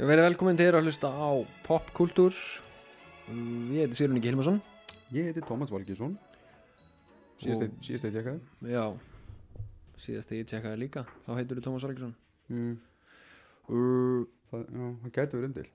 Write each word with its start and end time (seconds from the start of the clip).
Ég 0.00 0.08
verið 0.08 0.24
velkomin 0.26 0.58
til 0.58 0.66
þér 0.68 0.78
að 0.80 0.86
hlusta 0.88 1.08
á 1.12 1.28
popkultúr. 1.66 2.36
Ég 3.72 3.84
heiti 3.84 3.98
Sýrun 3.98 4.18
Ingi 4.18 4.30
Hilmarsson. 4.30 4.58
Ég 5.14 5.28
heiti 5.28 5.42
Tómas 5.44 5.70
Valgjesson 5.72 6.14
Síðast 7.42 7.64
eitt 7.66 8.14
tjekkaði. 8.16 8.40
Já 8.72 8.84
Síðast 10.00 10.32
ég 10.34 10.46
tjekkaði 10.48 10.80
líka. 10.80 11.02
Þá 11.26 11.30
heitur 11.38 11.58
þú 11.60 11.64
Tómas 11.66 11.84
Orgesson 11.86 12.14
mm, 12.48 12.72
uh, 13.68 14.22
það, 14.50 14.64
það 14.72 15.12
gæti 15.18 15.36
verið 15.38 15.48
umdilt 15.50 15.74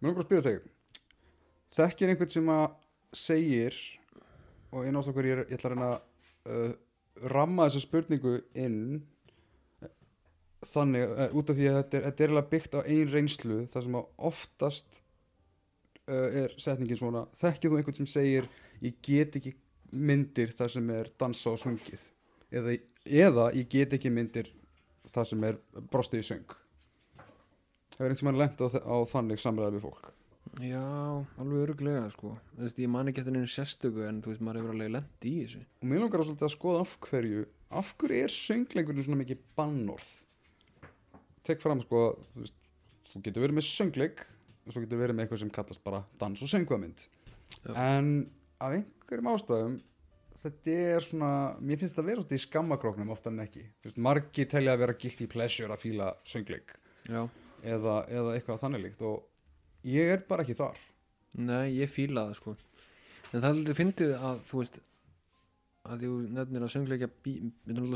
Mér 0.00 0.08
langar 0.10 0.24
að 0.24 0.28
spyrja 0.28 0.46
þig 0.48 1.06
Þekkir 1.78 2.12
einhvern 2.14 2.34
sem 2.34 2.50
að 2.54 2.66
segir 3.14 3.78
og 4.74 4.82
einn 4.88 4.98
ástokkur 4.98 5.28
ég, 5.30 5.38
er- 5.44 5.48
ég 5.52 5.58
ætla 5.60 5.70
að 5.70 5.76
reyna 5.76 5.90
að 5.92 5.98
uh, 6.50 6.74
ramma 7.30 7.68
þessa 7.68 7.84
spurningu 7.86 8.36
inn 8.58 8.80
þannig, 10.68 11.04
uh, 11.08 11.28
út 11.36 11.50
af 11.52 11.58
því 11.58 11.68
að 11.70 11.78
þetta 11.80 11.98
er, 11.98 12.06
þetta 12.08 12.26
er 12.26 12.48
byggt 12.54 12.76
á 12.76 12.80
ein 12.84 13.12
reynslu 13.12 13.58
þar 13.72 13.86
sem 13.86 13.98
oftast 14.30 15.00
uh, 16.08 16.28
er 16.44 16.56
setningin 16.60 17.00
svona 17.00 17.24
þekkir 17.40 17.72
þú 17.72 17.78
einhvern 17.80 17.98
sem 18.00 18.10
segir 18.10 18.48
ég 18.84 18.98
get 19.04 19.38
ekki 19.40 19.54
myndir 19.94 20.52
þar 20.56 20.72
sem 20.74 20.90
er 20.90 21.10
dansa 21.20 21.52
og 21.54 21.60
sungið 21.62 22.02
eða, 22.54 22.76
eða 23.04 23.48
ég 23.54 23.70
get 23.72 23.94
ekki 23.98 24.12
myndir 24.12 24.50
þar 25.14 25.28
sem 25.30 25.44
er 25.46 25.58
brostið 25.92 26.24
í 26.24 26.26
söng. 26.26 26.54
Hefur 27.94 28.08
einhvern 28.08 28.18
sem 28.18 28.30
hann 28.30 28.40
lent 28.40 28.58
á, 28.58 28.66
þe- 28.72 28.82
á 28.82 28.96
þannig 29.06 29.42
samræði 29.42 29.76
við 29.76 29.84
fólk. 29.84 30.08
Já, 30.62 30.82
alveg 31.40 31.62
öruglega 31.64 32.08
sko. 32.12 32.34
Þú 32.54 32.64
veist, 32.66 32.80
ég 32.82 32.90
man 32.90 33.08
ekki 33.10 33.22
eftir 33.22 33.34
neinu 33.34 33.48
sérstöku 33.50 34.04
En 34.06 34.18
þú 34.22 34.32
veist, 34.32 34.42
maður 34.44 34.60
hefur 34.60 34.74
alveg 34.74 34.90
lent 34.96 35.26
í 35.26 35.32
þessu. 35.40 35.62
Og 35.82 35.88
mér 35.90 36.02
langar 36.02 36.24
að 36.24 36.52
skoða 36.52 36.82
af 36.84 36.96
hverju 37.06 37.44
af 37.74 37.94
hverju 37.98 38.22
er 38.22 38.34
söngleikurinn 38.34 39.06
svona 39.06 39.20
mikið 39.22 39.40
bannorð 39.58 40.10
tek 41.46 41.62
fram 41.62 41.82
sko 41.84 42.04
þú, 42.32 42.44
veist, 42.44 42.60
þú 43.12 43.24
getur 43.26 43.44
verið 43.44 43.58
með 43.58 43.68
söngleik 43.70 44.22
og 44.64 44.72
svo 44.72 44.84
getur 44.84 45.02
verið 45.02 45.18
með 45.18 45.26
eitthvað 45.26 45.42
sem 45.44 45.52
kallast 45.54 45.84
bara 45.84 46.04
dans 46.20 46.44
og 46.44 46.50
söngvamynd. 46.50 47.08
Já. 47.54 47.74
en 47.76 48.30
af 48.64 48.72
einhverjum 48.74 49.28
ástæðum 49.30 49.74
þetta 50.44 50.78
er 50.94 51.04
svona, 51.04 51.30
mér 51.60 51.80
finnst 51.80 51.94
þetta 51.94 52.02
að 52.04 52.08
vera 52.10 52.24
út 52.24 52.32
í 52.34 52.40
skammakróknum 52.42 53.12
oftar 53.14 53.32
en 53.32 53.44
ekki. 53.44 53.62
Veist, 53.84 54.00
margi 54.00 54.46
telja 54.50 54.74
að 54.74 54.82
vera 54.84 54.96
guilty 55.00 55.28
pleasure 55.30 55.72
að 55.72 55.84
fíla 55.84 56.10
söngleik 56.28 56.74
eða, 57.08 58.00
eða 58.08 58.34
eitthvað 58.34 58.60
þannig 58.64 58.84
líkt 58.88 59.04
og 59.08 59.22
ég 59.88 60.12
er 60.16 60.24
bara 60.28 60.44
ekki 60.44 60.58
þar. 60.58 60.80
Nei, 61.44 61.74
ég 61.78 61.90
fíla 61.90 62.28
það 62.28 62.40
sko. 62.40 62.56
En 63.32 63.40
það 63.40 63.48
er 63.48 63.54
aldrei 63.54 63.78
fyndið 63.78 64.12
að 64.20 64.42
þú 64.50 64.60
veist 64.60 64.80
að 65.84 66.04
þú 66.04 66.12
nefnir 66.38 66.64
að 66.64 66.72
söngleika 66.72 67.10
bí, 67.24 67.34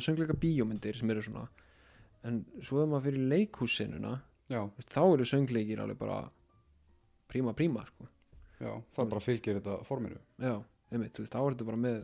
söngleika 0.04 0.36
bíómyndir 0.36 0.98
sem 0.98 1.12
eru 1.12 1.24
svona 1.24 1.46
en 2.26 2.42
svo 2.64 2.82
er 2.82 2.90
maður 2.90 3.08
fyrir 3.08 3.30
leikhússenuna 3.32 4.14
já, 4.50 4.60
þá 4.88 5.02
eru 5.04 5.26
söngleikir 5.28 5.82
alveg 5.82 6.00
bara 6.00 6.22
príma 7.28 7.54
príma 7.56 7.84
sko. 7.86 8.08
Já, 8.58 8.72
það 8.96 9.10
bara 9.12 9.22
fylgir 9.22 9.58
þetta 9.60 9.76
forminu. 9.86 10.18
Já, 10.42 10.56
einmitt, 10.90 11.14
þú 11.14 11.24
veist, 11.24 11.34
þá 11.34 11.40
er 11.42 11.54
þetta 11.54 11.68
bara 11.68 11.82
með 11.84 11.98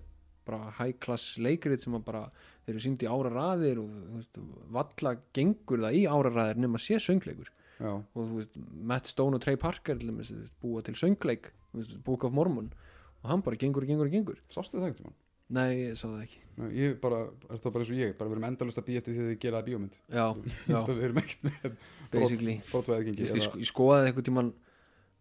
bara 0.44 0.70
high 0.76 0.98
class 1.00 1.38
leikrit 1.40 1.82
sem 1.82 1.96
bara 2.04 2.26
eru 2.68 2.80
sínd 2.82 3.02
í 3.02 3.08
ára 3.08 3.32
raðir 3.32 3.80
og 3.80 3.92
veist, 4.18 4.40
valla 4.76 5.14
gengur 5.36 5.82
það 5.86 5.98
í 5.98 6.04
ára 6.04 6.32
raðir 6.34 6.60
nema 6.62 6.80
sé 6.82 7.00
söngleikur. 7.02 7.50
Já, 7.80 7.90
og 7.90 8.20
þú 8.20 8.38
veist, 8.38 8.58
Matt 8.92 9.10
Stone 9.10 9.40
og 9.40 9.42
Trey 9.42 9.58
Parker 9.60 9.98
búa 10.62 10.84
til 10.84 10.94
söngleik 11.00 11.50
Book 12.06 12.28
of 12.28 12.36
Mormon. 12.36 12.70
Og 13.24 13.30
hann 13.32 13.42
bara 13.42 13.58
gengur 13.58 13.82
og 13.82 13.90
gengur 13.90 14.06
og 14.06 14.14
gengur. 14.14 14.40
Sástu 14.52 14.76
það 14.76 14.90
einhvern 14.90 15.00
tímann? 15.00 15.20
Nei, 15.54 15.70
ég 15.84 15.98
sá 16.00 16.06
það 16.08 16.24
ekki 16.24 16.42
Nei, 16.54 16.68
Ég 16.78 16.98
bara, 17.02 17.24
er 17.50 17.58
það 17.62 17.72
bara 17.74 17.84
eins 17.84 17.92
og 17.94 17.98
ég, 17.98 18.12
bara 18.18 18.30
við 18.30 18.36
erum 18.36 18.48
endalust 18.50 18.80
að 18.80 18.86
býja 18.88 19.02
eftir 19.02 19.14
því 19.16 19.24
að 19.24 19.30
þið 19.32 19.40
geraði 19.44 19.70
bíómynd 19.70 19.96
Já, 20.06 20.26
já, 20.70 20.78
við 20.90 21.02
erum 21.08 21.22
ekkert 21.22 21.48
með 21.48 21.80
basically 22.12 22.58
Þú 22.70 22.84
veist, 22.90 23.18
ég, 23.20 23.46
sko, 23.48 23.62
ég 23.62 23.70
skoðaði 23.70 24.10
einhvern 24.12 24.28
tímann 24.28 24.52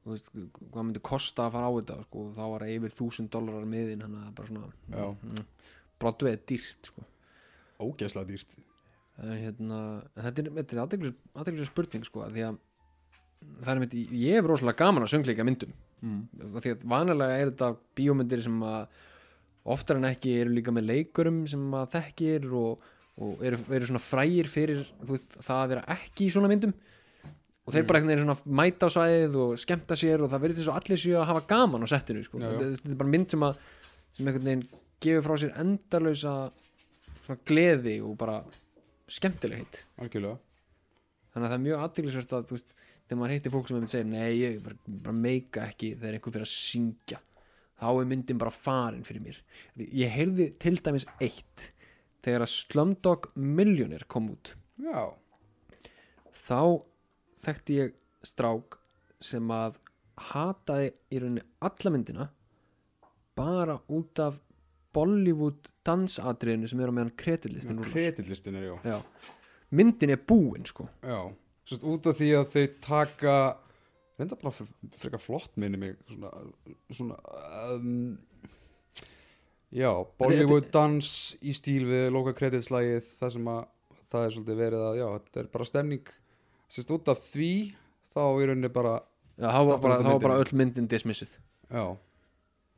þú 0.03 0.12
veist, 0.12 0.30
hvað 0.74 0.85
myndi 0.88 1.02
kosta 1.03 1.46
að 1.46 1.56
fara 1.56 1.69
á 1.72 1.74
þetta 1.78 1.97
sko, 2.07 2.25
þá 2.35 2.44
var 2.44 2.66
það 2.66 2.74
yfir 2.75 2.96
þúsund 2.97 3.31
dólarar 3.31 3.69
miðin 3.72 4.03
hann 4.03 4.18
að 4.19 4.34
bara 4.38 4.50
svona 4.50 4.69
Já. 4.91 5.06
mm, 5.13 5.69
brottveð 6.03 6.34
er 6.34 6.41
dýrt 6.52 6.90
sko. 6.91 7.06
ógeðslega 7.80 8.30
dýrt 8.34 8.57
en, 8.57 9.31
hérna, 9.40 9.80
en 10.18 10.28
þetta 10.28 10.44
er, 10.44 10.52
er 10.52 10.84
aðeinslega 10.84 11.69
spurning 11.69 12.07
sko, 12.07 12.25
því 12.36 12.46
að 12.50 12.59
það 13.62 13.72
er 13.74 13.81
mitt, 13.84 13.97
ég 14.12 14.38
hef 14.38 14.50
rosalega 14.50 14.81
gaman 14.84 15.07
að 15.07 15.13
söngleika 15.13 15.47
myndum 15.47 15.74
mm. 16.03 16.22
því 16.59 16.75
að 16.75 16.86
vanalega 16.96 17.40
er 17.40 17.53
þetta 17.53 17.72
bíómyndir 17.96 18.44
sem 18.44 18.59
að 18.68 19.02
oftar 19.66 20.00
en 20.00 20.09
ekki 20.09 20.34
eru 20.41 20.51
líka 20.57 20.74
með 20.75 20.90
leikurum 20.90 21.44
sem 21.47 21.62
að 21.79 21.94
þekkir 21.94 22.47
og, 22.59 22.81
og 23.24 23.44
eru, 23.46 23.59
eru 23.72 23.88
svona 23.88 24.01
frægir 24.03 24.50
fyrir 24.51 24.81
veist, 25.07 25.38
það 25.40 25.62
að 25.62 25.72
vera 25.74 25.85
ekki 25.96 26.28
í 26.28 26.34
svona 26.34 26.51
myndum. 26.51 26.74
Og 27.63 27.72
þeir 27.72 27.84
Mm. 27.84 27.88
bara 27.88 28.00
einhvern 28.00 28.12
veginn 28.12 28.25
svona 28.28 28.57
mæta 28.59 28.88
á 28.91 28.96
svæðið 28.96 29.35
og 29.40 29.51
skemmta 29.62 29.96
sér 29.96 30.19
og 30.25 30.31
það 30.34 30.41
verður 30.44 30.57
þess 30.59 30.72
að 30.74 30.79
allir 30.81 31.00
séu 31.00 31.16
að 31.16 31.29
hafa 31.29 31.44
gaman 31.47 31.85
á 31.85 31.88
settinu 31.88 32.24
sko. 32.25 32.41
Þetta, 32.44 32.91
er 32.91 32.97
bara 33.00 33.13
mynd 33.13 33.29
sem 33.31 33.46
að 33.47 33.62
sem 34.18 34.28
einhvern 34.28 34.50
veginn 34.50 34.66
gefur 35.00 35.24
frá 35.29 35.35
sér 35.40 35.53
endalösa 35.63 36.34
svona 37.24 37.40
gleði 37.47 37.95
og 38.03 38.18
bara 38.19 38.41
skemmtilegheit 39.07 39.85
algjörlega. 40.01 40.38
Þannig 41.34 41.47
að 41.47 41.51
það 41.53 41.57
er 41.57 41.63
mjög 41.68 41.84
aðteglisvert 41.88 42.35
að 42.38 42.51
veist, 42.51 42.75
þegar 43.07 43.19
maður 43.22 43.34
heitir 43.38 43.53
fólk 43.53 43.69
sem 43.69 43.78
hefur 43.80 43.94
segir 43.94 44.09
nei, 44.12 44.31
ég 44.41 44.59
bara, 44.63 44.78
bara 45.07 45.16
meika 45.24 45.63
ekki 45.72 45.94
þegar 45.95 46.18
einhver 46.19 46.35
fyrir 46.35 46.47
að 46.47 46.53
syngja 46.53 47.19
þá 47.83 47.89
er 47.91 48.09
myndin 48.09 48.39
bara 48.39 48.53
farin 48.55 49.03
fyrir 49.03 49.23
mér. 49.25 49.39
Ég 49.83 50.13
heyrði 50.16 50.49
til 50.63 50.77
dæmis 50.79 51.07
eitt 51.19 51.69
þegar 52.23 52.45
að 52.45 52.53
Slumdog 52.53 53.27
Millionaire 53.35 54.07
kom 54.07 54.31
út. 54.31 54.53
Já, 54.79 55.11
þá 56.31 56.81
þekkti 57.44 57.79
ég 57.81 57.94
strák 58.23 58.79
sem 59.23 59.51
að 59.51 59.77
hataði 60.31 60.91
í 61.11 61.19
rauninni 61.19 61.44
alla 61.66 61.91
myndina 61.94 62.27
bara 63.38 63.77
út 63.91 64.19
af 64.21 64.39
Bollywood 64.94 65.71
dansatriðinu 65.85 66.69
sem 66.69 66.81
er 66.83 66.91
á 66.91 66.95
meðan 66.95 67.15
kreditlistin 67.17 67.79
rúlar 67.79 67.95
kreditlistin 67.95 68.59
er 68.59 68.67
já. 68.67 68.75
Já. 68.85 68.97
myndin 69.73 70.13
er 70.13 70.21
búin 70.21 70.67
sko. 70.69 70.85
Já, 71.01 71.33
sérst 71.65 71.88
út 71.89 72.09
af 72.11 72.19
því 72.19 72.29
að 72.38 72.51
þau 72.53 72.67
taka 72.85 73.38
reynda 74.23 74.39
bara 74.41 74.53
fr- 74.56 74.97
frekar 75.03 75.22
flott 75.22 75.53
minni 75.61 75.79
mig 75.81 75.95
svona, 76.09 76.31
svona 76.95 77.19
um, 77.75 78.17
já, 79.73 79.89
Bollywood 80.19 80.69
dans 80.73 81.13
í 81.44 81.53
stíl 81.57 81.85
við 81.89 82.09
loka 82.13 82.33
kreditslægið 82.38 83.07
það 83.19 83.33
sem 83.38 83.50
að 83.53 83.63
það 84.13 84.25
er 84.28 84.35
svolítið 84.35 84.59
verið 84.62 84.83
að 84.88 84.97
já, 85.00 85.06
þetta 85.17 85.41
er 85.44 85.47
bara 85.56 85.66
stemning. 85.69 86.09
Sérst 86.73 86.91
út 86.94 87.07
af 87.13 87.22
því 87.31 87.51
þá 88.13 88.22
í 88.41 88.47
rauninni 88.50 88.69
bara 88.73 88.95
Já, 89.33 89.47
þá 89.50 89.62
var 89.66 89.79
bara, 89.81 89.95
er 89.97 90.03
myndin. 90.06 90.22
bara 90.28 90.35
öll 90.44 90.51
myndin 90.59 90.88
dismissuð. 90.91 91.31
Já, 91.73 91.85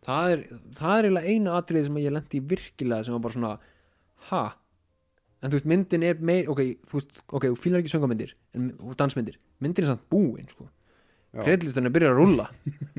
það 0.07 0.29
er, 0.35 0.43
það 0.77 0.99
er 1.09 1.17
eina 1.27 1.57
atriði 1.59 1.89
sem 1.89 1.97
ég 1.99 2.13
lendi 2.15 2.39
virkilega 2.53 3.03
sem 3.03 3.15
var 3.17 3.23
bara 3.25 3.35
svona 3.35 3.51
ha? 4.29 4.43
En 5.43 5.51
þú 5.51 5.57
veist 5.59 5.67
myndin 5.67 6.05
er 6.07 6.21
meir 6.25 6.47
ok, 6.49 6.61
þú 6.87 6.95
veist, 7.01 7.19
ok, 7.27 7.49
þú 7.51 7.59
fílar 7.59 7.83
ekki 7.83 7.91
söngamyndir 7.91 8.31
en, 8.55 8.69
og 8.79 8.95
dansmyndir, 8.97 9.35
myndin 9.61 9.83
er 9.83 9.91
samt 9.91 10.07
búin 10.09 10.47
sko. 10.49 10.69
Er 11.35 11.95
byrjað 11.95 12.13
að 12.13 12.19
rúlla. 12.19 12.49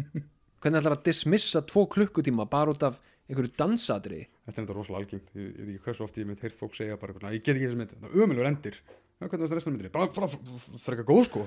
Hvernig 0.61 0.81
ætlar 0.81 0.97
að 0.97 1.05
dismissa 1.07 1.63
tvo 1.63 1.87
klukkutíma 1.93 2.47
bara 2.51 2.73
út 2.75 2.83
af 2.87 3.01
einhverju 3.31 3.53
dansatriði? 3.59 4.27
Þetta 4.47 4.61
er 4.61 4.65
þetta 4.67 4.77
rosalega 4.77 5.03
algengt. 5.03 5.33
Ég, 5.35 5.47
ég 5.47 5.65
veit 5.67 5.75
ekki 5.77 5.85
hversu 5.87 6.05
oft 6.07 6.19
ég 6.21 6.29
mitt 6.29 6.43
heyrt 6.45 6.59
fólk 6.59 6.75
segja 6.77 6.97
bara 7.01 7.13
eitthvað, 7.13 7.29
"Nei, 7.29 7.39
ég 7.39 7.45
get 7.45 7.57
ekki 7.57 7.69
þessi 7.69 7.81
mynd, 7.81 7.95
það 8.03 8.09
er 8.11 8.25
ömulur 8.27 8.49
endir. 8.51 8.79
Hvernig 9.21 9.41
varst 9.41 9.55
restan 9.57 9.73
af 9.73 9.77
myndinni, 9.77 9.93
bara, 9.93 10.07
bara 10.13 10.29
f- 10.29 10.41
f- 10.57 10.83
frekar 10.85 11.07
góð 11.09 11.25
sko. 11.25 11.47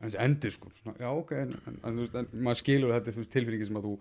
En 0.00 0.08
þessi 0.10 0.20
endir 0.24 0.50
sko, 0.54 0.70
já 0.98 1.10
ok 1.12 1.32
en, 1.32 1.52
en, 1.66 1.76
en, 1.84 1.98
en 2.18 2.28
maður 2.42 2.58
skilur 2.62 2.90
þetta 2.90 3.12
er 3.12 3.28
tilfinningi 3.30 3.66
sem 3.68 3.76
að 3.78 3.84
þú 3.86 3.92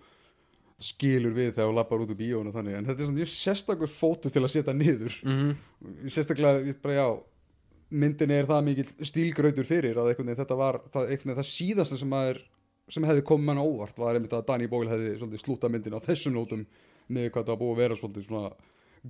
skilur 0.81 1.35
við 1.35 1.51
þegar 1.53 1.67
þú 1.69 1.75
lappar 1.77 2.01
út 2.01 2.13
úr 2.13 2.17
bíónu 2.17 2.53
þannig, 2.55 2.77
en 2.77 2.87
þetta 2.87 3.03
er 3.03 3.09
svona 3.09 3.19
mjög 3.19 3.29
sérstakur 3.35 3.91
fótu 3.91 4.31
til 4.33 4.41
að 4.41 4.53
setja 4.55 4.73
niður. 4.73 5.17
Mm 5.21 5.35
-hmm. 5.37 6.09
sérstaklega, 6.09 6.63
ég 6.65 6.81
bara 6.81 6.95
já 6.95 7.07
myndin 7.91 8.33
er 8.35 8.47
það 8.49 8.65
mikill 8.67 9.07
stílgrautur 9.07 9.67
fyrir 9.67 9.99
að 9.99 10.13
þetta 10.31 10.57
var 10.59 10.79
það, 10.93 11.13
það 11.27 11.47
síðasta 11.47 11.99
sem 11.99 12.11
maður 12.11 12.41
sem 12.91 13.05
hefði 13.07 13.25
komið 13.27 13.47
mann 13.47 13.61
á 13.61 13.65
óvart 13.65 13.99
var 13.99 14.17
einmitt 14.17 14.33
að 14.35 14.47
Danny 14.49 14.67
Boyle 14.71 14.91
hefði 14.91 15.39
slúta 15.39 15.69
myndin 15.71 15.95
á 15.95 16.03
þessum 16.03 16.35
nótum 16.35 16.65
með 17.11 17.29
hvað 17.35 17.51
það 17.51 17.61
búið 17.61 17.73
að 17.73 17.83
vera 17.83 17.99
svolítið 17.99 18.27
svona 18.27 18.49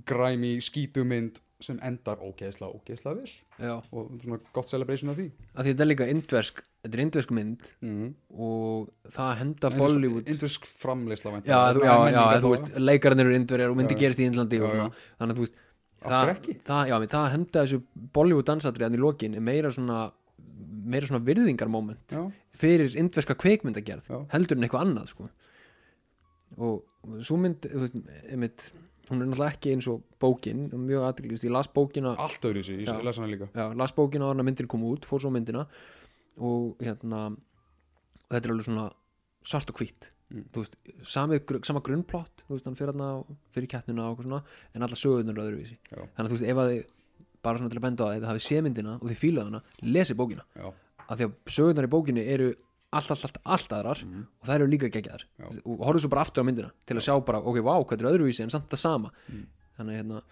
græmi 0.08 0.52
skítumynd 0.64 1.40
sem 1.62 1.78
endar 1.84 2.22
ógeðslega, 2.24 2.74
ógeðslega 2.74 3.20
vel. 3.20 3.32
Já, 3.60 3.74
og 3.92 4.14
svona 4.22 4.38
gott 4.54 4.70
celebration 4.70 5.12
af 5.12 5.18
því. 5.20 5.28
Að 5.52 5.66
því 5.66 5.74
þetta 5.74 5.84
er 5.84 5.90
líka 5.90 6.08
indversk 6.10 6.62
þetta 6.82 6.98
er 6.98 7.02
indversk 7.04 7.34
mynd 7.36 7.68
mm. 7.84 8.06
og 8.42 8.88
það 9.14 9.34
henda 9.38 9.70
Bollywood 9.76 10.30
Indursk 10.32 10.66
framleysla 10.66 11.36
já, 11.46 11.60
já, 11.78 11.92
já, 12.10 12.22
þú 12.42 12.54
veist, 12.56 12.72
leikararnir 12.80 13.28
eru 13.28 13.38
indverjar 13.38 13.74
og 13.74 13.78
myndi 13.78 13.98
gerist 14.00 14.22
í 14.22 14.26
svona, 14.32 14.88
þannig 15.20 15.28
að 15.28 15.38
þú 15.38 15.46
veist 15.46 15.60
það, 16.04 16.32
það, 16.66 16.82
já, 16.90 16.96
það 17.04 17.20
að 17.22 17.32
henda 17.36 17.62
þessu 17.62 17.80
Bollywood 18.16 18.48
dansatriðan 18.50 18.98
í 18.98 19.02
lokin 19.02 19.38
er 19.38 19.44
meira 19.44 19.72
svona 19.74 20.04
meira 20.82 21.08
svona 21.08 21.22
virðingarmoment 21.26 22.14
Já, 22.14 22.22
fyrir 22.58 22.96
indverska 22.98 23.36
kveikmyndagerð 23.38 24.08
heldur 24.32 24.58
en 24.58 24.66
eitthvað 24.66 24.86
annað 24.86 25.12
sko. 25.12 25.28
og 26.58 27.20
svo 27.24 27.38
mynd 27.40 27.66
veist, 27.70 27.98
einmitt, 28.30 28.66
hún 29.10 29.22
er 29.22 29.30
náttúrulega 29.30 29.56
ekki 29.56 29.74
eins 29.74 29.88
og 29.90 30.02
bókin 30.22 30.66
mjög 30.70 31.06
aðtryggljust, 31.08 31.46
ég 31.46 31.54
las 31.54 31.70
bókina 31.72 32.14
allt 32.20 32.48
öðru 32.48 32.64
sér, 32.66 32.82
ég 32.84 33.06
les 33.06 33.18
hana 33.18 33.30
líka. 33.30 33.48
Já, 33.54 33.64
las 33.78 33.94
bókina 33.96 34.28
á 34.28 34.32
hana 34.32 34.46
myndin 34.46 34.70
kom 34.70 34.84
út, 34.88 35.06
fór 35.08 35.22
svo 35.24 35.32
myndina. 35.34 35.66
Og 36.40 36.78
hérna 36.80 37.32
þetta 38.30 38.46
er 38.46 38.54
alveg 38.54 38.68
svona 38.68 38.86
svart 39.44 39.72
og 39.72 39.80
hvítt 39.80 40.12
Mm. 40.32 40.44
þú 40.54 40.62
veist, 40.62 40.76
sami, 41.04 41.38
sama 41.68 41.82
grunnplott 41.84 42.44
þú 42.46 42.54
veist, 42.54 42.66
hann 42.68 42.76
fyrir 42.78 42.92
hérna 42.94 43.08
fyrir 43.52 43.68
keppnina 43.68 44.06
og 44.06 44.14
okkur 44.16 44.28
svona 44.28 44.42
en 44.72 44.86
alla 44.86 44.98
sögurnar 44.98 45.36
eru 45.36 45.44
öðruvísi. 45.44 45.76
Já. 45.90 46.00
þannig 46.00 46.24
að 46.24 46.30
þú 46.32 46.38
veist, 46.38 46.48
ef 46.48 46.60
að 46.62 46.70
þið 46.72 46.82
bara 47.42 47.60
svona 47.60 47.72
til 47.72 47.80
að 47.80 47.86
benda 47.86 48.04
á 48.04 48.06
að 48.08 48.14
þið 48.16 48.28
hafið 48.30 48.44
séð 48.46 48.66
myndina 48.66 48.98
og 48.98 49.08
þið 49.10 49.20
fílaðu 49.22 49.50
hana, 49.50 49.62
lesið 49.82 50.20
bókina. 50.22 50.44
Já, 50.56 50.68
af 51.02 51.16
því 51.18 51.26
að 51.26 51.34
sögurnar 51.56 51.88
í 51.88 51.92
bókinni 51.92 52.26
eru 52.32 52.52
allt, 52.92 53.10
allt, 53.12 53.24
allt, 53.28 53.40
allt 53.56 53.74
aðrar 53.78 54.04
og 54.06 54.46
það 54.46 54.54
eru 54.56 54.68
líka 54.70 54.92
geggjaðar. 54.92 55.26
Já. 55.42 55.48
og 55.64 55.82
horfðu 55.86 56.04
svo 56.04 56.12
bara 56.12 56.24
aftur 56.24 56.44
á 56.44 56.48
myndina 56.48 56.70
til 56.86 56.96
að 56.96 57.06
sjá 57.08 57.16
bara, 57.26 57.42
ok, 57.42 57.58
vá, 57.64 57.74
hvað 57.82 58.04
er 58.04 58.10
öðruvísi 58.12 58.46
en 58.46 58.54
samt 58.54 58.70
það 58.72 58.82
sama. 58.84 59.12
Þannig 59.76 60.00
hérna 60.00 60.22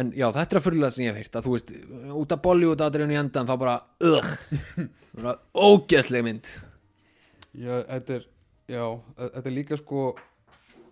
en 0.00 0.12
já, 0.16 0.26
þetta 0.32 0.56
er 0.56 0.60
að 0.60 0.66
fyrirlega 0.66 0.94
sem 0.94 1.04
ég 1.04 1.12
hef 1.12 1.20
heyrt 1.20 1.38
að 1.38 1.46
þú 1.46 1.54
veist, 1.56 1.72
út 2.22 2.34
af 2.34 2.42
Bollywood 2.46 2.84
aðriðun 2.84 3.12
í 3.12 3.18
endan 3.20 3.48
þá 3.48 3.54
bara, 3.60 3.74
ugh. 4.08 4.30
Bara 5.18 5.34
ógeðsleg 5.52 6.24
mynd. 6.24 6.48
Já, 7.52 7.82
þetta 7.84 8.14
er 8.16 8.28
já, 8.72 8.84
e- 9.16 9.30
þetta 9.36 9.48
er 9.50 9.56
líka 9.56 9.78
sko 9.80 10.04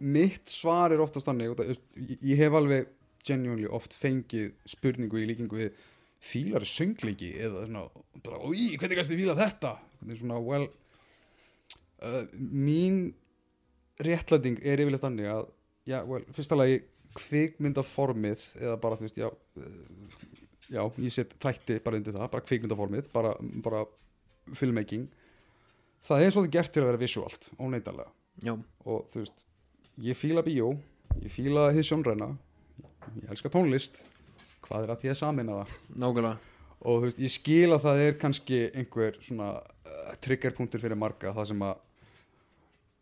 mitt 0.01 0.49
svar 0.53 0.93
er 0.95 1.03
oftast 1.05 1.29
þannig 1.29 1.55
veist, 1.59 1.91
ég- 2.01 2.23
hef 2.41 2.57
alveg 2.57 2.89
genuinely 3.27 3.69
oft 3.69 3.93
fengið 3.97 4.53
spurningu 4.69 5.21
í 5.21 5.27
líkingu 5.29 5.59
við 5.61 5.81
fílar 6.21 6.65
söngleiki 6.69 7.33
eða 7.41 7.67
svona, 7.67 7.83
bara, 8.25 8.39
úi, 8.45 8.77
hvernig 8.81 8.99
kannski 8.99 9.17
fíla 9.17 9.37
þetta? 9.39 9.75
Hvernig 10.01 10.21
svona, 10.21 10.39
well 10.45 10.67
uh, 12.05 12.25
mín 12.41 13.11
réttlæting 14.01 14.59
er 14.65 14.81
yfirleitt 14.81 15.05
þannig 15.05 15.29
að 15.33 15.47
já, 15.89 15.99
well, 16.09 16.25
fyrsta 16.37 16.57
lagi 16.57 16.83
kvikmyndaformið 17.19 18.43
eða 18.61 18.77
bara, 18.81 18.97
þú 19.01 19.07
veist, 19.09 19.21
já 19.21 19.29
uh, 19.29 20.19
já, 20.71 20.83
ég 21.03 21.15
set 21.15 21.33
þætti 21.43 21.81
bara 21.85 22.01
undir 22.01 22.15
það, 22.17 22.29
bara 22.33 22.47
kvikmyndaformið, 22.49 23.09
bara, 23.17 23.33
bara 23.65 23.85
filmmaking 24.57 25.09
það 26.07 26.25
er 26.25 26.35
svolítið 26.35 26.55
gert 26.57 26.73
til 26.75 26.83
að 26.83 26.89
vera 26.91 27.03
visuált, 27.03 27.51
óneitanlega. 27.61 28.13
Já, 28.47 28.55
og 28.87 29.11
þú 29.13 29.25
veist, 29.25 29.45
ég 30.01 30.17
fíla 30.17 30.45
bíó 30.47 30.71
ég 31.21 31.33
fíla 31.35 31.67
hið 31.75 31.85
sjónræna 31.91 32.31
ég 33.19 33.29
elska 33.35 33.51
tónlist 33.53 34.05
hvað 34.65 34.87
er 34.87 34.95
að 34.95 35.03
því 35.03 35.11
að 35.13 35.19
samina 35.19 35.59
það? 35.59 35.77
Nákvæmlega. 35.99 36.39
Og 36.81 36.97
þú 36.97 37.05
veist, 37.09 37.21
ég 37.21 37.33
skil 37.35 37.75
að 37.75 37.85
það 37.85 38.03
er 38.07 38.19
kannski 38.23 38.61
einhver 38.71 39.19
svona 39.21 39.49
uh, 39.61 40.11
triggerpunktur 40.25 40.81
fyrir 40.81 40.97
marga 40.97 41.35
það 41.37 41.51
sem 41.51 41.65
að 41.67 41.81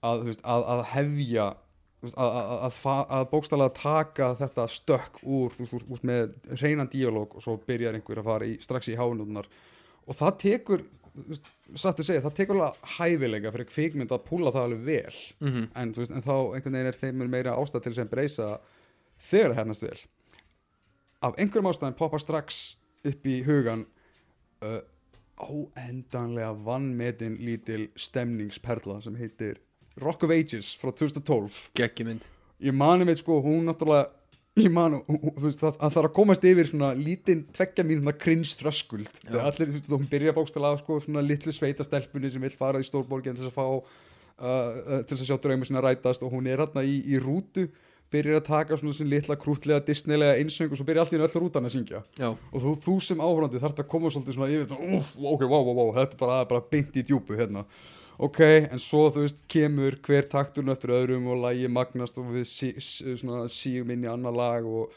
að, 0.08 0.24
veist, 0.28 0.42
að, 0.46 0.64
að 0.72 0.84
hefja 0.94 1.46
að, 1.48 2.12
að, 2.14 2.52
að, 2.56 2.76
fa- 2.78 3.06
að 3.10 3.72
taka 3.78 4.32
þetta 4.38 4.66
stökk 4.70 5.22
úr 5.26 5.54
þú 5.54 5.64
veist, 5.66 5.88
úr, 5.90 6.04
með 6.06 6.34
reynan 6.62 6.90
díalóg 6.90 7.36
og 7.38 7.44
svo 7.44 7.56
byrjar 7.68 7.98
einhver 7.98 8.22
að 8.22 8.30
fara 8.32 8.48
í, 8.48 8.58
strax 8.62 8.90
í 8.92 8.98
háinúðunar 8.98 9.48
og 10.08 10.16
það 10.18 10.38
tekur 10.44 10.84
satt 11.74 12.00
að 12.00 12.08
segja, 12.08 12.24
það 12.24 12.36
tekur 12.38 12.58
alveg 12.58 12.92
hæfilega 12.96 13.52
fyrir 13.54 13.68
kvikmynd 13.70 14.14
að 14.14 14.24
púla 14.26 14.52
það 14.54 14.68
alveg 14.68 14.84
vel. 14.86 15.18
Mm 15.40 15.66
en, 15.74 15.94
þú 15.94 16.02
veist, 16.02 16.14
en 16.14 16.26
þá 16.26 16.34
einhvern 16.36 16.78
veginn 16.78 16.90
er 16.92 17.00
þeim 17.00 17.18
mun 17.18 17.32
meira 17.32 17.56
ástæð 17.56 17.86
til 17.86 17.94
sem 17.96 18.10
breysa 18.10 18.48
þegar 19.30 19.52
það 19.52 19.60
hernast 19.62 19.86
vel. 19.86 19.98
Af 21.22 21.38
einhverjum 21.38 21.70
ástæðin 21.72 21.98
poppar 21.98 22.22
strax 22.22 22.62
upp 23.08 23.26
í 23.26 23.42
hugan 23.46 23.86
uh, 24.62 24.80
óendanlega 25.38 26.52
vannmetin 26.66 27.38
lítil 27.42 27.88
stemningsperla 27.96 29.00
sem 29.02 29.16
heitir 29.18 29.60
Rock 29.98 30.26
of 30.26 30.34
Ages 30.34 30.74
frá 30.78 30.92
2012 30.94 31.70
geggjumynd 31.78 32.28
ég 32.62 32.74
mani 32.74 33.06
með 33.06 33.20
sko, 33.22 33.38
hún 33.42 33.68
náttúrulega 33.68 34.10
ég 34.64 34.74
hún, 35.08 35.18
hún- 35.22 35.34
þú 35.38 35.44
veist, 35.46 35.60
það, 35.62 35.74
það 35.80 35.94
þarf 35.96 36.08
að 36.10 36.14
komast 36.18 36.44
yfir 36.50 36.68
svona 36.70 36.90
lítinn 36.98 37.42
tveggja 37.54 37.84
mínúna 37.86 38.14
krins 38.18 38.54
þröskuld. 38.60 39.10
Allir, 39.30 39.68
þú 39.72 39.76
veist, 39.78 39.90
hún 39.94 40.08
byrja 40.10 40.34
bókstala 40.36 40.72
af 40.74 40.82
sko, 40.82 41.00
svona 41.04 41.22
litlu 41.24 41.52
sveitastelpunni 41.54 42.30
sem 42.30 42.42
vill 42.44 42.56
fara 42.58 42.80
í 42.82 42.86
stórborgin 42.86 43.34
til 43.36 43.44
þess 43.46 43.52
að 43.52 43.58
fá 43.58 43.66
uh, 43.68 43.82
uh, 44.42 45.02
til 45.04 45.16
þess 45.16 45.24
að 45.24 45.28
sjá 45.32 45.38
draumur 45.44 45.68
sinna 45.70 45.84
rætast 45.84 46.24
og 46.26 46.32
hún 46.34 46.48
er 46.50 46.62
hérna 46.64 46.84
í, 46.86 46.98
í 47.06 47.20
rútu 47.22 47.68
byrjar 48.08 48.38
að 48.40 48.46
taka 48.48 48.76
svona 48.80 48.96
sem 48.96 49.08
litla 49.10 49.36
krútlega 49.36 49.84
disneylega 49.84 50.38
einsöng 50.40 50.70
og 50.72 50.78
svo 50.80 50.86
byrjar 50.88 51.04
allt 51.04 51.12
í 51.12 51.18
einu 51.18 51.26
öll 51.28 51.42
rútan 51.42 51.68
að 51.68 51.74
syngja. 51.76 52.00
Já, 52.16 52.30
og 52.32 52.62
þú, 52.62 52.72
þú 52.86 52.94
sem 53.04 53.20
áhverandi 53.20 53.60
þarf 53.60 53.82
að 53.82 53.90
koma 53.92 54.12
svolítið 54.14 54.38
svona 54.38 54.48
yfir 54.54 54.72
ok, 54.72 55.42
wow, 55.44 55.60
wow, 55.66 55.74
wow, 55.76 55.90
þetta 55.98 56.16
er 56.16 56.22
bara, 56.22 56.38
bara 56.48 56.64
beint 56.72 56.96
í 56.96 57.04
djúpu 57.04 57.36
hérna 57.36 57.66
ok, 58.18 58.40
en 58.72 58.80
svo 58.82 59.06
þú 59.14 59.24
veist 59.24 59.44
kemur 59.50 59.98
hver 60.04 60.26
takturinn 60.30 60.72
eftir 60.72 60.94
öðrum 60.96 61.28
og 61.32 61.44
lagi 61.44 61.68
magnast 61.70 62.18
og 62.20 62.32
við 62.34 62.48
sí, 62.50 62.72
svona, 62.80 63.46
síum 63.52 63.94
inn 63.94 64.06
í 64.06 64.10
annar 64.10 64.34
lag 64.34 64.66
og 64.66 64.94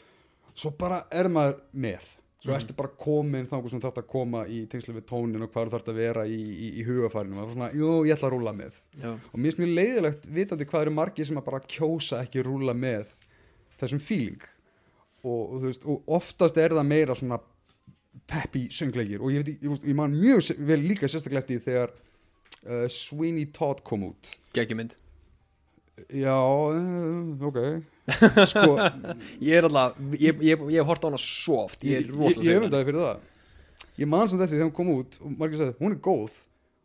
svo 0.54 0.74
bara 0.78 1.04
er 1.12 1.30
maður 1.32 1.62
með. 1.72 2.10
Svo 2.42 2.50
ertu 2.56 2.74
bara 2.74 2.90
komin 2.98 3.46
þá 3.46 3.54
sem 3.70 3.80
þarf 3.82 4.00
að 4.00 4.08
koma 4.10 4.40
í 4.50 4.64
tengslu 4.70 4.96
við 4.96 5.04
tónin 5.06 5.44
og 5.44 5.52
hvað 5.52 5.76
þarf 5.76 5.90
að 5.92 6.00
vera 6.00 6.24
í, 6.26 6.40
í, 6.40 6.70
í 6.80 6.86
hugafærinu 6.88 7.36
maður 7.36 7.52
er 7.52 7.54
svona, 7.54 7.68
jú, 7.78 7.90
ég 8.08 8.16
ætla 8.16 8.28
að 8.28 8.34
rúla 8.34 8.54
með. 8.58 8.80
Já, 8.98 9.12
og 9.12 9.36
mér 9.36 9.46
finnst 9.46 9.60
mjög 9.62 9.76
leiðilegt 9.76 10.26
vitandi 10.38 10.66
hvað 10.72 10.86
eru 10.86 10.94
margir 10.96 11.28
sem 11.28 11.38
að 11.38 11.46
bara 11.52 11.62
kjósa 11.70 12.24
ekki 12.24 12.42
rúla 12.42 12.74
með 12.74 13.14
þessum 13.78 14.02
feeling. 14.02 14.42
Og, 15.22 15.54
og, 15.54 15.68
og 15.86 16.14
oftast 16.18 16.58
er 16.58 16.74
það 16.74 16.90
meira 16.90 17.14
svona 17.14 17.38
peppi 18.26 18.64
söngleikir. 18.74 19.22
Og 19.22 19.36
ég, 19.36 19.46
ég, 19.46 19.62
ég, 19.62 19.86
ég 19.92 19.98
man 20.02 20.18
mjög 20.18 20.50
vel 20.66 20.82
líka 20.82 21.06
sérstaklega 21.06 21.44
eftir 21.44 21.62
þegar 21.62 21.94
uh, 22.66 22.88
Sweeney 22.92 23.48
Todd 23.54 23.84
kom 23.86 24.08
út. 24.10 24.36
Geggjumynd 24.56 24.98
já, 26.08 26.36
uh, 26.36 27.46
ok. 27.46 27.58
Sko, 28.50 28.76
ég 29.40 29.58
er 29.58 29.66
alltaf, 29.68 29.98
ég, 30.18 30.40
ég, 30.42 30.64
ég 30.72 30.80
hef 30.80 30.88
hort 30.88 31.04
á 31.04 31.08
hana 31.08 31.20
svo 31.20 31.60
oft 31.66 31.84
ég 31.86 32.00
er 32.00 32.08
rosalega 32.10 32.42
ég 32.42 32.56
hrifinn. 32.56 32.64
öfundaði 32.64 32.88
fyrir 32.88 33.04
það. 33.04 33.28
Ég 34.00 34.10
man 34.10 34.30
samt 34.30 34.44
eftir 34.44 34.58
þegar 34.58 34.68
hún 34.68 34.76
kom 34.78 34.90
út 34.96 35.18
og 35.20 35.36
margir 35.38 35.60
sagði, 35.60 35.76
hún 35.78 35.94
er 35.94 36.02
góð. 36.08 36.40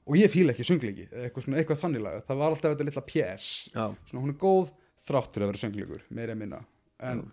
Og 0.07 0.15
ég 0.15 0.31
fíla 0.31 0.53
ekki 0.53 0.63
söngleiki 0.63 1.07
eitthvað, 1.09 1.49
eitthvað 1.59 1.81
þannig 1.81 2.03
laga, 2.05 2.23
það 2.29 2.41
var 2.41 2.53
alltaf 2.53 2.73
þetta 2.73 2.87
litla 2.87 3.03
svona 4.07 4.21
hún 4.23 4.31
er 4.31 4.37
góð 4.39 4.69
þráttur 5.07 5.43
að 5.43 5.51
vera 5.51 5.61
söngleikur 5.63 6.05
meira 6.15 6.35
en 6.35 6.39
minna. 6.39 6.61
En 7.03 7.25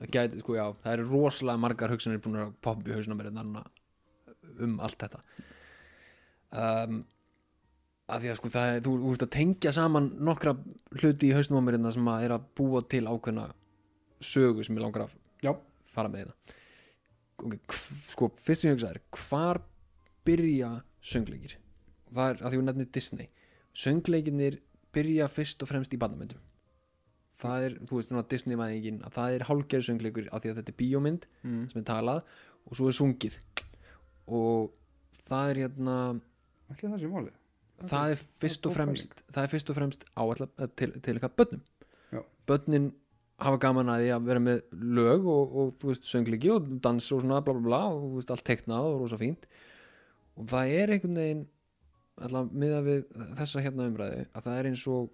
það 0.00 0.10
gæti, 0.16 0.42
sko, 0.42 0.56
já, 0.58 0.64
það 0.82 0.96
eru 0.96 1.06
rosalega 1.12 1.62
margar 1.62 1.94
hugsanir 1.94 2.22
búin 2.24 2.40
að 2.42 2.56
poppa 2.64 2.90
í 2.90 2.96
hausna 2.96 3.18
mér 3.18 3.30
hérna 3.30 3.62
um 4.66 4.74
allt 4.82 5.04
þetta. 5.04 5.22
Um, 6.52 7.04
að 8.12 8.24
því 8.24 8.30
að 8.32 8.38
sko 8.38 8.50
það 8.52 8.78
þú, 8.86 8.94
ert 9.12 9.24
að 9.26 9.32
tengja 9.36 9.72
saman 9.74 10.08
nokkra 10.28 10.54
hluti 11.00 11.30
í 11.30 11.36
hausnum 11.36 11.60
á 11.60 11.64
mér 11.64 11.78
hérna 11.78 11.92
sem 11.94 12.10
að 12.12 12.26
er 12.26 12.34
að 12.36 12.48
búa 12.58 12.82
til 12.94 13.04
ákveðna 13.08 13.46
sögu 14.22 14.66
sem 14.66 14.76
ég 14.76 14.84
langar 14.84 15.06
að 15.06 15.16
já, 15.42 15.52
fara 15.94 16.12
með 16.12 16.28
þetta 16.28 16.60
hv- 17.42 17.98
sko, 18.12 18.30
fyrst 18.38 18.64
sem 18.64 18.70
ég 18.70 18.76
hugsa 18.76 18.92
er 18.92 19.00
hvar 19.16 19.62
byrja 20.26 20.72
söngleikir? 21.02 21.56
Það 22.12 22.28
er 22.28 22.42
að 22.44 22.52
því 22.52 22.60
hún 22.60 22.68
nefnir 22.68 22.90
Disney. 22.94 23.28
Söngleikinir 23.72 24.58
byrja 24.92 25.26
fyrst 25.32 25.64
og 25.64 25.70
fremst 25.70 25.94
í 25.96 25.98
bandamöndum 25.98 26.42
það 27.42 27.66
er, 27.66 27.76
þú 27.88 27.98
veist, 27.98 28.10
svona 28.12 28.24
Disney-væðingin 28.30 29.00
að 29.06 29.14
það 29.16 29.36
er 29.36 29.44
hálfgerð 29.48 29.86
söngleikur 29.88 30.28
af 30.30 30.42
því 30.42 30.52
að 30.52 30.58
þetta 30.60 30.72
er 30.72 30.78
bíómynd 30.78 31.28
mm. 31.42 31.62
sem 31.72 31.80
er 31.80 31.86
talað 31.88 32.20
og 32.68 32.78
svo 32.78 32.90
er 32.90 32.96
sungið. 32.96 33.38
Og 34.30 34.70
það 35.26 35.52
er 35.52 35.60
hérna 35.64 35.96
ætli 36.70 36.90
það 36.92 37.00
sé 37.02 37.10
málið 37.10 37.38
það 37.90 38.14
er 38.14 38.24
fyrst 38.42 38.66
og 38.68 38.74
fremst 38.76 39.22
það 39.28 39.44
er 39.44 39.52
fyrst 39.52 39.70
og 39.72 39.78
fremst 39.78 40.04
áallar 40.14 40.50
til, 40.76 40.90
til 41.00 41.14
eitthvað 41.14 41.38
börnum. 41.40 41.62
Já. 42.12 42.20
börnin 42.46 42.90
hafa 43.42 43.58
gaman 43.62 43.90
að 43.90 44.04
því 44.04 44.10
að 44.14 44.28
vera 44.28 44.42
með 44.42 44.60
lög 44.98 45.26
og, 45.30 45.56
og 45.58 45.72
þú 45.80 45.90
veist 45.90 46.08
söngleiki 46.08 46.52
og 46.54 46.68
dans 46.84 47.08
og 47.14 47.22
svona 47.24 47.40
bla 47.44 47.56
bla 47.56 47.64
bla 47.64 47.80
og 47.90 48.04
þú 48.04 48.12
veist 48.20 48.34
allt 48.34 48.46
teiknað 48.48 48.90
og 48.90 49.00
rosa 49.02 49.18
fínt. 49.20 49.48
Og 50.38 50.46
það 50.52 50.74
er 50.76 50.94
einhvern 50.94 51.18
veginn 51.18 51.42
alltaf 52.22 52.52
miða 52.52 52.84
við 52.86 53.02
þessa 53.38 53.64
hérna 53.64 53.88
umræði 53.90 54.22
að 54.28 54.46
það 54.46 54.60
er 54.60 54.70
eins 54.70 54.84
og 54.92 55.10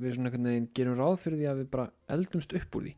við 0.00 0.16
svona 0.16 0.30
einhvern 0.30 0.50
veginn 0.50 0.68
gerum 0.76 0.98
ráð 0.98 1.16
fyrir 1.24 1.40
því 1.40 1.48
að 1.50 1.62
við 1.62 1.70
bara 1.76 1.86
eldumst 2.16 2.56
upp 2.58 2.78
úr 2.78 2.88
því. 2.88 2.96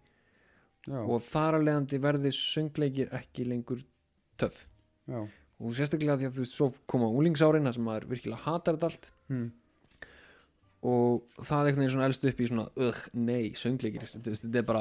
Já, 0.83 0.99
og 0.99 1.23
þar 1.23 1.59
að 1.59 1.67
leiðandi 1.69 2.03
verði 2.03 2.33
söngleikir 2.35 3.13
ekki 3.15 3.47
lengur 3.47 3.85
töff. 4.41 4.65
Já, 5.11 5.21
og 5.63 5.75
sérstaklega 5.77 6.19
því 6.19 6.29
að 6.29 6.37
þú 6.37 6.45
veist 6.45 6.57
svo 6.57 6.69
koma 6.91 7.11
úlingsárin 7.15 7.69
þar 7.69 7.77
sem 7.77 7.85
maður 7.87 8.09
virkilega 8.11 8.45
hatar 8.47 8.79
þetta 8.79 8.89
allt. 8.91 9.11
Mm. 9.33 9.51
og 10.83 11.37
það 11.39 11.69
einhvern 11.69 11.85
veginn 11.85 11.93
svona 11.95 12.07
elst 12.11 12.25
upp 12.27 12.41
í 12.43 12.47
svona 12.51 12.65
ugh, 12.89 13.03
nei, 13.15 13.53
söngleikir 13.55 14.03
þetta 14.03 14.59
er 14.59 14.65
bara, 14.67 14.81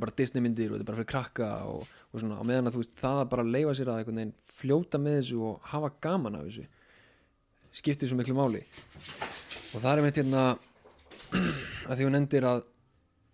bara 0.00 0.14
Disney 0.16 0.40
myndir 0.40 0.70
og 0.70 0.78
þetta 0.78 0.86
er 0.86 0.88
bara 0.88 1.00
fyrir 1.02 1.10
krakka 1.10 1.48
og, 1.68 1.90
og 2.08 2.22
svona, 2.22 2.38
á 2.40 2.44
meðan 2.48 2.70
að 2.70 2.78
þú 2.78 2.80
veist 2.80 2.94
það 3.02 3.20
að 3.20 3.28
bara 3.34 3.44
leifa 3.50 3.74
sér 3.76 3.90
að 3.92 4.00
einhvern 4.00 4.22
veginn 4.22 4.32
fljóta 4.56 5.00
með 5.02 5.18
þessu 5.18 5.42
og 5.50 5.68
hafa 5.74 5.90
gaman 6.06 6.38
af 6.38 6.46
þessu 6.48 6.64
skiptir 7.76 8.08
svo 8.08 8.16
miklu 8.16 8.36
máli. 8.38 8.62
Og 9.76 9.82
það 9.82 9.90
er 9.90 10.04
meitt 10.06 10.20
hérna 10.22 10.44
að 11.90 11.98
því 11.98 12.06
hún 12.08 12.20
endir 12.22 12.46
að 12.48 12.62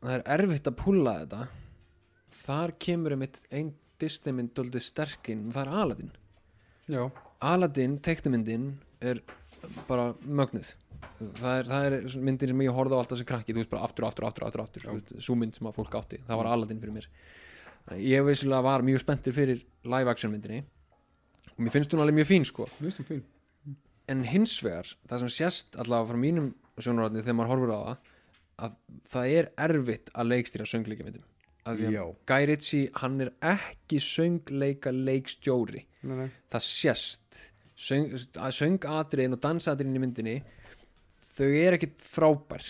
það 0.02 0.16
er 0.16 0.24
erfitt 0.34 0.72
að 0.72 0.78
púla 0.80 1.14
þetta. 1.20 1.44
Þar 2.42 2.74
kemur 2.82 3.14
einmitt 3.14 3.44
ein 3.54 3.70
Disney 4.02 4.34
mynd 4.34 4.50
doldið 4.58 4.82
sterkinn 4.88 5.46
og 5.46 5.54
það 5.54 5.62
er 5.62 5.84
Aladdin 5.84 6.12
já, 6.92 7.02
Aladdin, 7.42 7.96
teiknumyndin 8.04 8.68
er 9.02 9.20
bara 9.88 10.12
mögnuð. 10.22 10.72
Það 11.38 11.56
er, 11.56 11.68
það 11.70 11.86
er 11.86 11.96
myndin 12.26 12.52
sem 12.52 12.62
ég 12.64 12.76
horfði 12.76 12.98
á 12.98 13.00
alltaf 13.00 13.20
sem 13.20 13.28
krakki, 13.28 13.54
þú 13.54 13.62
veist 13.62 13.72
bara 13.72 13.86
aftur, 13.86 14.06
aftur, 14.08 14.26
aftur, 14.26 14.46
aftur, 14.46 14.86
aftur 14.92 15.22
sú 15.22 15.36
mynd 15.38 15.56
sem 15.56 15.68
að 15.70 15.76
fólk 15.78 15.96
átti, 15.98 16.20
það 16.28 16.40
var 16.40 16.50
Aladdin 16.50 16.80
fyrir 16.82 16.96
mér. 16.96 17.08
Ég 17.98 18.24
vissulega 18.26 18.62
var 18.66 18.86
mjög 18.86 19.02
spenntur 19.02 19.34
fyrir 19.34 19.62
live 19.86 20.10
action 20.10 20.32
myndinni. 20.34 20.62
Og 21.56 21.62
mér 21.62 21.74
finnst 21.74 21.94
hún 21.94 22.02
alveg 22.02 22.20
mjög 22.20 22.30
fín 22.30 22.46
sko. 22.46 22.66
Fín. 22.78 23.24
En 24.10 24.22
hins 24.26 24.54
vegar, 24.64 24.88
það 25.10 25.24
sem 25.24 25.34
sést 25.40 25.78
allavega 25.78 26.12
frá 26.12 26.22
mínum 26.22 26.52
sjónarotni 26.78 27.22
þegar 27.22 27.38
maður 27.38 27.54
horfur 27.54 27.74
á 27.74 27.80
það 27.82 28.14
að 28.62 28.78
það 29.12 29.34
er 29.40 29.52
erfitt 29.66 30.10
að 30.14 30.32
leikstýra 30.32 30.68
söngleikjamyndum 30.70 31.26
Guy 31.62 32.46
Ritchie, 32.50 32.90
hann 32.98 33.20
er 33.22 33.30
ekki 33.52 34.00
söngleika 34.02 34.90
leikstjóri. 34.90 35.84
Nei, 36.02 36.16
nei. 36.24 36.28
það 36.50 36.64
sést. 36.66 37.42
Söng, 37.82 38.12
að 38.14 38.54
söngatriðin 38.58 39.34
og 39.36 39.40
dansatriðin 39.42 39.98
í 39.98 40.02
myndinni 40.02 40.34
þau 41.32 41.48
er 41.48 41.76
ekkit 41.78 42.02
frábær. 42.04 42.66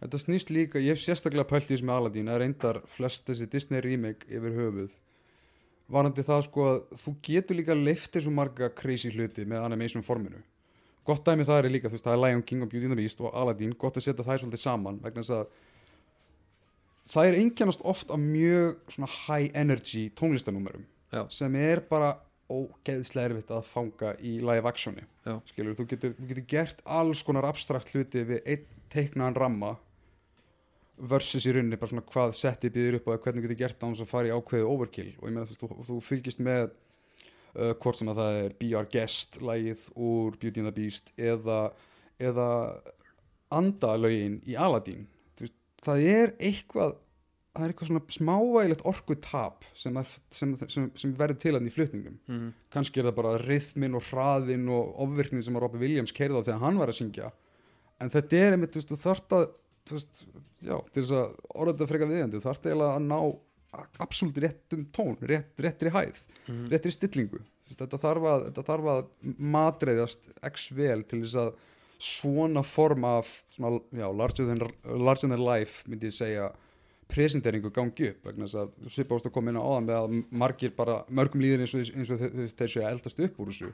Þetta 0.00 0.20
snýst 0.20 0.52
líka, 0.52 0.80
ég 0.80 0.94
hef 0.94 1.02
sérstaklega 1.02 1.48
pælt 1.48 1.70
í 1.70 1.74
þessu 1.74 1.88
með 1.88 1.98
Aladdin 1.98 2.30
að 2.32 2.40
reyndar 2.42 2.80
flest 2.92 3.26
þessi 3.28 3.48
Disney 3.52 3.82
remake 3.84 4.28
yfir 4.28 4.56
höfuð. 4.58 4.96
Varandi 5.92 6.24
það 6.24 6.46
sko 6.46 6.66
að 6.68 6.80
þú 7.02 7.14
getur 7.28 7.58
líka 7.58 7.76
leiftir 7.76 8.24
svo 8.24 8.32
marga 8.32 8.70
crazy 8.76 9.12
hluti 9.12 9.44
með 9.48 9.64
animation 9.66 10.04
forminu. 10.04 10.40
Gott 11.04 11.24
dæmi 11.26 11.44
það 11.44 11.60
er 11.60 11.72
líka, 11.72 11.90
þú 11.90 11.98
veist, 11.98 12.06
það 12.06 12.16
er 12.16 12.22
Lion 12.22 12.44
King 12.48 12.64
og 12.64 12.70
Beauty 12.72 12.88
and 12.88 12.96
the 12.96 13.00
Beast 13.00 13.20
og 13.20 13.34
Aladdin, 13.36 13.74
gott 13.76 13.98
að 14.00 14.06
setja 14.06 14.24
þær 14.24 14.40
svolítið 14.40 14.62
saman 14.62 15.00
vegna 15.04 15.24
þess 15.24 15.34
að 15.36 15.58
það 17.10 17.28
er 17.28 17.38
einkennast 17.40 17.84
oft 17.84 18.12
af 18.12 18.20
mjög 18.20 18.78
svona 18.92 19.10
high 19.26 19.50
energy 19.54 20.08
tónlistanúmerum 20.16 20.86
sem 21.30 21.56
er 21.60 21.84
bara 21.88 22.14
ógeðslega 22.50 23.30
erfitt 23.30 23.50
að 23.54 23.66
fanga 23.68 24.12
í 24.20 24.36
live 24.44 24.68
actioni. 24.68 25.04
Skilur, 25.48 25.76
þú 25.78 25.86
getur, 25.92 26.14
þú 26.18 26.28
getur 26.30 26.46
gert 26.50 26.82
alls 26.84 27.22
konar 27.24 27.46
abstrakt 27.48 27.92
hluti 27.94 28.24
við 28.28 28.42
einn 28.44 28.66
teiknaðan 28.92 29.38
ramma 29.38 29.72
versus 30.94 31.46
í 31.48 31.54
rauninni 31.54 31.78
bara 31.80 31.90
svona 31.90 32.06
hvað 32.06 32.34
setti 32.38 32.70
býður 32.70 33.00
upp 33.00 33.08
og 33.10 33.24
hvernig 33.24 33.46
getur 33.46 33.60
gert 33.64 33.80
án 33.82 33.94
þess 33.94 34.04
að 34.04 34.12
fara 34.12 34.30
í 34.30 34.34
ákveðu 34.34 34.68
overkill. 34.70 35.12
Og 35.18 35.30
ég 35.30 35.34
meina 35.34 35.46
þú, 35.48 35.56
þú, 35.62 35.86
þú 35.88 36.00
fylgist 36.04 36.42
með 36.44 36.68
uh, 36.68 37.72
hvort 37.80 37.98
sem 37.98 38.12
að 38.12 38.20
það 38.20 38.38
er 38.42 38.54
Our 38.74 38.90
Guest 38.92 39.40
lagið 39.42 39.88
úr 39.94 40.38
Beauty 40.38 40.62
and 40.62 40.70
the 40.70 40.76
Beast 40.76 41.10
eða, 41.16 41.58
eða 42.22 42.48
andalögin 43.54 44.40
í 44.46 44.58
Aladdin 44.58 45.08
það 45.86 46.04
er 46.10 46.34
eitthvað 46.38 46.94
það 47.54 47.64
er 47.64 47.72
eitthvað 47.72 47.90
svona 47.90 48.14
smávægilegt 48.16 48.86
orkutap 48.90 49.66
sem, 49.78 49.98
sem, 50.34 50.54
sem, 50.66 50.88
sem 50.98 51.12
verður 51.14 51.38
til 51.44 51.54
hann 51.54 51.68
í 51.70 51.72
flutningum 51.74 52.16
mm. 52.26 52.48
kannski 52.74 53.00
er 53.00 53.08
það 53.08 53.18
bara 53.20 53.34
rithmin 53.44 53.94
og 53.94 54.02
hraðin 54.08 54.66
og 54.74 54.96
ofvirknin 55.04 55.44
sem 55.46 55.54
að 55.54 55.66
Robby 55.66 55.82
Williams 55.84 56.14
keirði 56.16 56.42
á 56.42 56.46
þegar 56.48 56.64
hann 56.64 56.80
var 56.82 56.90
að 56.90 56.98
syngja 56.98 57.30
en 58.02 58.10
þetta 58.10 58.40
er 58.40 58.56
einmitt, 58.56 58.74
þú 58.74 58.80
veist, 58.82 58.90
þú 58.90 58.98
þarft 59.04 59.36
að 59.38 59.44
þú 59.84 59.98
veist, 59.98 60.22
já, 60.64 60.76
til 60.90 61.02
þess 61.04 61.14
að 61.20 61.34
orða 61.54 61.74
þetta 61.76 61.90
frekar 61.92 62.10
viðjandi, 62.10 62.40
þú 62.40 62.48
þarft 62.48 62.66
eiginlega 62.66 62.98
að 62.98 63.06
ná 63.12 63.18
absolutt 64.04 64.38
réttum 64.42 64.84
tón, 64.94 65.16
rétt, 65.22 65.54
réttri 65.62 65.90
hæð 65.94 66.22
Mhm. 66.44 66.66
réttri 66.68 66.92
stillingu 66.92 67.38
þetta 67.74 67.98
þarf 67.98 68.26
að, 68.28 68.42
þarf 68.66 68.88
að 68.92 69.06
matreiðast 69.54 70.26
x 70.44 70.66
vel 70.76 71.02
til 71.08 71.22
þess 71.22 71.38
að 71.40 71.54
svona 71.98 72.62
form 72.66 73.04
af 73.08 73.30
svona, 73.54 73.78
já, 73.92 74.06
larger 74.12 74.46
than, 74.48 74.62
larger 74.84 75.28
than 75.28 75.44
life 75.44 75.88
myndi 75.88 76.10
ég 76.10 76.16
segja 76.16 76.50
presenteringu 77.10 77.70
gangi 77.74 78.10
upp 78.10 78.28
vegna 78.28 78.46
þess 78.48 78.60
að 78.62 78.92
svipa 78.92 79.16
ást 79.18 79.28
að 79.28 79.34
koma 79.34 79.52
inn 79.52 79.60
á 79.60 79.64
áðan 79.64 79.88
með 79.88 79.98
að 79.98 80.14
margir 80.42 80.74
bara 80.76 80.96
mörgum 81.08 81.42
líður 81.44 81.64
eins 81.64 81.74
og, 81.76 81.90
eins 81.94 82.12
og 82.14 82.22
þeir, 82.22 82.70
séu 82.70 82.84
að 82.84 82.90
eldast 82.90 83.20
upp 83.26 83.40
úr 83.42 83.50
þessu. 83.52 83.70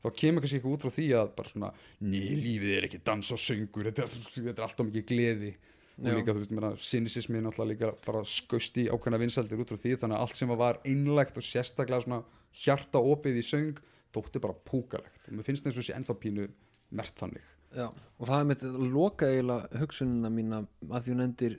Þá 0.00 0.08
kemur 0.22 0.44
kannski 0.44 0.58
eitthvað 0.58 0.76
út 0.76 0.86
frá 0.86 0.94
því 0.96 1.08
að 1.20 1.34
bara 1.36 1.52
svona 1.52 1.70
ný, 2.00 2.22
lífið 2.40 2.76
er 2.78 2.88
ekki 2.88 3.02
dans 3.10 3.34
og 3.34 3.42
söngur 3.42 3.90
þetta 3.90 4.08
þetta 4.08 4.56
er 4.56 4.66
alltaf 4.66 4.88
mikið 4.88 5.06
gleði. 5.12 5.52
Og 6.00 6.16
líka 6.16 6.32
þú 6.32 6.40
veist, 6.40 6.56
meina, 6.56 6.72
cynisismi 6.80 7.42
náttúrulega 7.44 7.74
líka 7.74 7.92
bara 8.06 8.24
skaust 8.24 8.78
í 8.80 8.86
ákveðna 8.88 9.20
vinsaldir 9.20 9.60
út 9.60 9.74
frá 9.74 9.82
því 9.82 9.98
þannig 10.00 10.16
að 10.16 10.24
allt 10.24 10.40
sem 10.40 10.54
var 10.62 10.80
einlægt 10.88 11.36
og 11.36 11.44
sérstaklega 11.44 12.06
svona 12.06 12.22
hjarta 12.62 13.04
opið 13.04 13.42
í 13.42 13.44
söng 13.44 13.82
þótti 14.14 14.40
bara 14.40 14.56
púkalegt. 14.56 15.28
Og 15.28 15.36
mér 15.36 15.50
finnst 15.50 15.68
eins 15.68 15.76
og 15.76 15.84
sé 15.84 15.92
ennþá 15.98 16.16
pínu 16.22 16.48
mert 16.96 17.20
þannig 17.20 17.44
Já, 17.70 17.86
og 17.86 18.26
það 18.26 18.40
er 18.40 18.46
mitt 18.50 18.62
loka 18.90 19.28
eiginlega 19.30 19.78
hugsunina 19.78 20.30
mína 20.34 20.64
að 20.90 21.04
því 21.04 21.12
hún 21.14 21.24
endir 21.28 21.56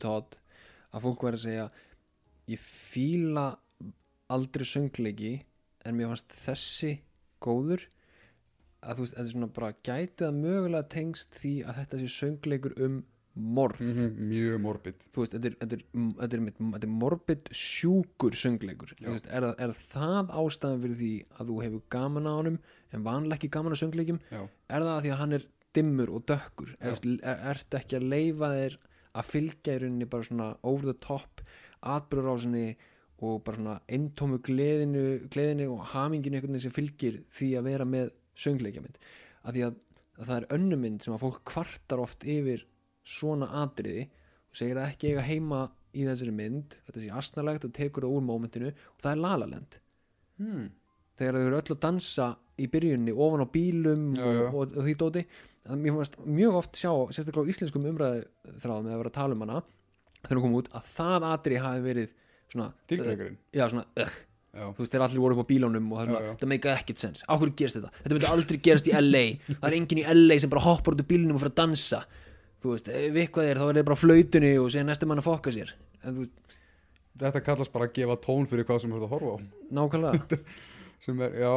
Todd 0.00 0.38
að 0.90 1.02
fólk 1.04 1.24
verður 1.26 1.38
að 1.38 1.42
segja 1.44 1.66
ég 2.50 2.62
fíla 2.64 3.44
aldrei 4.32 4.64
söngleiki 4.64 5.34
en 5.84 5.98
mér 5.98 6.12
fannst 6.12 6.36
þessi 6.46 6.94
góður. 7.44 7.84
Að 8.80 8.96
þú 8.96 9.04
veist, 9.04 9.14
þetta 9.14 9.26
er 9.26 9.32
svona 9.34 9.50
bara 9.58 9.72
gætið 9.84 10.26
að 10.26 10.38
mögulega 10.40 10.90
tengst 10.94 11.36
því 11.36 11.54
að 11.66 11.80
þetta 11.82 12.00
sé 12.00 12.10
söngleikur 12.14 12.76
um 12.86 12.96
morð. 13.40 13.80
Mjög 14.16 14.58
morbid. 14.64 15.06
Þú 15.14 15.24
veist, 15.24 15.36
þetta 15.36 15.50
er, 15.50 15.56
þetta 15.62 15.78
er, 15.78 15.84
þetta 16.20 16.80
er, 16.86 16.92
morbid 17.02 17.50
sjúkur 17.56 18.36
söngleikur. 18.38 18.92
Þú 18.98 19.14
veist, 19.14 19.30
er, 19.30 19.48
er 19.54 19.74
það 19.78 20.34
ástæðan 20.42 20.84
fyrir 20.84 21.00
því 21.00 21.14
að 21.36 21.52
þú 21.52 21.56
hefur 21.64 21.86
gaman 21.96 22.28
á 22.28 22.32
honum 22.34 22.60
en 22.90 23.06
vanlega 23.06 23.38
ekki 23.38 23.52
gaman 23.56 23.76
á 23.76 23.82
söngleikum 23.82 24.20
já, 24.30 24.42
er 24.42 24.84
það 24.84 24.92
að 24.92 25.02
því 25.04 25.12
að 25.14 25.20
hann 25.22 25.36
er 25.38 25.48
dimmur 25.76 26.14
og 26.14 26.24
dökkur? 26.28 26.72
Er, 26.80 26.96
er, 27.22 27.42
ertu 27.54 27.78
ekki 27.78 27.98
að 27.98 28.08
leifa 28.14 28.52
þér 28.54 28.78
að 29.10 29.28
fylgja 29.30 29.74
í 29.74 29.82
rauninni 29.82 30.08
bara 30.10 30.26
svona 30.26 30.48
over 30.66 30.90
the 30.90 30.96
top 31.02 31.42
atbyrðurásinni 31.90 32.64
og 33.20 33.42
bara 33.44 33.58
svona 33.58 33.76
eintómu 33.90 34.40
gleðinu, 34.44 35.04
gleðinu 35.32 35.68
og 35.74 35.84
haminginu 35.92 36.38
einhvern 36.38 36.56
veginn 36.56 36.66
sem 36.66 36.74
fylgir 36.74 37.20
því 37.36 37.52
að 37.58 37.70
vera 37.70 37.86
með 37.88 38.12
söngleikjamynd 38.40 39.00
að 39.44 39.56
því 39.56 39.64
að, 39.66 39.78
að 40.18 40.30
það 40.30 40.36
er 40.38 40.48
önnumynd 40.56 41.04
sem 41.04 41.16
að 41.16 41.24
fólk 41.24 41.40
kvartar 41.50 42.02
oft 42.04 42.26
yfir 42.28 42.64
svona 43.06 43.50
atriði 43.62 44.08
og 44.50 44.58
segir 44.58 44.80
að 44.80 44.90
ekki 44.90 45.12
eiga 45.12 45.26
heima 45.26 45.62
í 45.96 46.04
þessari 46.06 46.34
mynd 46.34 46.76
þetta 46.86 47.02
sé 47.02 47.10
asnalegt 47.20 47.66
og 47.66 47.74
tekur 47.74 48.06
það 48.06 48.16
úr 48.16 48.26
mómentinu 48.26 48.70
og 48.70 49.02
það 49.02 49.12
er 49.12 49.22
lalaland 49.24 49.78
hmm. 50.40 50.68
þegar 51.18 51.38
þau 51.38 51.46
eru 51.48 51.60
öll 51.60 51.74
að 51.74 51.82
dansa 51.86 52.28
í 52.60 52.68
byrjunni 52.70 53.14
ofan 53.14 53.44
á 53.44 53.48
bílum 53.50 54.06
Já, 54.14 54.24
og, 54.24 54.36
já. 54.36 54.46
og, 54.48 54.76
og 54.76 54.86
því 54.86 54.96
dóti 55.00 55.24
mér 55.68 55.98
fannst 55.98 56.16
mjög 56.24 56.56
oft 56.62 56.78
sjá, 56.78 56.90
sérstaklega 57.12 57.46
á 57.46 57.50
íslenskum 57.52 57.86
umræðu 57.90 58.24
þráðum 58.62 58.88
eða 58.88 59.02
vera 59.02 59.12
að 59.12 59.18
tala 59.18 59.36
um 59.36 59.44
hana 59.44 59.60
þegar 60.22 60.40
hún 60.40 60.46
kom 60.46 60.58
út 60.60 60.72
að 60.76 60.90
það 60.94 61.28
atri 61.30 61.60
hafi 61.60 61.84
verið 61.84 62.14
svona, 62.50 62.70
Dílbrekurinn 62.90 63.38
já 63.56 63.64
svona 63.72 63.84
uh, 64.00 64.14
þú 64.74 64.82
veist 64.82 64.94
þeir 64.94 65.04
allir 65.06 65.22
voru 65.24 65.36
upp 65.36 65.46
á 65.46 65.50
bílónum 65.52 65.92
og 65.92 66.00
það 66.00 66.46
er 66.46 66.50
meika 66.50 66.74
ekkert 66.74 67.02
sens 67.02 67.24
á 67.28 67.32
hverju 67.34 67.56
gerist 67.60 67.78
þetta, 67.78 67.92
þetta 68.00 68.16
myndi 68.16 68.30
aldrei 68.30 68.60
gerast 68.66 68.90
í 68.90 68.96
LA 68.96 69.24
það 69.50 69.68
er 69.70 69.78
enginn 69.78 70.02
í 70.02 70.08
LA 70.16 70.40
sem 70.42 70.52
bara 70.52 70.64
hoppar 70.64 70.96
út 70.96 71.04
úr 71.04 71.10
bílnum 71.12 71.36
og 71.36 71.44
fyrir 71.44 71.54
að 71.54 71.60
dansa 71.62 72.02
þú 72.62 72.74
veist, 72.74 72.88
ef 72.92 73.20
eitthvað 73.24 73.50
er 73.50 73.60
þá 73.60 73.66
er 73.68 73.80
það 73.80 73.88
bara 73.90 74.00
flautunni 74.02 74.54
og 74.60 74.70
segja 74.72 74.86
næstu 74.88 75.08
mann 75.10 75.22
að 75.22 75.28
fokka 75.28 75.54
sér. 75.56 75.74
En 76.04 76.14
þú 76.16 76.24
veist, 76.26 76.36
Þetta 77.20 77.40
kallast 77.44 77.72
bara 77.74 77.84
að 77.84 77.96
gefa 77.98 78.14
tón 78.24 78.46
fyrir 78.48 78.64
hvað 78.64 78.78
sem 78.80 78.92
þú 78.92 78.96
ert 78.96 79.04
að 79.04 79.10
horfa 79.12 79.32
á. 79.34 79.36
Nákvæmlega. 79.76 80.38
Sem 81.04 81.18
er, 81.24 81.34
já 81.42 81.52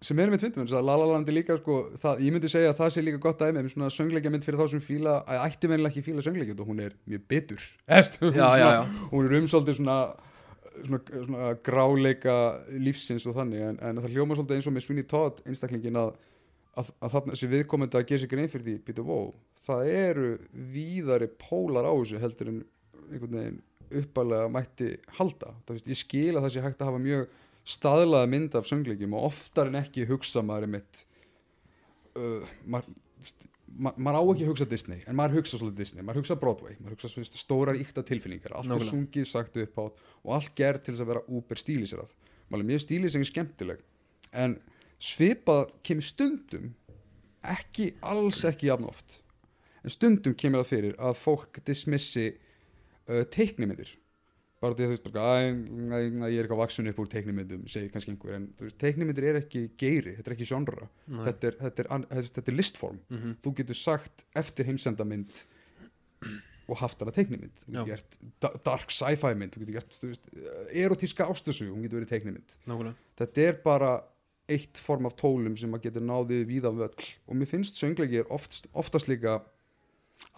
sem 0.00 0.16
er 0.22 0.30
mitt 0.32 0.40
fyndum, 0.40 0.64
þess 0.64 0.78
að 0.78 0.86
La 0.88 0.94
La 0.96 1.06
Land 1.10 1.28
er 1.28 1.34
líka 1.36 1.58
sko, 1.58 1.74
það, 2.00 2.22
ég 2.24 2.32
myndi 2.32 2.48
segja 2.48 2.70
að 2.72 2.78
það 2.78 2.92
sé 2.94 3.02
líka 3.04 3.18
gott 3.20 3.42
um 3.44 3.58
svona 3.68 3.90
söngleikja 3.92 4.30
mynd 4.32 4.46
fyrir 4.46 4.60
þá 4.62 4.70
sem 4.72 4.80
fíla 4.80 5.16
að 5.28 5.42
ætti 5.44 5.68
meðlega 5.68 5.92
ekki 5.92 6.04
fíla 6.06 6.24
söngleikja 6.24 6.56
og 6.56 6.70
hún 6.70 6.80
er 6.86 6.94
mjög 7.10 7.26
bitur. 7.28 7.66
Ertu, 7.98 8.30
Já, 8.32 8.46
já, 8.56 8.70
já. 8.78 8.80
hún 9.10 9.28
er 9.28 9.36
umsaldið 9.42 9.76
svona, 9.76 9.98
svona, 10.86 11.02
svona 11.26 11.50
gráleika 11.68 12.38
lífsins 12.80 13.28
og 13.28 13.36
þannig 13.36 13.66
en, 13.66 13.80
en 13.90 14.00
það 14.00 14.16
hljóma 14.16 14.38
svolítið 14.38 14.56
eins 14.56 14.70
og 14.70 14.76
með 14.78 14.86
Sweeney 14.86 15.08
Todd 15.12 15.44
einstaklingin 15.44 16.00
að, 16.00 16.14
að, 16.80 16.92
að 16.96 17.14
þarna 17.18 17.36
þessi 17.36 17.52
viðkomandi 17.52 18.00
að 18.00 18.08
gera 18.08 18.24
sér 18.24 18.32
grein 18.32 18.50
fyrir 18.54 18.66
því 18.70 18.78
býtu 18.88 19.04
vó, 19.04 19.18
það 19.66 19.90
eru 19.92 20.30
víðari 20.74 21.28
pólar 21.40 21.88
á 21.88 21.92
þessu 21.92 22.22
heldur 22.22 22.52
en 22.52 22.62
einhvern 23.10 23.36
veginn 23.36 23.60
uppalega 24.00 24.50
mætti 24.52 24.90
halda, 25.18 25.54
það 25.66 25.90
ég 25.90 25.98
skil 25.98 26.34
að 26.36 26.44
það 26.44 26.52
sé 26.54 26.64
hægt 26.64 26.82
að 26.82 26.90
hafa 26.92 27.02
mjög 27.02 27.38
staðlaða 27.70 28.30
mynd 28.30 28.56
af 28.58 28.68
söngleikjum 28.70 29.16
og 29.18 29.28
oftar 29.30 29.70
en 29.70 29.78
ekki 29.80 30.06
hugsa 30.08 30.42
maður 30.46 30.68
um 30.68 30.76
eitt 30.78 31.00
uh, 32.18 32.52
maður 32.64 32.94
ma 33.70 33.92
maður 33.96 34.18
á 34.18 34.22
ekki 34.32 34.46
að 34.46 34.50
hugsa 34.50 34.66
Disney 34.70 35.04
en 35.06 35.18
maður 35.18 35.40
hugsa 35.40 35.60
svolítið 35.60 35.84
Disney, 35.84 36.04
maður 36.06 36.22
hugsa 36.22 36.36
Broadway 36.40 36.76
maður 36.80 36.96
hugsa 36.96 37.10
svona 37.12 37.42
stórar 37.42 37.78
ykta 37.78 38.02
tilfinningar 38.06 38.54
allt 38.56 38.66
er 38.66 38.72
Nákvæmlega. 38.72 38.90
sungið, 38.90 39.28
sagt 39.30 39.58
upp 39.62 39.80
átt 39.84 40.02
og 40.24 40.34
allt 40.36 40.52
gerð 40.58 40.84
til 40.84 40.94
þess 40.94 41.04
að 41.04 41.12
vera 41.12 41.24
úper 41.38 41.60
stíliserað 41.60 42.14
maður 42.50 42.68
mér 42.72 42.82
stílisering 42.82 43.28
skemmtileg 43.28 43.84
en 44.44 44.56
svipað 45.00 45.70
kemur 45.86 46.06
stundum 46.08 46.72
ekki, 47.46 47.92
alls 48.02 48.42
ekki 48.48 48.70
jafn 48.70 48.88
oft 48.90 49.20
en 49.84 49.94
stundum 49.94 50.34
kemur 50.38 50.62
það 50.62 50.70
fyrir 50.74 50.94
að 51.00 51.18
fólk 51.20 51.60
dismissi 51.66 52.28
uh, 52.32 53.24
teiknimyndir. 53.32 53.94
Bara 54.60 54.76
því 54.76 54.84
að 54.84 54.90
þú 54.90 54.96
veist 54.96 55.06
æ, 55.16 55.36
ég 56.28 56.34
er 56.36 56.42
eitthvað 56.42 56.58
vaksun 56.60 56.90
upp 56.90 56.98
úr 57.00 57.08
teiknimyndum 57.08 57.62
segir 57.72 57.92
kannski 57.94 58.12
einhver, 58.12 58.34
en 58.36 58.48
veist, 58.60 58.76
teiknimyndir 58.82 59.28
er 59.30 59.38
ekki 59.40 59.62
geiri, 59.80 60.18
þetta 60.18 60.28
er 60.28 60.34
ekki 60.36 60.48
genre 60.50 60.88
þetta 61.08 61.48
er, 61.48 61.56
þetta, 61.62 61.86
er, 61.86 62.04
þetta, 62.28 62.44
er 62.44 62.58
listform. 62.58 62.98
Mhm. 63.08 63.38
þú 63.40 63.54
getur 63.62 63.78
sagt 63.80 64.26
eftir 64.36 64.68
heimsendamynd 64.68 65.40
og 66.70 66.78
haft 66.78 67.00
hana 67.00 67.14
teiknimynd. 67.16 67.64
Þú 67.64 67.72
Já. 67.72 67.78
getur 67.80 67.90
gert 67.94 68.18
da- 68.44 68.60
dark 68.68 68.92
sci-fi 68.94 69.32
mynd 69.34 69.54
þú 69.56 69.62
getur 69.64 69.78
gert, 69.78 69.96
þú 69.96 70.10
veist, 70.12 70.28
erotíska 70.84 71.26
ástasug 71.26 71.72
hún 71.72 71.82
getur 71.86 72.02
verið 72.02 72.12
teiknimynd. 72.12 72.56
Nákvæmlega. 72.68 72.94
Þetta 73.16 73.46
er 73.48 73.56
bara 73.64 73.92
eitt 74.50 74.78
form 74.82 75.06
af 75.06 75.16
tólum 75.16 75.56
sem 75.58 75.72
að 75.72 75.86
getur 75.88 76.04
náðið 76.04 76.44
víða 76.50 76.72
völl. 76.74 77.08
Og 77.28 77.38
mér 77.38 77.48
finnst 77.50 77.80
söngleiki 77.80 78.20
er 78.20 78.30
oft, 78.30 78.66
oftast 78.74 79.08
líka 79.08 79.40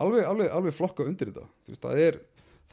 alveg, 0.02 0.24
alveg, 0.26 0.50
alveg 0.58 0.76
flokka 0.76 1.06
undir 1.08 1.30
þetta. 1.32 1.46
Veist, 1.68 1.82
það, 1.84 2.02
er, 2.06 2.20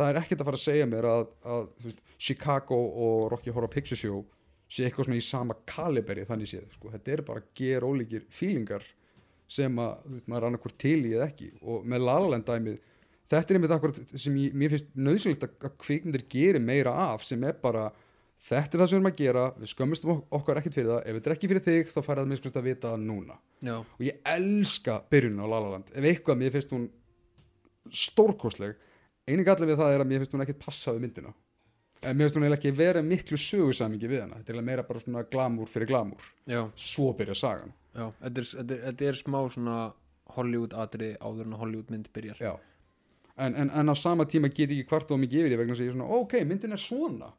er 0.09 0.19
ekkert 0.21 0.41
að 0.43 0.49
fara 0.51 0.59
að 0.59 0.65
segja 0.65 0.89
mér 0.89 1.07
að, 1.09 1.25
að 1.55 1.69
veist, 1.85 2.03
Chicago 2.17 2.79
og 3.07 3.31
Rocky 3.33 3.53
Horror 3.55 3.71
Picture 3.73 3.99
Show 3.99 4.23
sé 4.69 4.85
eitthvað 4.85 5.07
svona 5.09 5.17
í 5.17 5.25
sama 5.25 5.55
kaliberi 5.65 6.27
þannig 6.29 6.51
séð, 6.51 6.67
sko, 6.75 6.91
þetta 6.93 7.13
er 7.15 7.23
bara 7.25 7.41
ger 7.57 7.85
ólíkir 7.87 8.27
fílingar 8.29 8.83
sem 9.49 9.79
að 9.81 10.03
veist, 10.13 10.27
maður 10.29 10.43
er 10.43 10.47
annarkvort 10.51 10.77
til 10.77 10.99
í 11.09 11.15
eða 11.15 11.25
ekki. 11.31 11.47
Og 11.65 11.87
með 11.89 12.03
Lalaland 12.05 12.45
dæmið 12.45 12.77
þetta 13.29 13.53
er 13.53 13.57
einmitt 13.59 13.73
akkurat 13.73 14.13
sem 14.13 14.37
ég, 14.41 14.53
mér 14.57 14.75
finnst 14.75 14.91
nöðsynlegt 14.97 15.47
að, 15.47 15.55
að 15.69 15.73
kvikmyndir 15.85 16.23
geri 16.29 16.61
meira 16.61 16.93
af 17.09 17.25
sem 17.25 17.43
er 17.49 17.57
bara, 17.61 17.87
þetta 18.45 18.77
er 18.77 18.83
það 18.83 18.91
sem 18.91 18.95
við 18.95 18.99
erum 18.99 19.09
að 19.09 19.19
gera 19.23 19.43
við 19.57 19.71
skömmustum 19.73 20.13
ok- 20.15 20.37
okkar 20.39 20.61
ekkert 20.61 20.77
fyrir 20.77 20.91
það. 20.93 21.01
Ef 21.01 21.17
þetta 21.17 21.29
er 21.31 21.35
ekki 21.35 21.49
fyrir 21.51 21.65
þig 21.65 21.91
þá 21.93 21.99
það 22.07 22.23
minnskvæmst 22.29 22.61
að 22.61 22.69
vita 22.69 22.93
núna. 23.01 23.39
Já, 23.65 23.75
og 23.81 24.05
ég 24.05 24.21
elska 24.35 24.99
byrjun 25.11 25.41
á 25.41 25.45
Lalaland 25.49 25.89
ef 25.93 26.09
eitthvað 26.13 26.41
mér 26.43 26.53
finnst 26.55 26.73
hún 26.77 26.85
stórkostleg. 27.95 28.77
Eini 29.29 29.45
gallið 29.45 29.73
við 29.73 29.81
það 29.81 29.93
er 29.93 30.03
að 30.03 30.09
mér 30.09 30.23
finnst 30.23 30.35
hún 30.35 30.43
ekkert 30.45 30.63
passa 30.63 30.93
við 30.95 31.05
myndina. 31.05 31.33
En 31.99 32.15
mér 32.15 32.29
finnst 32.29 32.39
hún 32.39 32.47
ekki 32.55 32.71
vera 32.75 33.01
miklu 33.03 33.37
sögusamingi 33.39 34.09
við 34.09 34.23
hana. 34.23 34.39
Þetta 34.39 34.55
er 34.55 34.67
meira 34.69 34.85
bara 34.87 35.03
svona 35.03 35.25
glamúr 35.27 35.69
fyrir 35.69 35.89
glamúr 35.89 36.29
já, 36.47 36.61
svo 36.75 37.11
byrja 37.17 37.35
sagan. 37.35 37.73
Já 37.93 38.07
þetta 38.21 38.41
er, 38.41 38.49
þetta 38.53 38.75
er, 38.75 38.81
þetta 38.87 39.09
er 39.09 39.19
smá 39.19 39.39
svona 39.51 39.77
Hollywood 40.35 40.75
atriði 40.77 41.17
áður 41.19 41.49
en 41.49 41.59
Hollywood 41.59 41.93
mynd 41.93 42.09
byrjar. 42.15 42.39
Já. 42.39 42.53
En, 43.39 43.55
en, 43.55 43.69
en 43.71 43.91
á 43.91 43.95
sama 43.95 44.25
tíma 44.27 44.49
get 44.51 44.71
ég 44.71 44.81
ekki 44.81 44.91
hvart 44.91 45.11
og 45.15 45.21
mikið 45.21 45.43
yfir 45.43 45.53
því 45.53 45.59
vegna 45.61 45.75
að 45.75 45.83
ég 45.85 45.91
er 45.91 45.95
svona, 45.95 46.09
ok, 46.19 46.33
myndin 46.47 46.75
er 46.75 46.83
svona. 46.83 47.29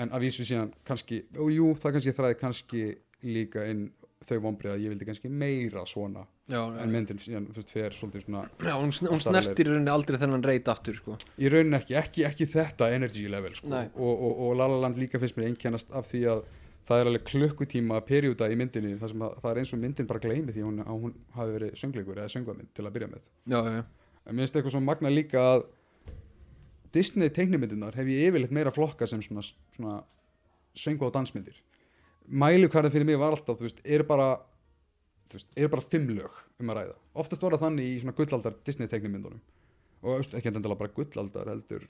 En 0.00 0.10
að 0.10 0.24
vísu 0.26 0.46
síðan 0.46 0.72
kannski 0.88 1.20
og 1.38 1.50
jú, 1.54 1.72
það 1.78 1.96
kannski 1.96 2.14
þræði 2.16 2.38
kannski 2.40 2.84
líka 3.24 3.66
inn 3.70 3.84
þau 4.24 4.38
vombrið 4.48 4.74
að 4.74 4.84
ég 4.84 4.94
vildi 4.94 5.08
kannski 5.08 5.30
meira 5.30 5.84
svona 5.88 6.24
já, 6.50 6.60
en 6.82 6.92
myndin 6.92 7.20
síðan 7.22 7.46
fyrst 7.54 7.72
fer 7.72 7.94
svolítið 7.96 8.26
svona 8.26 8.42
já 8.60 8.74
hún, 8.74 8.92
hún 9.10 9.22
snertir 9.22 9.68
í 9.68 9.72
rauninni 9.72 9.92
aldrei 9.92 10.18
þennan 10.20 10.44
reit 10.44 10.68
aftur 10.68 10.98
sko. 10.98 11.16
í 11.40 11.52
raunin 11.52 11.78
ekki, 11.78 11.96
ekki, 12.00 12.26
ekki 12.28 12.48
þetta 12.52 12.90
energy 12.96 13.24
level 13.32 13.56
sko. 13.56 13.72
Og, 13.72 14.12
og, 14.12 14.44
og 14.48 14.58
La 14.60 14.68
La 14.68 14.82
Land 14.84 15.00
líka 15.00 15.20
finnst 15.22 15.38
mér 15.40 15.52
einkennast 15.52 15.92
af 15.94 16.10
því 16.10 16.22
að 16.34 16.44
það 16.84 17.00
er 17.00 17.10
alveg 17.10 17.26
klukkutíma 17.30 18.00
perjúta 18.04 18.48
í 18.52 18.56
myndinni 18.60 18.96
sem 19.00 19.24
að, 19.24 19.38
það 19.40 19.50
er 19.50 19.60
eins 19.62 19.72
og 19.72 19.80
myndin 19.80 20.08
bara 20.10 20.22
gleymi 20.24 20.52
því 20.52 20.66
hún, 20.66 20.82
að 20.84 21.04
hún 21.06 21.14
hafi 21.36 21.54
verið 21.56 21.78
söngleikur 21.80 22.20
eða 22.20 22.32
söngvamynd 22.34 22.72
til 22.76 22.84
að 22.84 22.96
byrja 22.96 23.10
með. 23.14 23.30
Já, 23.48 23.60
en 23.64 24.36
mér 24.36 24.44
finnst 24.44 24.58
eitthvað 24.58 24.76
svo 24.76 24.82
magna 24.84 25.12
líka 25.12 25.44
að 25.54 25.64
Disney 26.94 27.32
teiknimyndirnar 27.34 27.96
hef 27.98 28.10
ég 28.12 28.28
yfirleitt 28.28 28.54
meira 28.54 28.72
flokka 28.74 29.08
sem 29.10 29.22
svona, 29.24 29.42
svona 29.74 30.02
söngu 30.78 31.08
og 31.08 31.14
dansmyndir. 31.16 31.56
Mælikvarðið 32.28 32.94
fyrir 32.94 33.08
mig 33.08 33.18
var 33.20 33.34
alltaf 33.34 33.58
þú 33.58 33.66
veist, 33.66 33.80
er 33.84 34.04
bara 34.06 34.28
þú 35.28 35.38
veist, 35.38 35.50
er 35.56 35.70
bara 35.72 35.84
fimm 35.84 36.08
lög 36.14 36.38
um 36.60 36.70
að 36.72 36.80
ræða. 36.80 36.96
Oftast 37.24 37.44
var 37.44 37.56
það 37.56 37.66
þannig 37.66 37.90
í 37.90 37.98
svona 38.02 38.16
gullaldar 38.18 38.56
Disney 38.66 38.90
teiknimyndunum 38.90 39.42
og 40.04 40.18
veist, 40.18 40.34
ekki 40.36 40.50
endilega 40.50 40.80
bara 40.82 40.94
gullaldar 40.96 41.50
heldur. 41.52 41.86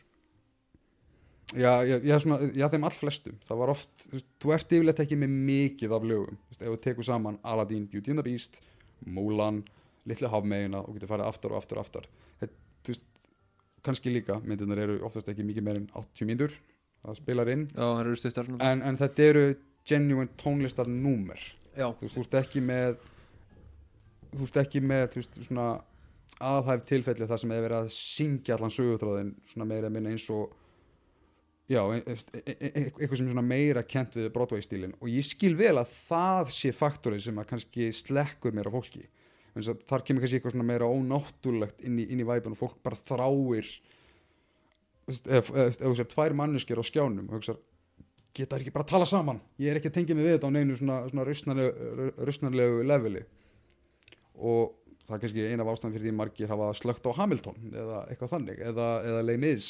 Já, 1.54 1.84
já, 1.86 1.98
já, 2.02 2.14
svona, 2.22 2.38
já 2.56 2.66
þeim 2.72 2.86
all 2.88 2.96
flestum 2.96 3.38
það 3.46 3.60
var 3.60 3.72
oft, 3.74 3.90
þú 4.06 4.16
veist, 4.16 4.28
þú 4.42 4.52
ert 4.56 4.74
yfirleitt 4.74 5.02
ekki 5.04 5.18
með 5.20 5.34
mikið 5.50 5.94
af 5.94 6.06
lögum, 6.10 6.38
þú 6.40 6.54
veist, 6.54 6.62
ef 6.62 6.70
þú 6.72 6.78
tekur 6.86 7.08
saman 7.10 7.40
Aladdin, 7.46 7.88
Beauty 7.90 8.14
and 8.14 8.22
the 8.22 8.26
Beast, 8.26 8.60
Mulan 9.04 9.60
Little 10.08 10.30
Hafmeina 10.32 10.80
og 10.82 10.96
getur 10.96 11.10
farið 11.12 11.28
aftur 11.30 11.54
og 11.54 11.60
aftur 11.60 11.80
og 11.80 11.84
aftur. 11.84 12.08
Þetta, 12.40 12.56
þú 12.84 12.94
veist, 12.94 13.04
kannski 13.84 14.14
líka 14.14 14.38
myndirnar 14.42 14.80
eru 14.86 14.98
oftast 15.06 15.28
ekki 15.30 15.46
mikið 15.46 15.66
meir 15.66 15.82
en 15.82 15.90
80 15.92 16.30
mínútur 16.30 16.56
það 17.04 17.20
spilar 17.20 17.52
inn. 17.52 17.66
Já, 17.76 17.86
eru 18.00 18.16
en, 18.56 18.82
en 18.88 18.98
þetta 19.00 19.28
eru 19.28 19.44
genuine 19.84 20.32
tónlistar 20.40 20.88
númer 20.88 21.42
já, 21.74 21.88
þú 21.90 22.06
veist, 22.06 22.16
þú 22.16 22.24
ert 22.24 22.36
ekki 22.40 22.62
með 22.64 22.96
þú 24.34 24.48
ert 24.48 24.60
ekki 24.64 24.82
með 24.84 25.06
þú 25.12 25.20
veist, 25.22 25.40
svona 25.48 25.68
aðhæf 26.44 26.84
tilfelli 26.88 27.28
þar 27.30 27.40
sem 27.40 27.54
hefur 27.54 27.66
verið 27.68 27.80
að 27.80 27.94
syngja 27.94 28.56
allan 28.56 28.74
sögutráðin 28.74 29.32
svona 29.50 29.68
meira 29.70 29.90
minna 29.92 30.12
eins 30.14 30.26
og 30.34 30.54
já, 31.70 31.80
e- 31.94 32.02
e- 32.04 32.56
e- 32.58 32.72
eitthvað 32.90 33.16
sem 33.20 33.28
svona 33.30 33.46
meira 33.46 33.82
kent 33.86 34.18
við 34.18 34.32
Broadway 34.34 34.64
stílin 34.64 34.96
og 35.00 35.08
ég 35.08 35.24
skil 35.26 35.54
vel 35.56 35.76
að 35.80 35.92
það 36.08 36.54
sé 36.56 36.73
faktorið 36.76 37.28
sem 37.28 37.38
að 37.40 37.50
kannski 37.52 37.90
slekkur 37.94 38.56
mér 38.56 38.68
á 38.68 38.75
fólki 38.75 39.06
þar 39.54 40.02
kemur 40.02 40.25
kannski 40.25 40.40
eitthvað 40.40 40.56
svona 40.56 40.66
meira 40.66 40.90
ónáttúrulegt 40.90 41.84
inn 41.86 42.00
í, 42.02 42.08
í 42.10 42.26
væpun 42.26 42.56
og 42.56 42.60
fólk 42.60 42.80
bara 42.82 42.99
þráir 42.99 43.70
veist, 45.06 45.30
ef, 45.30 45.52
þú 45.78 45.94
sér 45.94 46.10
tvær 46.10 46.34
manneskjur 46.36 46.82
á 46.82 46.84
skjánum 46.84 47.30
og 47.30 47.38
hugsar 47.38 47.60
geta 48.34 48.58
ekki 48.58 48.73
bara 48.75 48.82
að 48.82 48.90
tala 48.90 49.06
saman? 49.06 49.38
Ég 49.62 49.70
er 49.70 49.78
ekki 49.78 49.92
að 49.92 49.99
tengja 50.00 50.16
mig 50.18 50.26
við 50.26 50.36
þetta 50.36 50.50
á 50.50 50.54
neinu 50.56 50.76
svona, 50.78 50.97
svona 51.06 51.26
rausnarlegu 52.26 52.82
leveli 52.82 53.23
og 54.34 54.75
það 55.04 55.16
er 55.16 55.23
kannski 55.25 55.47
eina 55.50 55.64
af 55.64 55.73
ástæðan 55.75 55.94
fyrir 55.97 56.08
því 56.08 56.16
margir 56.18 56.50
hafa 56.50 56.70
slögt 56.78 57.06
á 57.06 57.12
Hamilton 57.18 57.58
eða 57.73 58.00
eitthvað 58.08 58.32
þannig 58.34 58.62
eða, 58.70 58.88
eða 59.10 59.26
Les 59.28 59.40
Mis 59.40 59.68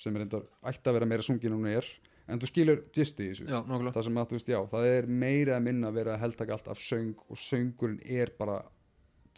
sem 0.00 0.16
er 0.16 0.26
ætti 0.26 0.90
að 0.90 0.96
vera 0.96 1.08
meira 1.08 1.24
sungin 1.24 1.52
en 1.52 1.58
hún 1.58 1.72
er 1.72 1.88
en 2.30 2.40
þú 2.40 2.50
skilur 2.50 2.84
gist 2.94 3.18
í 3.20 3.30
þessu. 3.30 3.46
Já, 3.50 3.58
það 3.66 4.04
sem 4.06 4.20
að 4.20 4.28
þú 4.30 4.36
veist, 4.36 4.52
já, 4.52 4.60
það 4.70 4.86
er 4.90 5.08
meira 5.22 5.56
að 5.56 5.64
minna 5.66 5.90
að 5.90 5.98
vera 5.98 6.14
að 6.14 6.22
heldtaka 6.24 6.56
allt 6.56 6.70
af 6.70 6.82
söng 6.82 7.24
og 7.26 7.40
söngurinn 7.40 7.98
er 8.06 8.32
bara 8.38 8.60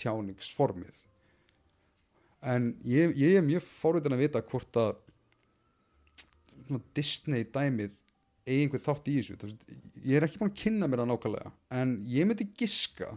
tjáningsformið. 0.00 1.00
En 2.52 2.72
ég, 2.88 3.14
ég 3.16 3.38
er 3.38 3.46
mjög 3.46 3.64
fórhundan 3.64 4.16
að 4.16 4.24
vita 4.26 4.44
hvort 4.44 4.78
að 4.82 4.94
svona 6.66 6.82
Disney 6.96 7.46
dæmið 7.54 7.94
eigi 8.42 8.64
einhver 8.66 8.82
þátt 8.82 9.10
í 9.10 9.18
þessu. 9.20 9.52
Ég 10.02 10.18
er 10.18 10.26
ekki 10.26 10.40
búin 10.40 10.50
að 10.50 10.62
kynna 10.64 10.88
mér 10.90 11.04
það 11.04 11.12
nákvæmlega 11.12 11.52
en 11.78 11.94
ég 12.10 12.26
myndi 12.26 12.48
giska 12.58 13.12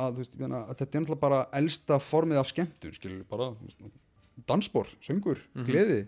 að, 0.00 0.20
veist, 0.22 0.34
ég 0.36 0.40
meina, 0.46 0.62
að 0.70 0.78
þetta 0.80 0.96
er 0.98 1.02
náttúrulega 1.04 1.24
bara 1.26 1.40
elsta 1.60 1.98
formið 2.02 2.40
af 2.42 2.48
skemmtun 2.50 2.94
skilur 2.96 3.24
bara 3.30 3.50
dansbor, 4.48 4.88
söngur, 5.04 5.38
Mhm. 5.54 5.66
gleði 5.68 6.00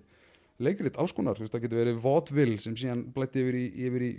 leikrit, 0.62 0.96
alls 1.00 1.12
konar, 1.12 1.34
þú 1.34 1.42
veist, 1.44 1.52
það 1.56 1.62
getur 1.64 1.80
verið 1.82 2.00
vaudeville 2.04 2.60
sem 2.62 2.74
síðan 2.78 3.04
blætti 3.12 3.40
yfir 3.42 3.56
í, 3.58 3.64
yfir 3.88 4.02
í 4.06 4.10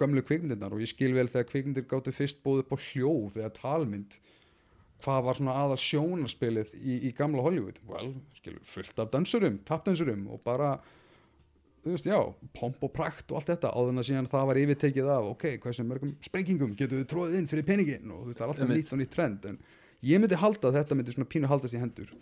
gömlu 0.00 0.22
kvikmyndirnar 0.26 0.72
og 0.74 0.80
ég 0.82 0.88
skil 0.90 1.12
vel 1.14 1.28
þegar 1.30 1.46
kvikmyndir 1.50 1.86
gáttu 1.86 2.12
fyrst 2.12 2.42
bóðið 2.42 2.64
upp 2.64 2.72
á 2.74 2.78
hljóð 2.90 3.36
eða 3.38 3.52
talmynd 3.54 4.18
hvað 5.00 5.24
var 5.24 5.34
svona 5.38 5.54
aðal 5.56 5.78
sjónarspilið 5.80 6.74
í, 6.76 6.96
í 7.08 7.12
gamla 7.16 7.42
Hollywood 7.44 7.78
well, 7.88 8.10
skilur, 8.36 8.60
fullt 8.64 8.98
af 8.98 9.10
dansurum, 9.14 9.60
tapdansurum 9.64 10.26
og 10.34 10.42
bara 10.44 10.74
þú 11.84 11.94
veist, 11.94 12.08
já, 12.08 12.18
pomp 12.56 12.82
og 12.84 12.92
prakt 12.94 13.32
og 13.32 13.40
allt 13.40 13.52
þetta 13.52 13.72
áður 13.72 13.92
en 13.94 14.02
að 14.02 14.08
síðan 14.10 14.28
það 14.30 14.48
var 14.50 14.60
yfirtekið 14.60 15.10
af 15.14 15.28
ok, 15.30 15.46
hversu 15.62 15.86
mörgum 15.88 16.12
sprengingum 16.24 16.74
getur 16.76 17.00
við 17.00 17.08
tróðið 17.12 17.38
inn 17.38 17.48
fyrir 17.50 17.66
peningin 17.68 18.12
og 18.12 18.24
þú 18.24 18.32
veist, 18.32 18.40
það 18.40 18.46
er 18.46 18.52
alltaf 18.54 18.74
nýtt 18.74 18.92
og 18.92 19.00
nýtt 19.00 19.14
trend 19.14 19.48
en 19.50 19.58
ég 20.10 20.20
myndi 20.20 20.40
halda 20.40 20.68
að 20.68 20.78
þetta 20.80 20.98
myndi 20.98 21.16
svona 21.16 21.30
pínu 21.32 21.50
haldast 21.50 21.76
í 21.76 21.80
hendur. 21.80 22.12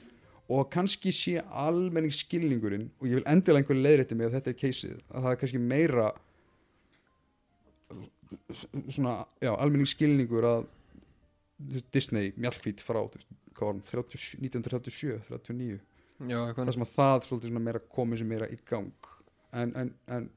Og 0.49 0.71
kannski 0.73 1.13
sé 1.13 1.43
almenning 1.45 2.15
skilningurinn 2.15 2.89
og 3.03 3.11
ég 3.11 3.19
vil 3.19 3.29
endilega 3.29 3.65
einhver 3.65 3.83
leiðrétti 3.83 4.17
mig 4.17 4.31
að 4.31 4.39
þetta 4.39 4.55
er 4.55 4.59
keysið, 4.63 5.03
að 5.11 5.27
það 5.27 5.35
er 5.35 5.41
kannski 5.43 5.61
meira 5.61 6.07
svona, 8.89 9.19
já, 9.43 9.53
almenning 9.53 9.91
skilningur 9.91 10.47
að 10.49 10.67
Disney 11.93 12.33
mjallkvít 12.39 12.81
frá, 12.87 13.03
þú 13.11 13.19
veist, 13.19 13.31
hvað 13.59 13.67
var 13.67 13.75
hann 13.75 13.85
30, 13.91 14.27
1937, 14.47 15.21
39 15.27 15.79
já, 16.31 16.41
það 16.55 16.75
sem 16.75 16.85
að 16.85 16.93
það 16.95 17.25
svolítið 17.27 17.53
svona 17.53 17.65
meira 17.65 17.83
komið 17.95 18.23
sem 18.23 18.31
meira 18.33 18.49
í 18.51 18.59
gang 18.69 19.11
en, 19.53 19.73
en, 19.81 19.93
en 20.15 20.29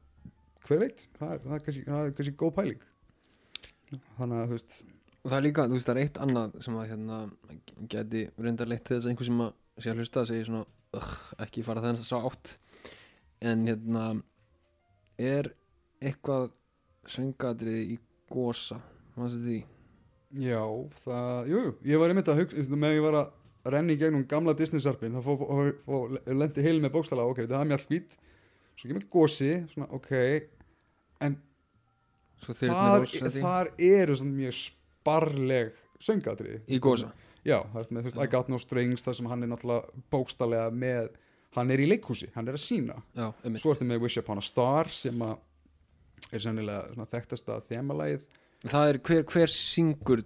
hver 0.68 0.82
veit, 0.84 1.06
það 1.18 1.34
er, 1.36 1.44
það 1.46 1.56
er, 1.58 1.64
kannski, 1.68 1.84
það 1.88 2.06
er 2.08 2.16
kannski 2.18 2.36
góð 2.40 2.54
pæling. 2.58 2.84
Þannig 4.18 4.38
að 4.38 4.46
þú 4.52 4.58
veist. 4.58 4.78
Og 5.22 5.30
það 5.30 5.38
er 5.38 5.46
líka, 5.46 5.66
þú 5.68 5.78
veist, 5.78 5.88
það 5.88 5.96
er 5.96 6.04
eitt 6.06 6.22
annað 6.26 6.56
sem 6.66 6.78
að 6.78 6.92
hérna 6.92 7.18
geti 7.92 8.24
reyndar 8.42 8.72
leitt 8.72 8.86
til 8.88 8.96
þess 8.96 9.06
að 9.06 9.12
einhver 9.14 9.30
sem 9.30 9.44
að 9.46 9.52
sé 9.82 9.92
að 9.92 10.02
hlusta 10.02 10.26
segir 10.30 10.48
svona, 10.48 10.66
"Ugh, 10.98 11.12
ekki 11.46 11.66
fara 11.66 11.82
þennan 11.82 12.06
svo 12.06 12.22
átt. 12.30 12.58
En 13.42 13.66
hérna 13.68 14.06
er 15.18 15.54
eitthvað 16.02 16.52
söngadrið 17.10 17.94
í 17.96 18.00
gósa 18.32 18.82
mannstu 19.18 19.42
því? 19.46 19.60
Já, 20.42 20.64
það, 21.04 21.50
jú, 21.52 21.62
ég 21.84 22.00
var 22.00 22.10
einmitt 22.14 22.30
að 22.32 22.44
hugsa 22.46 22.64
með 22.72 22.90
að 22.90 22.96
ég 22.96 23.04
var 23.04 23.18
að 23.20 23.74
renna 23.74 23.94
í 23.94 24.00
gegnum 24.00 24.28
gamla 24.30 24.54
Disney-sarpin 24.58 25.18
það 25.18 25.26
fó, 25.28 25.34
fó, 25.42 25.58
fó, 25.86 25.96
lendi 26.32 26.64
heil 26.66 26.80
með 26.82 26.94
bókstala 26.96 27.26
ok, 27.30 27.44
það 27.44 27.58
er 27.60 27.70
mjallkvít 27.72 28.16
svo 28.82 28.90
kemur 28.90 29.08
gósi, 29.14 29.52
svona 29.72 29.88
ok 29.94 30.12
en 31.22 31.38
svo 32.42 32.58
þar, 32.58 33.06
þar 33.38 33.74
eru 33.78 34.18
svona 34.18 34.38
mjög 34.42 34.58
sparleg 34.58 35.76
söngadrið 36.02 36.66
í 36.66 36.82
gósa 36.82 37.14
Já, 37.42 37.58
það 37.72 37.80
er 37.80 37.88
með, 37.90 38.04
þú 38.04 38.10
veist. 38.10 38.18
I 38.22 38.30
got 38.30 38.50
no 38.54 38.58
strings 38.62 39.02
þar 39.06 39.16
sem 39.18 39.28
hann 39.32 39.46
er 39.46 39.50
náttúrulega 39.50 40.02
bókstallega 40.14 40.74
með 40.78 41.08
hann 41.58 41.74
er 41.74 41.82
í 41.84 41.88
leikhúsi, 41.90 42.30
hann 42.36 42.48
er 42.48 42.58
að 42.58 42.64
sína. 42.64 43.00
Já, 43.18 43.32
svo 43.60 43.74
ertu 43.74 43.88
með 43.88 44.04
Wish 44.06 44.22
Upon 44.22 44.40
a 44.40 44.44
Star 44.46 44.92
sem 44.94 45.24
að 45.26 45.40
er 46.32 46.44
sennilega 46.44 46.92
svona 46.94 47.08
þekktasta 47.12 47.58
þemalægið, 47.66 48.28
það 48.70 48.92
er 48.92 49.00
hver, 49.10 49.26
hver 49.34 49.52
syngur 49.52 50.22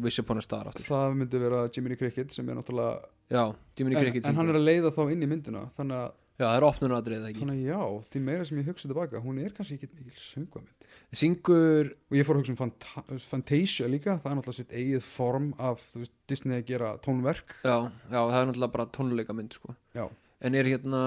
Wish 0.00 0.22
Upon 0.22 0.40
a 0.40 0.44
Star 0.46 0.70
aftur? 0.70 0.86
Það 0.88 1.18
myndi 1.20 1.42
vera 1.42 1.66
Jiminy 1.68 1.98
Cricket 2.00 2.34
sem 2.34 2.48
er 2.48 2.58
náttúrulega 2.58 2.96
já, 3.28 3.44
Jiminy 3.78 3.98
en, 3.98 4.02
Cricket 4.06 4.24
en 4.24 4.40
hann 4.40 4.48
syngur. 4.48 4.56
er 4.56 4.62
að 4.62 4.68
leiða 4.72 4.94
þá 4.96 5.02
inn 5.12 5.26
í 5.26 5.30
myndina 5.30 5.64
þannig 5.76 6.00
að, 6.00 6.16
já, 6.38 6.44
það 6.46 6.56
er 6.56 6.66
opnunadrið 6.68 7.26
ekki 7.28 7.42
þannig 7.42 7.62
já, 7.66 7.80
því 8.08 8.22
meira 8.28 8.46
sem 8.48 8.60
ég 8.60 8.68
hugsa 8.70 8.90
tilbaka 8.90 9.22
hún 9.24 9.40
er 9.42 9.54
kannski 9.56 9.78
ekki 9.78 9.88
mikil 9.98 10.22
söngvamynd 10.22 10.86
syngur, 11.18 11.90
og 12.10 12.18
ég 12.18 12.28
fór 12.28 12.38
að 12.38 12.42
hugsa 12.42 12.54
um 12.54 12.60
Fanta 12.60 13.04
Fantasia 13.24 13.88
líka, 13.90 14.18
það 14.22 14.30
er 14.30 14.38
náttúrulega 14.38 14.58
sitt 14.60 14.74
eigið 14.76 15.04
form 15.08 15.50
af 15.58 15.82
þú 15.92 16.04
veist, 16.04 16.14
Disney 16.30 16.60
að 16.60 16.68
gera 16.70 16.94
tónverk 17.04 17.56
já, 17.62 17.76
já, 17.88 18.20
það 18.20 18.38
er 18.40 18.50
náttúrulega 18.52 18.74
bara 18.76 18.88
tónleika 18.98 19.36
mynd 19.36 19.58
sko. 19.58 19.74
Já. 19.96 20.06
en 20.40 20.58
er 20.58 20.70
hérna 20.70 21.02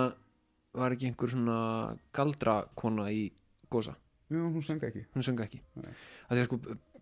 var 0.75 0.95
ekki 0.95 1.09
einhver 1.11 1.31
svona 1.31 1.57
galdrakona 2.15 3.09
í 3.13 3.25
gósa 3.71 3.95
já, 4.31 4.39
hún 4.41 4.63
söng 4.65 4.83
ekki 4.87 5.05
hún 5.15 5.25
söng 5.27 5.43
ekki 5.43 5.61
Nei. 5.79 5.91
að 6.27 6.35
því 6.35 6.43
að 6.43 6.49
sko 6.49 6.61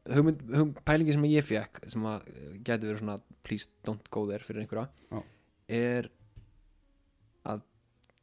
hugmynd, 0.09 0.45
hugmynd, 0.53 0.79
pælingi 0.87 1.15
sem 1.15 1.27
ég 1.29 1.45
fekk 1.45 1.81
sem 1.91 2.05
að 2.09 2.29
gæti 2.65 2.87
verið 2.87 3.01
svona 3.03 3.17
please 3.45 3.69
don't 3.85 4.09
go 4.13 4.25
there 4.29 4.43
fyrir 4.45 4.63
einhverja 4.63 4.87
Já. 5.09 5.21
er 5.79 6.09
að 7.49 7.65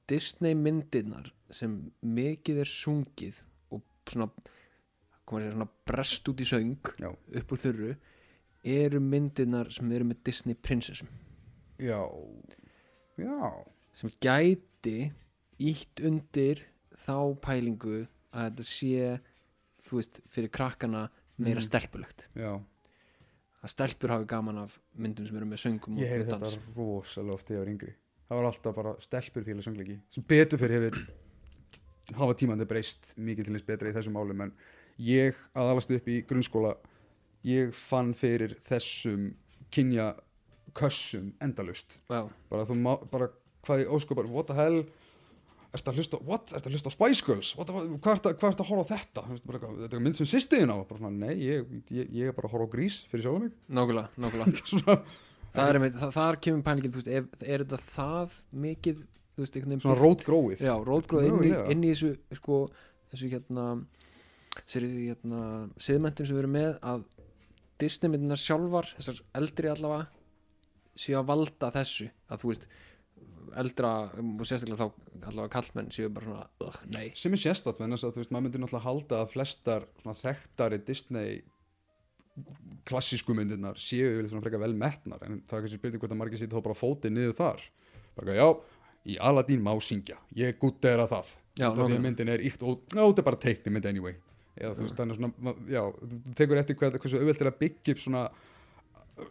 Disney 0.09 0.55
myndirnar 0.55 1.33
sem 1.51 1.79
mikið 2.03 2.61
er 2.63 2.71
sungið 2.71 3.41
og 3.75 3.83
svona 4.07 4.29
segja 5.27 5.53
svona 5.53 5.69
brest 5.91 6.29
út 6.31 6.41
í 6.43 6.47
söng 6.47 6.77
já, 7.03 7.09
upp 7.11 7.53
úr 7.53 7.59
þurru 7.65 7.97
eru 8.67 9.01
myndirnar 9.03 9.71
sem 9.75 9.91
eru 9.93 10.05
með 10.07 10.21
Disney 10.27 10.55
prinsessum. 10.55 11.09
Já, 11.83 11.99
já. 13.19 13.51
Sem 13.97 14.11
gæti 14.23 15.13
ítt 15.59 16.03
undir 16.05 16.63
þá 16.97 17.17
pælingu 17.43 18.07
að 18.33 18.49
þetta 18.51 18.65
sé 18.69 19.21
þú 19.87 19.99
veist, 20.01 20.21
fyrir 20.31 20.51
krakkana 20.51 21.09
meira 21.39 21.61
Mhm. 21.61 21.67
stelpulegt. 21.69 22.29
Já, 22.35 22.61
að 23.63 23.71
stelpur 23.71 24.11
hafi 24.11 24.27
gaman 24.27 24.59
af 24.59 24.79
myndum 24.99 25.27
sem 25.27 25.37
eru 25.37 25.47
með 25.47 25.63
söngum 25.63 25.97
ég 25.99 26.05
og, 26.05 26.09
heyri 26.11 26.21
og 26.23 26.27
þetta 26.27 26.41
dans. 26.41 26.59
rosalega 26.77 27.35
oft 27.35 27.47
þegar 27.49 27.57
ég 27.57 27.65
var 27.65 27.73
yngri 27.75 27.95
það 28.27 28.41
var 28.41 28.49
alltaf 28.51 28.77
bara 28.77 28.97
stelpur 29.05 29.47
fíla 29.47 29.65
söngleiki 29.65 29.99
sem 30.15 30.27
betur 30.29 30.61
fyrir 30.63 30.89
hefur 30.89 31.01
hafa 32.17 32.37
tímandi 32.39 32.67
breyst 32.69 33.15
mikið 33.19 33.49
til 33.49 33.57
þess 33.57 33.69
betra 33.71 33.91
í 33.91 33.97
þessum 33.97 34.17
málum 34.19 34.45
en 34.47 34.53
ég 35.03 35.39
að 35.57 35.73
alast 35.73 35.91
upp 35.95 36.11
í 36.11 36.21
grunnskóla 36.29 36.77
ég 37.47 37.75
fann 37.77 38.13
fyrir 38.19 38.55
þessum 38.67 39.33
kynja 39.75 40.13
kössum 40.77 41.33
endalust 41.43 42.01
Já, 42.11 42.27
bara 42.51 42.69
þú 42.69 42.79
má, 42.79 42.95
bara 43.11 43.31
hvað 43.67 43.85
í 43.85 43.91
óskupar 43.97 44.31
what 44.31 44.51
the 44.51 44.57
hell 44.59 44.85
Ertu 45.77 45.91
að 45.91 45.99
hlusta, 46.01 46.19
what? 46.25 46.53
Ertu 46.57 46.71
að 46.71 46.77
hlusta 46.77 46.91
Spice 46.95 47.25
Girls? 47.27 47.51
What, 47.59 47.69
hvað 47.69 48.21
hvað 48.39 48.47
ertu 48.49 48.63
að 48.65 48.69
horfa 48.71 48.85
á 48.87 48.91
þetta? 48.95 49.25
Þetta 49.43 49.99
er 49.99 50.03
mynd 50.07 50.17
sem 50.17 50.29
sýstiðin 50.31 50.73
á 50.73 50.77
bara, 50.79 51.01
svona, 51.03 51.27
Nei, 51.27 51.35
ég, 51.43 51.67
ég, 51.93 52.13
ég 52.17 52.31
er 52.31 52.37
bara 52.37 52.49
að 52.49 52.55
horfa 52.55 52.69
á 52.71 52.73
grís 52.73 52.97
fyrir 53.11 53.27
sjálf 53.27 53.43
mig 53.43 53.53
nákvæmlega, 53.69 54.09
nákvæmlega. 54.23 54.97
Það 55.57 55.71
er 55.73 55.95
það, 55.97 56.15
þar 56.17 56.41
kemur 56.47 56.65
pælingin 56.67 56.95
þú 56.95 57.03
veist, 57.03 57.13
ef, 57.19 57.45
er 57.47 57.65
þetta 57.65 57.83
það 57.97 58.39
mikið 58.67 59.03
þú 59.37 59.45
veist, 59.45 59.61
svona 59.85 59.99
rótgróið? 60.01 60.65
Inn, 61.29 61.39
Mögulega. 61.39 61.67
inn 61.73 61.85
í 61.85 61.93
þessu 61.93 62.13
sko, 62.41 62.61
þessu 63.13 63.31
hérna 63.33 63.67
hérna, 64.65 65.41
siðmentin 65.83 66.27
sem 66.29 66.37
við 66.37 66.43
erum 66.45 66.57
með 66.57 66.77
að 66.81 67.07
Disney 67.81 68.13
myndinar 68.13 68.41
sjálfar 68.41 68.89
þessar 68.97 69.23
eldri 69.37 69.69
allavega 69.69 70.07
séu 70.97 71.19
að 71.21 71.27
valda 71.29 71.73
þessu. 71.75 72.07
Að 72.33 72.43
þú 72.43 72.53
veist 72.53 72.69
eldra 73.57 73.91
og 74.17 74.47
sérstaklega 74.49 74.87
þá 74.87 75.29
allavega 75.31 75.53
kallmenn 75.53 75.93
séu 75.95 76.09
bara 76.13 76.31
svona, 76.31 76.81
nei. 76.93 77.11
Sem 77.17 77.37
er 77.37 77.43
sérstætt 77.43 77.83
en 77.85 77.95
þess 77.95 78.09
að 78.09 78.17
þú 78.17 78.23
veist, 78.23 78.33
maður 78.33 78.47
myndir 78.47 78.65
náttúrulega 78.65 78.89
halda 78.89 79.21
að 79.21 79.35
flestar 79.35 79.87
svona 80.01 80.19
þekktari 80.23 80.81
Disney 80.89 81.37
klassísku 82.87 83.35
myndirnar 83.35 83.79
séu 83.81 84.07
yfirleitt 84.13 84.31
svona 84.33 84.45
frekar 84.45 84.63
vel 84.63 84.77
metnar 84.79 85.25
en 85.27 85.41
það 85.49 85.59
er 85.59 85.65
kannski 85.65 85.81
spurning 85.81 86.03
hvort 86.03 86.15
að 86.15 86.21
margir 86.21 86.41
sýta 86.41 86.57
þá 86.57 86.67
bara 86.69 86.79
fótið 86.79 87.15
niður 87.17 87.37
þar. 87.41 87.65
Bara 88.17 88.37
já, 88.37 88.47
í 89.07 89.19
Aladdin 89.23 89.65
má 89.65 89.73
syngja. 89.83 90.19
Ég 90.37 90.59
gutt 90.61 90.87
er 90.89 91.03
að 91.03 91.13
það 91.17 91.35
Já, 91.57 91.71
því 91.73 91.85
að 91.87 92.03
myndin 92.05 92.29
er 92.29 92.43
íkt 92.45 92.65
og 92.69 92.83
já, 92.93 93.01
þetta 93.01 93.23
er 93.23 93.27
bara 93.31 93.41
teikni 93.41 93.73
mynd 93.73 93.87
anyway. 93.89 94.17
Eða 94.57 94.75
þú 94.77 94.87
veist, 94.87 94.99
þannig 94.99 95.19
svona, 95.19 95.55
já, 95.73 95.83
þú 96.01 96.35
tekur 96.37 96.61
eftir 96.61 96.77
hvað, 96.81 96.99
hversu 97.01 97.21
auðvelt 97.21 97.43
er 97.43 97.51
að 97.51 97.59
byggja 97.63 97.95
upp 97.95 98.03
svona 98.03 98.23
uh, 98.29 99.31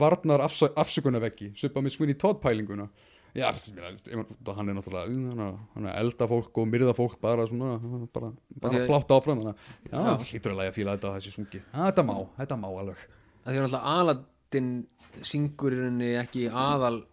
varnar 0.00 0.44
afsökunarveggi 0.44 1.50
svipa 1.56 1.82
með 1.84 1.94
Sweeney 1.96 2.18
Todd 2.20 2.40
pælinguna 2.44 2.88
já, 3.34 3.48
hann 3.50 4.68
er 4.68 4.74
náttúrulega 4.78 5.04
hann 5.04 5.40
er- 5.44 5.58
hann 5.74 5.86
er 5.86 5.98
elda 6.00 6.26
fólk 6.30 6.58
og 6.58 6.68
myrða 6.68 6.94
fólk 6.96 7.18
bara 7.20 7.46
svona, 7.46 7.74
bara, 8.12 8.32
bara 8.60 8.86
blátt 8.88 9.10
áfram 9.16 9.42
já, 9.44 10.00
hlýtur 10.24 10.54
að 10.54 10.60
læga 10.62 10.72
fíla 10.78 10.96
þetta 10.96 11.14
þessi 11.18 11.34
sungið, 11.36 11.66
já, 11.72 11.78
þetta 11.90 12.04
má, 12.08 12.16
þetta 12.38 12.56
má 12.62 12.68
alveg. 12.72 13.04
Að 13.44 13.52
því 13.52 13.58
að 13.58 13.62
náttúrulega 13.66 13.94
Aladdin 13.98 14.72
syngur 15.22 15.72
í 15.72 15.78
rauninni 15.82 16.10
ekki 16.22 16.48
aðal 16.52 17.04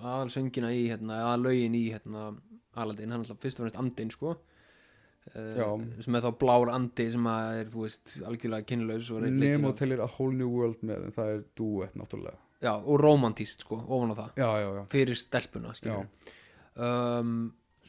aðal 0.00 0.30
söngina 0.32 0.70
í 0.74 0.86
hérna, 0.90 1.18
aðal 1.24 1.42
lögin 1.48 1.74
í 1.76 1.82
hérna, 1.92 2.30
Aladdin, 2.76 3.10
hann 3.10 3.20
er 3.20 3.24
náttúrulega 3.26 3.44
fyrst 3.44 3.60
og 3.60 3.66
fremst 3.66 3.80
andin 3.82 4.10
sko. 4.14 4.36
Uh, 5.36 5.82
sem 6.00 6.14
er 6.16 6.22
þá 6.24 6.30
blár 6.40 6.70
andi 6.72 7.04
sem 7.12 7.26
er, 7.28 7.68
þú 7.70 7.82
veist, 7.84 8.14
algjörlega 8.26 8.66
kynlaus 8.66 9.10
Nemo 9.30 9.70
tellir 9.78 10.00
a 10.02 10.06
whole 10.08 10.32
new 10.34 10.48
world 10.48 10.80
með 10.82 11.04
en 11.06 11.12
það 11.14 11.28
er 11.34 11.42
duett 11.60 11.94
náttúrulega 12.00 12.38
já, 12.60 12.72
og 12.76 13.00
romantíst 13.00 13.64
sko, 13.64 13.80
ofan 13.86 14.14
á 14.14 14.16
það. 14.20 14.30
Já, 14.40 14.48
já, 14.60 14.68
já, 14.76 14.82
fyrir 14.92 15.18
stelpuna 15.18 15.74
um, 16.76 17.34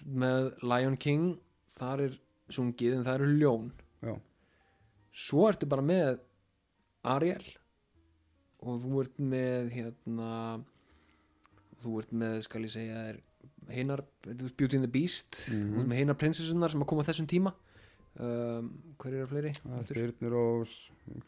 með 0.06 0.52
Lion 0.66 0.98
King 1.00 1.32
þar 1.78 2.06
er 2.08 2.20
sungið 2.52 2.98
en 2.98 3.08
það 3.08 3.18
eru 3.20 3.32
ljón. 3.40 3.72
Já, 4.02 4.14
svo 5.28 5.48
ertu 5.52 5.70
bara 5.72 5.86
með 5.86 6.22
Ariel 7.08 7.44
og 8.62 8.84
þú 8.84 9.02
ert 9.02 9.20
með 9.20 9.72
hérna 9.74 10.32
þú 11.82 11.98
ert 12.04 12.12
með, 12.14 12.40
skal 12.46 12.66
ég 12.68 12.74
segja 12.76 13.04
hinnar, 13.72 14.04
Beauty 14.28 14.78
and 14.78 14.86
the 14.86 14.92
Beast. 14.92 15.44
Ert 15.50 15.88
með 15.90 16.04
hinnar 16.04 16.20
prinsessunar 16.20 16.74
sem 16.74 16.84
að 16.84 16.92
koma 16.92 17.06
þessum 17.08 17.30
tíma 17.30 17.56
um, 18.20 18.72
hver 19.02 19.14
eru 19.20 19.30
fleiri? 19.30 19.54
Það 19.62 19.78
Aftur? 19.80 20.00
Þyrnir 20.02 20.36
og 20.42 20.74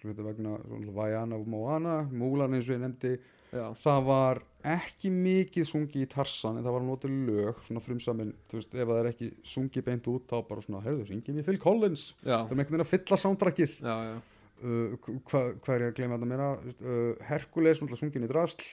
hluti 0.02 0.26
vegna 0.28 0.58
svona, 0.66 0.98
Vajana 0.98 1.40
og 1.40 1.48
Moana, 1.54 1.96
Múlan 2.12 2.58
eins 2.58 2.68
og 2.68 2.76
ég 2.76 2.84
nefndi. 2.84 3.14
Já, 3.54 3.68
það 3.84 4.06
var 4.08 4.40
ekki 4.66 5.12
mikið 5.14 5.68
sungið 5.70 6.06
í 6.06 6.10
Tarsan 6.10 6.56
en 6.58 6.66
það 6.66 6.74
var 6.74 6.86
notið 6.88 7.18
lög, 7.28 7.60
svona 7.68 7.84
frumsamin 7.86 8.32
þú 8.50 8.58
veist, 8.58 8.72
ef 8.74 8.88
það 8.90 9.00
er 9.02 9.10
ekki 9.12 9.28
sungið 9.46 9.86
beint 9.90 10.10
út 10.10 10.26
þá 10.32 10.38
bara 10.50 10.64
svona, 10.66 10.82
heyrðu, 10.88 11.06
ringið 11.12 11.38
mér 11.38 11.46
Phil 11.50 11.60
Collins. 11.62 12.06
Það 12.24 12.34
er 12.34 12.58
með 12.58 12.64
einhvern 12.64 12.80
veginn 12.80 12.86
að 12.88 12.94
fylla 12.96 13.20
já. 14.10 14.16
uh, 14.64 15.12
hvað 15.30 15.52
hva 15.60 15.76
er 15.76 15.86
ég 15.86 15.92
að 15.92 16.00
gleyma 16.00 16.18
þetta 16.18 16.32
meira? 16.32 16.50
Uh, 16.82 17.12
Hercules, 17.30 17.78
náttúrulega 17.84 18.02
sungin 18.02 18.26
í 18.26 18.32
drasl. 18.32 18.66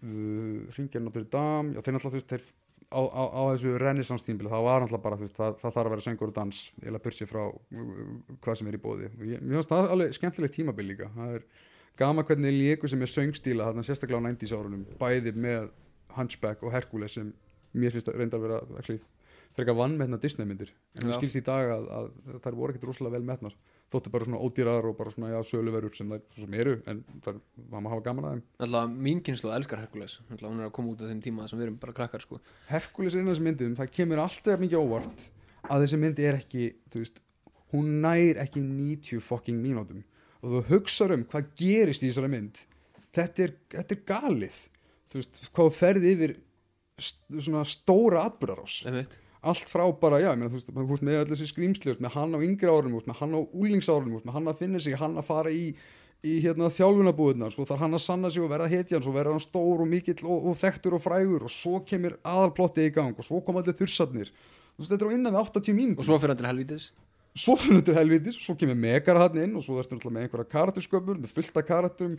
Uh, 0.00 0.68
Ringir 0.76 1.06
Notre 1.06 1.24
Dame 1.32 1.78
já, 1.78 1.80
þeir 1.80 1.96
náttúrulega, 1.96 2.12
þú 2.12 2.20
veist, 2.20 2.34
þeir 2.34 2.44
á, 2.90 3.00
á, 3.06 3.22
á 3.30 3.42
þessu 3.52 3.76
renaissance 3.78 4.26
tímbili, 4.26 4.50
það 4.50 4.64
var 4.66 4.82
náttúrulega 4.82 5.04
bara 5.04 5.18
veist, 5.20 5.36
það, 5.36 5.58
það 5.62 5.74
þarf 5.76 5.88
að 5.88 5.94
vera 5.94 6.04
söngur 6.06 6.32
og 6.32 6.36
dans 6.36 6.62
eða 6.82 7.02
bursi 7.04 7.28
frá 7.30 7.42
uh, 7.46 8.00
hvað 8.42 8.58
sem 8.58 8.70
er 8.70 8.78
í 8.78 8.82
bóði 8.82 9.10
og 9.12 9.26
ég, 9.28 9.44
finnst 9.44 9.74
það 9.74 9.92
alveg 9.94 10.16
skemmtilegt 10.16 10.56
tímabil 10.56 10.88
líka. 10.88 11.10
Það 11.14 11.36
er 11.36 11.46
gama 12.00 12.24
hvernig 12.26 12.56
léku 12.56 12.90
sem 12.90 13.02
er 13.04 13.12
söngstíla 13.12 13.70
þarna 13.70 13.86
sérstaklega 13.86 14.22
á 14.22 14.26
90s 14.26 14.54
árunum 14.56 14.84
bæði 15.00 15.34
með 15.36 15.70
Hunchback 16.16 16.66
og 16.66 16.74
Hercules 16.74 17.14
sem 17.18 17.32
mér 17.78 17.94
finnst 17.94 18.10
að 18.10 18.18
reynda 18.18 18.38
að 18.40 18.46
vera 18.48 18.60
actually, 18.80 19.02
frekar 19.54 19.78
vannmetna 19.78 20.18
Disney 20.22 20.48
myndir 20.48 20.72
en 20.98 21.06
það 21.06 21.20
skilst 21.20 21.38
í 21.38 21.44
dag 21.46 21.74
að, 21.76 21.86
að 21.94 22.40
þær 22.42 22.58
voru 22.58 22.74
ekkert 22.74 22.88
rosalega 22.90 23.18
vel 23.18 23.28
metnar 23.28 23.54
þóttu 23.90 24.12
bara 24.14 24.26
svona 24.26 24.40
ódýrar 24.40 24.86
og 24.86 24.96
bara 24.98 25.12
svona 25.14 25.32
já, 25.32 25.40
söluverur 25.46 25.94
sem 25.96 26.12
svo 26.30 26.44
sem 26.44 26.56
eru 26.60 26.76
en 26.90 27.02
það 27.24 27.40
var 27.70 27.82
maður 27.82 27.90
að 27.90 27.94
hafa 27.94 28.06
gaman 28.06 28.28
að 28.28 28.34
þeim. 28.36 28.42
Alltaf 28.66 28.92
mín 29.08 29.22
kynslu 29.26 29.52
elskar 29.54 29.82
Hercules. 29.82 30.18
Alltaf 30.28 30.46
hún 30.46 30.62
er 30.62 30.68
að 30.68 30.74
koma 30.76 30.94
út 30.94 31.02
af 31.02 31.10
þeim 31.10 31.22
tíma 31.24 31.48
sem 31.50 31.58
við 31.58 31.66
erum 31.68 31.80
bara 31.82 31.96
krakkar 31.96 32.24
sko. 32.24 32.38
Herkules 32.70 33.16
er 33.16 33.22
einn 33.22 33.30
af 33.30 33.34
þessum 33.34 33.48
myndum, 33.50 33.76
það 33.78 33.92
kemur 33.96 34.22
alltaf 34.22 34.62
mikið 34.62 34.84
óvart 34.84 35.26
að 35.66 35.84
þessi 35.84 36.00
myndi 36.00 36.28
er 36.28 36.38
ekki 36.38 36.68
þú 36.92 37.02
veist, 37.02 37.22
hún 37.74 37.90
nær 38.04 38.40
ekki 38.44 38.62
90 38.64 39.24
fucking 39.26 39.58
mínútum. 39.62 40.04
Og 40.40 40.54
þú 40.54 40.62
hugsar 40.70 41.14
um 41.14 41.24
hvað 41.28 41.50
gerist 41.58 42.04
í 42.04 42.10
þessari 42.10 42.30
mynd. 42.32 42.62
Þetta 43.16 43.44
er, 43.44 43.56
þetta 43.74 43.96
er 43.96 44.04
galið. 44.08 44.60
Þú 45.10 45.18
veist, 45.20 45.42
hvað 45.56 45.74
ferði 45.76 46.14
yfir 46.14 46.36
st 47.00 47.40
svona 47.40 47.64
stóra 47.68 48.24
atbyrðarás. 48.28 48.80
Allt 49.40 49.70
frá 49.70 49.86
bara, 50.00 50.20
já, 50.20 50.30
ég 50.34 50.38
meina, 50.40 50.50
þú 50.52 50.58
veist, 50.58 50.68
þú 50.74 50.84
veist 50.90 51.06
með 51.06 51.18
allir 51.22 51.32
þessi 51.32 51.48
skrýmsli, 51.48 51.94
með 52.02 52.16
hann 52.16 52.36
á 52.36 52.38
yngri 52.44 52.68
veist, 52.68 53.08
með 53.08 53.18
hann 53.22 53.36
á 53.36 53.40
úlingsárunum, 53.40 54.20
með 54.26 54.36
hann 54.36 54.50
að 54.52 54.60
finna 54.60 54.80
sig, 54.82 54.96
hann 55.00 55.16
að 55.16 55.28
fara 55.30 55.52
í, 55.54 55.70
í 56.20 56.34
hérna 56.44 56.68
þjálfunabúðunar, 56.76 57.54
svo 57.54 57.64
þarf 57.68 57.84
hann 57.86 57.96
að 57.96 58.04
sanna 58.04 58.30
sig 58.32 58.44
og 58.44 58.50
verða 58.52 58.68
hetjan, 58.68 59.04
svo 59.04 59.14
verða 59.14 59.32
hann 59.32 59.44
stór 59.44 59.80
og 59.80 59.88
mikill 59.88 60.18
og, 60.26 60.50
og 60.50 60.58
þekktur 60.60 60.98
og 60.98 61.04
frægur 61.04 61.46
og 61.46 61.52
svo 61.54 61.80
kemur 61.88 62.18
aðalplotti 62.20 62.84
í 62.84 62.92
gang 62.92 63.16
og 63.16 63.24
svo 63.24 63.40
kom 63.46 63.60
allir 63.60 63.78
þursarnir, 63.78 64.32
þú 64.76 64.82
veist, 64.82 64.92
þetta 64.92 65.06
er 65.06 65.08
á 65.08 65.16
innan 65.16 65.36
við 65.36 65.40
80 65.46 65.72
Og 65.72 65.78
mínútur, 65.78 66.10
svo 66.10 66.18
fyrir 66.20 66.34
hann 66.34 66.42
til 66.42 66.50
helvítis. 66.50 66.90
Svo 67.38 67.54
fyrir 67.56 67.80
þetta 67.80 67.96
helvitis, 67.96 68.42
svo 68.42 68.56
kemur 68.60 68.76
Megara 68.76 69.24
hann 69.24 69.40
inn 69.40 69.56
og 69.56 69.64
svo 69.64 69.78
ertu 69.80 69.96
náttúrulega 69.96 70.18
með 70.18 70.26
einhverja 70.26 70.52
karaktersköpur, 70.52 71.20
með 71.22 71.32
fullta 71.36 71.62
karakterum 71.64 72.18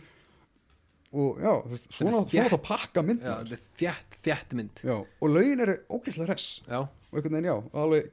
og 1.12 1.42
já, 1.44 1.52
svona, 1.92 2.22
þétt. 2.24 2.54
það 2.54 2.62
pakka 2.64 3.02
mynd 3.04 3.24
er 3.28 3.60
þjætt, 3.76 4.16
þjætt 4.24 4.54
mynd. 4.56 4.80
Já, 4.88 4.94
og 4.96 5.28
lögin 5.28 5.60
eru 5.60 5.74
ógeðslega 5.92 6.30
hress. 6.30 6.62
Já, 6.64 6.86
og 7.12 7.18
einhvern 7.20 7.36
veginn, 7.36 7.50
já, 7.52 7.56
alveg 7.84 8.10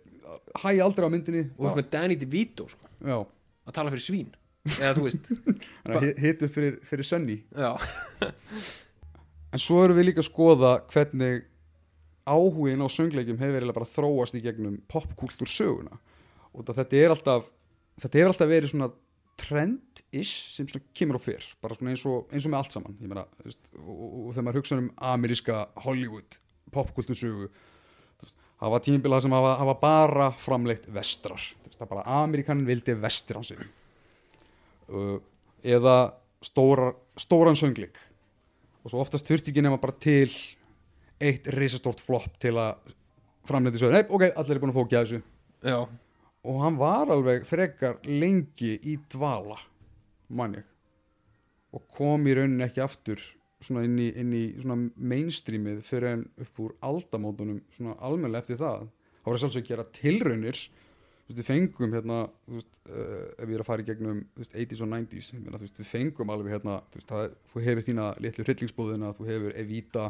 hæ 0.59 0.73
aldrei 0.83 1.07
á 1.07 1.11
myndinni. 1.13 1.43
Og 1.57 1.69
ert 1.71 1.79
með 1.79 1.89
Danny 1.95 2.17
DeVito 2.19 2.67
sko. 2.69 2.89
Já, 3.07 3.17
að 3.23 3.75
tala 3.79 3.93
fyrir 3.95 4.03
svín. 4.05 4.29
Eða 4.75 4.91
þú 4.99 5.05
veist 5.07 5.29
þannig 5.87 5.95
að 5.95 6.03
hit- 6.09 6.19
hit 6.25 6.43
upp 6.45 6.53
fyrir, 6.57 6.75
fyrir 6.85 7.07
Sunny. 7.07 7.37
Já, 7.55 7.71
en 9.55 9.61
svo 9.63 9.79
erum 9.85 9.97
við 9.97 10.09
líka 10.11 10.21
að 10.23 10.27
skoða 10.29 10.73
hvernig 10.91 11.45
áhugin 12.29 12.83
á 12.85 12.87
söngleikjum 12.93 13.39
hefur 13.41 13.55
eiginlega 13.57 13.77
bara 13.79 13.89
þróast 13.89 14.35
í 14.37 14.43
gegnum 14.45 14.75
popkultúr 14.91 15.49
söguna. 15.49 15.95
Og 16.53 16.65
það, 16.67 16.81
þetta 16.83 16.99
er 16.99 17.13
alltaf 17.15 17.47
þetta 18.03 18.19
hefur 18.19 18.33
alltaf 18.33 18.51
verið 18.51 18.73
svona 18.73 18.91
trend-ish 19.39 20.51
sem 20.53 20.67
svona 20.69 20.85
kemur 20.99 21.17
og 21.17 21.23
fer. 21.23 21.45
Bara 21.63 21.77
svona 21.77 21.93
eins 21.95 22.03
og, 22.09 22.27
eins 22.35 22.45
og 22.45 22.51
með 22.53 22.59
allt 22.61 22.75
saman. 22.75 22.97
Ég 22.99 23.09
meina, 23.09 23.23
þú 23.39 23.47
veist, 23.47 23.61
og, 23.79 23.89
og, 23.95 24.13
og 24.27 24.29
þegar 24.35 24.45
maður 24.49 24.59
hugsa 24.61 24.77
um 24.83 24.89
ameríska 25.13 25.59
Hollywood 25.85 26.39
popkultúr 26.75 27.17
sögu 27.17 27.47
þú 27.47 27.47
veist, 27.47 27.65
það 28.59 28.73
var 28.73 28.83
tímabila 28.85 29.21
sem 29.23 29.35
hafa, 29.35 29.55
hafa 29.61 29.75
bara 29.81 30.29
framleitt 30.39 30.87
vestrar. 30.93 31.43
Það 31.69 31.85
er 31.85 31.91
bara 31.93 32.21
Amerikanin 32.25 32.67
vildi 32.67 32.95
vestir 32.99 33.39
hans 33.39 33.53
uh, 33.55 35.17
eða 35.63 35.97
stóra, 36.43 36.91
stóran 37.19 37.55
sönglik 37.59 37.95
og 38.83 38.91
svo 38.91 38.99
oftast 39.03 39.27
þurfti 39.27 39.53
ekki 39.53 39.63
nema 39.63 39.79
bara 39.79 39.95
til 39.99 40.31
eitt 41.19 41.47
risastórt 41.55 42.03
flopp 42.03 42.35
til 42.39 42.55
að 42.59 42.93
framleiti 43.47 43.79
sögur, 43.81 43.95
nei, 43.95 44.05
ok, 44.07 44.29
allir 44.39 44.55
er 44.55 44.61
búin 44.61 44.71
að 44.73 44.77
fókja 44.77 45.01
þessu. 45.03 45.19
Já, 45.65 45.79
og 46.47 46.61
hann 46.63 46.77
var 46.79 47.11
alveg 47.11 47.47
frekar 47.47 47.97
lengi 48.07 48.75
í 48.87 48.95
dvala 49.11 49.57
mann 50.35 50.59
ég. 50.59 50.67
Og 51.75 51.83
kom 51.95 52.27
í 52.27 52.35
rauninni 52.37 52.65
ekki 52.65 52.83
aftur 52.83 53.23
svona 53.63 53.83
inn 53.87 53.97
í, 53.99 54.09
inn 54.19 54.35
í 54.35 54.43
svona 54.61 54.77
mainstreamið 54.95 55.81
fyrir 55.87 56.13
en 56.13 56.25
upp 56.45 56.61
úr 56.63 56.75
aldamótunum 56.85 57.63
svona 57.75 57.97
almennilega 57.99 58.45
eftir 58.45 58.61
það. 58.61 58.87
Það 59.19 59.31
voru 59.31 59.41
sjálfsög 59.43 59.65
að 59.65 59.71
gera 59.73 59.89
tilraunir 59.99 60.61
þú 61.29 61.35
veist, 61.35 61.39
við 61.39 61.45
fengum 61.45 61.93
hérna 61.93 62.19
veist, 62.49 62.71
uh, 62.89 63.27
ef 63.37 63.45
ég 63.45 63.53
er 63.57 63.61
að 63.61 63.67
fara 63.67 63.83
í 63.83 63.85
gegnum 63.85 64.23
veist, 64.39 64.55
80s 64.55 64.81
og 64.81 64.89
90s 64.89 65.29
ég 65.35 65.43
meina, 65.43 65.59
þú 65.59 65.67
veist, 65.67 65.77
við 65.77 65.91
fengum 65.91 66.33
alveg 66.33 66.55
hérna 66.55 66.79
það, 67.05 67.35
þú 67.51 67.63
hefur 67.67 67.85
þína 67.85 68.07
litlu 68.23 68.45
hryllingsbúðina 68.47 69.11
þú 69.17 69.27
hefur 69.29 69.59
Evita 69.61 70.07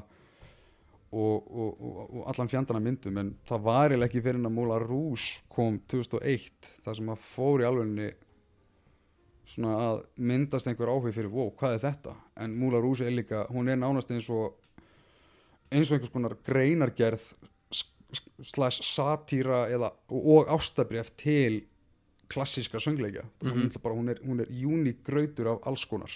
og, 1.09 1.49
og, 1.49 1.73
og, 1.73 1.99
og 2.05 2.23
allan 2.31 2.51
fjandana 2.51 2.83
myndum 2.85 3.19
en 3.19 3.33
það 3.49 3.65
var 3.67 3.89
eiginlega 3.89 4.11
ekki 4.11 4.23
fyrir 4.23 4.39
en 4.39 4.49
að 4.49 4.55
Múla 4.55 4.79
Rús 4.83 5.27
kom 5.51 5.81
2001 5.91 6.71
það 6.85 6.99
sem 7.01 7.11
að 7.11 7.27
fór 7.33 7.65
í 7.65 7.67
alvegni 7.67 8.09
svona 9.49 9.75
að 9.87 10.01
myndast 10.17 10.67
einhver 10.69 10.91
áhug 10.91 11.13
fyrir 11.15 11.31
wow, 11.33 11.49
hvað 11.59 11.73
er 11.77 11.83
þetta? 11.87 12.15
En 12.43 12.55
Múla 12.59 12.81
Rús 12.83 13.01
er 13.01 13.11
líka, 13.11 13.45
hún 13.53 13.69
er 13.69 13.77
nánast 13.81 14.11
eins 14.13 14.29
og 14.29 14.55
eins 15.71 15.89
og 15.91 15.97
einhvers 15.97 16.13
konar 16.13 16.35
greinargerð 16.45 17.27
slash 18.41 18.81
satýra 18.85 19.67
eða, 19.69 19.91
og 20.09 20.47
ástabref 20.49 21.11
til 21.19 21.61
klassíska 22.29 22.79
söngleikja 22.81 23.23
mm 23.41 23.49
Mhm. 23.49 23.69
-hmm. 23.69 23.93
hún 23.97 24.09
er, 24.09 24.17
hún 24.25 24.39
er 24.41 24.47
uník 24.47 25.03
grautur 25.03 25.47
af 25.47 25.59
alls 25.67 25.85
konar 25.85 26.11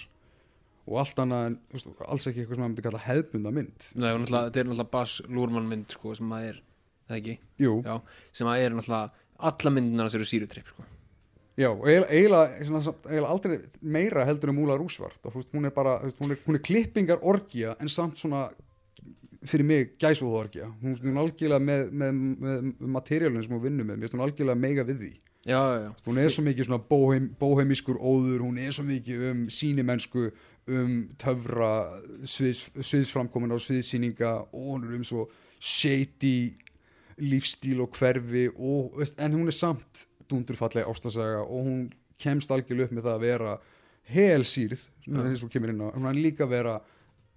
og 0.86 0.98
allt 0.98 1.16
annað 1.18 1.46
en 1.46 1.58
veist, 1.72 1.86
alls 2.08 2.26
ekki 2.26 2.40
eitthvað 2.40 2.54
sem 2.54 2.62
maður 2.64 2.68
myndi 2.68 2.82
kalla 2.82 2.98
hefbunda 2.98 3.50
mynd 3.50 3.92
Nei, 3.94 4.12
náttúrulega, 4.18 4.44
þetta 4.50 4.60
er 4.60 4.64
náttúrulega 4.64 4.90
Bas 4.90 5.22
Lúrmann 5.28 5.68
mynd 5.68 5.90
sko, 5.90 6.14
sem 6.14 6.30
að 6.32 6.48
er, 6.48 6.62
það 7.08 7.16
ekki 7.16 7.38
Jú, 7.58 7.82
já, 7.84 8.00
sem 8.32 8.46
að 8.46 8.58
er 8.58 8.70
náttúrulega 8.70 9.10
alla 9.38 9.70
myndinar 9.70 10.04
hans 10.04 10.14
eru 10.14 10.24
sírutripp 10.24 10.66
sko. 10.68 10.82
Já, 11.54 11.68
og 11.70 11.86
eiginlega, 11.86 12.94
aldrei 13.28 13.60
meira 13.80 14.24
heldur 14.26 14.50
en 14.50 14.56
Múla 14.58 14.74
Rúsvart 14.78 15.20
veist, 15.30 15.52
hún 15.54 15.68
er 15.68 15.74
bara, 15.74 16.00
hún 16.18 16.34
er, 16.34 16.40
hún 16.48 16.58
er 16.58 16.62
klippingar 16.66 17.22
orgía 17.22 17.76
en 17.78 17.88
samt 17.88 18.18
svona 18.18 18.48
fyrir 19.44 19.68
mig 19.68 19.92
gæsúð 20.00 20.34
orgía 20.40 20.66
hún 20.82 20.96
er 20.98 21.20
algjörlega 21.22 21.62
með, 21.62 21.92
með, 21.92 22.18
með, 22.18 22.64
með 22.72 22.90
materiálinu 22.96 23.44
sem 23.44 23.54
hún 23.54 23.62
vinnur 23.68 23.86
með, 23.86 24.08
hún 24.16 24.24
algjörlega 24.26 24.64
mega 24.66 24.86
við 24.88 25.04
því. 25.04 25.12
Já, 25.44 25.60
já, 25.76 25.90
hún 26.06 26.18
er 26.18 26.30
svo 26.32 26.42
mikið 26.46 26.66
svona 26.70 26.80
bóheim, 26.88 27.26
bóheimískur 27.36 27.98
óður, 28.00 28.46
hún 28.46 28.58
er 28.58 28.72
svo 28.72 28.86
mikið 28.88 29.24
um 29.28 29.42
sínimennsku, 29.52 30.30
um 30.72 30.94
töfra 31.20 31.72
sviðs, 32.24 32.62
sviðsframkomin 32.80 33.52
á 33.52 33.60
sviðsýninga. 33.60 34.30
Og 34.56 34.70
hún 34.70 34.86
er 34.88 34.94
um 34.96 35.04
svo 35.04 35.26
shady 35.60 36.54
lífstíl 37.20 37.84
og 37.84 37.92
hverfi 37.98 38.46
og, 38.56 38.96
en 39.04 39.36
hún 39.36 39.52
er 39.52 39.56
samt 39.58 40.06
dundurfallega 40.30 40.90
ástasaga 40.90 41.44
og 41.44 41.68
hún 41.68 41.84
kemst 42.20 42.52
algjörlega 42.54 42.88
upp 42.88 42.96
með 42.96 43.08
það 43.08 43.16
að 43.16 43.24
vera 43.24 43.54
helsýrð, 44.14 44.82
eins 45.08 45.44
og 45.44 45.52
kemur 45.52 45.72
inn 45.72 45.82
á 45.84 45.88
hún 45.94 46.08
er 46.10 46.18
líka 46.18 46.44
að 46.44 46.54
vera 46.54 46.74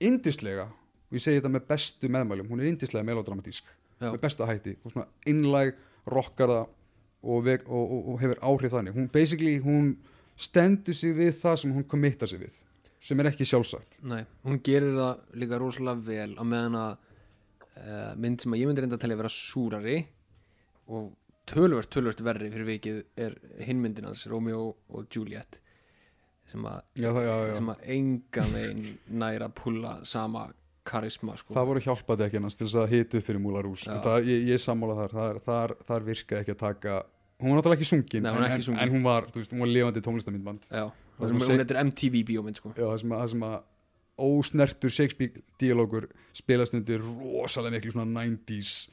indislega 0.04 0.68
og 0.68 1.16
ég 1.16 1.24
segi 1.24 1.40
þetta 1.40 1.54
með 1.54 1.68
bestu 1.70 2.10
meðmælum 2.12 2.50
hún 2.52 2.62
er 2.62 2.72
indislega 2.72 3.08
melodramatísk 3.08 3.70
Já. 3.98 4.12
með 4.12 4.20
besta 4.22 4.48
hætti 4.50 4.76
og 4.84 4.94
svona 4.94 5.08
innlæg, 5.30 5.78
rockara 6.12 6.66
og, 7.24 7.44
veg, 7.46 7.66
og, 7.68 7.92
og, 7.92 8.08
og 8.14 8.22
hefur 8.22 8.42
áhrif 8.46 8.76
þannig. 8.76 8.96
Hún 8.96 9.10
basically, 9.12 9.58
hún 9.64 9.96
stendur 10.38 10.96
sig 10.96 11.16
við 11.18 11.34
það 11.42 11.62
sem 11.64 11.76
hún 11.76 11.88
committa 11.90 12.30
sig 12.30 12.42
við 12.44 12.64
sem 13.08 13.20
er 13.22 13.30
ekki 13.30 13.46
sjálfsagt. 13.48 14.00
Nei, 14.10 14.24
hún 14.46 14.60
gerir 14.66 14.96
það 14.98 15.38
líka 15.42 15.60
rosalega 15.62 16.04
vel 16.08 16.34
á 16.38 16.44
meðan 16.44 16.78
að 16.82 16.94
uh, 17.78 18.14
mynd 18.20 18.44
sem 18.44 18.54
að 18.54 18.62
ég 18.62 18.70
myndi 18.70 18.84
reynda 18.84 18.98
að 19.00 19.12
að 19.12 19.22
vera 19.22 19.34
súrari 19.34 19.98
og 20.88 21.12
tölvört, 21.48 21.90
tölvört 21.94 22.22
verri 22.26 22.52
fyrir 22.54 22.70
vikið 22.74 23.00
er 23.28 23.38
hinn 23.66 23.82
myndin 23.84 24.08
hans, 24.10 24.26
Romeo 24.32 24.70
og 24.90 25.08
Juliet 25.14 25.62
sem 26.48 26.64
að, 26.68 26.80
já, 26.96 27.10
já, 27.12 27.34
já. 27.50 27.54
sem 27.58 27.70
að 27.74 27.84
engan 27.98 28.54
veginn 28.56 28.86
næra 29.20 29.50
pulla 29.52 29.98
sama 30.08 30.48
karisma 30.88 31.36
sko. 31.36 31.52
það 31.56 31.70
voru 31.72 31.84
hjálpað 31.84 32.26
ekki 32.28 32.40
annars 32.40 32.56
til 32.56 32.68
þess 32.68 32.80
að 32.84 32.94
hita 32.96 33.20
upp 33.20 33.28
fyrir 33.28 33.44
Múla 33.44 33.64
Rús 33.66 33.84
Já. 33.84 33.98
það, 34.06 34.30
ég, 34.32 34.46
ég 34.54 34.64
sammála 34.64 34.96
þar, 35.02 35.16
þar, 35.18 35.40
þar, 35.48 35.74
þar 35.90 36.06
virkaði 36.08 36.46
ekki 36.46 36.56
að 36.56 36.62
taka 36.62 37.00
hún 37.38 37.52
var 37.52 37.60
náttúrulega 37.60 37.78
ekki 37.82 37.90
sungin, 37.92 38.24
Nei, 38.24 38.32
en, 38.32 38.46
ekki 38.48 38.68
sungin. 38.70 38.80
en, 38.80 38.88
en 38.88 38.96
hún 38.96 39.04
var 39.06 39.28
veist, 39.36 39.52
hún 39.52 39.64
var 39.66 39.74
lifandi 39.74 40.04
tónlistamindband 40.06 40.70
hún 40.72 41.44
heitir 41.52 41.82
MTV 41.84 42.24
bíómynd 42.32 42.62
sko. 42.62 42.72
það 42.78 42.96
sem 43.04 43.18
að, 43.18 43.36
að 43.50 43.60
ósnertur 44.18 44.94
Shakespeare 44.94 45.44
díalógur 45.62 46.08
spilast 46.38 46.74
undir 46.78 47.04
rosalega 47.04 47.78
miklu 47.78 47.94
svona 47.94 48.24
90s 48.24 48.88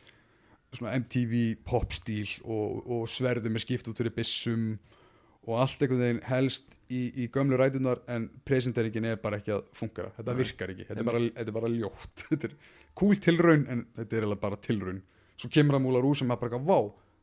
svona 0.78 0.96
MTV 0.98 1.40
popstíl 1.66 2.36
og, 2.44 2.82
og 2.84 3.06
sverðu 3.10 3.52
með 3.52 3.64
skipt 3.66 3.88
út 3.90 4.00
fyrir 4.00 4.14
byssum 4.16 4.74
og 5.44 5.58
allt 5.60 5.82
einhvern 5.84 6.00
veginn 6.00 6.22
helst 6.28 6.78
í, 6.88 7.06
í 7.20 7.26
gömlu 7.32 7.58
rætunar 7.60 8.00
en 8.10 8.30
presenteringin 8.48 9.10
er 9.10 9.18
bara 9.20 9.40
ekki 9.40 9.52
að 9.56 9.66
fungera 9.76 10.12
þetta 10.16 10.36
virkar 10.38 10.72
ekki, 10.72 10.86
þetta 10.88 11.02
er, 11.02 11.08
bara, 11.10 11.24
þetta 11.24 11.52
er 11.52 11.58
bara 11.58 11.72
ljótt. 11.74 12.24
Þetta 12.30 12.50
er 12.50 12.54
cool 12.96 13.18
tilraun 13.18 13.66
en 13.70 13.82
þetta 13.98 14.20
er 14.20 14.28
bara 14.40 14.60
tilraun. 14.62 15.02
Svo 15.34 15.50
kemur 15.52 15.76
að 15.76 15.84
múla 15.84 16.00
rús 16.04 16.22
sem 16.22 16.30
að 16.30 16.44
bara, 16.46 16.60
vá, 16.62 16.78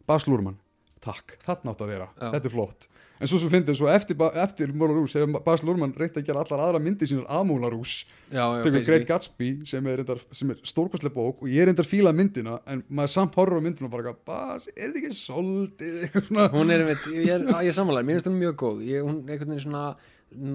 Bas 0.06 0.28
Lúrmann 0.28 0.60
takk, 1.04 1.38
þarna 1.44 1.74
átt 1.74 1.84
að 1.86 1.94
vera, 1.96 2.10
Já. 2.16 2.28
þetta 2.36 2.50
er 2.50 2.54
flott. 2.56 2.88
En 3.22 3.30
svo 3.30 3.38
svo 3.38 3.52
fyndið, 3.54 3.76
svo 3.78 3.90
eftir, 3.94 4.18
eftir 4.42 4.72
Múla 4.74 4.96
Rús 4.96 5.14
hefur 5.14 5.44
Bas 5.46 5.62
Lúrmann 5.62 5.92
reynt 5.94 6.16
að 6.18 6.26
gera 6.26 6.42
allar 6.42 6.64
aðra 6.64 6.80
myndir 6.82 7.10
sínar 7.10 7.28
að 7.30 7.44
Múla 7.52 7.70
Rús 7.70 8.00
Já, 8.32 8.40
já, 8.42 8.64
tekur 8.64 8.74
basically. 8.74 8.86
Great 8.88 9.06
Gatsby 9.12 9.50
sem 9.70 9.90
er, 9.92 10.02
sem 10.34 10.54
er 10.56 10.64
stórkostlega 10.66 11.14
bók 11.14 11.44
og 11.46 11.52
ég 11.52 11.62
er 11.62 11.70
reyndar 11.70 11.86
fílað 11.86 12.18
myndina 12.18 12.56
en 12.66 12.82
maður 12.90 13.14
samt 13.14 13.38
horfur 13.38 13.62
á 13.62 13.66
myndina 13.68 13.92
og 13.92 13.94
bara 13.94 14.16
Bas, 14.26 14.66
er 14.74 14.90
þetta 14.90 15.04
ekki 15.04 15.20
soldið? 15.20 16.00
Hún 16.56 16.74
er, 16.74 16.82
einmitt, 16.82 17.06
ég 17.14 17.30
er, 17.36 17.46
er 17.62 17.78
sammálaður, 17.78 18.10
mér 18.10 18.18
finnst 18.18 18.32
hún 18.32 18.42
mjög 18.42 18.58
góð. 18.64 18.82
Ég, 18.90 19.06
hún 19.06 19.22
er 19.22 19.36
einhvern 19.36 19.54
veginn 19.54 19.66
svona 19.68 19.86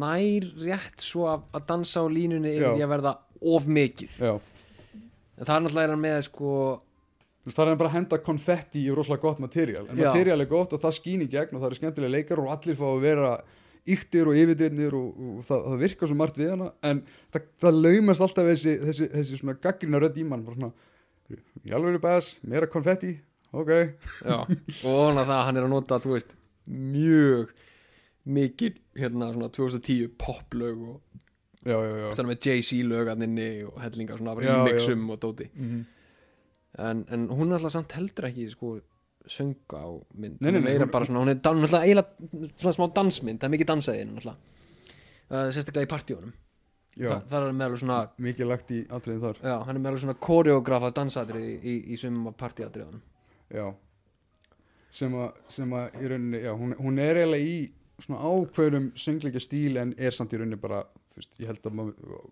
nær 0.03 0.51
rétt 0.67 1.07
svo 1.07 1.29
að, 1.31 1.47
að 1.55 1.67
dansa 1.71 2.03
á 2.03 2.07
línunni 2.11 2.57
yfir 2.57 2.73
því 2.81 2.87
að 2.89 2.93
verða 2.97 3.15
of 3.55 3.71
mikið. 3.79 4.19
Já, 4.19 4.35
en 5.37 5.45
það 5.45 5.55
er 5.55 5.65
náttúrulega 5.69 6.01
með 6.03 6.19
sko 6.27 6.53
það 7.55 7.71
er 7.71 7.79
bara 7.79 7.91
að 7.93 7.97
henda 8.01 8.19
konfetti 8.27 8.83
í 8.83 8.95
rosalega 8.95 9.23
gott 9.23 9.43
materiál 9.43 9.85
en 9.87 10.01
Já. 10.01 10.09
materiál 10.09 10.43
er 10.43 10.51
gott 10.51 10.73
og 10.75 10.83
það 10.83 10.97
skýn 10.99 11.23
í 11.23 11.29
gegn 11.31 11.55
og 11.55 11.63
það 11.63 11.69
eru 11.69 11.79
skemmtilega 11.79 12.15
leikar 12.17 12.43
og 12.43 12.51
allir 12.51 12.79
fá 12.79 12.87
að 12.89 13.05
vera 13.05 13.31
yktir 13.87 14.27
og 14.27 14.35
yfirdyrnir 14.39 14.97
og, 14.99 15.15
og 15.15 15.45
það, 15.47 15.63
það 15.71 15.85
virkar 15.85 16.11
svo 16.11 16.19
margt 16.19 16.41
við 16.41 16.53
hana. 16.55 16.73
En 16.87 17.05
það, 17.35 17.47
það 17.63 17.79
laumast 17.85 18.25
alltaf 18.27 18.51
þessi, 18.51 18.75
þessi, 18.83 19.09
þessi 19.15 19.41
svona 19.41 19.57
gaggrina 19.63 20.03
rödd 20.03 20.19
í 20.19 20.27
mann 20.27 20.43
bara 20.47 20.59
svona, 20.59 20.73
í 21.63 21.75
alveg 21.77 22.01
bæs, 22.03 22.33
meira 22.51 22.71
konfetti? 22.71 23.15
Ok, 23.57 23.71
já, 24.27 24.41
og 24.91 25.17
það 25.23 25.31
hann 25.47 25.61
er 25.61 25.65
að 25.65 25.71
nota 25.71 26.01
veist, 26.03 26.35
mjög 26.67 27.53
mikil 28.27 28.75
hérna 28.99 29.31
svona 29.33 29.49
2010 29.55 30.11
poplög 30.19 30.81
og 30.83 30.97
já, 31.63 31.79
já, 31.79 31.93
já. 32.03 32.25
Með 32.27 32.49
Jay-Z 32.49 32.83
lögarninni 32.91 33.51
og 33.71 33.79
hellinga 33.85 34.19
svona 34.19 34.35
bara 34.35 34.51
í 34.51 34.73
mixum 34.73 35.07
og 35.15 35.23
dóti. 35.23 35.47
Mm 35.55 35.85
en, 36.79 37.05
en 37.13 37.29
hún 37.33 37.51
er 37.51 37.59
alltaf 37.59 37.75
samt 37.77 37.95
heldur 37.97 38.29
ekki 38.29 38.49
sko 38.53 38.77
sönga 39.27 39.81
á 39.83 39.89
mynd. 40.15 40.39
Nei, 40.41 40.51
nei, 40.53 40.61
er 40.61 40.65
nei, 40.65 40.75
hún- 40.87 41.07
svona, 41.09 41.23
hún 41.25 41.33
er 41.33 41.39
náttúrulega 41.41 41.83
eiginlega 41.83 42.75
smá 42.77 42.87
dansmynd, 42.95 43.41
það 43.41 43.49
er 43.49 43.55
mikið 43.57 43.71
dansaði 43.73 44.03
uh, 45.31 45.49
sérstaklega 45.51 45.87
í 45.89 45.91
partíunum. 45.91 46.35
Þa, 46.97 47.17
það 47.29 47.47
er 47.47 47.57
með 47.57 47.67
alveg 47.67 47.81
svona 47.83 47.97
mikið 48.25 48.49
lagt 48.49 48.71
í 48.73 48.79
atriðin 48.89 49.25
þar. 49.25 49.41
Já, 49.45 49.57
hann 49.67 49.75
er 49.77 49.83
með 49.83 49.91
alveg 49.91 50.03
svona 50.05 50.19
koreografa 50.27 50.93
dansatrið 50.97 51.49
í, 51.49 51.57
í, 51.61 51.75
í 51.93 51.99
sumum 52.01 52.31
af 52.31 52.39
partíatriðunum. 52.41 53.03
Já. 53.53 53.67
Sem 54.97 55.17
að, 55.21 55.43
sem 55.53 55.75
að 55.77 55.99
í 56.01 56.09
rauninni, 56.13 56.41
já, 56.47 56.53
hún, 56.57 56.73
hún 56.81 57.03
er 57.05 57.21
eiginlega 57.21 57.51
í 57.51 57.59
svona 58.07 58.31
ákveðum 58.31 58.87
söngleikja 58.97 59.43
stíl 59.45 59.77
en 59.83 59.93
er 59.99 60.15
samt 60.17 60.33
í 60.33 60.41
rauninni 60.41 60.61
bara, 60.61 60.81
veist, 61.17 61.37
ég 61.43 61.51
held 61.51 61.69
að 61.69 61.91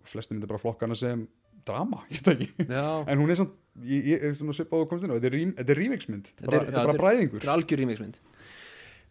flestir 0.08 0.36
myndi 0.38 0.48
bara 0.48 0.62
flokka 0.62 0.88
hana 0.88 0.96
sem 0.96 1.26
drama, 1.68 2.02
en 3.10 3.20
hún 3.20 3.32
er 3.32 3.38
samt, 3.40 3.52
ég, 3.82 4.22
er 4.22 4.34
svona 4.38 4.52
svipað 4.54 4.84
á. 4.86 4.90
Komstinu 4.90 5.16
þetta 5.18 5.26
er, 5.30 5.34
rím, 5.34 5.52
þetta 5.58 5.74
er 5.74 5.80
rímiksmynd, 5.82 6.30
Þetta 6.40 6.56
er- 6.60 6.72
bara 6.72 6.92
bræðingur. 6.98 7.40
þetta 7.40 7.50
er 7.50 7.54
algjör 7.56 7.78
rýmingsmynd 7.82 8.20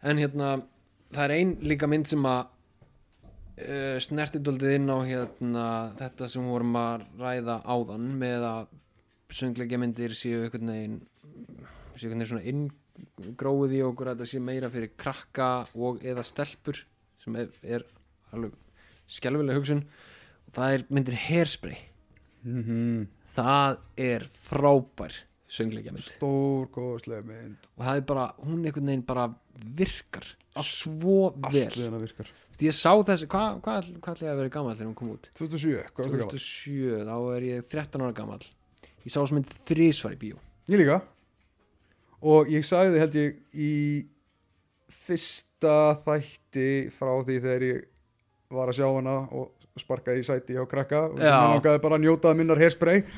en 0.04 0.18
hérna 0.18 0.48
það 1.12 1.24
er 1.24 1.34
ein 1.38 1.56
líka 1.62 1.86
mynd 1.88 2.06
sem 2.08 2.24
að 2.28 2.40
uh, 2.44 3.98
snertið 4.04 4.42
daldið 4.48 4.74
inn 4.78 4.90
á 4.90 4.98
hérna 5.04 5.66
þetta 6.00 6.28
sem 6.28 6.48
vorum 6.48 6.74
að 6.80 7.04
ræða 7.20 7.58
áðan 7.64 8.08
með 8.20 8.46
að 8.48 8.66
söngleikja 9.34 9.78
myndir 9.80 10.14
séu 10.16 10.42
einhvern 10.44 10.70
veginn 10.72 10.98
séu 11.96 12.10
einhvern 12.10 12.20
veginn 12.24 12.32
svona 12.32 12.48
inngróið 12.52 13.72
í 13.78 13.82
okkur 13.88 14.10
að 14.12 14.18
þetta 14.20 14.30
sé 14.30 14.42
meira 14.44 14.70
fyrir 14.70 14.92
krakka 14.96 15.48
og 15.74 16.04
eða 16.04 16.22
stelpur 16.26 16.84
sem 17.24 17.36
er, 17.40 17.48
er 17.62 17.84
alveg 18.32 18.52
skelfileg 19.06 19.56
hugsun. 19.58 19.80
Og 20.48 20.54
það 20.56 20.74
er 20.74 20.82
myndir 20.92 21.16
hairspray. 21.26 21.76
Mm 22.44 22.62
-hmm. 22.62 23.06
Það 23.34 23.78
er 24.06 24.26
frábær 24.48 25.20
söngleikja 25.54 25.94
mynd 25.94 26.06
stór 26.08 26.66
góðslega 26.74 27.26
mynd. 27.28 27.68
Og 27.76 27.86
það 27.86 28.00
er 28.00 28.08
bara, 28.08 28.24
hún 28.42 28.64
einhvern 28.64 28.90
veginn 28.90 29.06
bara 29.06 29.28
virkar 29.78 30.26
svo 30.64 31.30
allt 31.30 31.54
vel. 31.54 31.68
við 31.68 31.86
hennar 31.86 32.02
virkar. 32.02 32.30
Þú 32.30 32.50
veist, 32.54 32.66
ég 32.66 32.76
sá 32.78 32.90
þessi, 33.10 33.28
hvað 33.30 33.60
hva, 33.62 33.78
hva 33.82 34.12
ætla 34.14 34.28
ég 34.28 34.32
að 34.32 34.42
vera 34.42 34.54
gammal 34.56 34.74
þegar 34.78 34.90
hún 34.90 34.98
kom 34.98 35.14
út? 35.14 35.30
2007, 35.38 35.86
hvað 35.94 36.04
varstu 36.04 36.20
gammal? 36.20 36.36
2007, 36.38 37.00
þá 37.10 37.16
er 37.36 37.48
ég 37.50 37.72
13 37.74 38.04
ára 38.06 38.16
gammal 38.18 38.44
ég 39.04 39.12
sá 39.12 39.20
þessu 39.20 39.36
mynd 39.36 39.52
þrísvar 39.68 40.16
í 40.16 40.20
bíó. 40.20 40.40
Ég 40.72 40.80
líka. 40.80 41.00
Og 42.24 42.48
ég 42.52 42.64
sagði 42.64 43.02
held 43.02 43.18
ég 43.20 43.40
í 43.52 43.72
fyrsta 45.04 45.98
þætti 46.04 46.68
frá 46.94 47.12
því 47.26 47.36
þegar 47.36 47.66
ég 47.68 47.82
var 48.54 48.70
að 48.70 48.78
sjá 48.78 48.86
hana 48.88 49.16
og 49.34 49.50
sparkaði 49.80 50.20
í 50.22 50.26
sæti 50.26 50.54
á 50.54 50.62
krakka 50.70 51.00
og 51.08 51.16
mér 51.18 51.32
langaði 51.56 51.80
bara 51.82 51.96
að 51.98 52.04
njóta 52.04 52.30
minnar 52.38 52.60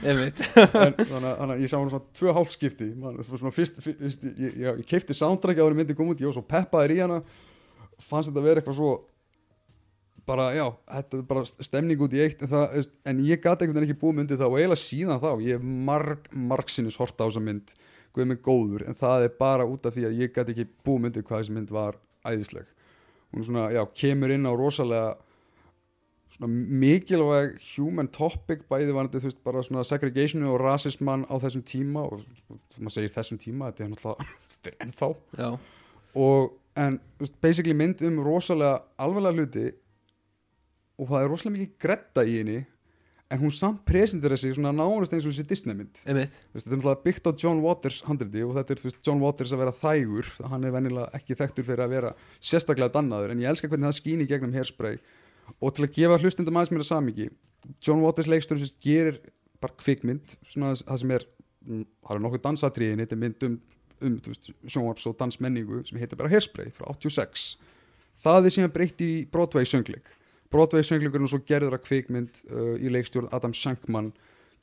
einmitt. 0.00 0.38
En 0.56 0.94
þannig 0.96 1.26
að- 1.28 1.40
að 1.52 1.60
ég 1.60 1.68
sá 1.68 1.76
hana 1.76 1.90
svona 1.92 2.14
tvö 2.16 2.32
hálfskipti 2.38 2.86
Man, 2.96 3.18
það 3.18 3.42
svona 3.42 3.52
fyrst, 3.52 3.80
fyrst 3.84 4.24
ég, 4.24 4.54
ég, 4.56 4.78
ég 4.80 4.86
keipti 4.88 5.12
soundtrack 5.16 5.60
áður 5.60 5.74
en 5.76 5.80
myndi 5.82 5.96
kom 5.98 6.08
út, 6.08 6.20
ég 6.22 6.30
var 6.30 6.36
svo 6.38 6.46
peppaður 6.48 6.94
í 6.96 7.00
hana. 7.02 7.18
Fannst 8.00 8.30
þetta 8.32 8.42
vera 8.46 8.62
eitthvað 8.62 8.78
svo 8.78 8.94
bara, 10.26 10.46
já, 10.56 10.64
þetta 10.96 11.18
er 11.20 11.26
bara 11.28 11.42
stemning 11.44 12.00
út 12.02 12.16
í 12.16 12.22
eitt 12.24 12.40
en, 12.42 12.48
það, 12.50 12.88
en 13.12 13.20
ég 13.28 13.42
gati 13.44 13.66
einhvern 13.66 13.78
veginn 13.82 13.90
ekki 13.92 14.00
búið 14.00 14.16
myndið 14.22 14.40
þá 14.40 14.46
og 14.48 14.56
eiginlega 14.56 14.80
síðan 14.82 15.20
þá, 15.22 15.28
ég 15.44 15.58
hef 15.60 15.68
marg, 15.90 16.24
marg 16.32 16.72
sinnis 16.72 16.96
horta 16.98 17.22
á 17.22 17.28
þessa 17.28 17.44
mynd, 17.46 17.76
guð 18.16 18.26
mig 18.32 18.40
góður 18.42 18.86
en 18.88 18.96
það 18.98 19.28
er 19.28 19.36
bara 19.38 19.68
út 19.68 19.86
af 19.86 19.94
því 19.94 20.08
að 20.08 20.16
ég 20.24 20.32
gati 20.34 20.56
ekki 20.56 20.66
búið 20.88 21.04
myndið 21.04 21.28
hvað 21.28 21.44
þessi 21.44 21.54
mynd 21.60 21.70
var 21.76 22.00
æðisleg. 22.26 22.66
Hún 23.30 23.44
er 23.44 23.46
svona, 23.52 23.68
já, 23.76 23.84
kemur 24.02 24.34
inn 24.34 24.48
á 24.48 24.52
rosalega 24.56 25.14
mikilvæg 26.44 27.56
human 27.76 28.08
topic 28.12 28.66
bæði 28.68 28.92
varandi 28.92 29.22
þú 29.22 29.30
veist 29.30 29.42
bara 29.46 29.62
svona 29.64 29.84
segregationu 29.86 30.50
og 30.52 30.60
rasisman 30.60 31.24
á 31.32 31.34
þessum 31.40 31.64
tíma 31.64 32.04
og 32.10 32.26
maður 32.76 32.96
segir 32.98 33.14
þessum 33.14 33.40
tíma 33.40 33.70
þetta 33.70 33.86
er 33.86 33.92
náttúrulega 33.94 34.76
ennþá 34.84 35.10
já, 35.40 35.48
og 36.14 36.54
en 36.76 37.00
veist, 37.20 37.36
basically 37.40 37.76
mynd 37.76 38.04
um 38.04 38.20
rosalega 38.24 38.82
alvarlega 39.00 39.40
hluti 39.40 39.66
og 41.00 41.12
það 41.12 41.22
er 41.22 41.30
rosalega 41.32 41.56
mikið 41.56 41.76
gretta 41.86 42.24
í 42.26 42.38
henni 42.40 42.58
en 43.32 43.40
hún 43.42 43.50
samt 43.50 43.80
presentera 43.88 44.36
sig 44.38 44.54
svona 44.54 44.70
nánast 44.76 45.14
eins 45.16 45.24
og 45.26 45.32
þessi 45.34 45.48
Disney 45.50 45.74
mynd. 45.74 45.98
Veist, 46.14 46.44
þetta 46.52 46.68
er 46.68 46.76
náttúrulega 46.76 47.02
byggt 47.08 47.26
á 47.26 47.30
John 47.42 47.62
Waters 47.64 48.02
handriti 48.06 48.44
og 48.46 48.54
þetta 48.54 48.76
er 48.76 48.82
veist, 48.84 49.00
John 49.02 49.22
Waters 49.24 49.54
að 49.54 49.62
vera 49.64 49.74
þægur. 49.74 50.28
Hann 50.52 50.66
er 50.66 50.74
venjulega 50.76 51.08
ekki 51.18 51.38
þekktur 51.40 51.66
fyrir 51.66 51.82
að 51.82 51.94
vera 51.96 52.12
sérstaklega 52.38 52.94
dannaður 52.94 53.34
en 53.34 53.42
ég 53.42 53.50
elska 53.50 53.70
hvernig 53.72 53.90
það 53.90 53.98
skýn 53.98 54.22
í 54.22 54.28
gegnum 54.30 54.54
hairspray 54.54 55.00
og 55.60 55.74
til 55.76 55.86
að 55.86 55.94
gefa 55.96 56.18
hlustundum 56.22 56.58
aðeins 56.58 56.74
mér 56.74 56.84
að 56.84 56.90
samingi 56.90 57.30
John 57.82 58.02
Waters 58.04 58.28
leikstur 58.30 58.60
sem 58.60 58.82
gerir 58.82 59.20
bara 59.62 59.76
kvikmynd 59.80 60.36
svona 60.46 60.74
það 60.78 61.00
sem 61.02 61.14
er 61.16 61.24
mm, 61.66 61.86
það 62.06 62.16
er 62.16 62.22
nokkuð 62.26 62.44
dansatriðin, 62.44 63.02
þetta 63.04 63.16
er 63.16 63.22
mynd 63.22 63.48
um, 63.48 63.56
um 64.06 64.18
sjónvarps 64.66 65.08
og 65.10 65.16
dansmenningu 65.20 65.82
sem 65.88 65.98
heitir 66.00 66.20
bara 66.20 66.32
hairspray 66.32 66.70
frá 66.76 66.88
86 66.92 67.56
það 68.22 68.48
er 68.48 68.56
síðan 68.56 68.74
breytt 68.74 69.02
í 69.04 69.10
Broadway 69.32 69.68
söngleik 69.68 70.12
Broadway 70.52 70.86
söngleikurinn 70.86 71.26
og 71.26 71.32
svo 71.32 71.42
gerður 71.46 71.76
að 71.76 71.84
kvikmynd 71.88 72.42
uh, 72.48 72.74
í 72.78 72.90
leikstjórn 72.92 73.30
Adam 73.34 73.54
Shankman. 73.56 74.12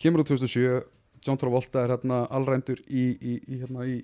Kemur 0.01 0.23
úr 0.23 0.29
2007 0.29 0.79
John 1.23 1.39
Travolta 1.39 1.83
er 1.83 1.93
hérna 1.93 2.23
allrændur 2.33 2.81
í, 2.87 3.03
í, 3.15 3.37
í 3.47 3.59
hérna 3.61 3.85
í 3.87 3.99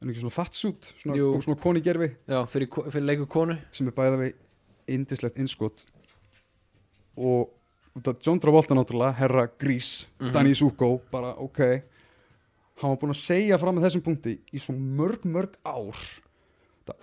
en 0.00 0.10
ekki 0.10 0.22
svona 0.22 0.32
fatsuit, 0.32 0.90
svona, 1.02 1.16
svona 1.44 1.60
koni 1.60 1.82
gerfi 1.84 2.08
já, 2.08 2.38
fyrir, 2.48 2.70
fyrir 2.88 3.04
leiku 3.04 3.26
konu 3.28 3.56
sem 3.76 3.88
er 3.88 3.96
bæða 3.96 4.20
vei 4.22 4.28
indislegt 4.88 5.36
innskot 5.40 5.84
og 7.16 7.50
þetta 7.96 8.14
John 8.26 8.40
Travolta 8.42 8.76
náttúrulega, 8.78 9.16
herra 9.18 9.46
Grís 9.58 10.06
Mhm. 10.20 10.32
Danny 10.32 10.54
Zuko, 10.54 11.00
bara 11.10 11.34
ok. 11.38 11.60
Hann 12.80 12.90
var 12.94 12.96
búinn 12.96 13.12
að 13.14 13.20
segja 13.24 13.58
fram 13.60 13.76
með 13.76 13.88
þessum 13.88 14.02
punkti 14.04 14.38
í 14.54 14.58
svo 14.58 14.72
mörg, 14.74 15.24
mörg 15.24 15.56
ár. 15.66 15.96
Það, 16.86 16.96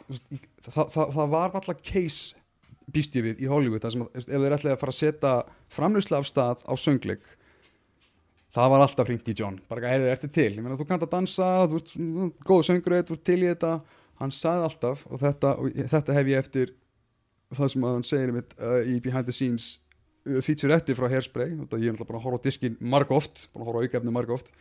það, 0.67 0.87
það, 0.91 1.11
það 1.13 1.29
var 1.29 1.51
alltaf 1.55 1.81
case 1.85 2.35
býst 2.91 3.15
ég 3.15 3.23
við 3.23 3.41
í 3.43 3.47
Hollywood 3.51 3.83
að, 3.85 4.07
ef 4.15 4.25
þeir 4.25 4.55
ætlaði 4.55 4.73
að 4.73 4.79
fara 4.79 4.93
að 4.93 4.97
setja 4.97 5.33
framlýsla 5.69 6.17
af 6.21 6.25
stað 6.27 6.63
á 6.65 6.73
söngleik 6.79 7.25
það 8.55 8.69
var 8.73 8.83
alltaf 8.85 9.07
hringt 9.09 9.27
í 9.29 9.35
John. 9.37 9.59
Bara 9.69 9.91
heyrðu, 9.91 10.09
ertu 10.11 10.29
til, 10.33 10.49
ég 10.55 10.63
meina 10.63 10.77
þú 10.79 10.87
kannt 10.89 11.03
að 11.05 11.11
dansa 11.13 11.49
þú 11.69 11.79
ert 11.81 11.91
mm, 11.99 12.31
góð 12.47 12.63
söngur, 12.69 12.95
þú 13.05 13.17
ert 13.17 13.25
til 13.27 13.39
í 13.43 13.49
þetta. 13.51 13.73
Hann 14.17 14.31
sagði 14.33 14.63
alltaf 14.69 15.03
og 15.11 15.19
þetta, 15.21 15.51
og 15.61 15.75
þetta 15.93 16.15
hef 16.17 16.31
ég 16.31 16.41
eftir 16.41 16.71
það 17.53 17.69
sem 17.73 17.83
að 17.85 17.93
hann 17.97 18.07
segir 18.07 18.33
mitt 18.33 18.55
uh, 18.57 18.79
í 18.81 18.97
behind 19.03 19.27
the 19.29 19.35
scenes 19.35 19.75
featuretti 20.45 20.95
frá 20.97 21.07
Hairspray 21.11 21.53
það 21.71 21.83
ég 21.83 21.91
er 21.91 21.95
náttúrulega 21.95 22.09
bara 22.11 22.19
að 22.21 22.25
horfa 22.27 22.41
á 22.41 22.45
diskin 22.47 22.77
marg 22.79 23.11
oft 23.15 23.47
búin 23.53 23.63
að 23.63 23.71
horfa 23.71 23.79
á 23.79 23.83
aukefni 23.87 24.13
marg 24.13 24.35
oft. 24.37 24.53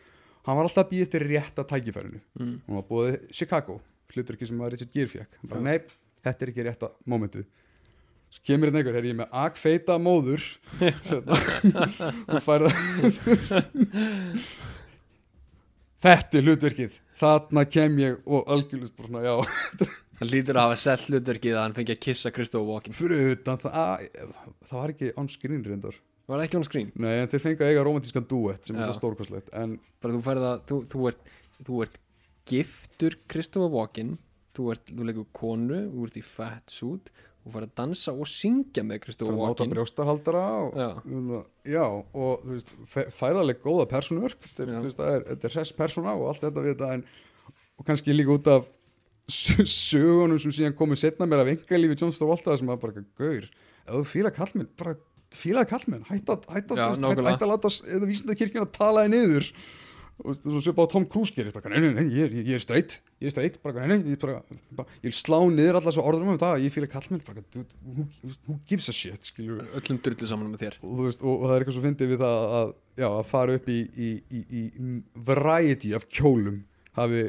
Hann 0.47 0.57
var 0.59 0.69
alltaf 0.69 0.85
að 0.87 0.91
býja 0.95 1.07
eftir 1.09 1.27
rétta 1.27 1.65
tækifærinu. 1.67 2.21
Mm. 2.39 2.57
hann 2.67 2.81
var 2.81 2.89
búið 2.91 3.21
Chicago 3.35 3.81
hlutur 4.15 4.37
ekki 4.39 4.49
sem 4.49 4.61
að 4.63 4.73
Richard 4.73 4.93
Gere 4.95 5.11
fekk 5.13 5.39
hann 5.41 5.51
bara 5.51 5.61
Já. 5.61 5.67
nei, 5.67 5.79
þetta 6.25 6.47
er 6.47 6.53
ekki 6.53 6.67
rétta 6.67 6.91
momentið 7.11 7.47
svo 8.37 8.43
kemur 8.47 8.69
hérna 8.71 8.81
einhver, 8.83 8.97
er 8.99 9.07
ég 9.07 9.17
með 9.17 9.35
agfeita 9.43 9.97
móður. 10.03 10.43
Þú 12.31 12.41
færð 12.45 12.67
þetta 16.07 16.39
er 16.39 16.47
hlutverkið. 16.47 16.99
Þarna 17.17 17.65
kem 17.73 17.97
ég 18.03 18.19
og 18.29 18.51
algjörlust 18.53 18.97
bara 18.99 19.09
svona, 19.09 19.23
já, 19.25 19.35
hann 20.21 20.31
lítur 20.31 20.59
að 20.59 20.69
hafa 20.69 20.79
sett 20.81 21.07
hlutverkið 21.11 21.57
að 21.57 21.65
hann 21.65 21.77
fengi 21.77 21.95
að 21.97 22.03
kissa 22.07 22.33
Christopher 22.35 22.69
Walken 22.71 22.97
fyrir 22.97 23.35
utan 23.35 23.61
það 23.63 23.79
að, 23.83 24.07
það 24.69 24.79
var 24.81 24.95
ekki 24.95 25.13
on 25.21 25.31
screen 25.33 25.67
reyndar 25.67 26.01
var 26.27 26.41
það 26.41 26.47
ekki 26.49 26.61
on 26.61 26.67
screen? 26.67 26.91
nei, 26.95 27.13
en 27.21 27.31
þeir 27.33 27.45
fengu 27.45 27.65
að 27.67 27.73
eiga 27.73 27.85
romantískan 27.87 28.29
duett 28.31 28.67
sem 28.67 28.79
er 28.79 28.87
Já. 28.87 28.89
svo 28.91 28.99
stórkostlegt 29.01 29.53
en 29.57 29.77
bara 30.03 30.17
þú 30.17 30.25
færð 30.27 30.49
að 30.49 30.65
þú, 30.71 30.81
þú, 30.95 31.07
ert, 31.13 31.31
þú 31.69 31.85
ert 31.87 32.01
giftur 32.49 33.19
Christopher 33.31 33.73
Walken 33.75 34.17
þú, 34.57 34.69
ert, 34.75 34.93
þú 34.93 35.09
leikur 35.11 35.31
konu, 35.37 35.81
þú 35.93 36.09
ert 36.09 36.21
í 36.21 36.25
fat 36.27 36.73
suit 36.73 37.13
þú 37.47 37.53
færð 37.55 37.69
að 37.69 37.75
dansa 37.83 38.15
og 38.17 38.31
syngja 38.31 38.87
með 38.87 39.03
Christopher 39.05 39.35
fyrir 39.35 39.43
að 39.43 39.45
máta 39.45 39.63
Walken 39.63 39.75
brjóstarhaldara 39.75 40.47
og, 40.63 40.81
já, 40.81 40.89
já. 41.77 41.85
og 41.93 42.47
þú 42.47 42.57
veist, 42.57 42.73
færðarleg 43.21 43.61
góða 43.63 43.87
persónuverk 43.93 44.49
þetta 44.49 44.67
er, 44.67 44.89
það 44.97 45.13
er, 45.13 45.29
er 45.37 45.55
hress 45.55 45.77
persóna 45.77 46.17
og 46.17 46.33
allt 46.33 46.43
þetta 46.47 46.65
við 46.65 46.75
þetta 46.75 46.91
en, 46.97 47.07
og 47.77 47.87
kannski 47.87 48.17
líka 48.17 48.35
út 48.35 48.51
af 48.51 48.67
sögunum 49.27 50.39
sem 50.39 50.55
síðan 50.55 50.77
komið 50.79 51.03
setna 51.03 51.27
mér 51.27 51.43
af 51.43 51.53
engalífi 51.57 51.99
John 51.99 52.15
Travolta 52.15 52.57
sem 52.59 52.71
að 52.71 52.83
bara 52.85 53.05
gaur, 53.19 53.47
ef 53.47 53.93
þú 53.97 54.05
fíla 54.13 54.35
kallminn 54.35 54.71
bara 54.79 54.95
fílaði 55.35 55.73
kallmenn, 55.73 56.05
hætta, 56.11 56.39
hætta, 56.53 56.77
að 56.77 57.51
láta 57.51 57.73
eða 57.89 58.07
vísindakirkjun 58.07 58.67
að 58.67 58.73
tala 58.77 59.05
þig 59.07 59.13
niður. 59.15 59.51
Og 60.17 60.33
þú 60.33 60.53
veist, 60.55 60.65
svo 60.65 60.73
á 60.81 60.89
Tom 60.89 61.05
Cruise 61.13 61.35
gerir 61.37 61.53
bara, 61.53 61.69
nei, 61.75 61.91
nei, 61.91 61.91
nei, 61.99 62.07
ég 62.09 62.31
er, 62.31 62.37
ég 62.41 62.55
er 62.57 62.63
straight 62.63 62.95
ég 63.21 63.29
er 63.29 63.35
straight, 63.35 63.59
bara, 63.61 63.83
nei, 63.85 63.99
nei, 63.99 64.15
ég, 64.15 64.21
bara, 64.23 64.39
bara, 64.79 64.95
ég 65.03 65.11
vil 65.11 65.19
slá 65.19 65.37
niður 65.45 65.77
alla 65.77 65.91
þessu 65.91 66.05
orðum 66.09 66.31
um 66.31 66.39
þetta, 66.39 66.53
ég 66.63 66.73
fíla 66.73 66.89
kallmenn 66.89 67.21
bara, 67.27 67.43
who, 67.53 68.07
who 68.47 68.57
gives 68.71 68.89
a 68.89 68.95
shit 68.97 69.29
skilur 69.29 69.67
öllum 69.77 69.99
drullu 70.01 70.31
saman 70.31 70.49
með 70.55 70.65
þér. 70.65 70.79
Og, 70.81 70.95
þú 70.95 71.09
veist, 71.11 71.21
og, 71.21 71.35
og 71.35 71.45
það 71.45 71.53
er 71.53 71.67
eitthvað 71.67 71.77
svo 71.77 71.85
fyndið 71.85 72.13
við 72.15 72.25
það 72.25 72.57
að, 72.61 72.73
já, 73.03 73.07
að 73.11 73.29
fara 73.35 73.59
upp 73.61 73.69
í, 73.69 73.79
í, 73.93 74.09
í, 74.41 74.43
í 74.63 74.97
variety 75.29 75.93
af 75.99 76.09
kjólum 76.09 76.63
hafi 76.97 77.23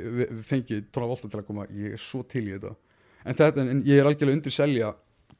fengið 0.50 0.86
Travolta 0.96 1.30
til 1.32 1.42
að 1.42 1.48
koma. 1.50 1.66
Ég 1.76 1.98
er 1.98 2.02
svo 2.02 2.24
til 2.28 2.46
í 2.48 2.54
þetta. 2.56 2.74
En, 3.28 3.36
þetta, 3.36 3.66
en 3.74 3.82
ég 3.88 4.00
er 4.02 4.08
algjörlega 4.10 4.40
undir 4.40 4.56
selja 4.56 4.94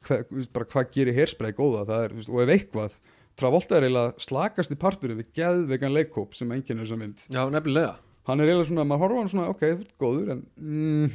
hva, 0.06 0.18
þú 0.28 0.40
veist, 0.40 0.58
hvað 0.74 0.90
gerir 0.94 1.16
hairspray 1.16 1.54
góða. 1.56 1.86
Er, 2.04 2.12
þú 2.14 2.20
veist, 2.22 2.32
og 2.34 2.42
ef 2.44 2.52
eitthvað 2.56 2.98
Travolta 3.38 3.76
er 3.78 3.86
eiginlega 3.86 4.24
slakasti 4.24 4.74
parturinn 4.82 5.20
við 5.20 5.28
geðvegan 5.38 5.94
leikkóp 5.94 6.32
sem 6.34 6.50
enginn 6.56 6.80
er 6.80 6.88
þessa 6.88 6.98
mynd. 6.98 7.24
Já, 7.30 7.44
nefnilega. 7.54 7.92
Hann 8.26 8.42
er 8.42 8.50
eiginlega 8.50 8.68
svona, 8.72 8.84
maður 8.90 9.04
horfa 9.04 9.20
hann 9.22 9.30
svona 9.32 9.50
ok, 9.52 9.62
þú 9.62 9.84
ert 9.84 9.92
góður 10.02 10.32
en 10.34 10.40
mm, 10.58 11.12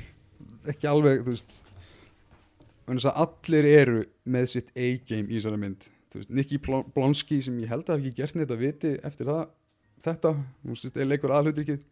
ekki 0.71 0.88
alveg, 0.89 1.26
þú 1.26 1.34
veist 1.36 1.65
allir 3.13 3.67
eru 3.69 4.04
með 4.26 4.47
sitt 4.54 4.71
A-game 4.76 5.28
í 5.30 5.38
þessari 5.38 5.60
mynd. 5.62 5.89
Þú 6.13 6.21
veist, 6.21 6.32
Nicky 6.39 6.60
Blon- 6.63 6.88
Blonsky 6.96 7.42
sem 7.44 7.60
ég 7.60 7.69
held 7.71 7.88
að 7.90 7.98
hafi 7.98 8.08
ekki 8.10 8.21
gert 8.21 8.35
neitt 8.40 8.52
að 8.56 8.63
viti 8.63 8.94
eftir 9.04 9.29
það 9.29 9.44
þetta, 10.04 10.33
hún 10.67 10.79
sést, 10.79 10.98
er 11.00 11.08
leikur 11.10 11.31
aðhlutrikið 11.33 11.83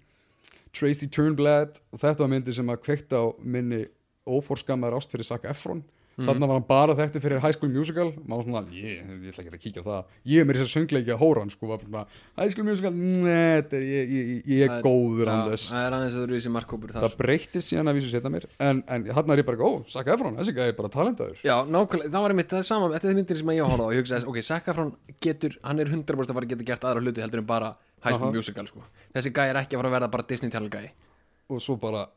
Tracy 0.75 1.09
Turnblad 1.11 1.81
og 1.91 2.01
þetta 2.01 2.23
var 2.23 2.31
myndi 2.31 2.55
sem 2.55 2.69
að 2.71 2.83
kveikta 2.85 3.23
á 3.23 3.25
minni 3.43 3.83
óforskammar 4.29 4.95
ást 4.95 5.11
fyrir 5.13 5.27
Zac 5.27 5.47
Efron 5.49 5.83
Mhm. 6.17 6.27
þarna 6.27 6.47
var 6.49 6.57
hann 6.57 6.65
bara 6.67 6.95
þekkti 6.95 7.21
fyrir 7.23 7.39
High 7.39 7.55
School 7.55 7.71
Musical 7.71 8.09
maður 8.27 8.47
svona, 8.47 8.61
ég, 8.75 8.99
ég 8.99 9.31
ætla 9.31 9.43
ekki 9.43 9.51
að 9.55 9.61
kíkja 9.63 9.81
á 9.81 9.85
það 9.87 10.01
ég 10.27 10.41
er 10.41 10.45
mér 10.47 10.57
þess 10.59 10.67
að 10.67 10.75
söngleiki 10.75 11.11
að 11.13 11.21
hóran 11.21 11.51
sko, 11.53 11.69
bara, 11.71 12.03
High 12.37 12.51
School 12.51 12.67
Musical, 12.67 12.93
er 13.31 13.63
ég, 13.71 14.11
ég, 14.11 14.43
ég, 14.45 14.61
er 14.67 14.83
góður 14.83 15.31
þess 15.51 15.71
það 15.71 15.85
er 15.85 15.91
aðeins 15.97 16.11
að 16.15 16.19
þú 16.19 16.25
eru 16.27 16.35
þessi 16.37 16.51
markkópur 16.55 16.91
þar 16.91 17.05
það 17.05 17.17
breyttist 17.21 17.67
síðan 17.71 17.87
að 17.91 17.97
vísu 17.99 18.09
setja 18.11 18.31
mér 18.33 18.45
en, 18.59 18.83
en 18.87 19.01
hann 19.15 19.31
er 19.31 19.41
ég 19.41 19.47
bara, 19.47 19.63
ó, 19.63 19.71
Zac 19.87 20.07
Efron, 20.11 20.35
þessi 20.41 20.55
gæði 20.57 20.77
bara 20.77 20.91
talentaður 20.91 21.37
Já, 21.47 21.55
nákvæmlega, 21.63 22.11
það 22.11 22.21
var 22.27 22.35
einmitt 22.35 22.51
það 22.51 22.59
er 22.61 22.67
sama 22.67 22.91
Þetta 22.91 23.07
er 23.07 23.15
myndir 23.21 23.37
sem 23.39 23.51
ég 23.55 23.63
á 23.63 23.67
og 23.71 23.93
ég 23.95 24.01
hugsaði, 24.03 24.27
ok, 24.27 24.37
Zac 24.43 24.67
Efron 24.67 24.91
getur, 25.23 25.55
hann 25.63 25.79
er 25.79 25.87
100% 25.87 26.03
að 26.03 26.35
fara 26.35 26.43
að 26.43 26.51
geta 26.51 26.67
gert 26.67 26.83
aðra 26.91 27.03
hluti 27.05 27.23
heldur 27.23 27.39
en 27.39 27.47
bara 27.47 27.69
High 28.03 28.17
School 28.17 28.29
Aha. 28.29 28.35
Musical 28.35 28.67
sko. 28.67 28.83
Þessi 29.15 29.31
gæi 29.31 29.47
er 29.47 29.61
ekki 29.61 29.77
að 29.77 29.83
fara 29.85 29.91
að 29.91 31.79
verða 31.79 32.07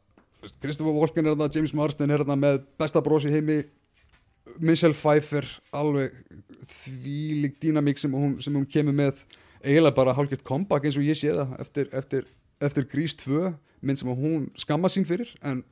Christopher 0.61 0.93
Walken 0.93 1.27
er 1.27 1.35
þarna 1.35 1.49
James 1.55 1.75
Marsden 1.77 2.13
er 2.13 2.23
þarna 2.25 2.37
með 2.41 2.61
besta 2.81 3.03
bros 3.05 3.25
í 3.27 3.33
heimi 3.33 3.63
Michelle 4.61 4.95
Pfeiffer 4.97 5.47
alveg 5.75 6.15
þvílík 6.69 7.59
dýnamík 7.63 8.01
sem 8.01 8.13
sem 8.45 8.55
hún 8.55 8.69
kemur 8.69 8.97
með. 8.97 9.25
Eiginlega 9.65 9.97
bara 9.97 10.15
hálfgett 10.17 10.45
comeback 10.45 10.85
eins 10.85 10.99
og 11.01 11.07
ég 11.07 11.17
sé 11.17 11.33
það 11.33 11.55
eftir, 11.63 11.89
eftir 11.97 12.27
eftir 12.63 12.87
Grís 12.91 13.15
2 13.21 13.55
mynd 13.85 14.01
sem 14.01 14.11
hún 14.17 14.49
skamma 14.61 14.91
sín 14.93 15.07
fyrir 15.09 15.33
en, 15.45 15.63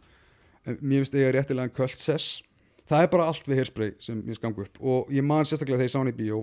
en 0.67 0.81
mér 0.81 1.03
finnst 1.03 1.17
eiga 1.17 1.33
réttilega 1.37 1.69
en 1.69 1.75
kvöld 1.75 2.01
sess. 2.01 2.41
Það 2.89 3.05
er 3.05 3.13
bara 3.13 3.29
allt 3.31 3.47
við 3.49 3.63
hairspray 3.63 3.95
sem 4.03 4.19
ég 4.29 4.39
skamgu 4.39 4.67
upp 4.67 4.81
og 4.81 5.13
ég 5.15 5.25
man 5.25 5.47
sérstaklega 5.49 5.81
þegar 5.81 5.89
ég 5.89 5.95
sá 5.95 6.01
hann 6.01 6.13
í 6.13 6.17
bíó. 6.19 6.43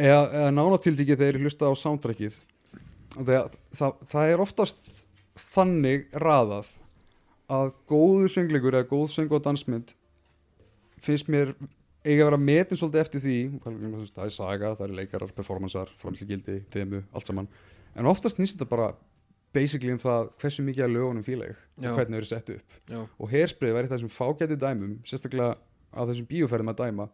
Eða, 0.00 0.22
eða 0.28 0.52
nánatildíki 0.56 1.16
þegar 1.16 1.38
ég 1.38 1.46
hlusta 1.46 1.68
á 1.68 1.72
soundtrackið. 1.76 2.36
Það, 3.12 3.56
það, 3.76 4.04
það 4.12 4.34
er 4.34 4.44
oftast 4.44 5.02
þannig 5.52 6.06
raðað 6.22 6.70
að 7.52 7.72
góðu 7.90 8.30
söngleikur 8.32 8.78
eða 8.78 8.88
góð 8.88 9.10
söng 9.12 9.34
og 9.34 9.42
dansmynd 9.44 9.92
finnst 11.02 11.28
mér 11.32 11.54
eiga 12.02 12.24
að 12.24 12.28
vera 12.32 12.40
metin 12.42 12.78
svolítið 12.80 13.00
eftir 13.04 13.22
því 13.22 13.36
það 13.62 14.24
er 14.26 14.34
saga, 14.34 14.72
það 14.78 14.86
er 14.88 14.94
leikarar, 14.98 15.32
performansar 15.36 15.90
framslíkildi, 16.00 16.60
þemu, 16.74 17.02
allt 17.14 17.28
saman. 17.30 17.48
En 17.94 18.08
oftast 18.10 18.40
nýst 18.40 18.56
þetta 18.58 18.70
bara 18.72 18.88
basically 19.54 19.92
um 19.92 20.00
það 20.00 20.30
hversu 20.40 20.64
mikið 20.64 20.86
að 20.86 20.94
lögunum 20.96 21.26
Já. 21.78 21.90
og 21.90 21.98
hvernig 21.98 22.16
þau 22.16 22.20
eru 22.22 22.30
sett 22.30 22.50
upp. 22.54 22.78
Já, 22.88 23.02
og 23.18 23.30
hairspray 23.30 23.72
væri 23.76 23.90
þessum 23.92 24.10
fágætu 24.10 24.56
dæmum 24.56 24.96
sérstaklega 25.04 25.58
á 25.92 26.00
þessum 26.08 26.26
bíóferðum 26.30 26.72
að 26.72 26.80
dæma. 26.80 27.08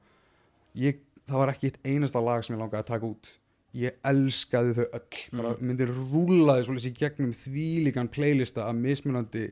Ég, 0.78 1.00
það 1.26 1.38
var 1.42 1.52
ekki 1.52 1.66
eitt 1.72 1.80
einasta 1.84 2.20
lag 2.22 2.44
sem 2.46 2.54
ég 2.56 2.62
langaði 2.62 2.84
að 2.84 2.90
taka 2.92 3.10
út. 3.10 3.32
Ég 3.74 3.98
elskaði 4.06 4.76
þau 4.78 4.86
öll. 4.86 5.18
Bara 5.32 5.50
Mhm. 5.56 5.66
myndir 5.68 5.90
rúlaði 5.92 6.64
svolítið 6.64 6.86
í 6.92 6.98
gegnum 7.02 7.32
þvílíkan 7.34 8.08
playlista 8.08 8.64
af 8.68 8.74
mismunandi 8.74 9.50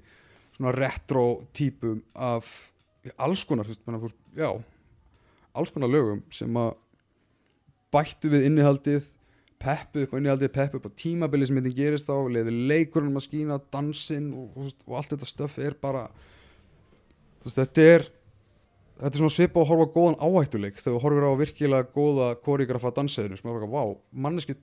svona 0.57 0.73
retro 0.73 1.43
típum 1.53 2.03
af 2.15 2.73
alls 3.17 3.45
konar 3.47 3.69
veist, 3.69 3.83
menna, 3.87 4.01
fúr, 4.03 4.15
já, 4.37 4.51
alls 5.57 5.73
konar 5.75 5.93
lögum 5.93 6.23
sem 6.35 6.59
að 6.61 6.75
bættu 7.95 8.31
við 8.33 8.49
innihaldið 8.49 9.13
peppu 9.63 10.05
upp 10.05 10.13
á 10.13 10.19
innihaldið, 10.19 10.53
peppu 10.53 10.81
upp 10.81 10.89
á 10.91 10.99
tímabili 10.99 11.49
sem 11.49 11.59
þetta 11.61 11.77
gerist 11.77 12.11
á, 12.13 12.17
leiði 12.19 12.53
leikurinn 12.69 13.17
að 13.17 13.27
skína 13.29 13.59
dansinn 13.73 14.29
og, 14.37 14.51
og, 14.59 14.75
og 14.87 14.99
allt 14.99 15.15
þetta 15.15 15.31
stöf 15.31 15.59
er 15.63 15.77
bara 15.81 16.07
veist, 17.45 17.57
þetta 17.57 17.89
er 17.95 18.07
þetta 18.97 19.13
er 19.13 19.23
svona 19.23 19.35
svipa 19.35 19.63
að 19.63 19.71
horfa 19.71 19.89
góðan 19.95 20.21
áhættuleik 20.21 20.79
þegar 20.81 20.97
þú 20.97 21.03
horfir 21.05 21.29
á 21.29 21.41
virkilega 21.41 21.91
góða 21.93 22.31
koreografa 22.45 22.95
danseðinu 22.97 23.39
sem 23.39 23.51
er 23.51 23.59
bara, 23.59 23.73
vá, 23.73 23.97
manneski 24.13 24.57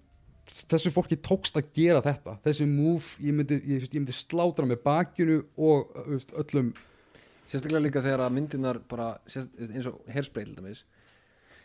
þessu 0.69 0.91
fólki 0.93 1.17
tókst 1.23 1.57
að 1.57 1.69
gera 1.77 2.01
þetta 2.03 2.37
þessi 2.45 2.67
move, 2.67 3.15
ég 3.23 3.35
myndi, 3.37 3.59
myndi 3.95 4.15
slátra 4.15 4.67
með 4.67 4.81
bakinu 4.85 5.41
og 5.55 5.93
öllum 6.43 6.73
sérstaklega 7.47 7.83
líka 7.83 8.03
þegar 8.03 8.25
að 8.25 8.35
myndirnar 8.37 8.79
bara, 8.89 9.09
sérst, 9.29 9.53
eins 9.59 9.89
og 9.89 10.01
dæmis. 10.57 10.83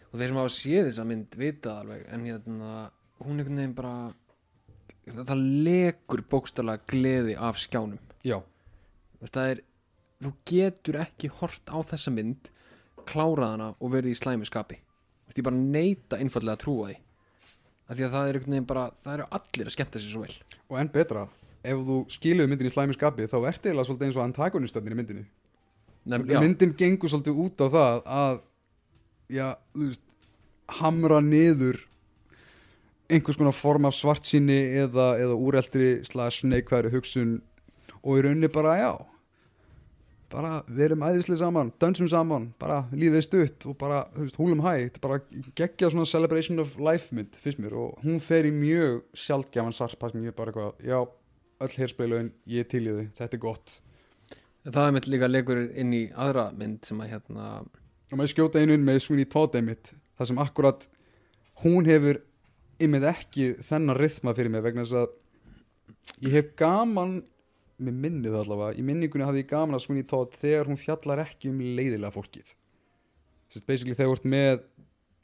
Og 0.08 0.16
þeir 0.16 0.30
sem 0.30 0.40
hafa 0.40 0.52
séð 0.54 0.86
þessa 0.88 1.04
mynd 1.04 1.36
vita 1.36 1.74
alveg, 1.82 2.04
en 2.08 2.24
hérna 2.24 2.90
hún 3.20 3.40
einhvern 3.40 3.60
veginn 3.60 3.74
bara 3.76 3.94
það, 5.08 5.24
það 5.30 5.42
lekur 5.66 6.22
bókstarlega 6.30 6.88
gleði 6.88 7.34
af 7.36 7.58
skjánum. 7.60 7.98
Já, 8.24 8.38
það 9.24 9.50
er, 9.52 9.64
þú 10.24 10.32
getur 10.48 11.00
ekki 11.04 11.32
hort 11.40 11.72
á 11.72 11.78
þessa 11.92 12.14
mynd 12.14 12.50
klárað 13.08 13.54
hana 13.54 13.72
og 13.78 13.92
verið 13.92 14.14
í 14.14 14.20
slæmu 14.20 14.48
skapi. 14.48 14.80
Ég 15.28 15.44
bara 15.44 15.60
neita 15.60 16.18
einfallega 16.18 16.56
að 16.56 16.62
trúa 16.64 16.88
því. 16.88 16.96
Af 17.88 17.96
því 17.96 18.04
að 18.04 18.14
það 18.14 18.28
er 18.28 18.38
einhvern 18.38 18.54
veginn 18.54 18.68
bara 18.68 18.86
það 19.02 19.12
eru 19.14 19.26
allir 19.38 19.68
að 19.68 19.74
skemmta 19.76 20.00
sér 20.00 20.12
svo 20.12 20.22
vel. 20.24 20.38
Og 20.68 20.80
enn 20.80 20.90
betra 20.92 21.26
ef 21.68 21.82
þú 21.88 21.98
skiluðu 22.12 22.50
myndin 22.50 22.68
í 22.68 22.72
slæmi 22.72 22.96
skapi 22.96 23.28
þá 23.28 23.36
ertu 23.50 23.68
eiginlega 23.68 23.88
svolítið 23.88 24.08
eins 24.08 24.18
og 24.18 24.24
antagonistöndin 24.24 24.94
í 24.94 24.98
myndinni 24.98 25.24
Nefn, 26.08 26.30
myndin 26.40 26.74
gengur 26.78 27.12
svolítið 27.12 27.42
út 27.44 27.60
á 27.60 27.66
það 27.68 27.98
að 28.18 28.40
já, 29.28 29.46
veist 29.76 30.04
hamra 30.78 31.20
niður 31.24 31.82
einhvers 33.08 33.38
konar 33.40 33.56
form 33.56 33.88
af 33.88 33.96
svartsinni 33.96 34.58
eða, 34.82 35.14
eða 35.20 35.36
úreldri 35.36 35.92
slash 36.08 36.44
neikværi 36.48 36.92
hugsun 36.92 37.38
og 38.02 38.18
í 38.18 38.24
rauninni 38.24 38.50
bara 38.52 38.74
já 38.80 38.92
bara 40.28 40.58
við 40.68 40.90
erum 40.90 41.04
æðislega 41.08 41.40
saman, 41.40 41.70
dönsum 41.80 42.08
saman 42.12 42.50
bara 42.60 42.82
lífið 42.92 43.24
stutt 43.24 43.66
og 43.70 43.78
bara 43.80 44.02
veist, 44.16 44.36
húlum 44.36 44.60
hæ, 44.60 44.74
þetta 44.84 45.04
bara 45.04 45.20
geggja 45.56 45.88
svona 45.92 46.08
celebration 46.08 46.60
of 46.60 46.74
life 46.76 47.14
mynd 47.16 47.38
fyrst 47.40 47.62
mér 47.62 47.76
og 47.80 48.02
hún 48.04 48.20
fer 48.20 48.48
í 48.48 48.52
mjög 48.52 49.06
sjaldgjafan 49.16 49.76
sarpa 49.76 50.12
sem 50.12 50.26
ég 50.28 50.36
bara 50.36 50.52
eitthvað, 50.52 50.84
já 50.84 51.00
öll 51.64 51.76
heyrspeilaun, 51.80 52.32
ég 52.46 52.68
til 52.70 52.84
í 52.84 52.92
þau, 52.92 53.06
þetta 53.22 53.38
er 53.38 53.42
gott 53.42 53.78
það 54.74 54.86
er 54.88 54.94
mitt 54.98 55.08
líka 55.10 55.28
leikur 55.30 55.60
inn 55.80 55.92
í 55.96 56.02
aðra 56.14 56.48
mynd 56.56 56.84
sem 56.88 57.00
að 57.04 57.12
hérna 57.14 57.48
og 57.62 58.16
maður 58.16 58.32
skjóta 58.34 58.60
einu 58.62 58.76
inn 58.76 58.84
með 58.86 59.00
Sweeney 59.04 59.28
Todd 59.30 59.56
einmitt 59.58 59.92
það 60.18 60.30
sem 60.32 60.40
akkurat 60.42 60.86
hún 61.64 61.88
hefur 61.88 62.20
einmitt 62.78 63.06
ekki 63.10 63.50
þennan 63.68 63.98
rithma 63.98 64.34
fyrir 64.38 64.52
mig 64.54 64.62
vegna 64.64 64.84
þess 64.86 65.00
að 65.02 66.22
ég 66.28 66.36
hef 66.38 66.52
gaman 66.60 67.18
með 67.78 67.94
minnið 68.02 68.34
allavega, 68.40 68.74
í 68.74 68.82
minningunni 68.82 69.22
hafði 69.26 69.44
ég 69.44 69.50
gaman 69.52 69.76
að 69.78 69.84
Sweeney 69.84 70.06
Todd 70.10 70.32
þegar 70.34 70.66
hún 70.66 70.80
fjallar 70.80 71.20
ekki 71.22 71.52
um 71.52 71.60
leiðilega 71.62 72.10
fólkið. 72.10 72.48
Sist, 73.54 73.66
basically 73.68 73.94
þegar 73.94 74.10
þú 74.10 74.16
ert 74.16 74.26
með 74.32 74.64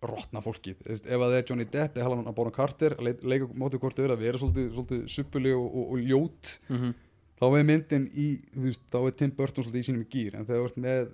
rottna 0.04 0.42
fólkið, 0.44 0.84
ef 0.86 1.00
að 1.08 1.24
það 1.24 1.34
er 1.40 1.46
Johnny 1.48 1.66
Depp 1.72 1.96
eða 1.98 2.04
Helena 2.06 2.34
Bonham 2.36 2.54
Carter 2.54 2.94
að 2.94 3.08
leik- 3.08 3.24
leika 3.26 3.48
mótið 3.58 3.82
hvort 3.82 3.98
þau 3.98 4.04
eru 4.04 4.14
að 4.14 4.22
vera 4.28 4.40
svolítið, 4.42 4.68
svolítið 4.76 5.02
suppuli 5.16 5.54
og, 5.56 5.66
og, 5.66 5.90
og 5.96 6.04
ljót. 6.12 6.52
Mm 6.68 6.94
þá 7.40 7.44
er 7.48 7.66
myndin 7.68 8.06
í, 8.12 8.28
þú 8.54 8.64
veist, 8.68 8.86
þá 8.92 8.98
er 9.00 9.18
Tim 9.18 9.34
Burton 9.36 9.66
svolítið 9.66 9.82
í 9.82 9.88
sínum 9.88 10.06
gýr, 10.10 10.38
en 10.38 10.48
þegar 10.48 10.62
þú 10.62 10.70
ert 10.70 10.80
með 10.84 11.12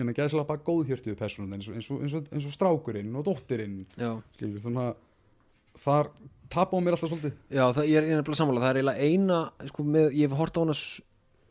innan 0.00 0.16
gæðslega 0.16 0.48
bara 0.48 0.64
góðhjörtuðu 0.66 1.16
personum 1.20 1.54
eins 1.56 1.68
eins, 1.68 1.88
eins, 1.92 2.14
eins 2.32 2.48
og 2.48 2.54
strákurinn 2.54 3.16
og 3.18 3.26
dóttirinn 3.28 3.82
skilur, 3.92 4.62
þannig 4.64 4.86
að 4.86 5.82
þar 5.82 6.10
tapa 6.52 6.76
á 6.76 6.80
mér 6.84 6.96
alltaf 6.96 7.12
svolítið. 7.12 7.36
Já 7.52 7.64
það, 7.76 7.88
ég 7.90 7.98
er 7.98 8.08
einnig 8.08 8.38
sammála 8.38 8.62
það 8.64 8.70
er 8.70 8.80
eiginlega 8.80 9.08
eina 9.08 9.68
sko, 9.70 9.86
með, 9.88 10.08
ég 10.16 10.28
hef 10.28 10.38
hort 10.40 10.56
á 10.56 10.62
hana 10.64 10.76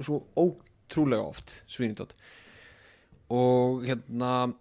svo 0.01 0.19
ótrúlega 0.37 1.29
oft 1.29 1.55
Svínindótt 1.69 2.15
og 3.31 3.85
hérna 3.87 4.51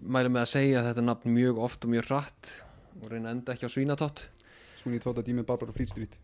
mælu 0.00 0.32
með 0.32 0.42
að 0.42 0.52
segja 0.54 0.84
þetta 0.88 1.04
nafn 1.04 1.32
mjög 1.36 1.60
oft 1.62 1.84
og 1.84 1.92
mjög 1.92 2.08
hratt 2.08 2.52
og 3.00 3.12
reyna 3.12 3.30
að 3.30 3.34
enda 3.36 3.54
ekki 3.54 3.68
á 3.68 3.72
Svínatótt 3.72 4.24
svona 4.80 4.96
í 4.96 5.02
tóta 5.02 5.24
dímið 5.24 5.46
Barbara 5.48 5.74
Fleet 5.76 5.92
Street. 5.92 6.16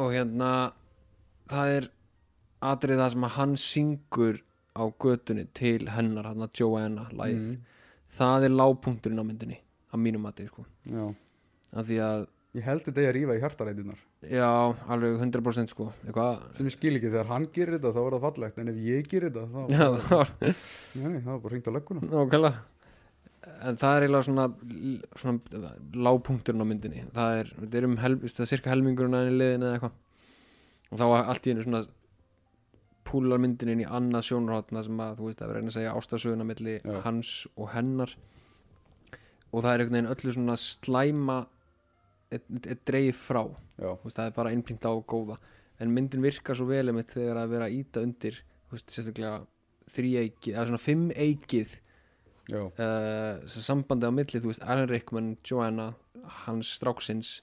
Og 0.00 0.14
hérna 0.14 0.72
það 1.52 1.74
er 1.78 1.88
atrið 2.72 3.00
það 3.02 3.10
sem 3.16 3.26
að 3.28 3.36
hann 3.38 3.56
syngur 3.60 4.40
á 4.72 4.84
götunni 5.04 5.46
til 5.54 5.80
hennar 5.92 6.30
hann 6.30 6.44
að 6.46 6.52
Joanna 6.62 7.08
læð 7.12 7.40
Mhm. 7.42 7.58
það 8.18 8.44
er 8.48 8.54
lágpunkturinn 8.60 9.20
á 9.20 9.24
myndinni 9.24 9.58
að 9.92 10.00
mínum 10.00 10.22
mati 10.24 10.46
sko. 10.48 10.64
Af 11.72 11.86
því 11.88 11.98
að 12.04 12.26
ég 12.54 12.62
held 12.66 12.82
þetta 12.84 13.00
ég 13.00 13.08
að 13.10 13.14
rífa 13.16 13.36
í 13.36 13.40
hjartarætunar 13.40 14.00
já 14.22 14.48
alveg 14.92 15.16
100% 15.20 15.68
sko. 15.72 15.86
Eitthvað 16.06 16.42
sem 16.56 16.66
ég 16.68 16.74
skil 16.76 16.96
ekki, 16.98 17.10
þegar 17.10 17.26
hann 17.32 17.46
gerir 17.52 17.78
þetta 17.78 17.92
þá 17.96 18.00
er 18.06 18.12
það 18.16 18.26
fallegt 18.26 18.58
en 18.62 18.68
ef 18.68 18.76
ég 18.76 19.08
gerir 19.08 19.30
þetta 19.30 19.46
þá, 19.48 19.62
já 19.72 19.86
það 19.96 20.12
var 20.12 20.30
nei, 20.40 21.20
það 21.20 21.32
var 21.32 21.40
bara 21.46 21.52
hringt 21.54 21.68
á 21.68 21.72
legguna 21.76 22.00
nákvæmlega. 22.12 22.54
En 23.62 23.76
það 23.76 23.96
er 23.96 24.04
eiginlega 24.06 24.26
svona, 24.28 24.44
svona 25.18 25.72
lágpunkturinn 26.06 26.62
á 26.62 26.66
myndinni. 26.68 27.02
Það 27.14 27.38
er, 27.40 27.52
er 27.80 27.84
um 27.88 27.96
hel, 27.98 28.16
cirka 28.28 28.70
helmingurinn 28.70 29.16
að 29.18 29.24
henni 29.26 29.38
liðin 29.40 29.64
eða 29.66 29.78
eitthvað 29.78 29.98
og 30.92 31.00
þá 31.00 31.04
var 31.08 31.30
allt 31.32 31.48
í 31.48 31.54
einu 31.54 31.64
svona 31.64 31.82
púlar 33.08 33.40
myndin 33.42 33.72
inn 33.72 33.82
í 33.82 33.88
annað 33.88 34.28
sjónarhóttna 34.28 34.82
sem 34.84 35.00
að 35.02 35.16
þú 35.18 35.28
veist 35.28 35.40
að 35.42 35.50
vera 35.50 35.60
reyna 35.60 35.72
að 35.72 35.78
segja 35.78 35.94
ástasöguna 35.96 36.46
milli 36.48 36.76
Já. 36.78 36.98
hans 37.06 37.32
og 37.56 37.72
hennar. 37.72 38.12
Og 39.52 39.64
það 39.64 39.72
er 39.72 39.82
einhvern 39.82 39.98
veginn 39.98 40.12
öllu 40.14 40.34
svona 40.36 40.56
slæma 40.60 41.38
dreigð 42.88 43.16
frá. 43.18 43.42
Veist, 43.76 44.16
það 44.16 44.28
er 44.28 44.36
bara 44.36 44.52
innpýnt 44.54 44.86
á 44.88 44.92
góða. 45.04 45.36
En 45.80 45.92
myndin 45.92 46.24
virkar 46.24 46.56
svo 46.56 46.68
vel 46.70 46.86
einmitt 46.88 47.12
þegar 47.12 47.42
að 47.42 47.56
vera 47.56 47.70
íta 47.72 48.04
undir 48.04 48.38
veist, 48.72 48.92
sérstaklega 48.92 49.42
þríeikið, 49.92 50.54
eða 50.54 50.68
svona 50.68 50.80
fimm 50.80 51.08
eikið 51.10 51.74
uh, 52.52 53.42
sambandi 53.50 54.08
á 54.08 54.12
milli, 54.14 54.40
þú 54.40 54.52
veist, 54.52 54.64
Alan 54.64 54.88
Rickman 54.88 55.34
Joanna, 55.44 55.90
hans 56.46 56.70
stráksins 56.78 57.40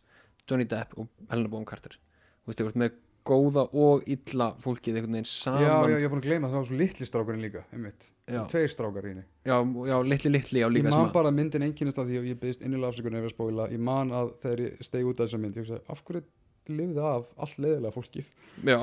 Johnny 0.50 0.66
Depp 0.70 0.96
og 0.98 1.12
Helena 1.30 1.52
Bonham 1.52 1.68
Carter. 1.70 2.00
Þú 2.42 2.52
veist, 2.52 2.62
þú 2.62 2.70
veist, 2.70 2.80
með 2.82 2.98
góða 3.30 3.64
og 3.78 4.06
illa 4.10 4.48
fólkið 4.64 4.98
einhvern 4.98 5.18
veginn 5.18 5.30
saman 5.30 5.64
já, 5.64 5.74
já, 5.92 5.96
ég 5.96 6.08
er 6.08 6.12
búin 6.14 6.22
að 6.22 6.28
gleyma 6.28 6.50
það 6.50 6.58
var 6.58 6.68
svo 6.70 6.80
litli 6.80 7.08
strákurinn 7.10 7.44
líka, 7.46 7.64
einmitt. 7.76 8.08
Tveir 8.52 8.72
strákar 8.74 9.06
í 9.08 9.12
henni. 9.14 9.26
Já, 9.48 9.58
já, 9.90 9.96
litli 10.06 10.32
litli 10.34 10.64
já, 10.64 10.66
ég 10.66 10.74
líka 10.76 10.90
man 10.90 10.96
sem 10.96 11.06
að 11.08 11.14
bara 11.18 11.32
að 11.32 11.38
myndin 11.40 11.68
einkynist 11.68 12.02
af 12.02 12.10
því 12.10 12.22
og 12.22 12.30
ég 12.30 12.40
byggðist 12.42 12.66
innilega 12.66 12.94
afsökunar 12.94 13.22
ef 13.22 13.30
ég 13.30 13.36
spóila. 13.36 13.68
Ég 13.74 13.84
man 13.90 14.16
að 14.20 14.34
þegar 14.46 14.64
ég 14.66 14.88
stegi 14.90 15.10
út 15.10 15.20
af 15.20 15.28
þessa 15.28 15.42
mynd 15.44 15.60
ég 15.60 15.68
hugsa, 15.68 15.82
af 15.94 16.04
hverju 16.08 16.26
lifið 16.70 17.00
af 17.12 17.30
allt 17.46 17.62
leiðilega 17.66 17.96
fólkið? 17.96 18.34
Já, 18.70 18.80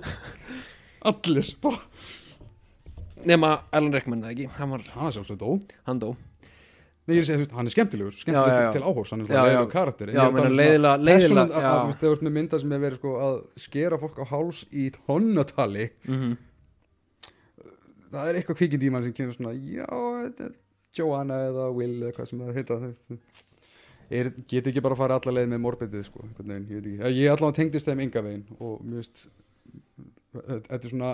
allir, 1.12 1.54
bara. 1.64 1.84
Nema 3.28 3.54
Alan 3.76 3.92
Rickman 3.92 4.24
það 4.24 4.34
ekki, 4.34 4.50
hann 4.56 4.76
var, 4.76 4.90
hann 4.96 5.10
er 5.10 5.16
sjálfsög 5.18 5.40
dó. 5.40 5.54
Hann 5.88 6.00
dó 6.00 6.14
Nei, 7.10 7.16
ég 7.18 7.22
er 7.22 7.26
að 7.26 7.30
segja, 7.30 7.56
hann 7.58 7.66
er 7.70 7.74
skemmtilegur, 7.74 8.14
skemmtilegur 8.20 8.54
Já, 8.54 8.64
já, 8.66 8.72
til 8.76 8.82
áhórs, 8.86 9.10
hann 9.14 9.24
er 9.24 9.32
leiðilegur 9.34 9.70
karakter. 9.74 10.12
Já, 10.14 10.20
ég 10.20 10.28
er 10.30 10.36
svona 10.36 10.54
leiðilega- 10.60 11.00
leiðilega, 11.02 11.26
persónan- 11.26 11.50
að- 11.50 11.64
já. 11.64 11.70
að, 11.70 11.80
þú 11.80 11.90
veist, 11.90 12.00
þegar 12.00 12.10
þú 12.10 12.16
ert 12.20 12.26
með 12.28 12.36
mynda 12.38 12.60
sem 12.62 12.72
er 12.76 12.82
verið 12.86 13.00
sko 13.00 13.14
að 13.26 13.36
skera 13.66 13.98
fólk 14.04 14.22
á 14.22 14.24
háls 14.30 14.62
í 14.70 14.86
tónnatali 15.00 15.88
mm 16.06 16.36
það 18.10 18.28
er 18.30 18.38
eitthvað 18.40 18.58
kvikindi 18.58 18.88
í 18.88 18.92
mann 18.94 19.04
sem 19.06 19.12
kemur 19.14 19.36
svona 19.36 19.52
já, 19.54 19.86
þetta 19.86 20.48
er 20.48 20.56
Joanna 20.98 21.36
eða 21.46 21.66
Will 21.76 21.92
eða 22.02 22.14
hvað 22.16 22.26
sem 22.30 22.40
það 22.42 22.56
heita. 22.58 22.78
Er, 24.10 24.30
get 24.50 24.66
ekki 24.66 24.82
bara 24.82 24.96
að 24.96 25.02
fara 25.04 25.18
alla 25.20 25.34
leið 25.36 25.52
með 25.52 25.60
morbidið 25.62 26.06
sko, 26.08 26.24
veginn, 26.40 26.64
ég 26.66 26.80
veit 26.80 26.88
ekki. 26.90 27.12
Ég 27.20 27.30
allavega 27.30 27.58
tengdist 27.60 27.86
þeim 27.86 28.02
enga 28.02 28.22
veginn 28.26 28.42
og 28.58 28.80
mér 28.82 29.04
veist 29.04 29.22
þetta 30.34 30.80
er 30.80 30.90
svona 30.90 31.12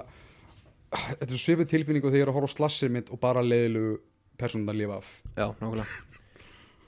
þetta 1.20 1.28
er 1.36 1.42
svipið 1.42 1.68
tilfinningu 1.74 2.08
þegar 2.08 2.22
ég 2.22 2.24
er 2.24 2.32
að 2.32 2.38
horfa 2.38 2.48
á 2.48 2.56
slassir 2.56 2.92
mitt 2.96 3.12
og 3.12 3.20
bara 3.20 3.44
leiðilegu 3.44 3.98
persónun 4.40 4.70
að 4.72 4.78
lifa 4.82 4.98
af. 5.00 5.10
Já, 5.36 5.46
nákvæmlega. 5.60 5.86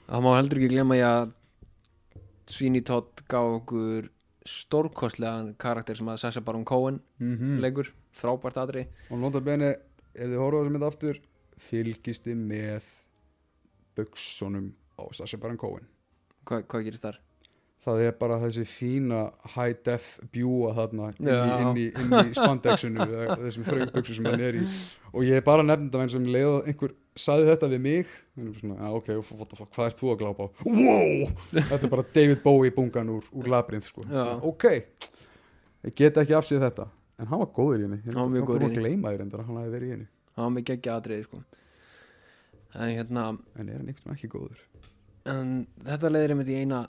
Það 0.09 0.23
má 0.25 0.29
heldur 0.39 0.59
ekki 0.61 0.71
glemma 0.73 0.97
ég 0.97 1.09
að 1.09 1.35
Sweeney 2.49 2.81
Todd 2.85 3.21
gaf 3.29 3.51
okkur 3.59 4.07
stórkostlegan 4.49 5.51
karakter 5.61 5.97
sem 5.99 6.07
að 6.09 6.21
Sasha 6.23 6.41
Baron 6.41 6.65
Cohen 6.65 6.97
mm 7.21 7.59
leikur, 7.61 7.91
frábært 8.17 8.57
aðri 8.57 8.87
og 9.11 9.19
nota 9.21 9.41
bene, 9.45 9.75
ef 10.15 10.25
þið 10.31 10.39
horfa 10.41 10.57
á 10.57 10.61
þessum 10.63 10.75
mynd 10.79 10.87
aftur 10.87 11.19
fylgist 11.69 12.25
þið 12.25 12.41
með 12.49 12.87
buksunum 13.99 14.71
á 14.97 15.03
Sasha 15.13 15.37
Baron 15.37 15.57
Cohen. 15.59 15.85
Hva, 16.47 16.61
Hvað 16.65 16.87
gerist 16.87 17.05
þar? 17.05 17.19
það 17.79 18.01
er 18.03 18.15
bara 18.19 18.35
þessi 18.41 18.65
fína 18.67 19.19
high 19.53 19.77
def 19.87 20.07
bjúa 20.35 20.73
þarna 20.75 21.13
inn 21.13 21.29
í, 21.29 21.31
Já. 21.31 21.59
inn 21.63 21.77
í, 21.79 21.85
inn 21.95 22.15
í 22.27 22.33
spandexinu 22.35 23.05
eða 23.05 23.37
þessum 23.39 23.67
þraugbuksu 23.69 24.17
sem 24.17 24.27
hann 24.27 24.43
er 24.43 24.57
í. 24.59 24.63
Og 25.13 25.23
ég 25.23 25.39
er 25.39 25.45
bara 25.47 25.63
nefnd 25.63 25.95
að 25.95 26.03
eins 26.03 26.15
og 26.17 26.19
um 26.25 26.27
leið 26.33 26.49
að 26.57 26.67
einhver 26.73 26.95
saði 27.19 27.47
þetta 27.49 27.69
við 27.73 27.81
mig 27.83 28.13
svona, 28.59 28.91
ok, 28.97 29.11
hvað 29.75 29.85
ert 29.85 29.99
þú 29.99 30.11
að 30.13 30.21
glápa 30.21 30.47
á? 30.47 30.47
Wow, 30.65 31.33
þetta 31.51 31.79
er 31.81 31.91
bara 31.91 32.05
David 32.15 32.41
Bowie 32.45 32.73
bungan 32.75 33.11
úr, 33.15 33.27
úr 33.35 33.49
labyrinth 33.51 33.89
sko. 33.89 34.05
Ok, 34.47 34.67
ég 35.85 35.95
get 35.97 36.19
ekki 36.21 36.37
afsýð 36.37 36.65
þetta. 36.67 36.87
En 37.19 37.27
hann 37.27 37.41
var 37.43 37.51
góður 37.55 37.83
í 37.83 37.87
henni. 37.87 37.99
Hann 38.07 38.19
var 38.21 38.39
er 38.39 38.47
góður 38.47 38.65
í 38.65 38.71
henni. 38.79 39.17
hann 39.35 39.59
hafi 39.59 39.73
verið 39.73 39.89
í 39.89 39.93
henni. 39.97 40.07
Það 40.35 40.45
var 40.45 40.53
með 40.55 40.67
geggja 40.69 40.95
atriði 40.95 41.27
sko. 41.27 41.41
En 42.79 42.93
hérna 42.93 43.25
en 43.57 43.67
er 43.67 43.81
hann 43.81 43.91
eitthvað 43.91 44.15
ekki 44.15 44.31
góður? 44.31 44.63
En 45.29 45.53
þetta 45.83 46.13
leiðir 46.13 46.35
einmitt 46.35 46.51
í 46.53 46.59
eina 46.61 46.85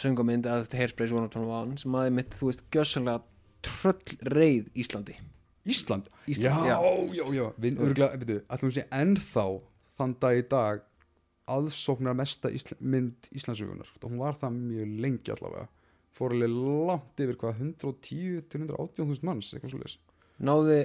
söngamind 0.00 0.48
að 0.50 0.66
þetta 0.66 0.80
hairspray 0.82 1.08
svona 1.08 1.30
tónum 1.32 1.52
á 1.56 1.58
hann 1.62 1.76
sem 1.80 1.94
að 1.96 2.10
einmitt, 2.10 2.36
þú 2.36 2.50
veist, 2.50 2.64
gjössanlega 2.74 3.22
tröll 3.64 4.18
reið 4.28 4.68
Íslandi 4.76 5.16
Ísland? 5.68 6.08
Ísland 6.30 6.68
já, 6.68 6.76
já, 7.12 7.24
já, 7.36 7.44
við 7.60 7.82
erum 7.84 8.04
alltaf 8.48 8.78
ennþá 9.00 9.44
þann 9.98 10.14
dag 10.22 10.38
í 10.38 10.46
dag 10.48 10.86
aðsóknar 11.50 12.16
mesta 12.16 12.50
Ísla, 12.54 12.78
mynd 12.80 13.28
Íslandsögunar 13.34 13.90
og 13.98 14.06
hún 14.06 14.22
var 14.22 14.38
það 14.38 14.56
mjög 14.60 14.94
lengi 15.04 15.34
allavega. 15.34 15.66
Fór 16.16 16.34
alveg 16.36 16.54
langt 16.88 17.22
yfir 17.22 17.36
hvað 17.40 17.60
110-180.000 17.66 19.26
manns 19.28 19.52
eitthvað 19.54 19.74
svo 19.74 19.80
leiðis 19.82 19.98
Náði 20.40 20.80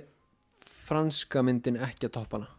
franska 0.85 1.43
myndin 1.45 1.79
ekki 1.81 2.09
að 2.09 2.15
topa 2.19 2.39
hana? 2.41 2.51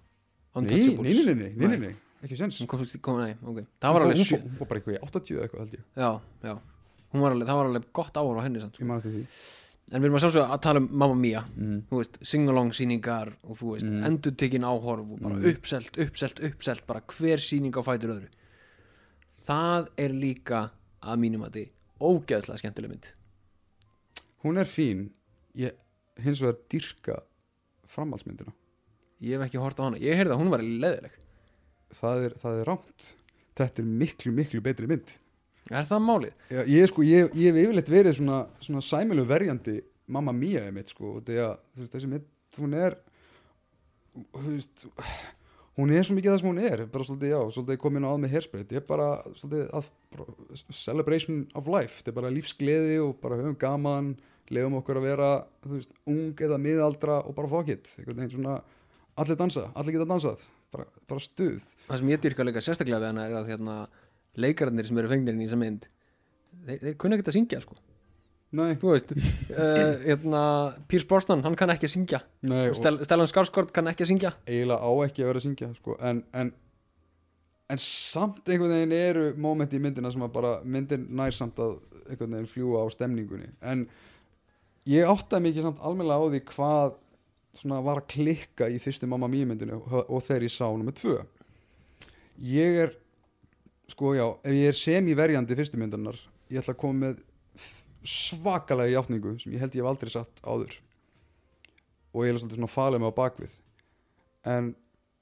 Nei, 0.57 0.81
neini, 0.97 1.51
neini, 1.61 1.91
ekki 2.25 2.39
sens. 2.39 2.63
Hún 2.63 2.71
kom, 2.71 2.81
kom, 3.05 3.21
nei, 3.21 3.35
okay. 3.45 3.67
það 3.83 3.97
var 3.97 4.07
alveg 4.07 4.23
hún, 4.23 4.31
hún, 4.31 4.47
hún 4.47 4.57
fór 4.57 4.71
bara 4.71 4.81
eitthvað 4.81 4.97
í 4.97 5.03
80 5.05 5.43
eitthvað 5.45 5.63
held 5.63 5.77
ég. 5.77 5.85
Já, 5.93 6.09
já, 6.49 6.55
var 7.21 7.37
alveg, 7.37 7.49
það 7.49 7.61
var 7.61 7.71
alveg 7.71 7.89
gott 7.97 8.19
áhör 8.21 8.41
á 8.41 8.43
henni 8.47 8.63
sko. 8.63 8.81
Ég 8.81 8.89
mann 8.89 9.03
eftir 9.03 9.15
því. 9.15 9.25
En 9.93 10.01
við 10.03 10.09
erum 10.09 10.17
að 10.19 10.23
sjálfsögja 10.25 10.47
að 10.57 10.63
tala 10.67 10.81
um 10.83 10.87
Mamma 10.91 11.15
Mia 11.15 11.41
mm. 11.47 11.75
Þú 11.91 11.99
veist, 12.01 12.17
sing-along 12.27 12.73
sýningar 12.75 13.29
og 13.47 13.59
þú 13.61 13.69
veist, 13.77 13.87
Mm. 13.87 14.01
mm. 14.01 14.07
endurtekin 14.09 14.65
áhorf 14.67 15.13
og 15.15 15.21
bara 15.23 15.35
Mm. 15.37 15.45
uppselt, 15.53 15.99
uppselt, 16.03 16.41
uppselt 16.43 16.87
bara 16.89 17.01
hver 17.07 17.39
sýning 17.39 17.71
á 17.79 17.83
fætur 17.87 18.17
öðru 18.17 18.29
Það 19.47 19.89
er 20.03 20.11
líka 20.11 20.71
að 21.07 21.21
mínum 21.23 21.45
að 21.47 21.53
þið 21.61 21.69
ógeðslega 22.03 22.59
skemmtileg 22.65 22.91
mynd 22.91 23.07
hún 24.45 24.59
er 24.59 24.67
fín 24.69 25.11
ég 25.55 25.73
hins 26.23 26.41
vegar 26.43 26.59
dyrka 26.71 27.21
framhaldsmyndina 27.87 28.53
Ég 29.23 29.39
hef 29.39 29.47
ekki 29.47 29.59
hort 29.63 29.79
á 29.81 29.87
hana, 29.87 29.97
ég 30.03 30.19
heyrði 30.19 30.35
að 30.35 30.41
hún 30.43 30.51
var 30.53 30.61
leðileg 30.67 31.15
það 31.95 32.25
er, 32.27 32.35
það 32.43 32.59
er 32.61 32.69
rámt 32.69 33.07
þetta 33.57 33.81
er 33.83 33.87
miklu, 34.03 34.33
miklu 34.35 34.61
betri 34.61 34.87
mynd 34.91 35.15
Er 35.73 35.87
það 35.89 36.03
málið? 36.07 36.41
Já, 36.53 36.61
ég, 36.71 36.89
sko, 36.93 37.03
ég, 37.07 37.33
ég 37.35 37.51
hef 37.51 37.65
yfirleitt 37.65 37.91
verið 37.91 38.19
svona, 38.21 38.45
svona 38.63 38.83
sæmilu 38.87 39.25
verjandi 39.27 39.81
Mamma 40.07 40.35
Mia 40.35 40.63
mitt 40.75 40.93
sko, 40.93 41.17
þegar, 41.27 41.59
þú 41.75 41.83
veist, 41.83 41.95
þessi 41.97 42.11
mynd 42.13 42.61
hún 42.63 42.77
er 42.79 42.95
þú 44.17 44.45
veist, 44.53 44.87
hún 45.77 45.93
er 45.93 46.07
svo 46.07 46.17
mikið 46.17 46.33
það 46.33 46.39
sem 46.41 46.51
hún 46.53 46.63
er 46.63 46.85
bara 46.93 47.09
svolítið, 47.09 47.33
já, 47.35 47.41
svolítið 47.57 47.81
komin 47.83 48.07
á 48.07 48.11
að 48.13 48.23
með 48.23 48.37
hairspray 48.37 48.63
þetta 48.63 48.79
er 48.79 48.87
bara, 48.87 49.09
svolítið, 49.41 49.67
að, 49.77 49.91
bara, 50.15 50.61
celebration 50.85 51.43
of 51.59 51.69
life, 51.73 51.99
þetta 51.99 52.13
er 52.13 52.19
bara 52.21 52.33
lífsgleði 52.37 52.97
og 53.03 53.13
bara 53.25 53.41
höfum 53.43 53.59
gaman, 53.67 54.15
leiðum 54.55 54.79
okkur 54.81 55.01
að 55.03 55.09
vera 55.11 55.31
þú 55.67 55.75
veist, 55.75 55.95
ung 56.15 56.45
eða 56.47 56.61
miðaldra 56.63 57.21
og 57.27 57.37
bara 57.37 57.51
fuck 57.51 57.75
it, 57.75 57.93
einhvern 57.99 58.23
veginn 58.23 58.37
svona 58.39 58.61
allir 59.19 59.41
dansa, 59.43 59.67
allir 59.75 59.99
geta 59.99 60.09
dansað 60.09 60.47
bara, 60.73 60.87
bara 61.11 61.23
stuð 61.23 61.67
Það 61.87 62.01
sem 62.01 62.11
ég 62.15 62.23
dyrka 62.25 62.47
líka 62.47 62.63
sérstaklega 62.65 63.03
við 63.03 63.11
hana 63.11 63.27
er 63.27 63.37
að 63.41 63.51
hérna, 63.53 63.77
leikararnir 64.41 64.89
sem 64.89 64.99
eru 65.01 65.11
fengnir 65.11 65.37
í 65.37 65.45
þessa 65.47 65.61
mynd 65.61 65.87
þeir, 66.67 66.81
þeir 66.83 66.97
kunna 67.01 67.19
ekki 67.19 67.31
að 67.31 67.39
syngja 67.39 67.61
sko. 67.65 67.79
Nei, 68.57 68.77
Þú 68.79 68.93
veist, 68.93 69.11
uh, 69.13 69.97
hérna, 70.05 70.43
Pírs 70.89 71.05
Brosnan, 71.09 71.43
hann 71.45 71.57
kann 71.59 71.73
ekki 71.75 71.89
að 71.89 71.93
syngja. 71.97 72.21
Nei 72.47 72.71
Stel, 72.79 73.01
Stellan 73.05 73.29
Skarsgård 73.29 73.73
kann 73.75 73.91
ekki 73.91 74.07
að 74.07 74.13
syngja. 74.13 74.31
Eiginlega 74.47 74.87
á 74.87 74.91
ekki 75.05 75.25
að 75.25 75.31
vera 75.33 75.43
að 75.43 75.47
syngja 75.49 75.71
sko. 75.75 75.97
en, 75.99 76.23
en, 76.41 76.53
en 77.75 77.83
samt 77.83 78.47
einhvern 78.47 78.73
veginn 78.73 78.95
eru 78.97 79.25
mómenti 79.43 79.81
í 79.81 79.83
myndina 79.83 80.13
sem 80.15 80.23
að 80.25 80.37
bara 80.39 80.53
myndin 80.65 81.09
nær 81.19 81.35
samt 81.35 81.59
að 81.63 81.81
einhvern 82.07 82.39
veginn 82.39 82.53
fljúa 82.53 82.85
á 82.87 82.95
stemningunni. 82.95 83.51
En 83.67 83.89
ég 84.89 85.11
áttaði 85.11 85.49
mikið 85.49 85.67
samt 85.67 85.83
almennilega 85.83 86.23
á 86.23 86.31
því 86.31 86.43
hvað 86.53 86.95
svona 87.57 87.81
var 87.83 88.03
að 88.03 88.11
klikka 88.13 88.69
í 88.71 88.79
fyrstu 88.83 89.09
Mamma 89.11 89.29
Mia 89.33 89.49
myndinu 89.49 89.81
og, 89.83 90.21
þegar 90.23 90.47
ég 90.47 90.55
sá 90.55 90.69
nummer 90.69 90.95
tvö. 90.97 91.19
Ég 92.47 92.79
er 92.85 92.95
sko 93.93 94.15
já, 94.17 94.27
ef 94.43 94.55
ég 94.57 94.71
er 94.71 94.79
semi-verjandi 94.79 95.57
fyrstu 95.59 95.81
myndarinnar 95.81 96.19
ég 96.51 96.63
ætla 96.63 96.75
að 96.75 96.81
koma 96.81 97.03
með 97.07 97.23
svakalega 98.07 98.95
játningu 98.95 99.35
sem 99.43 99.55
ég 99.55 99.63
held 99.63 99.75
ég 99.75 99.83
hef 99.83 99.91
aldrei 99.91 100.13
satt 100.13 100.43
áður. 100.47 100.75
Og 102.15 102.25
ég 102.25 102.33
er 102.33 102.41
svolítið 102.41 102.61
svona 102.61 102.73
falið 102.73 103.03
mig 103.03 103.13
á 103.13 103.19
bakvið. 103.19 103.55
En 104.47 104.73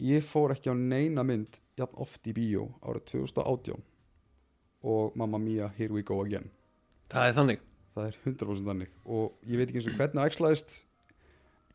ég 0.05 0.27
fór 0.27 0.55
ekki 0.55 0.71
á 0.71 0.77
neina 0.77 1.25
mynd 1.27 1.61
jafn 1.79 2.01
oft 2.05 2.29
í 2.29 2.35
bíó 2.37 2.69
árið 2.85 3.07
2018 3.15 3.81
og 4.85 5.17
Mamma 5.17 5.41
Mia 5.41 5.71
Here 5.79 5.95
We 5.95 6.05
Go 6.05 6.21
Again. 6.23 6.51
Það 7.11 7.31
er 7.31 7.39
þannig. 7.39 7.65
Það 7.95 8.09
er 8.11 8.19
100% 8.27 8.69
þannig. 8.69 8.97
Og 9.07 9.49
ég 9.49 9.61
veit 9.61 9.71
ekki 9.71 9.81
eins 9.81 9.89
og 9.89 9.97
hvernig 9.99 10.21
það 10.21 10.31
æxlaðist 10.31 10.81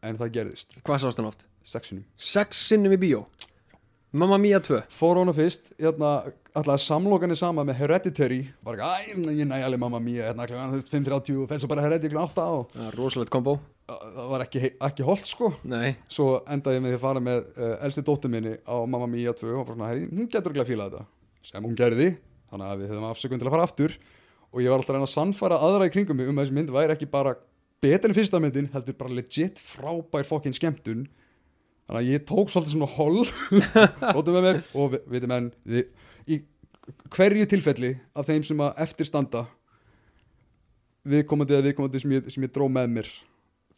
en 0.06 0.20
það 0.20 0.36
gerðist. 0.38 0.82
Hvað 0.86 1.02
sást 1.04 1.20
hann 1.20 1.32
oft? 1.32 1.50
sexinum 1.70 2.06
Sex 2.16 2.62
sinnum 2.70 2.94
í 2.96 3.00
bíó 3.02 3.26
Mamma 4.12 4.40
Mia 4.42 4.58
2 4.58 4.88
fór 4.90 5.20
hana 5.20 5.34
fyrst 5.38 5.68
hérna, 5.78 6.32
alltaf 6.58 6.82
samlokanir 6.82 7.38
sama 7.38 7.62
með 7.68 7.76
Hereditary. 7.84 8.40
Bara 8.66 8.88
ekki, 8.98 9.20
æ, 9.22 9.34
ég 9.38 9.46
næ 9.46 9.60
alveg 9.68 9.82
Mamma 9.84 10.00
Mia 10.02 10.32
hérna, 10.32 10.48
veist, 10.72 10.90
5.30 10.90 11.44
og 11.44 11.52
þessu 11.52 11.70
bara 11.70 11.84
Hereditary 11.86 12.16
klukkan 12.16 12.32
8 12.32 12.42
á 12.42 12.54
Það 12.74 12.88
er 12.88 12.98
rosalegt 12.98 13.34
kombo. 13.36 13.60
Það 13.90 14.32
var 14.32 14.46
ekki, 14.48 14.72
ekki 14.88 15.06
holdt 15.06 15.30
sko. 15.30 15.52
Nei, 15.70 15.94
svo 16.10 16.40
endaði 16.50 16.80
ég 16.80 16.84
með 16.88 16.96
því 16.96 16.98
að 16.98 17.04
fara 17.04 17.24
með 17.28 17.44
uh, 17.54 17.76
elsti 17.86 18.06
dóttur 18.08 18.34
minni 18.34 18.56
á 18.66 18.76
Mamma 18.90 19.12
Mia 19.14 19.36
2 19.38 19.52
og 19.52 19.62
bara 19.62 19.78
svona, 19.78 19.92
herri, 19.92 20.10
hún 20.10 20.32
getur 20.34 20.56
ekki 20.56 20.66
að 20.66 20.74
fíla 20.74 20.90
þetta. 20.90 21.06
Sem 21.52 21.70
hún 21.70 21.78
gerði, 21.78 22.10
þannig 22.50 22.74
að 22.74 22.82
við 22.82 22.92
höfum 22.96 23.08
afsökun 23.12 23.44
til 23.44 23.50
að 23.52 23.58
fara 23.60 23.70
aftur. 23.70 23.98
Og 24.50 24.66
ég 24.66 24.74
var 24.74 24.82
alltaf 24.82 24.96
að 24.96 24.98
reyna 24.98 25.06
að 25.12 25.14
sannfæra 25.14 25.62
aðra 25.70 25.86
í 25.86 25.94
kringum 25.94 26.18
mig 26.18 26.34
um 26.34 26.42
að 26.42 26.48
þessi 26.48 26.58
mynd 26.58 26.74
væri 26.74 26.98
ekki 26.98 27.12
bara 27.14 27.38
betur 27.86 28.10
en 28.10 28.18
fyrsta 28.18 28.42
myndin, 28.42 28.74
heldur 28.74 28.98
bara 28.98 29.14
legit 29.22 29.62
frábær 29.62 30.26
fokkin 30.26 30.58
skemmtun 30.58 31.06
þannig 31.90 32.04
að 32.04 32.12
ég 32.14 32.26
tók 32.30 32.52
svolítið 32.54 32.76
svona 32.76 32.92
hol 32.94 33.24
og 34.78 34.98
við, 35.10 35.24
menn 35.26 35.48
við, 35.66 35.88
í 36.30 36.36
hverju 37.10 37.48
tilfelli 37.50 37.96
af 38.14 38.30
þeim 38.30 38.46
sem 38.46 38.62
að 38.62 38.84
eftir 38.86 39.10
standa 39.10 39.48
viðkomandi 41.10 41.56
eða 41.58 41.66
viðkomandi 41.66 42.04
sem 42.04 42.14
ég, 42.14 42.30
sem 42.30 42.46
ég 42.46 42.54
dró 42.54 42.68
með 42.70 42.94
mér 42.94 43.12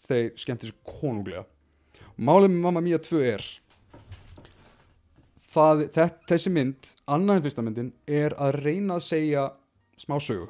þeir 0.09 0.32
skemmti 0.41 0.68
sér 0.68 0.78
konunglega. 0.84 1.45
Málið 2.20 2.51
með 2.51 2.64
Mamma 2.66 2.84
Mia 2.84 2.99
2 2.99 3.22
er 3.24 3.45
það, 5.53 5.86
þess, 5.95 6.18
þessi 6.28 6.53
mynd 6.53 6.89
annað 7.16 7.39
en 7.39 7.45
fyrsta 7.45 7.64
myndin 7.66 7.93
er 8.12 8.36
að 8.36 8.57
reyna 8.66 8.97
að 8.99 9.07
segja 9.07 9.45
smá 10.01 10.18
sögu. 10.20 10.49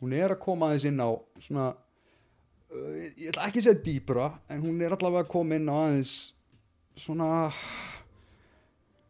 Hún 0.00 0.16
er 0.16 0.32
að 0.32 0.40
koma 0.44 0.70
aðeins 0.70 0.88
inn 0.88 1.04
á 1.04 1.10
svona 1.44 1.68
uh, 1.74 2.96
ég 3.16 3.28
ætla 3.34 3.50
ekki 3.50 3.60
að 3.60 3.68
segja 3.68 3.84
dýpra 3.84 4.30
en 4.52 4.64
hún 4.64 4.80
er 4.80 4.96
allavega 4.96 5.26
að 5.26 5.32
koma 5.36 5.60
inn 5.60 5.68
á 5.68 5.76
aðeins 5.76 6.16
svona 6.96 7.50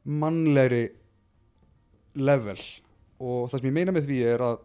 mannlegri 0.06 0.86
level. 2.16 2.58
Og 3.22 3.46
það 3.50 3.60
sem 3.60 3.68
ég 3.70 3.76
meina 3.76 3.94
með 3.94 4.08
því 4.10 4.18
er 4.30 4.44
að 4.44 4.64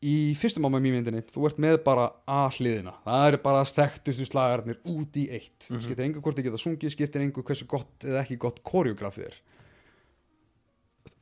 í 0.00 0.32
fyrstum 0.40 0.64
áma 0.64 0.80
myndinni 0.80 1.20
þú 1.28 1.44
ert 1.48 1.58
með 1.60 1.78
bara 1.84 2.06
A-hliðina. 2.24 2.94
Það 3.04 3.26
eru 3.28 3.40
bara 3.44 3.66
þekktustu 3.68 4.26
slagarnir 4.28 4.78
út 4.88 5.18
í 5.20 5.26
eitt. 5.28 5.68
Mhm. 5.68 5.82
skiptir 5.84 6.04
engu 6.06 6.22
hvort 6.24 6.36
þið 6.36 6.48
geta 6.48 6.62
sungið 6.62 6.94
skiptir 6.94 7.24
engu 7.24 7.44
hversu 7.44 7.66
gott 7.66 8.06
eða 8.06 8.24
ekki 8.24 8.38
gott 8.38 8.62
koreografið 8.64 9.26
er. 9.26 9.36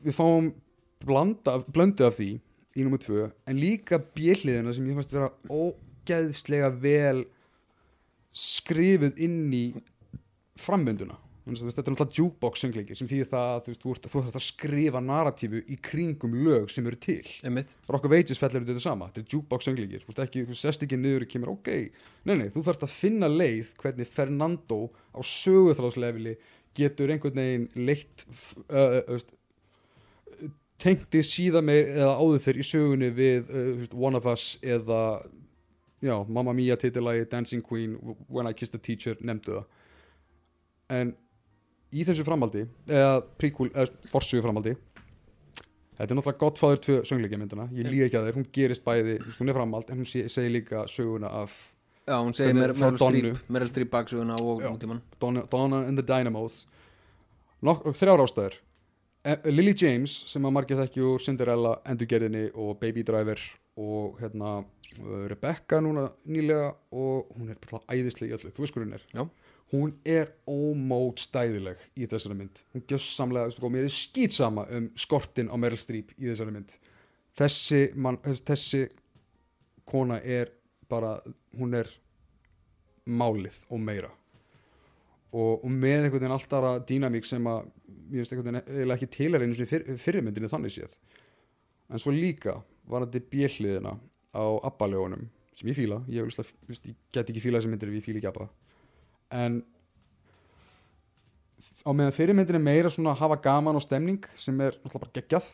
Við 0.04 0.14
fáum 0.14 0.52
blanda, 1.04 1.58
blöndu 1.58 2.06
af 2.06 2.18
því 2.18 2.40
í 2.76 2.84
nummer 2.84 2.98
tvö 2.98 3.32
en 3.46 3.58
líka 3.58 3.98
bjöliðina 3.98 4.74
sem 4.74 4.86
ég 4.86 4.94
fannst 4.94 5.12
vera 5.12 5.32
ógeðslega 5.50 6.70
vel 6.80 7.24
skrifuð 8.32 9.18
inn 9.18 9.52
í 9.52 9.64
að 11.48 11.68
veist, 11.68 11.78
þetta 11.78 11.90
er 11.90 11.94
náttúrulega 11.94 12.18
jukebox 12.18 12.62
söngleikir 12.62 12.98
sem 12.98 13.08
þýðir 13.08 13.28
það 13.30 13.50
að 13.52 13.60
þú 13.64 13.72
veist, 13.72 13.82
þú 13.82 13.92
ert, 13.94 14.08
ert 14.20 14.38
að 14.38 14.44
skrifa 14.44 15.00
narratífu 15.04 15.62
í 15.64 15.78
kringum 15.88 16.36
lög 16.44 16.68
sem 16.72 16.86
eru 16.88 16.98
til. 17.00 17.22
Einmitt. 17.46 17.74
Rock 17.88 18.08
of 18.08 18.14
Ages 18.16 18.40
fellur 18.40 18.66
þetta 18.68 18.84
sama, 18.84 19.08
þetta 19.08 19.22
er 19.22 19.34
jukebox 19.36 19.68
söngleikir 19.68 20.04
þú, 20.04 20.16
ekki, 20.24 20.44
þú 20.48 20.58
sest 20.58 20.84
ekki 20.84 21.00
niður 21.00 21.24
og 21.24 21.32
kemur, 21.32 21.54
ok. 21.54 21.72
Nei, 22.28 22.34
nei, 22.34 22.46
þú 22.52 22.64
þarft 22.68 22.84
að 22.84 22.94
finna 22.98 23.32
leið 23.32 23.72
hvernig 23.80 24.12
Fernando 24.12 24.80
á 25.16 25.20
söguþráðslefili 25.24 26.36
getur 26.78 27.14
einhvern 27.14 27.40
veginn 27.40 27.66
leitt 27.88 28.26
uh, 28.68 29.00
uh, 29.08 30.48
tengdi 30.78 31.24
síða 31.26 31.64
meir 31.64 31.90
eða 31.96 32.14
áður 32.20 32.44
fyrr 32.44 32.60
í 32.60 32.66
sögunni 32.66 33.10
við 33.14 33.48
uh, 33.50 33.88
One 33.96 34.20
of 34.20 34.28
Us 34.30 34.52
eða 34.62 35.22
já, 36.04 36.14
Mamma 36.28 36.52
Mia 36.54 36.76
titillagi, 36.78 37.26
Dancing 37.32 37.64
Queen 37.64 37.96
When 38.28 38.46
I 38.46 38.54
Kissed 38.54 38.76
a 38.78 38.82
Teacher, 38.82 39.16
nefndu 39.24 39.56
það 39.56 39.74
en 40.90 41.14
í 41.92 42.04
þessu 42.04 42.24
framhaldi 42.26 42.66
eða 42.88 43.22
prequel, 43.40 43.70
eða 43.74 43.88
forsögu 44.12 44.42
framhaldi 44.44 44.74
þetta 45.98 46.12
er 46.12 46.18
náttúrulega 46.18 46.38
Godfather 46.42 46.78
2 46.84 46.98
söngleikja 47.08 47.38
myndina, 47.40 47.66
ég 47.74 47.88
líka 47.90 48.06
ekki 48.06 48.18
að 48.20 48.28
þér 48.28 48.36
hún 48.38 48.46
gerist 48.54 48.84
bæði, 48.86 49.16
hún 49.38 49.50
er 49.50 49.56
framhald 49.58 49.90
en 49.90 50.02
hún 50.02 50.06
segir 50.08 50.52
líka 50.54 50.84
söguna 50.90 51.30
af 51.42 51.56
já, 52.06 52.14
hún 52.22 52.34
segir 52.36 52.54
Hvernig- 52.54 53.40
Meryl. 53.48 53.68
Streep 53.68 53.90
baksuguna 53.90 54.36
og 54.40 54.62
nútíman 54.62 55.00
Donna, 55.20 55.84
and 55.88 55.98
the 55.98 56.02
Dynamos. 56.06 56.66
Nok 57.62 57.84
þrjár 57.90 58.22
ástæður. 58.22 58.54
Eh, 59.24 59.36
Lily 59.50 59.74
James 59.74 60.12
sem 60.30 60.42
að 60.46 60.52
margir 60.54 60.76
þekki 60.78 61.02
úr 61.02 61.18
Cinderella, 61.20 61.80
Endurgerðinni 61.84 62.50
og 62.54 62.78
Baby 62.80 63.02
Driver 63.02 63.36
og 63.76 64.20
hérna 64.20 64.64
Rebecca 65.28 65.80
núna 65.82 66.12
nýlega 66.26 66.70
og 66.92 67.28
hún 67.36 67.50
er 67.50 67.56
bara 67.60 67.82
æðislega 67.90 68.30
í 68.30 68.38
öllu, 68.38 68.52
þú 68.54 68.62
veist 68.62 68.74
hvað 68.74 68.84
hún 68.86 68.94
er? 68.94 69.02
Já. 69.12 69.28
Hún 69.72 69.92
er 70.06 70.30
ómótstæðileg 70.48 71.80
í 71.98 72.06
þessari 72.08 72.36
mynd. 72.38 72.60
Hún 72.72 72.84
gjössamlega, 72.88 73.52
sko, 73.52 73.70
mér 73.72 73.88
er 73.88 73.92
skýtsama 73.92 74.64
um 74.76 74.88
skortin 74.96 75.50
á 75.52 75.56
Meryl 75.60 75.80
Streep 75.80 76.14
í 76.16 76.30
þessari 76.30 76.54
mynd. 76.54 76.76
Þessi, 77.38 77.82
man, 77.94 78.18
þessi 78.24 78.86
kona 79.88 80.20
er 80.24 80.54
bara 80.88 81.18
hún 81.58 81.76
er 81.76 81.90
málið 83.08 83.58
og 83.68 83.82
meira. 83.84 84.10
Og, 85.28 85.60
og 85.60 85.68
með 85.68 86.06
einhvern 86.06 86.22
veginn 86.22 86.36
alltaf 86.38 86.62
aðra 86.62 86.84
dýnamík 86.88 87.28
sem 87.28 87.44
að 87.50 87.66
mér 88.08 88.22
finnst 88.22 88.32
einhvern 88.32 88.60
veginn 88.62 88.94
ekki 88.94 89.10
til 89.12 89.28
að 89.34 89.42
reyna 89.42 89.66
fyr, 89.68 89.84
fyrirmyndinni 90.00 90.48
þannig 90.48 90.72
séð. 90.78 90.94
En 91.92 92.00
svo 92.00 92.14
líka 92.14 92.56
var 92.88 93.04
þetta 93.04 93.28
bjelliðina 93.34 93.92
á 94.32 94.44
abbaljónum 94.64 95.28
sem 95.58 95.68
ég 95.68 95.76
fíla, 95.76 96.00
ég, 96.08 96.24
veist, 96.24 96.40
veist, 96.68 96.88
ég 96.88 96.96
get 97.12 97.28
ekki 97.28 97.42
fíla 97.44 97.60
þessi 97.60 97.72
myndir 97.72 97.90
ef 97.90 97.98
ég 97.98 98.06
fíla 98.06 98.22
ekki 98.22 98.30
abba 98.30 98.48
en 99.34 99.62
á 101.84 101.90
meðan 101.90 102.14
fyrirmyndin 102.16 102.58
er 102.58 102.64
meira 102.64 102.92
svona 102.92 103.14
að 103.14 103.22
hafa 103.22 103.40
gaman 103.48 103.78
og 103.78 103.84
stemning 103.84 104.24
sem 104.36 104.56
er 104.60 104.76
náttúrulega 104.76 105.04
bara 105.04 105.16
geggjað 105.20 105.48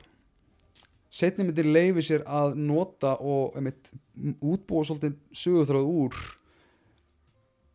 setni 1.15 1.47
myndir 1.47 1.69
leifi 1.69 2.03
sér 2.09 2.25
að 2.27 2.57
nota 2.59 3.15
og 3.23 3.55
einmitt, 3.59 3.93
útbúa 4.43 4.87
svolítið 4.87 5.15
sögurþráð 5.37 5.93
úr 5.93 6.19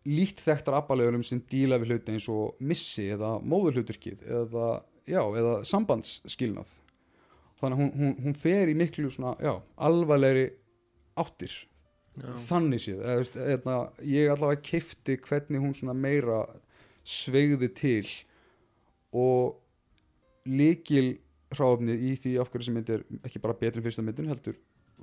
líkt 0.09 0.43
þekktar 0.43 0.79
abbalögunum 0.79 1.23
sem 1.27 1.41
díla 1.51 1.79
við 1.79 1.93
hluti 1.93 2.15
eins 2.15 2.27
og 2.31 2.59
missi 2.59 3.09
eða 3.13 3.37
móðurhluturkið 3.39 4.25
eða, 4.41 4.69
já, 5.07 5.21
eða 5.21 5.55
sambandsskilnað. 5.69 6.71
Þannig 7.59 7.75
að 7.75 7.81
hún, 7.83 7.91
hún, 7.99 8.13
hún 8.25 8.37
fer 8.39 8.71
í 8.71 8.75
miklu 8.79 9.11
svona, 9.11 9.35
já, 9.43 9.53
alvarlegri 9.87 10.47
áttir 11.19 11.55
Já. 12.18 12.32
þannig 12.49 12.84
séð 12.84 13.03
veist, 13.05 13.38
eða, 13.38 13.78
ég 14.03 14.32
allavega 14.34 14.64
kifti 14.66 15.18
hvernig 15.24 15.62
hún 15.64 15.76
svona 15.78 15.95
meira 15.95 16.41
sveigði 17.07 17.70
til 17.78 18.07
og 19.16 19.60
líkil 20.49 21.20
hráfnið 21.53 22.03
í 22.10 22.16
því 22.20 22.34
af 22.41 22.51
hverju 22.51 22.68
sem 22.68 22.76
mynd 22.78 22.91
er 22.93 23.05
ekki 23.26 23.41
bara 23.41 23.57
betri 23.57 23.84
fyrsta 23.86 24.03
myndin 24.05 24.30
heldur 24.30 24.57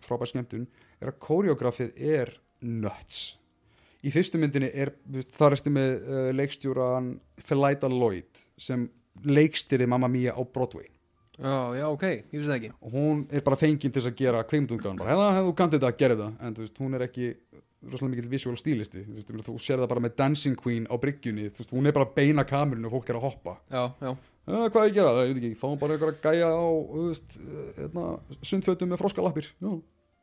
frábær 0.05 0.31
skemmtun 0.31 0.67
er 1.01 1.11
að 1.11 1.21
koreografið 1.25 1.97
er 1.97 2.35
nuts 2.67 3.37
í 4.07 4.13
fyrstu 4.15 4.41
myndinni 4.41 4.71
er 4.75 4.93
þar 5.37 5.57
ertu 5.57 5.73
með 5.73 5.95
uh, 5.97 6.29
leikstjóran 6.37 7.15
Philida 7.43 7.91
Lloyd 7.91 8.45
sem 8.61 8.87
leikstýrið 9.27 9.91
Mamma 9.91 10.11
Mia 10.13 10.37
á 10.37 10.43
Broadway 10.45 10.91
já, 11.39 11.57
já, 11.76 11.87
ok, 11.89 12.05
ég 12.07 12.32
finnst 12.32 12.51
það 12.51 12.59
ekki. 12.59 12.72
Og 12.80 12.97
hún 12.97 13.22
er 13.30 13.45
bara 13.47 13.59
fenginn 13.61 13.95
til 13.95 14.03
að 14.03 14.18
gera 14.18 14.45
kveimdungan 14.49 15.01
bara, 15.01 15.12
hefða, 15.12 15.30
hefða, 15.37 15.49
þú 15.49 15.57
kannt 15.61 15.76
þetta 15.76 15.91
að 15.91 15.99
gera 16.03 16.16
þetta 16.16 16.47
en 16.47 16.57
þú 16.57 16.64
veist, 16.64 16.80
hún 16.82 16.99
er 16.99 17.07
ekki 17.07 17.32
rosalega 17.87 18.12
mikill 18.14 18.30
visual 18.30 18.57
stílisti. 18.59 19.03
Þú, 19.07 19.16
veist, 19.18 19.34
þú 19.49 19.57
sér 19.62 19.82
það 19.82 19.91
bara 19.93 20.05
með 20.07 20.14
Dancing 20.20 20.61
Queen 20.61 20.87
á 20.89 20.95
bryggjunni. 21.01 21.51
Þú 21.55 21.62
veist, 21.62 21.74
hún 21.76 21.91
er 21.91 21.97
bara 21.97 22.09
að 22.09 22.14
beina 22.16 22.47
kamerun 22.49 22.89
og 22.89 22.97
fólk 22.97 23.12
er 23.12 23.18
að 23.18 23.26
hoppa. 23.26 23.59
Já, 23.70 23.82
já, 24.01 24.14
uh, 24.14 24.64
hvað 24.64 24.80
er 24.80 24.87
að 24.87 24.97
gera, 24.97 25.12
það 25.18 25.26
er 25.26 25.34
ekki, 25.37 25.53
fáum 25.61 25.76
bara 25.82 25.99
einhverja 25.99 26.22
gæja 26.24 26.49
á 26.51 26.66
þú 26.66 27.05
veist, 27.11 27.37
hérna, 27.76 28.07
sundfötum 28.53 28.93
með 28.93 29.03
froskalappir. 29.03 29.51
Já, 29.61 29.70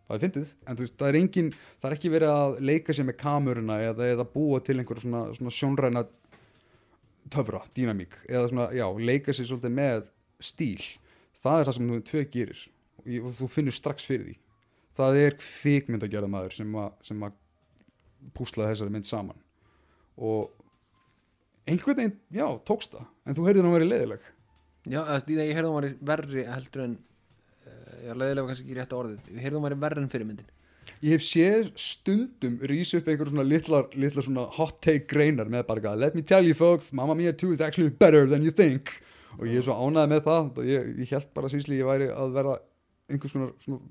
það 0.10 0.18
er 0.18 0.26
fyndið. 0.26 0.56
En 0.66 0.80
þú 0.80 0.88
veist, 0.88 0.98
það 1.00 1.12
er 1.12 1.20
engin, 1.22 1.54
það 1.78 1.90
er 1.90 1.98
ekki 2.00 2.14
verið 2.18 2.34
að 2.34 2.58
leika 2.72 2.98
sér 2.98 3.08
með 3.08 3.20
kameruna 3.22 3.80
eða, 3.92 4.10
eða 4.18 4.28
búa 4.34 4.60
til 4.66 4.80
einhver 4.82 5.04
svona, 5.04 5.24
svona 5.38 5.56
sjónræna 5.60 6.06
töfra, 7.34 7.64
dýnamík 7.76 8.18
eða 8.28 8.50
svona, 8.52 8.68
já, 8.76 8.86
leika 9.00 9.34
sér 9.36 9.48
svolítið 9.48 9.74
með 9.78 10.10
stíl 10.44 10.84
það 11.44 11.60
er 11.60 11.70
það 11.70 11.78
sem 11.78 11.92
þú 11.92 12.00
tvö 12.10 12.24
gerir. 12.34 12.64
Og, 13.04 13.30
þú 13.40 13.50
finnur 13.52 13.76
strax 13.76 14.08
fyrir 14.10 14.26
því. 14.30 14.36
Það 14.98 15.20
er 15.24 15.38
kvikmynd 15.42 16.06
að 16.06 16.14
gera 16.14 16.30
maður 16.30 16.58
sem 16.60 16.76
að, 16.80 16.92
sem 17.10 17.26
að 17.26 17.40
púsla 18.38 18.70
þessari 18.70 18.94
mynd 18.94 19.10
saman. 19.10 19.40
Og 20.22 20.52
einhvern 21.68 22.00
veginn, 22.00 22.18
já, 22.34 22.46
tókst 22.68 22.94
það. 22.94 23.08
En 23.26 23.38
þú 23.38 23.48
heyrðir 23.48 23.68
hann 23.68 23.78
verið 23.78 23.92
leiðileg. 23.92 24.28
Já, 24.84 25.00
því 25.24 25.40
að 25.40 25.48
ég 25.48 25.58
heyrði 25.58 25.70
hún 25.72 25.80
var 25.80 25.90
verri 26.12 26.44
heldur 26.50 26.84
en 26.84 26.98
uh, 27.00 27.96
já, 28.04 28.12
leiðilega 28.12 28.44
var 28.44 28.52
kannski 28.52 28.68
ekki 28.68 28.78
rétt 28.80 28.98
orðið. 29.00 29.32
Ég 29.32 29.46
heyrði 29.46 29.60
hún 29.60 29.68
var 29.68 29.80
verri 29.88 30.04
en 30.04 30.12
fyrirmyndin 30.12 30.52
ég 31.04 31.18
hef 31.18 31.24
séð 31.26 31.72
stundum 31.80 32.60
rísa 32.70 33.00
upp 33.00 33.10
einhver 33.12 33.28
svona 33.28 33.44
litlar, 33.44 33.90
litlar 34.00 34.24
svona 34.24 34.46
hot 34.56 34.78
take 34.84 35.08
greinar 35.12 35.50
með 35.52 35.66
bara 35.68 35.96
let 36.00 36.16
me 36.16 36.22
tell 36.22 36.46
you 36.46 36.56
folks 36.56 36.94
Mamma 36.94 37.16
Mia 37.16 37.34
2 37.34 37.52
is 37.52 37.62
actually 37.62 37.90
better 37.90 38.26
than 38.26 38.44
you 38.44 38.52
think 38.52 39.02
og 39.40 39.44
ég 39.50 39.60
er 39.60 39.66
svo 39.66 39.76
ánægð 39.80 40.14
með 40.14 40.24
það 40.28 40.50
og 40.62 40.70
ég, 40.70 40.94
ég 41.02 41.14
held 41.16 41.30
bara 41.36 41.52
sísli 41.52 41.80
ég 41.80 41.90
væri 41.90 42.10
að 42.14 42.38
vera 42.38 42.56
einhvers 43.12 43.36
konar 43.36 43.54
svona 43.64 43.82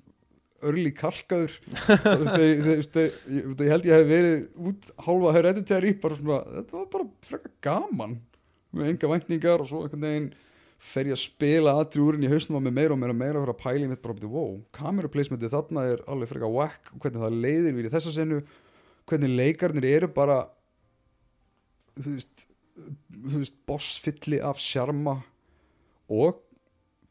örli 0.62 0.92
kalkaður. 0.94 1.56
Ég, 2.38 2.60
held 3.66 3.86
ég 3.88 3.96
hef 3.96 4.04
verið 4.06 4.44
út 4.62 4.92
hálfa 5.02 5.32
hereditary 5.34 5.90
bara 5.98 6.18
svona, 6.18 6.36
þetta 6.60 6.76
var 6.76 6.84
bara 6.92 7.06
frekar 7.26 7.52
gaman. 7.66 8.14
Með 8.72 8.92
enga 8.92 9.10
væntingar 9.10 9.64
og 9.64 9.68
svo 9.68 9.82
einhvern 9.82 10.06
veginn 10.06 10.28
fer 10.82 11.10
ég 11.10 11.16
að 11.16 11.22
spila 11.22 11.74
aðri 11.78 12.02
úrin 12.02 12.26
í 12.26 12.30
hausnum 12.30 12.58
á 12.58 12.62
mig 12.62 12.74
meira 12.74 12.94
og 12.94 13.00
meira 13.02 13.14
og 13.14 13.18
meira 13.20 13.42
fyrir 13.42 13.54
að 13.54 13.60
pæli 13.62 13.90
mitt 13.90 14.02
bara, 14.02 14.30
wow, 14.30 14.56
kameraplacementið 14.74 15.52
þarna 15.54 15.84
er 15.92 16.02
alveg 16.10 16.30
frekar 16.32 16.54
whack 16.54 16.90
og 16.94 17.04
hvernig 17.04 17.22
það 17.22 17.36
leiðir 17.44 17.76
við 17.76 17.86
í 17.86 17.92
þessa 17.92 18.14
senu 18.16 18.40
hvernig 19.10 19.36
leikarnir 19.38 19.86
eru 19.92 20.08
bara 20.14 20.40
þú 21.98 22.16
veist 22.16 22.46
þú 22.74 23.42
veist, 23.44 23.60
bossfylli 23.68 24.40
af 24.42 24.58
sjarma 24.62 25.20
og 26.12 26.42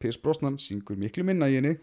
Piers 0.01 0.17
Brosnan 0.17 0.57
syngur 0.61 0.97
miklu 0.99 1.25
minna 1.25 1.49
í 1.49 1.57
henni. 1.59 1.75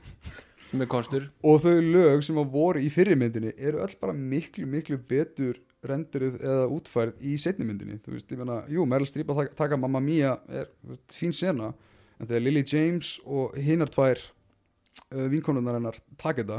Sem 0.69 0.83
er 0.85 0.91
kostur. 0.91 1.29
Og 1.47 1.63
þau 1.65 1.79
lög 1.81 2.25
sem 2.27 2.39
að 2.41 2.51
voru 2.53 2.83
í 2.83 2.91
fyrirmyndinni 2.93 3.55
eru 3.57 3.81
öll 3.85 3.95
bara 4.01 4.15
miklu, 4.17 4.67
miklu 4.69 4.99
betur 5.11 5.61
renduruð 5.87 6.41
eða 6.43 6.65
útfærð 6.75 7.21
í 7.23 7.37
setnimyndinni 7.39 8.01
þú 8.03 8.17
veist, 8.17 8.33
ég 8.35 8.41
meina, 8.41 8.59
jú, 8.71 8.83
Meryl 8.89 9.07
Streep 9.07 9.31
að 9.31 9.45
taka, 9.45 9.55
taka 9.61 9.79
Mamma 9.79 10.01
Mia 10.03 10.35
er 10.51 10.67
veist, 10.83 11.05
fín 11.15 11.35
sena 11.37 11.71
en 12.19 12.27
þegar 12.27 12.43
Lily 12.43 12.65
James 12.67 13.13
og 13.23 13.55
hinnar 13.63 13.93
tvær 13.95 14.19
uh, 14.19 15.29
vinkonunnar 15.31 15.79
hennar 15.79 16.01
taka 16.19 16.43
þetta 16.43 16.59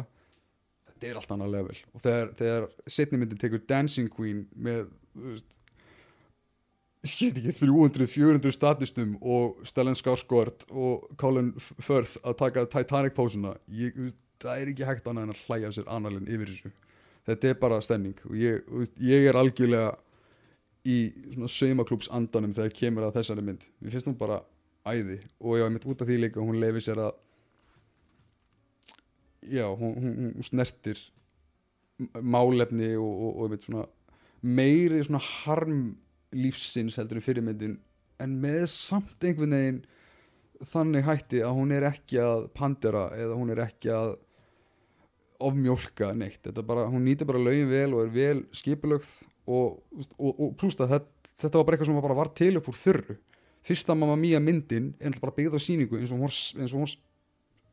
þetta 0.88 1.10
er 1.10 1.20
allt 1.20 1.36
annað 1.36 1.54
level. 1.58 1.78
Og 1.96 2.04
þegar, 2.04 2.32
þegar 2.40 2.70
setnimyndin 2.96 3.40
tekur 3.40 3.64
Dancing 3.68 4.12
Queen 4.12 4.46
með, 4.56 4.88
þú 5.16 5.34
veist 5.34 5.52
ég 7.00 7.34
veit 7.34 7.38
ekki, 7.40 7.54
300-400 7.62 8.52
statistum 8.52 9.16
og 9.22 9.62
Stellan 9.68 9.96
Skarsgård 9.96 10.66
og 10.70 11.08
Colin 11.20 11.54
Firth 11.60 12.20
að 12.28 12.36
taka 12.42 12.66
Titanic 12.68 13.16
pósuna 13.16 13.56
það 14.40 14.62
er 14.62 14.72
ekki 14.72 14.88
hægt 14.88 15.08
annað 15.08 15.28
en 15.28 15.34
að 15.34 15.44
hlæja 15.48 15.72
sér 15.76 15.90
annarlegin 15.92 16.32
yfir 16.36 16.52
þessu. 16.52 16.72
Þetta 17.30 17.50
er 17.50 17.58
bara 17.62 17.80
stemning 17.84 18.20
og 18.28 18.36
ég, 18.40 18.70
ég 19.04 19.28
er 19.30 19.40
algjörlega 19.40 19.94
í 20.88 20.98
saumaklúps 21.52 22.10
andanum 22.16 22.56
þegar 22.56 22.76
kemur 22.76 23.08
að 23.08 23.20
þessari 23.20 23.46
mynd. 23.46 23.66
Mér 23.80 23.96
finnst 23.96 24.10
hún 24.10 24.20
bara 24.20 24.42
æði 24.88 25.20
og 25.40 25.58
ég 25.60 25.66
var 25.66 25.74
mitt 25.76 25.88
út 25.88 26.04
af 26.04 26.10
því 26.10 26.20
líka 26.24 26.44
hún 26.44 26.60
lefi 26.60 26.84
sér 26.84 27.04
að 27.04 27.16
já, 29.48 29.66
hún, 29.72 29.96
hún, 29.96 30.20
hún 30.36 30.48
snertir 30.48 31.00
málefni 32.20 32.94
og, 33.00 33.40
og, 33.44 33.56
og 33.56 33.88
meiri 34.42 35.02
svona 35.04 35.20
harm 35.24 35.82
lífsins 36.36 36.98
heldur 37.00 37.20
en 37.20 37.26
fyrirmyndin 37.26 37.78
en 38.20 38.36
með 38.42 38.66
samt 38.72 39.24
einhvern 39.24 39.56
veginn 39.56 39.80
þannig 40.74 41.06
hætti 41.08 41.44
að 41.46 41.56
hún 41.56 41.72
er 41.72 41.86
ekki 41.88 42.20
að 42.22 42.50
pandera 42.58 43.08
eða 43.16 43.38
hún 43.40 43.54
er 43.54 43.64
ekki 43.64 43.94
að 43.96 44.18
ofmjólka 45.40 46.12
neitt. 46.20 46.50
Bara, 46.68 46.86
hún 46.92 47.06
nýtir 47.08 47.28
bara 47.30 47.40
lögin 47.40 47.70
vel 47.72 47.94
og 47.96 48.04
er 48.04 48.10
vel 48.12 48.42
skipulögð 48.56 49.12
og, 49.48 49.80
og, 50.18 50.34
og, 50.34 50.66
að 50.68 50.92
þetta, 50.96 51.30
þetta 51.40 51.62
var 51.62 51.68
bara 51.68 51.78
eitthvað 51.78 51.90
sem 51.90 52.02
bara 52.04 52.20
var 52.20 52.32
til 52.36 52.52
upp 52.60 52.68
úr 52.70 52.80
þurru. 52.80 53.16
Fyrsta 53.66 53.96
Mamma 53.96 54.18
Mia 54.20 54.40
myndin 54.44 54.92
er 55.00 55.16
bara 55.20 55.36
byggð 55.36 55.56
á 55.56 55.60
sýningu 55.64 56.00
eins 56.00 56.12
og 56.12 56.20
hún 56.20 56.28
eins 56.32 56.74
og 56.74 56.84
hún 56.84 56.92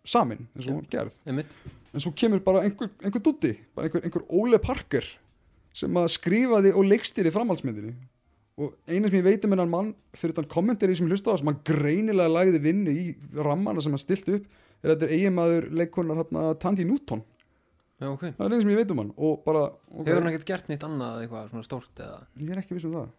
samin, 0.06 0.46
eins 0.54 0.66
og 0.66 0.72
hún 0.72 0.82
var 0.84 0.90
gerð. 0.94 1.20
Einmitt. 1.26 1.54
En 1.92 2.02
svo 2.02 2.12
kemur 2.14 2.42
bara 2.44 2.62
einhver, 2.66 2.90
einhver 3.02 3.22
dutti 3.22 3.56
bara 3.74 3.88
einhver, 3.88 4.06
einhver 4.06 4.26
Ole 4.30 4.62
Parker 4.62 5.06
sem 5.76 5.98
að 5.98 6.12
skrifaði 6.14 6.72
og 6.76 6.86
leikstýri 6.86 7.34
framhaldsmyndinni 7.34 7.96
og 8.56 8.72
einu 8.88 9.10
sem 9.10 9.18
ég 9.20 9.26
veit 9.26 9.44
um 9.44 9.52
hennan 9.52 9.72
mann 9.72 9.92
fyrir 10.16 10.36
þann 10.38 10.48
kommentari 10.52 10.96
sem 10.96 11.06
ég 11.08 11.12
hlusta 11.12 11.34
á 11.34 11.38
sem 11.38 11.50
hann 11.50 11.60
greinilega 11.66 12.32
lagði 12.32 12.62
vinnu 12.64 12.94
í 12.94 13.06
rammana 13.36 13.84
sem 13.84 13.92
hann 13.92 14.02
stilt 14.02 14.28
upp 14.32 14.46
er 14.46 14.92
að 14.92 14.94
þetta 14.94 15.08
er 15.08 15.14
eiginmaður 15.16 15.68
leikkonar 15.80 16.20
hérna, 16.20 16.46
Tandy 16.62 16.86
Newton. 16.88 17.22
Já, 17.96 18.10
ok. 18.10 18.24
Það 18.36 18.42
er 18.46 18.54
einu 18.54 18.62
sem 18.62 18.72
ég 18.72 18.80
veit 18.80 18.90
um 18.92 19.02
hann 19.02 19.12
og 19.16 19.38
bara 19.44 19.62
okay, 19.68 20.08
hefur 20.08 20.20
hann 20.20 20.32
ekkert 20.32 20.50
gert 20.50 20.72
neitt 20.72 20.84
annað 20.84 21.22
eitthvað 21.22 21.52
svona 21.52 21.68
stórt 21.68 22.02
eða? 22.04 22.18
Ég 22.40 22.52
er 22.52 22.60
ekki 22.62 22.76
viss 22.76 22.88
um 22.88 22.96
það 22.96 23.14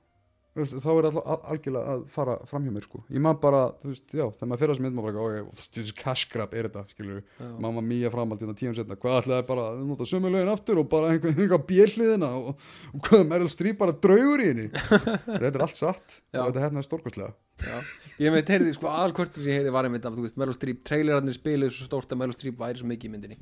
þá 0.58 0.88
er 0.93 1.08
alltaf 1.10 1.28
al- 1.34 1.43
algjörlega 1.53 1.93
að 1.93 2.03
fara 2.14 2.36
fram 2.49 2.66
hjá 2.66 2.72
mér 2.74 2.86
sko. 2.88 3.01
ég 3.14 3.22
maður 3.22 3.39
bara, 3.43 3.62
þú 3.84 3.91
veist, 3.93 4.08
já, 4.18 4.24
þegar 4.34 4.49
maður 4.51 4.62
fyrir 4.64 4.74
að 4.74 4.80
sem 4.80 4.86
mynd 4.88 4.97
maður 4.97 5.18
bara, 5.20 5.43
ok, 5.45 5.66
þessi 5.78 5.95
cash 6.01 6.26
grab 6.34 6.53
er 6.58 6.68
þetta 6.70 6.84
skilur, 6.91 7.24
mamma 7.62 7.84
mía 7.86 8.12
framhald 8.14 8.41
hérna 8.41 8.58
tíum 8.58 8.76
setna, 8.78 8.97
hvað 8.97 9.20
ætlaði 9.22 9.47
bara 9.51 9.68
að 9.74 9.84
nota 9.89 10.08
sömu 10.10 10.32
lögin 10.34 10.51
aftur 10.53 10.82
og 10.82 10.89
bara 10.89 11.12
einhvern 11.14 11.38
veginn 11.38 11.68
björliðina 11.72 12.30
og, 12.41 12.64
og 12.93 13.03
hvað 13.08 13.28
Meryl 13.30 13.51
Streep 13.51 13.78
bara 13.82 13.93
draugur 14.08 14.43
í 14.43 14.49
henni? 14.51 14.68
Þetta 15.41 15.53
er 15.53 15.64
allt 15.68 15.78
satt. 15.80 16.18
Þetta 16.34 16.64
hérna 16.64 16.82
er 16.82 16.88
stórkostlega. 16.88 17.34
Já. 17.58 17.78
ég 18.22 18.34
meit 18.34 18.49
heyrði 18.53 18.74
sko 18.76 18.89
alkvörtur 18.93 19.41
sem 19.41 19.49
ég 19.49 19.60
heyrði 19.62 19.72
var 19.74 19.88
einmitt 19.88 20.05
af 20.05 20.14
þú 20.14 20.26
veist 20.28 20.38
Meryl 20.38 20.53
Streep 20.53 20.84
trailerarnir 20.86 21.34
spiluðu 21.34 21.74
svo 21.74 21.88
stórt 21.89 22.12
að 22.14 22.20
Meryl 22.22 22.36
Streep 22.38 22.60
væri 22.62 22.78
svo 22.82 22.89
mikið 22.91 23.10
í 23.10 23.14
myndinni. 23.16 23.38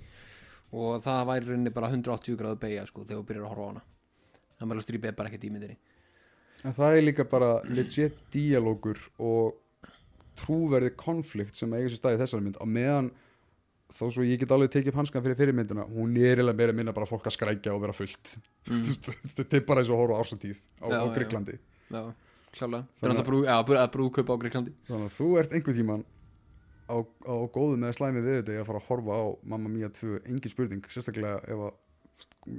Og 0.76 1.02
það 1.04 1.26
væri 1.30 1.50
rauninni 1.52 1.74
bara 1.76 1.90
180 1.92 2.40
gráðu 2.40 2.60
beigja 2.64 2.86
sko 2.88 3.04
þegar 3.04 3.20
þú 3.22 3.26
byrjar 3.28 3.44
að 3.44 3.52
horfa 3.52 3.66
á 3.68 3.70
hana. 3.74 3.84
Að 4.62 4.70
Meryl 4.72 4.86
Streep 4.88 5.08
er 5.12 5.18
bara 5.20 5.32
ekkert 5.32 5.44
í 5.50 5.52
myndinni 5.52 5.76
en 6.66 6.74
það 6.76 6.98
er 6.98 7.06
líka 7.06 7.26
bara 7.30 7.52
legit 7.70 8.18
díalógur 8.34 8.98
og 9.22 9.54
trúverði 10.40 10.92
konflikt 11.00 11.56
sem 11.56 11.72
eiga 11.78 11.88
sér 11.92 12.00
stað 12.02 12.18
í 12.18 12.22
þessari 12.24 12.44
mynd. 12.48 12.58
Á 12.60 12.66
meðan 12.68 13.12
þó 13.96 14.10
svo 14.12 14.26
ég 14.26 14.42
get 14.42 14.52
alveg 14.52 14.72
tekið 14.74 14.92
upp 14.92 14.98
hanskan 15.00 15.24
fyrir 15.24 15.38
fyrirmyndina 15.40 15.86
hún 15.88 16.16
er 16.18 16.34
eiginlega 16.42 16.58
meira 16.60 16.74
minna 16.76 16.92
bara 16.96 17.08
fólk 17.08 17.28
að 17.30 17.36
skrækja 17.38 17.76
og 17.76 17.84
vera 17.86 17.96
fullt. 17.96 18.34
Mm. 18.68 18.82
Þetta 19.38 19.60
er 19.60 19.64
bara 19.70 19.84
eins 19.86 19.92
og 19.94 20.02
horfa 20.02 20.18
ársatíð 20.24 20.58
á, 20.82 20.86
Já, 20.90 20.98
á 21.00 21.06
já. 21.06 21.14
Greiklandi 21.16 21.56
já, 21.56 22.02
klálega. 22.58 22.84
Það 22.98 23.06
er 23.06 23.06
Þannig 23.06 23.22
að- 23.22 23.30
brú, 23.30 23.40
já, 23.46 23.56
að 23.62 23.90
brúðkaupa 23.96 24.36
á 24.36 24.42
Greiklandi 24.44 24.76
þannig 24.90 25.08
að 25.12 25.16
þú 25.22 25.30
ert 25.40 25.56
einhvern 25.56 25.80
tíman 25.80 26.04
á, 26.90 26.96
á 27.00 27.36
góðu 27.56 27.80
með 27.86 27.96
slæmi 28.00 28.26
við 28.26 28.40
þetta 28.42 28.60
að 28.60 28.68
fara 28.74 28.82
að 28.84 28.88
horfa 28.90 29.22
á 29.22 29.24
Mamma 29.54 29.72
Mia 29.72 29.90
2 29.94 30.20
engin 30.26 30.52
spurning, 30.52 30.84
sérstaklega 30.92 31.40
ef 31.46 31.64
að 31.70 31.74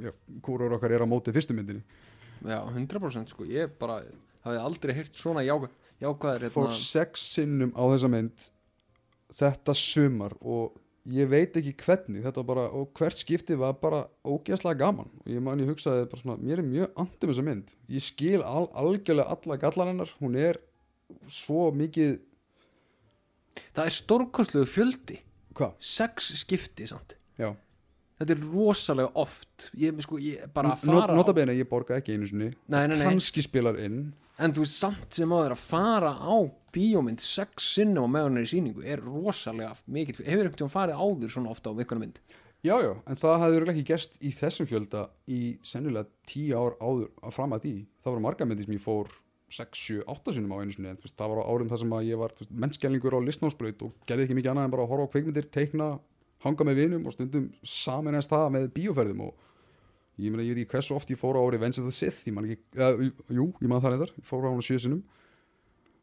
já, 0.07 0.13
kúrur 0.47 0.79
okkar 0.79 0.95
er 0.97 1.05
á 1.05 1.09
móti 1.11 1.35
fyrstu 1.37 1.55
myndinni 1.59 1.83
já, 2.43 2.61
100% 2.73 3.33
sko, 3.33 3.47
ég 3.49 3.73
bara 3.81 4.01
hafði 4.47 4.63
aldrei 4.63 4.95
heyrt 4.97 5.17
svona 5.17 5.45
jákvæð 5.47 5.73
jákvæðir 6.03 6.53
fór 6.53 6.69
hérna, 6.69 6.81
sex 6.81 7.29
sinnum 7.33 7.73
á 7.73 7.83
þessa 7.95 8.11
mynd 8.13 8.51
þetta 9.37 9.77
sumar 9.77 10.37
og 10.41 10.77
ég 11.07 11.29
veit 11.31 11.57
ekki 11.59 11.75
hvernig. 11.85 12.23
Þetta 12.25 12.45
bara, 12.47 12.67
og 12.75 12.91
hvert 12.97 13.19
skipti 13.19 13.57
var 13.59 13.77
bara 13.81 14.05
ógeðslega 14.27 14.81
gaman. 14.81 15.11
Og 15.23 15.33
ég 15.33 15.43
man 15.45 15.61
ég 15.63 15.71
hugsaði 15.71 16.07
bara 16.11 16.23
svona, 16.23 16.39
mér 16.43 16.63
er 16.63 16.67
mjög 16.67 17.03
andum 17.03 17.33
þessa 17.33 17.45
mynd. 17.47 17.75
Ég 17.93 18.05
skil 18.05 18.41
al, 18.43 18.67
algjörlega 18.75 19.37
alla 19.37 19.59
gallan 19.63 19.93
hennar. 19.93 20.15
Hún 20.21 20.39
er 20.41 20.59
svo 21.31 21.69
mikið 21.77 22.19
það 23.77 23.85
er 23.85 23.97
stórkostlegu 24.01 24.71
fjöldi. 24.71 25.21
Hvað? 25.57 25.77
sex 25.81 26.35
skipti 26.43 26.89
samt. 26.91 27.15
Já, 27.41 27.55
þetta 28.21 28.37
er 28.37 28.45
rosalega 28.45 29.11
oft. 29.23 29.71
Ég, 29.81 29.99
sko, 30.05 30.21
ég 30.23 30.47
bara 30.55 30.75
að 30.75 30.87
Not, 30.89 31.03
fara 31.03 31.19
nota 31.19 31.35
á, 31.35 31.39
bene 31.39 31.57
ég 31.57 31.69
borga 31.71 31.99
ekki 31.99 32.17
einu 32.17 32.29
sinni. 32.31 32.53
Nei, 32.73 32.85
nei, 32.87 32.97
nei, 32.97 33.05
kannski 33.09 33.45
spilar 33.45 33.79
inn. 33.83 34.09
En 34.37 34.53
þú 34.53 34.67
veist 34.67 34.81
samt 34.81 35.17
sem 35.17 35.31
áður 35.33 35.55
að 35.57 35.63
fara 35.65 36.13
á 36.13 36.37
bíómynd 36.77 37.23
sex 37.25 37.71
sinnum 37.77 38.05
á 38.05 38.15
meðan 38.19 38.41
er 38.41 38.45
í 38.45 38.51
sýningu 38.51 38.85
er 38.85 39.01
rosalega 39.01 39.73
mikið, 39.89 40.25
hefur 40.27 40.45
einhvern 40.45 40.59
tímann 40.61 40.75
farið 40.75 41.01
áður 41.01 41.33
svona 41.33 41.55
ofta 41.55 41.73
á 41.73 41.79
vikuna 41.79 42.03
mynd? 42.03 42.21
Já, 42.67 42.75
já, 42.83 42.93
en 43.07 43.21
það 43.21 43.39
hafði 43.43 43.61
ekki 43.71 43.85
gerst 43.87 44.19
í 44.25 44.33
þessum 44.35 44.67
fjölda 44.69 45.07
í 45.31 45.41
sennilega 45.65 46.09
tíu 46.29 46.57
ár 46.59 46.75
áður 46.83 47.09
að 47.23 47.37
fram 47.37 47.55
að 47.55 47.65
því. 47.65 47.75
Það 48.03 48.13
voru 48.13 48.25
marga 48.25 48.49
myndi 48.49 48.67
sem 48.67 48.75
ég 48.77 48.83
fór 48.83 49.13
6, 49.57 49.79
7, 49.79 50.05
8 50.11 50.35
sinum 50.35 50.55
á 50.57 50.59
einu 50.59 50.75
sinni. 50.75 50.91
En 50.91 50.99
veist, 51.01 51.15
það 51.17 51.33
var 51.33 51.41
á 51.47 51.49
árum 51.53 51.71
þar 51.71 51.83
sem 51.85 51.95
að 51.97 52.09
ég 52.09 52.21
var 52.21 52.35
veist, 52.41 52.53
mennskjælingur 52.65 53.17
á 53.17 53.21
listnámsbraut 53.23 53.85
og 53.87 53.95
gerði 54.09 54.27
ekki 54.27 54.39
mikið 54.41 54.53
annað 54.53 54.69
en 54.69 54.75
bara 54.75 54.87
að 54.87 54.93
horfa 54.93 55.07
á 55.07 55.13
kveikmyndir, 55.15 55.49
teikna, 55.55 55.89
hanga 56.45 56.69
með 56.69 56.81
vinum 56.83 57.07
og 57.09 57.17
stundum 57.17 57.51
saminast 57.65 58.33
það 58.33 58.49
með 58.57 58.71
bíóferðum 58.77 59.27
og 59.27 59.35
ég 60.21 60.33
meina, 60.33 60.45
ég 60.45 60.57
veit 60.57 60.65
ekki 60.65 60.77
hversu 60.77 60.97
oft 60.97 61.11
ég 61.13 61.21
fór 61.21 61.39
á 61.41 61.45
Revenge 61.53 61.81
of 61.81 61.89
the 61.89 61.95
Sith, 61.95 62.25
ég 62.29 62.37
man 62.37 62.49
ekki, 62.49 62.63
eða, 62.77 63.11
jú, 63.33 63.51
ég 63.61 63.71
man 63.71 63.83
það 63.85 63.95
reyndar, 63.95 64.13
ég 64.17 64.29
fór 64.29 64.47
á 64.47 64.53
hana 64.53 64.65
sjö 64.65 64.81
sinum 64.85 65.05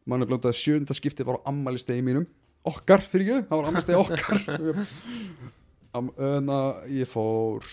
mann 0.10 0.24
er 0.24 0.30
blóndað 0.30 0.54
að 0.54 0.60
sjönda 0.60 0.96
skipti 0.98 1.26
var 1.28 1.40
á 1.40 1.48
ammælistegi 1.52 2.04
mínum. 2.06 2.26
Okkar, 2.68 3.04
fyrir 3.08 3.28
ekki, 3.28 3.48
það 3.50 3.60
var 3.60 3.70
ammælistegi 3.70 4.00
okkar. 4.00 4.80
Am, 5.98 6.10
en 6.18 6.50
að 6.50 6.96
ég 6.98 7.10
fór 7.10 7.68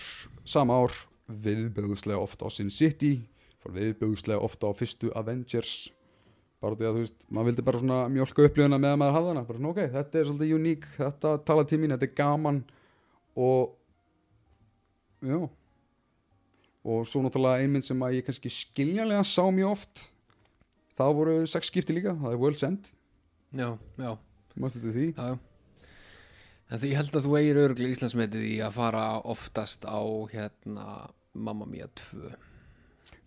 sama 0.44 0.76
ár 0.82 0.96
viðböðslega 1.40 2.20
ofta 2.20 2.46
á 2.46 2.48
Sin 2.52 2.68
City 2.74 3.14
fór 3.62 3.72
viðböðslega 3.78 4.44
ofta 4.44 4.68
á 4.68 4.72
fyrstu 4.76 5.12
Avengers 5.16 5.88
bara 6.60 6.76
því 6.76 6.88
að 6.88 6.96
þú 6.96 7.04
veist 7.04 7.26
maður 7.28 7.50
vildi 7.50 7.66
bara 7.66 7.80
svona 7.82 7.98
mjölka 8.12 8.46
upplifuna 8.46 8.78
með 8.80 8.94
að 8.94 9.00
maður 9.02 9.16
hafa 9.16 9.32
hana. 9.32 9.46
Bara 9.48 9.60
svona 9.60 9.72
ok, 9.72 9.82
þetta 9.96 10.20
er 10.20 10.28
svolítið 10.28 10.54
uník 10.58 10.86
þetta 10.98 11.34
tala 11.48 11.66
til 11.66 11.80
mín, 11.80 11.94
þetta 11.96 12.08
er 12.08 12.16
gaman. 12.20 12.62
Og 13.40 13.74
já. 15.24 15.38
Og 16.80 17.04
svo 17.08 17.20
náttúrulega 17.24 17.64
einmynd 17.64 17.84
sem 17.84 18.06
að 18.06 18.16
ég 18.18 18.26
kannski 18.28 18.52
skiljanlega 18.52 19.24
sá 19.28 19.44
mjög 19.52 19.74
oft 19.74 20.08
það 21.00 21.14
voru 21.16 21.36
sex 21.48 21.70
skipti 21.70 21.96
líka, 21.96 22.16
það 22.20 22.34
er 22.34 22.42
World's 22.42 22.66
End. 22.66 22.90
Já, 23.56 23.68
já, 23.98 24.10
þú 24.52 24.62
mást 24.62 24.78
þetta 24.78 24.92
því? 24.96 25.06
Já, 25.16 25.30
já. 25.32 25.38
en 26.70 26.82
því 26.82 26.90
ég 26.90 27.00
held 27.00 27.16
að 27.18 27.26
þú 27.26 27.38
eigir 27.40 27.62
öruglega 27.64 27.96
Íslandsmetið 27.96 28.44
í 28.46 28.52
að 28.62 28.76
fara 28.76 29.04
oftast 29.32 29.86
á 29.88 30.00
hérna 30.30 30.86
Mamma 31.34 31.66
Mia 31.66 31.88
2 31.98 32.30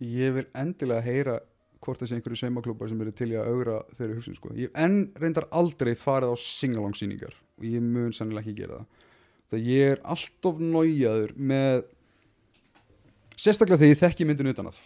Ég 0.04 0.34
vil 0.36 0.46
endilega 0.56 1.04
heyra 1.04 1.34
hvort 1.84 2.00
sé 2.00 2.16
einhverju 2.16 2.40
saumaklúpar 2.40 2.90
sem 2.90 3.02
eru 3.04 3.12
til 3.16 3.30
í 3.34 3.38
að 3.38 3.50
augra 3.52 3.78
þeirri 3.98 4.16
hugsun 4.18 4.38
sko. 4.38 4.52
Ég 4.56 4.72
enn 4.80 5.10
reyndar 5.20 5.46
aldrei 5.52 5.92
farið 5.98 6.32
á 6.32 6.36
singalong 6.40 6.96
sýningar 6.96 7.34
og 7.58 7.66
ég 7.68 7.84
mun 7.84 8.14
sannilega 8.16 8.44
ekki 8.44 8.62
gera 8.62 8.80
það. 8.80 9.10
Það 9.52 9.68
ég 9.68 9.92
er 9.92 10.02
alltof 10.14 10.60
nájaður 10.64 11.34
með 11.36 11.84
sérstaklega 13.36 13.82
þegar 13.82 13.92
ég 13.92 14.02
þekki 14.02 14.28
myndinu 14.28 14.54
utan 14.54 14.70
að 14.70 14.80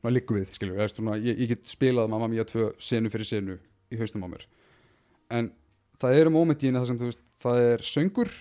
svona 0.00 0.14
liggu 0.14 0.36
við, 0.36 0.50
skilur 0.54 0.76
við, 0.76 1.12
ég, 1.24 1.38
ég 1.40 1.52
get 1.54 1.68
spilað 1.70 2.10
Mamma 2.12 2.28
Mia 2.28 2.44
2 2.48 2.74
senu 2.82 3.12
fyrir 3.12 3.28
senu 3.28 3.58
í 3.88 4.00
haustum 4.00 4.26
á 4.26 4.28
mér. 4.28 4.44
En 5.32 5.48
það 6.02 6.20
eru 6.20 6.34
móment 6.34 6.60
í 6.60 6.68
henni 6.68 6.82
þar 6.82 6.90
sem 6.92 7.00
þú 7.00 7.08
veist 7.08 7.24
það 7.44 7.62
er 7.70 7.86
söngur 7.88 8.34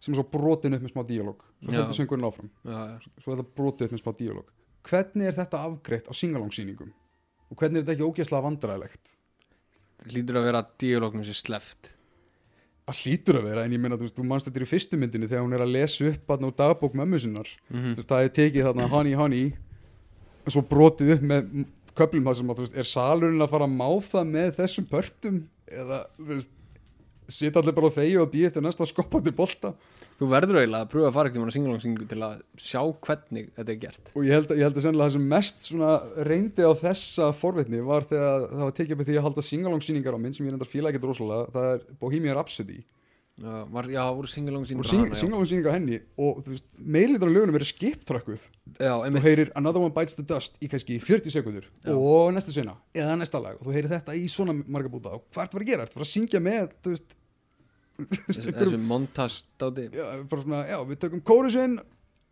sem 0.00 0.14
er 0.14 0.20
svo 0.20 0.26
brotin 0.30 0.76
upp 0.76 0.86
með 0.86 0.94
smá 0.94 1.02
díalóg 1.08 1.42
svo 1.60 1.74
heldur 1.74 1.98
söngurinn 1.98 2.28
áfram. 2.28 2.50
Já, 2.64 2.78
já. 2.94 3.12
svo 3.20 3.34
er 3.34 3.42
það 3.42 3.52
brotið 3.58 3.86
upp 3.86 3.94
með 3.96 4.02
smá 4.04 4.12
díalóg 4.20 4.56
hvernig 4.86 5.28
er 5.28 5.36
þetta 5.36 5.60
afgreitt 5.68 6.08
á 6.08 6.12
singalangsýningum 6.16 6.92
og 7.50 7.58
hvernig 7.58 7.80
er 7.80 7.84
þetta 7.84 7.96
ekki 7.96 8.08
ógeðslega 8.08 8.46
vandræðilegt 8.46 9.16
lítur 10.14 10.40
að 10.40 10.46
vera 10.48 10.66
díalógnum 10.80 11.26
sér 11.26 11.36
sleft 11.36 11.94
það 12.90 13.00
hlýtur 13.04 13.38
að 13.38 13.48
vera 13.48 13.64
en 13.64 13.74
ég 13.74 13.82
meina 13.82 13.98
þú 13.98 14.06
veist, 14.06 14.16
þú 14.18 14.26
manst 14.26 14.48
þetta 14.48 14.62
í 14.62 14.68
fyrstu 14.68 14.98
myndinni 14.98 15.28
þegar 15.30 15.44
hún 15.44 15.56
er 15.56 15.64
að 15.64 15.74
lesa 15.74 16.06
upp 16.10 16.32
að 16.34 16.44
ná 16.44 16.48
dagbók 16.60 16.96
mömmu 16.98 17.20
sinnar. 17.22 17.50
Mm 17.70 17.82
þú 17.90 17.98
veist, 18.00 18.10
það 18.10 18.24
er 18.24 18.32
tekið 18.38 18.66
þarna 18.68 18.88
honey 18.90 19.18
honey. 19.18 19.50
Og 20.44 20.54
svo 20.54 20.62
brotið 20.66 21.14
upp 21.16 21.26
með 21.30 21.50
köplum 21.98 22.26
það 22.26 22.38
sem 22.38 22.50
að 22.50 22.58
þú 22.58 22.66
veist, 22.66 22.78
er 22.80 22.88
salurinn 22.88 23.44
að 23.44 23.52
fara 23.54 23.68
að 23.68 23.76
máða 23.76 24.24
með 24.26 24.54
þessum 24.58 24.88
pörtum? 24.90 25.42
Eða 25.70 26.00
þú 26.16 26.30
veist 26.32 26.54
sita 27.34 27.60
allir 27.60 27.76
bara 27.76 27.90
á 27.90 27.96
þegi 27.96 28.18
og 28.20 28.30
býja 28.32 28.50
eftir 28.50 28.64
næsta 28.64 28.86
skoppandi 28.88 29.32
bolta. 29.36 29.72
Þú 30.20 30.28
verður 30.28 30.60
eiginlega 30.60 30.84
að 30.84 30.92
pröfa 30.92 31.08
að 31.08 31.16
fara 31.16 31.30
ekkert 31.30 31.44
um 31.44 31.52
singalongsingu 31.54 32.06
til 32.10 32.20
að 32.26 32.44
sjá 32.60 32.80
hvernig 33.06 33.50
þetta 33.56 33.74
er 33.74 33.80
gert. 33.86 34.12
Og 34.12 34.28
ég 34.28 34.36
held, 34.36 34.54
ég 34.54 34.66
held 34.66 34.76
að 34.76 34.86
sennilega 34.86 35.08
það 35.08 35.16
sem 35.16 35.28
mest 35.34 35.68
reyndi 36.30 36.68
á 36.68 36.72
þessa 36.84 37.32
forvitni 37.40 37.82
var 37.86 38.08
þegar 38.10 38.48
það 38.50 38.64
var 38.66 38.78
tekið 38.78 38.96
upp 38.96 39.04
því 39.08 39.18
að 39.18 39.28
halda 39.28 39.46
singalangsýningar 39.48 40.16
á 40.16 40.22
mynd 40.22 40.36
sem 40.36 40.46
ég 40.46 40.56
reyndar 40.56 40.70
fíla 40.70 40.92
ekkert 40.92 41.08
rosalega 41.08 41.54
það 41.56 41.70
er 41.74 41.86
Bohemian 42.02 42.36
Rhapsody. 42.36 42.82
Já, 43.40 43.64
var, 43.72 43.86
já 43.88 44.02
voru 44.12 44.28
og 44.28 44.28
singalongsingur 44.28 44.84
sing, 45.48 45.64
henni 45.72 45.96
og 46.20 46.44
meilitur 46.76 47.30
á 47.30 47.32
lögunum 47.32 47.56
verið 47.56 47.70
skiptrökkuð. 47.70 48.42
Já, 48.76 48.92
þú 49.00 49.22
heyrir 49.24 49.52
Another 49.56 49.80
One 49.80 49.94
Bites 49.96 50.18
the 50.18 50.24
Dust 50.28 50.58
í 50.60 50.68
kannski 50.68 50.98
40 51.00 51.32
sekundur 51.32 51.64
Já. 51.80 51.94
og 51.94 52.34
næsta 52.36 52.52
sena 52.52 52.76
eða 52.92 53.16
næsta 53.16 53.40
lag 53.40 53.56
og 53.56 53.64
þú 53.64 53.76
heyrir 53.78 53.94
þetta 53.94 54.18
í 54.18 54.26
svona 54.28 54.52
marga 54.60 54.92
búta. 54.92 55.14
Og 55.16 55.24
hvað 55.32 55.46
er 55.46 55.52
það 55.54 55.62
að 55.62 55.70
gera? 55.72 55.88
Það 55.88 56.02
var 56.02 56.04
að 56.04 56.12
syngja 56.12 56.42
með 56.44 56.68
veist, 56.90 57.16
þessu, 58.08 58.52
þessu 58.56 58.78
montastáti 58.82 59.88
já, 59.94 60.06
já, 60.70 60.78
við 60.88 61.00
tökum 61.04 61.22
kórusinn 61.26 61.78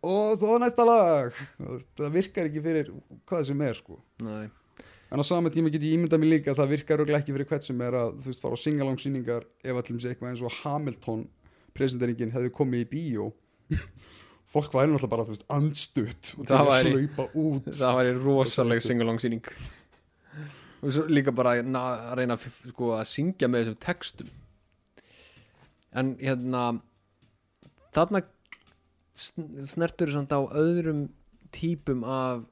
og 0.05 0.37
svo 0.39 0.55
næsta 0.63 0.85
lag. 0.87 1.35
Það 1.99 2.13
virkar 2.15 2.47
ekki 2.47 2.61
fyrir 2.63 2.91
hvað 3.27 3.41
sem 3.49 3.61
er 3.67 3.75
sko. 3.75 3.97
Nei, 4.23 4.45
en 5.11 5.19
á 5.19 5.23
sama 5.27 5.51
tíma 5.51 5.71
get 5.73 5.83
ég 5.83 5.97
ímyndað 5.97 6.21
mér 6.23 6.31
líka 6.37 6.53
að 6.53 6.61
það 6.61 6.71
virkar 6.75 7.01
örugglega 7.03 7.23
ekki 7.25 7.35
fyrir 7.35 7.49
hvert 7.51 7.67
sem 7.67 7.81
er 7.83 7.97
að 7.99 8.13
þú 8.23 8.31
veist 8.31 8.43
fara 8.45 8.55
á 8.55 8.63
singalangsýningar 8.63 9.47
ef 9.65 9.81
allir 9.81 9.99
sé 10.03 10.13
eitthvað 10.13 10.31
eins 10.31 10.45
og 10.47 10.55
Hamilton 10.61 11.25
presenteringin 11.75 12.31
hefði 12.35 12.53
komið 12.55 12.85
í 12.85 12.89
bíó. 12.95 13.27
Fólk 14.49 14.71
væri 14.73 14.89
náttúrulega 14.89 15.11
bara 15.13 15.27
þú 15.27 15.35
veist 15.35 15.43
andstutt 15.53 16.31
og 16.39 16.47
Það 16.49 16.69
væri- 16.71 16.93
slaupa 16.95 17.27
út. 17.43 17.67
það 17.83 17.99
væri 17.99 18.15
rosaleg 18.23 18.81
singalongsýning 18.87 19.51
og 20.79 20.93
svo 20.95 21.03
líka 21.11 21.33
bara 21.35 21.57
að 21.59 21.67
na- 21.67 21.81
að 22.09 22.13
reyna 22.21 22.37
sko, 22.39 22.93
að 22.95 23.03
syngja 23.09 23.49
með 23.51 23.65
þessum 23.65 23.79
textum 23.83 24.29
en 25.97 26.13
hérna 26.21 26.63
þarna 27.95 28.21
sn- 29.17 29.65
snertur 29.65 30.11
samt 30.13 30.33
á 30.35 30.39
öðrum 30.53 31.07
típum 31.55 32.03
af 32.05 32.43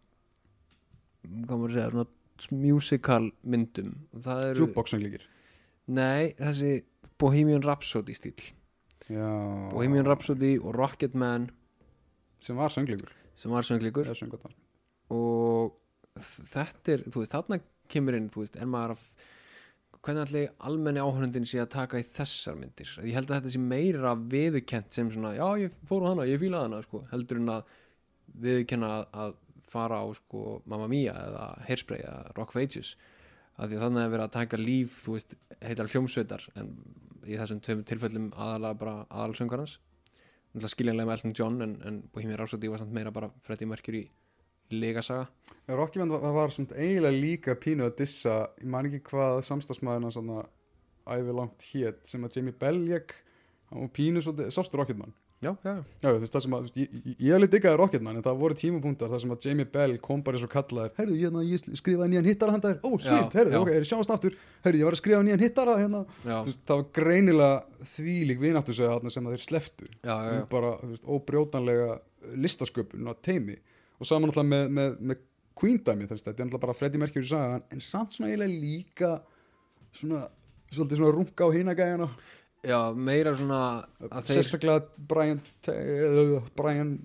hvað 1.28 1.54
maður 1.54 1.70
að 1.70 1.76
segja 1.78 1.90
svona 1.92 2.62
musical 2.64 3.24
myndum. 3.44 3.94
Og 4.14 4.22
það 4.26 4.44
eru, 4.52 4.66
Jukebox 4.66 4.94
söngleikir 4.94 5.26
nei, 5.88 6.34
þessi 6.38 6.72
Bohemian 7.18 7.64
Rhapsody 7.66 8.14
stíl 8.18 8.36
Já. 9.08 9.28
Bohemian 9.72 10.06
Rhapsody 10.08 10.58
og 10.60 10.76
Rocketman 10.76 11.50
Sem 12.44 12.58
var 12.60 12.70
söngleikur. 12.70 13.10
Sem 13.38 13.52
var 13.52 13.64
söngvatan 13.66 14.54
og 15.14 15.78
þetta 16.18 16.94
er, 16.98 17.04
þú 17.08 17.22
veist, 17.22 17.32
þarna 17.34 17.60
kemur 17.92 18.18
inn, 18.18 18.30
þú 18.34 18.42
veist, 18.44 18.58
er 18.60 18.68
maður 18.68 18.96
að 18.98 19.04
hvernig 20.06 20.24
allir 20.24 20.52
almenni 20.70 21.04
áhörundin 21.04 21.48
sé 21.48 21.60
að 21.64 21.74
taka 21.74 22.00
í 22.02 22.06
þessar 22.08 22.58
myndir, 22.60 22.94
ég 23.04 23.18
held 23.18 23.32
að 23.32 23.40
þetta 23.40 23.54
sé 23.56 23.62
meira 23.64 24.14
viðurkent 24.34 24.96
sem 24.96 25.10
svona, 25.14 25.34
já 25.38 25.48
ég 25.66 25.76
fór 25.90 26.06
á 26.06 26.10
hana, 26.12 26.28
ég 26.30 26.42
fílaði 26.42 26.70
hana, 26.70 26.82
sko, 26.86 27.04
heldur 27.12 27.42
en 27.42 27.54
að 27.58 27.74
viðurkenna 28.46 28.94
að, 28.94 29.08
að 29.24 29.36
fara 29.68 30.00
á 30.00 30.06
sko 30.16 30.62
Mamma 30.70 30.88
Mia 30.92 31.16
eða 31.28 31.48
Hairspray 31.68 32.06
eða 32.06 32.36
Rock 32.38 32.54
of 32.54 32.62
Ages. 32.62 32.94
Af 33.58 33.68
því 33.68 33.80
að 33.80 33.84
þannig 33.84 34.06
að 34.06 34.14
vera 34.14 34.28
að 34.28 34.36
taka 34.38 34.60
líf, 34.62 35.02
þú 35.04 35.16
veist, 35.18 35.36
heitar 35.66 35.92
hljómsveitar 35.92 36.46
en 36.62 36.72
í 37.28 37.36
þessum 37.36 37.84
tilfellum 37.88 38.30
aðalega 38.38 38.80
bara 38.80 38.96
aðalsöngarans 39.10 39.80
skiljanlega 40.66 41.08
með 41.08 41.18
Elton 41.18 41.36
John 41.38 41.62
en, 41.62 41.74
en 41.86 41.98
Bohemian 42.14 42.40
Rhapsody 42.40 42.70
var 42.72 42.82
samt 42.82 42.96
meira 42.96 43.12
bara 43.14 43.30
Freddie 43.46 43.70
Mercury 43.70 44.08
legasaga. 44.72 45.28
Rockyband 45.68 46.12
var, 46.16 46.34
var 46.36 46.52
svona 46.54 46.76
eiginlega 46.80 47.22
líka 47.22 47.56
pínu 47.60 47.88
að 47.88 47.98
dissa 48.02 48.38
Ég 48.62 48.68
man 48.72 48.88
ekki 48.90 49.04
hvað 49.12 49.42
samstagsmaðurna 49.48 50.12
svona 50.16 50.44
æfi 51.08 51.36
langt 51.36 51.70
hét 51.72 52.04
sem 52.08 52.26
að 52.28 52.40
Jamie 52.40 52.56
Bell 52.58 52.84
ég 52.92 53.16
hann 53.72 53.86
var 53.86 53.96
pínu 53.96 54.24
svolítið, 54.24 54.52
sástu 54.56 54.80
Rocketman 54.80 55.14
já, 55.44 55.52
já, 55.62 55.74
já, 56.02 56.08
þú 56.08 56.20
veist 56.24 56.34
það 56.34 56.44
sem 56.46 56.56
að, 56.58 56.64
veist, 56.66 56.78
ég, 56.82 56.94
ég, 56.98 57.18
ég 57.28 57.36
alveg 57.38 57.52
diggaði 57.54 57.78
Rocketman 57.78 58.18
en 58.18 58.26
það 58.26 58.40
voru 58.42 58.58
tímapunktar 58.58 59.12
þar 59.12 59.22
sem 59.22 59.34
að 59.36 59.48
Jamie 59.48 59.70
Bell 59.76 59.98
kom 60.04 60.24
bara 60.26 60.40
eins 60.40 60.48
og 60.48 60.54
kallaðir 60.54 60.96
Herðu, 60.98 61.18
ég, 61.20 61.28
hérna, 61.28 61.44
ég 61.46 61.80
skrifaði 61.82 62.14
nýjan 62.14 62.30
hittara 62.32 62.56
handa 62.56 62.72
þér 62.74 62.80
Ó, 62.82 62.90
svitt, 62.96 63.38
herðu, 63.38 63.54
já. 63.54 63.60
ok, 63.62 63.72
er 63.76 63.88
sjáast 63.92 64.14
aftur. 64.16 64.38
Herðu, 64.66 64.82
ég 64.82 64.90
var 64.90 64.98
að 64.98 65.02
skrifa 65.04 65.22
nýjan 65.28 65.44
hittara 65.46 65.78
hérna. 65.78 66.02
Þú 66.24 66.40
veist, 66.50 66.64
það 66.72 66.82
var 66.82 66.90
greinilega 66.98 67.88
þvílík 67.94 68.42
vináttu 68.42 68.78
segja 68.78 69.14
sem 69.14 69.30
að 69.30 69.38
þeir 69.38 69.46
sleftu 69.46 69.90
já, 69.94 70.16
já, 70.16 70.32
um 70.34 70.50
bara 70.56 70.74
þú 70.82 70.92
veist, 70.96 71.08
óbrjótanlega 71.18 71.90
listasköpun 72.48 73.14
og 73.14 73.22
teimi 73.22 73.60
og 73.98 74.10
saman 74.10 74.32
alltaf 74.32 74.48
með, 74.48 74.70
með, 74.78 74.98
með 75.12 75.24
Queen 75.58 75.80
dæmi 75.82 76.08
þetta 76.10 76.34
er 76.34 76.46
alltaf 76.46 76.64
bara 76.64 76.78
Freddie 76.78 77.02
Mercury 77.02 77.26
saga 77.28 77.62
en 77.74 77.84
samt 77.84 78.14
svona 78.14 78.32
eiginlega 78.32 78.62
líka 78.62 79.12
svona, 79.98 80.26
svolítið 80.70 81.02
svona 81.02 81.16
runga 81.16 81.48
á 81.48 81.56
hinagæjana 81.56 82.10
já, 82.68 82.80
meira 82.94 83.34
svona 83.38 83.62
að 84.10 84.30
þeir 84.30 84.40
sérstaklega 84.42 85.08
Brian, 85.10 85.42
uh, 85.74 86.38
Brian 86.58 86.96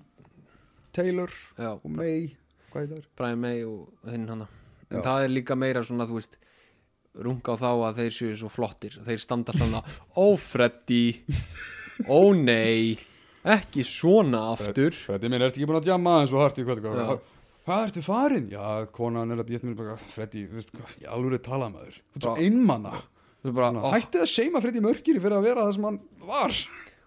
Taylor 0.93 1.33
já, 1.57 1.73
og 1.73 1.89
May? 1.89 2.31
Brian 3.17 3.41
May 3.41 3.63
og 3.65 4.09
hinn 4.09 4.25
hana. 4.29 4.47
En 4.89 4.97
Já. 4.99 5.05
það 5.05 5.23
er 5.25 5.33
líka 5.33 5.57
meira 5.57 5.83
svona, 5.85 6.07
þú 6.09 6.17
veist 6.17 6.37
runga 7.13 7.53
á 7.53 7.61
þá 7.61 7.69
að 7.71 7.99
þeir 8.01 8.15
séu 8.17 8.37
svo 8.41 8.49
flottir 8.49 8.95
þeir 9.05 9.21
standa 9.21 9.53
svona, 9.53 9.81
ó 10.23 10.27
Freddy 10.41 11.03
ó 12.09 12.33
nei 12.33 12.97
ekki 13.43 13.85
svona 13.87 14.45
aftur. 14.53 14.95
Freddie 14.95 15.31
minn, 15.31 15.43
ertu 15.43 15.59
ekki 15.59 15.69
búin 15.69 15.79
að 15.81 15.89
djama 15.89 16.19
eins 16.21 16.33
og 16.33 16.43
harti 16.43 16.65
hvað, 16.67 17.19
ertu 17.79 18.03
farin? 18.03 18.49
Já, 18.51 18.85
konan 18.91 19.31
er 19.31 19.39
að 19.39 19.49
býta 19.51 19.67
mér 19.67 19.77
bara 19.79 19.93
hvað, 19.95 20.37
ég 20.99 21.11
alveg 21.11 21.43
tala 21.45 21.69
maður. 21.71 21.99
Þú 22.11 22.19
ert 22.19 22.25
svo 22.27 22.33
einmanna 22.43 22.97
hættið 23.43 24.23
að 24.23 24.31
seima 24.31 24.61
Freddie 24.63 24.83
Mercury 24.83 25.19
fyrir 25.19 25.35
að 25.35 25.47
vera 25.47 25.63
það 25.67 25.77
sem 25.77 25.87
hann 25.87 25.99
var. 26.27 26.57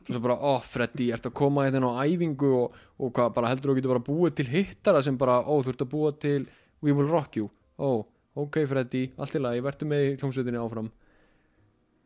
Þú 0.06 0.14
er 0.14 0.22
bara, 0.22 0.36
ó 0.38 0.52
Freddy 0.62 1.06
ertu 1.14 1.30
að 1.32 1.36
koma 1.40 1.64
hérna 1.66 1.88
á 1.96 2.04
æfingu 2.06 2.50
og, 2.54 2.74
og 3.00 3.14
hvað, 3.16 3.32
bara 3.34 3.48
heldur 3.50 3.72
þú 3.72 3.76
getur 3.80 3.92
bara 3.94 4.04
búið 4.06 4.36
til 4.38 4.46
hittara 4.52 5.00
sem 5.02 5.16
bara, 5.18 5.40
ó 5.42 5.54
þú 5.64 5.72
ert 5.72 5.82
að 5.82 5.90
búa 5.96 6.12
til 6.22 6.44
We 6.84 6.92
Will 6.92 7.08
Rock 7.10 7.40
You, 7.40 7.48
ó, 7.80 8.04
ok 8.38 8.60
Freddy 8.70 9.02
allt 9.16 9.34
í 9.34 9.42
lagi, 9.42 9.64
verður 9.64 9.90
með 9.90 10.04
í 10.04 10.12
hljómsveitinni 10.20 10.60
áfram 10.62 10.92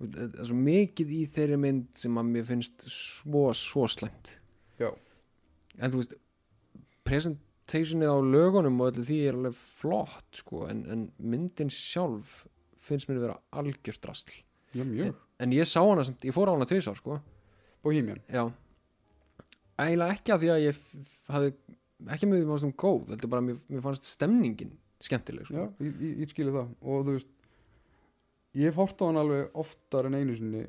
það 0.00 0.40
er 0.40 0.48
svo 0.48 0.56
mikið 0.56 1.12
í 1.12 1.20
þeirri 1.34 1.60
mynd 1.60 1.88
sem 2.00 2.18
að 2.20 2.28
mér 2.34 2.46
finnst 2.48 2.86
svo, 2.88 3.50
svo 3.56 3.86
slæmt. 3.90 4.36
Já. 4.80 4.88
en 5.76 5.92
þú 5.92 6.00
veist 6.00 6.14
presentationið 7.04 8.08
á 8.08 8.18
lögunum 8.24 8.80
og 8.80 8.94
öllu 8.94 9.04
því 9.04 9.18
er 9.28 9.36
alveg 9.36 9.58
flott 9.80 10.40
sko, 10.40 10.64
en, 10.70 10.84
en 10.88 11.02
myndin 11.20 11.72
sjálf 11.72 12.44
finnst 12.80 13.10
mér 13.10 13.20
að 13.20 13.26
vera 13.26 13.36
algjört 13.60 14.00
drasl. 14.04 14.32
Já, 14.72 14.84
mjög. 14.86 15.18
En 15.40 15.52
ég 15.56 15.68
sá 15.68 15.80
hana, 15.82 16.04
ég 16.04 16.36
fór 16.36 16.50
á 16.50 16.54
hana 16.54 16.68
tvisar 16.68 16.96
sko. 16.98 17.18
Bohemian. 17.84 18.20
Já. 18.30 18.46
Eiginlega 19.80 20.16
ekki 20.16 20.34
af 20.34 20.40
því 20.42 20.50
að 20.52 20.64
ég 20.66 20.80
hafði 21.32 21.52
ekki 22.14 22.28
með 22.28 22.40
því 22.40 22.46
að 22.46 22.64
það 22.64 22.74
góð 22.80 23.02
þetta 23.10 23.26
er 23.26 23.32
bara, 23.34 23.44
mér, 23.44 23.60
mér 23.68 23.84
fannst 23.84 24.08
stemningin 24.08 24.72
skemmtileg 25.00 25.48
sko. 25.48 25.56
Já, 25.56 25.86
ég, 25.86 26.00
ég, 26.04 26.16
ég 26.24 26.32
skilu 26.32 26.54
það. 26.54 26.72
Og 26.84 27.06
þú 27.06 27.16
veist 27.16 27.30
ég 28.58 28.70
hef 28.70 28.78
hort 28.80 29.02
á 29.02 29.04
hann 29.08 29.20
alveg 29.20 29.58
oftar 29.62 30.08
en 30.08 30.18
einu 30.18 30.36
sinni 30.38 30.64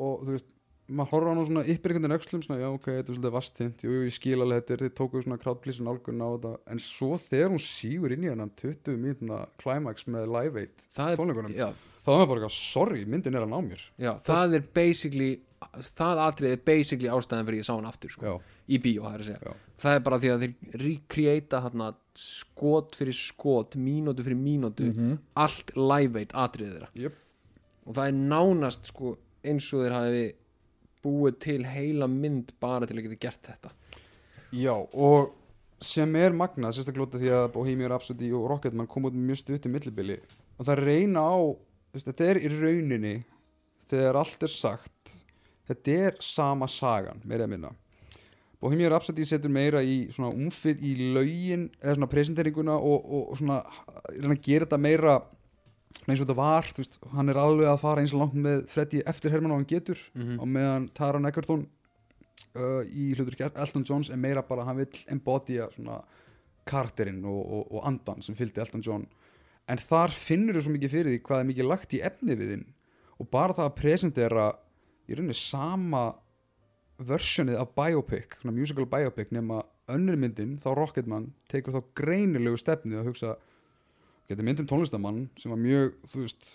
og 0.00 0.24
þú 0.24 0.34
veist 0.34 0.56
maður 0.90 1.12
horfður 1.12 1.30
á 1.30 1.32
hann 1.32 1.46
svona 1.48 1.62
yppir 1.70 1.92
einhvern 1.92 2.06
veginn 2.06 2.16
öxlum 2.16 2.42
svona, 2.44 2.60
já 2.60 2.68
ok, 2.70 2.86
þetta 2.88 3.12
er 3.12 3.16
svolítið 3.16 3.34
vastint, 3.36 3.84
jú, 3.84 3.92
jú, 3.94 4.06
ég 4.06 4.14
skil 4.16 4.38
alveg 4.42 4.62
þetta 4.64 4.78
þið 4.80 4.94
tókuðu 4.98 5.26
svona 5.26 5.38
crowdpleasing 5.44 5.90
álgun 5.90 6.24
á 6.24 6.28
þetta. 6.32 6.52
En 6.74 6.82
svo 6.82 7.10
þegar 7.22 7.52
hún 7.54 7.62
sígur 7.62 8.14
inn 8.14 8.26
í 8.26 8.32
hann 8.32 8.54
20 8.62 8.98
mínúna 9.04 9.38
climax 9.60 10.08
með 10.10 10.26
Live 10.34 10.64
8 10.66 10.88
það 10.96 11.12
er, 11.12 11.20
tónleikunum, 11.20 11.54
þá 12.00 12.10
er 12.10 12.18
maður 12.18 12.32
bara 12.32 12.50
sorry, 12.56 13.04
myndin 13.06 13.38
er 13.38 13.46
að 13.46 13.52
ná 13.52 13.58
mér. 13.68 13.86
Já, 14.02 14.12
það 14.26 14.58
er 14.58 14.66
basically 14.80 15.30
það 15.60 16.20
atrið 16.24 16.54
er 16.54 16.62
basically 16.64 17.10
ástæðan 17.12 17.48
fyrir 17.48 17.60
ég 17.60 17.66
sá 17.68 17.74
hann 17.74 17.88
aftur 17.88 18.12
sko, 18.12 18.36
í 18.70 18.78
bíó, 18.80 19.04
það 19.04 19.16
er 19.16 19.24
að 19.24 19.28
segja 19.28 19.40
Já. 19.44 19.56
það 19.82 19.96
er 19.96 20.04
bara 20.06 20.18
því 20.22 20.30
að 20.32 20.44
þeir 20.44 20.78
recreata 20.82 21.60
hérna 21.66 21.88
skot 22.20 22.96
fyrir 22.98 23.16
skot 23.16 23.76
mínútu 23.80 24.24
fyrir 24.24 24.40
mínútu 24.40 24.90
-hmm. 24.90 25.18
allt 25.44 25.74
live 25.76 26.22
eight 26.22 26.32
atriðið 26.32 26.72
þeirra 26.78 26.90
Jöp. 26.94 27.18
og 27.84 27.94
það 27.94 28.06
er 28.06 28.16
nánast 28.32 28.92
sko 28.92 29.16
eins 29.44 29.72
og 29.74 29.84
þeir 29.84 29.96
hafi 29.98 30.24
búið 31.04 31.38
til 31.40 31.64
heila 31.64 32.08
mynd 32.08 32.52
bara 32.60 32.86
til 32.86 32.96
að 32.96 33.04
geta 33.08 33.20
gert 33.28 33.52
þetta 33.52 33.70
Já, 34.50 34.74
og 34.74 35.36
sem 35.80 36.16
er 36.16 36.32
magnað, 36.32 36.74
sérstaklega 36.74 37.06
af 37.06 37.20
því 37.20 37.30
að 37.30 37.52
Bohemian 37.52 37.90
Rhapsody 37.90 38.32
og 38.32 38.48
Rocketman 38.50 38.88
kom 38.90 39.04
út 39.04 39.14
mjög 39.14 39.44
stutt 39.44 39.66
í 39.66 39.70
millibili 39.70 40.20
og 40.58 40.66
það 40.66 40.84
reyna 40.84 41.20
á 41.20 41.38
þetta 41.96 42.24
er 42.24 42.40
í 42.40 42.48
rauninni 42.48 43.24
þegar 43.90 44.16
allt 44.16 44.42
er 44.42 44.52
sagt 44.52 45.14
þetta 45.70 45.96
er 46.06 46.18
sama 46.24 46.68
sagan, 46.70 47.22
meira 47.24 47.46
að 47.46 47.54
minna. 47.54 47.72
Bohemian 48.60 48.92
Rhapsody 48.92 49.24
setur 49.24 49.52
meira 49.52 49.80
í 49.80 50.02
svona 50.12 50.34
umfið 50.36 50.82
í 50.84 50.94
laugin 51.14 51.68
eða 51.80 51.96
svona 51.96 52.08
presenteringuna 52.12 52.76
og, 52.76 53.06
og, 53.16 53.36
svona 53.40 53.62
reyna 54.18 54.36
að 54.36 54.42
gera 54.44 54.66
þetta 54.66 54.80
meira 54.84 55.14
eins 56.04 56.20
og 56.20 56.26
þetta 56.26 56.36
var, 56.38 56.68
þú 56.68 56.82
veist, 56.82 56.98
hann 57.14 57.32
er 57.32 57.40
alveg 57.40 57.70
að 57.70 57.80
fara 57.82 58.02
eins 58.04 58.12
og 58.14 58.20
langt 58.22 58.36
með 58.36 58.66
Freddy 58.70 59.00
eftir 59.08 59.32
Herman 59.32 59.54
og 59.54 59.62
hann 59.62 59.70
getur 59.70 60.00
mm 60.14 60.42
og 60.42 60.50
meðan 60.56 60.90
Taron 60.96 61.28
Egerton 61.30 61.64
uh, 61.64 62.82
í 62.84 63.10
hlutur 63.16 63.38
Elton 63.48 63.86
Johns 63.88 64.12
er 64.12 64.20
meira 64.20 64.44
bara 64.46 64.66
hann 64.68 64.78
vill 64.82 65.04
embodya 65.12 65.70
svona 65.74 66.02
karakterinn 66.68 67.24
og, 67.24 67.40
og, 67.40 67.64
og 67.72 67.88
andan 67.88 68.20
sem 68.22 68.36
fylgdi 68.36 68.60
Elton 68.60 68.84
John. 68.84 69.06
En 69.70 69.80
þar 69.80 70.12
finnur 70.14 70.58
þú 70.58 70.66
svo 70.66 70.74
mikið 70.74 70.92
fyrir 70.92 71.14
því 71.14 71.22
hvað 71.26 71.42
er 71.42 71.48
mikið 71.48 71.70
lagt 71.70 71.96
í 71.96 72.02
efni 72.04 72.36
við 72.36 72.54
þinn 72.54 72.66
og 73.20 73.28
bara 73.32 73.56
það 73.56 73.70
að 73.70 73.78
presentera 73.80 74.46
í 75.10 75.18
rauninni 75.18 75.36
sama 75.36 76.04
versionið 77.00 77.60
af 77.60 77.74
biopic, 77.76 78.38
svona 78.40 78.54
musical 78.56 78.86
biopic 78.88 79.30
nema 79.34 79.62
önnur 79.90 80.18
myndin, 80.20 80.58
þá 80.62 80.72
Rocketman 80.76 81.30
tekur 81.50 81.74
þá 81.74 81.80
greinilegu 81.98 82.58
stefni 82.60 82.98
að 82.98 83.10
hugsa 83.10 83.36
getur 84.30 84.46
myndin 84.46 84.68
tónlistamann 84.70 85.24
sem 85.40 85.52
var 85.52 85.60
mjög, 85.60 85.94
þú 86.12 86.24
veist 86.26 86.50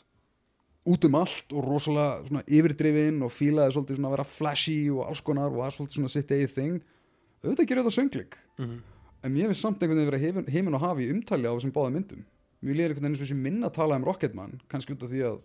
út 0.86 1.08
um 1.08 1.18
allt 1.18 1.56
og 1.56 1.66
rosalega 1.66 2.28
svona 2.28 2.44
yfirdrifin 2.46 3.24
og 3.26 3.34
fílaði 3.34 3.74
svolítið 3.74 3.98
svona 3.98 4.12
að 4.12 4.16
vera 4.16 4.28
flashy 4.36 4.78
og 4.94 5.08
alls 5.08 5.24
konar 5.26 5.50
og 5.50 5.64
var 5.64 5.74
svolítið 5.74 6.00
svona 6.00 6.14
sitt 6.14 6.32
eigið 6.36 6.54
þing 6.54 6.84
auðvitað 7.42 7.70
gerir 7.72 7.88
það 7.88 7.98
sönglik 7.98 8.38
-hmm. 8.58 8.78
en 9.24 9.34
mér 9.34 9.50
finnst 9.50 9.66
samt 9.66 9.82
einhvern 9.82 9.98
veginn 9.98 10.12
vera 10.12 10.24
heimin, 10.24 10.48
heimin 10.48 10.78
og 10.78 10.82
hafi 10.82 11.10
umtali 11.10 11.50
á 11.50 11.54
þessum 11.56 11.74
báða 11.74 11.92
myndum. 11.94 12.26
Mér 12.62 12.76
líður 12.76 12.90
einhvern 12.90 13.04
veginn 13.04 13.14
eins 13.14 13.22
og 13.22 13.28
þessi 13.28 13.42
minna 13.42 13.68
að 13.68 13.74
tala 13.74 13.96
um 13.96 14.06
Rocketman 14.06 14.62
kannski 14.70 14.94
út 14.94 15.04
af 15.04 15.10
því 15.10 15.22
að 15.26 15.42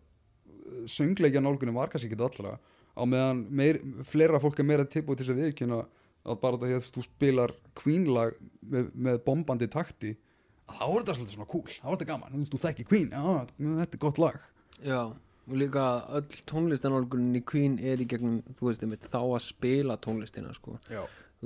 söngleikja 0.86 1.40
nálgunum 1.40 1.74
var 1.74 1.88
kannski 1.88 2.08
ekki 2.10 2.22
allra 2.22 2.58
á 3.00 3.04
meðan 3.08 3.46
meir, 3.48 3.80
fleira 4.04 4.40
fólk 4.42 4.60
er 4.60 4.68
meira 4.68 4.84
tilbúið 4.84 5.20
til 5.20 5.26
þess 5.26 5.34
að 5.34 5.42
viðkynna 5.44 5.80
að 6.20 6.40
bara 6.42 6.58
þetta 6.58 6.68
því 6.68 6.76
að 6.76 6.90
þú 6.94 7.04
spilar 7.06 7.54
Queen-lag 7.80 8.34
með, 8.60 8.90
með 8.92 9.22
bombandi 9.24 9.70
takti 9.72 10.14
þá 10.70 10.84
er 10.84 11.00
þetta 11.00 11.16
svolítið 11.16 11.36
svona 11.36 11.50
cool, 11.50 11.64
þá 11.70 11.86
er 11.86 11.96
þetta 11.96 12.08
gaman. 12.10 12.34
Þú 12.34 12.42
veist, 12.42 12.52
þú 12.52 12.60
þekki 12.64 12.86
Queen, 12.90 13.08
já, 13.10 13.72
þetta 13.80 13.96
er 13.96 14.02
gott 14.04 14.20
lag. 14.22 14.44
Já, 14.84 15.00
og 15.50 15.56
líka 15.58 15.86
öll 16.18 16.44
tónlistanálgunin 16.50 17.40
í 17.40 17.42
Queen 17.46 17.80
er 17.82 18.02
í 18.02 18.06
gegnum 18.10 18.38
þú 18.58 18.68
veist, 18.68 18.84
einmitt, 18.86 19.08
þá 19.10 19.20
að 19.22 19.42
spila 19.48 19.98
tónlistina 20.02 20.54
sko. 20.56 20.76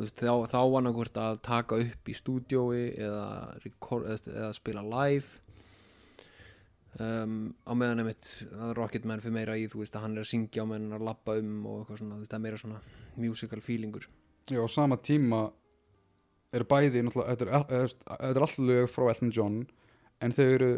veist, 0.02 0.20
þá, 0.20 0.34
þá 0.50 0.61
nákvæmt 0.88 1.22
að 1.22 1.40
taka 1.46 1.80
upp 1.86 2.11
í 2.11 2.18
stúdiói 2.18 2.82
eða, 2.92 3.26
record, 3.64 4.11
eða 4.11 4.52
spila 4.57 4.84
live 4.84 5.40
um, 7.03 7.36
á 7.66 7.72
meðan 7.74 8.03
einmitt 8.05 8.28
að 8.55 8.74
Rocketman 8.78 9.22
fyrir 9.24 9.34
meira 9.38 9.57
í 9.59 9.66
þú 9.70 9.82
veist 9.82 9.97
að 9.97 10.07
hann 10.07 10.16
er 10.18 10.24
að 10.24 10.30
syngja 10.30 10.62
á 10.62 10.66
meðan 10.70 10.86
hann 10.88 10.97
er 10.97 11.03
að 11.03 11.09
labba 11.11 11.36
um 11.40 11.53
og 11.66 11.80
eitthvað 11.82 12.01
svona, 12.03 12.14
þú 12.14 12.24
veist, 12.24 12.32
það 12.32 12.38
er 12.38 12.45
meira 12.47 12.62
svona 12.62 12.80
musical 13.16 13.61
feelingur 13.64 14.09
Já, 14.51 14.61
á 14.61 14.68
sama 14.68 14.99
tíma 15.01 15.42
eru 16.55 16.66
bæði 16.70 17.03
náttúrulega, 17.03 17.34
þetta 17.34 17.78
er, 17.80 17.95
er 18.18 18.38
alltaf 18.38 18.59
lög 18.61 18.90
frá 18.92 19.09
Elton 19.11 19.32
John 19.34 19.62
en 20.22 20.34
þau 20.36 20.45
eru 20.47 20.72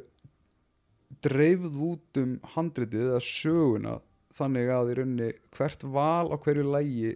dreifð 1.22 1.76
út 1.86 2.20
um 2.22 2.36
handritið 2.56 3.10
eða 3.10 3.22
söguna 3.24 3.96
þannig 4.36 4.70
að 4.72 4.90
í 4.92 4.96
rauninni 4.98 5.28
hvert 5.56 5.84
val 5.94 6.28
á 6.32 6.36
hverju 6.36 6.64
lægi 6.68 7.12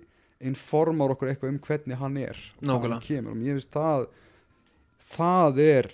informar 0.50 1.12
okkur 1.14 1.32
eitthvað 1.32 1.52
um 1.52 1.58
hvernig 1.66 1.98
hann 2.00 2.16
er 2.20 2.38
og 2.60 2.64
Nákvæmlega. 2.64 2.94
hann 2.96 3.06
kemur 3.06 3.34
og 3.34 3.40
mér 3.40 3.58
finnst 3.58 3.74
það 3.74 4.06
það 5.10 5.60
er 5.64 5.90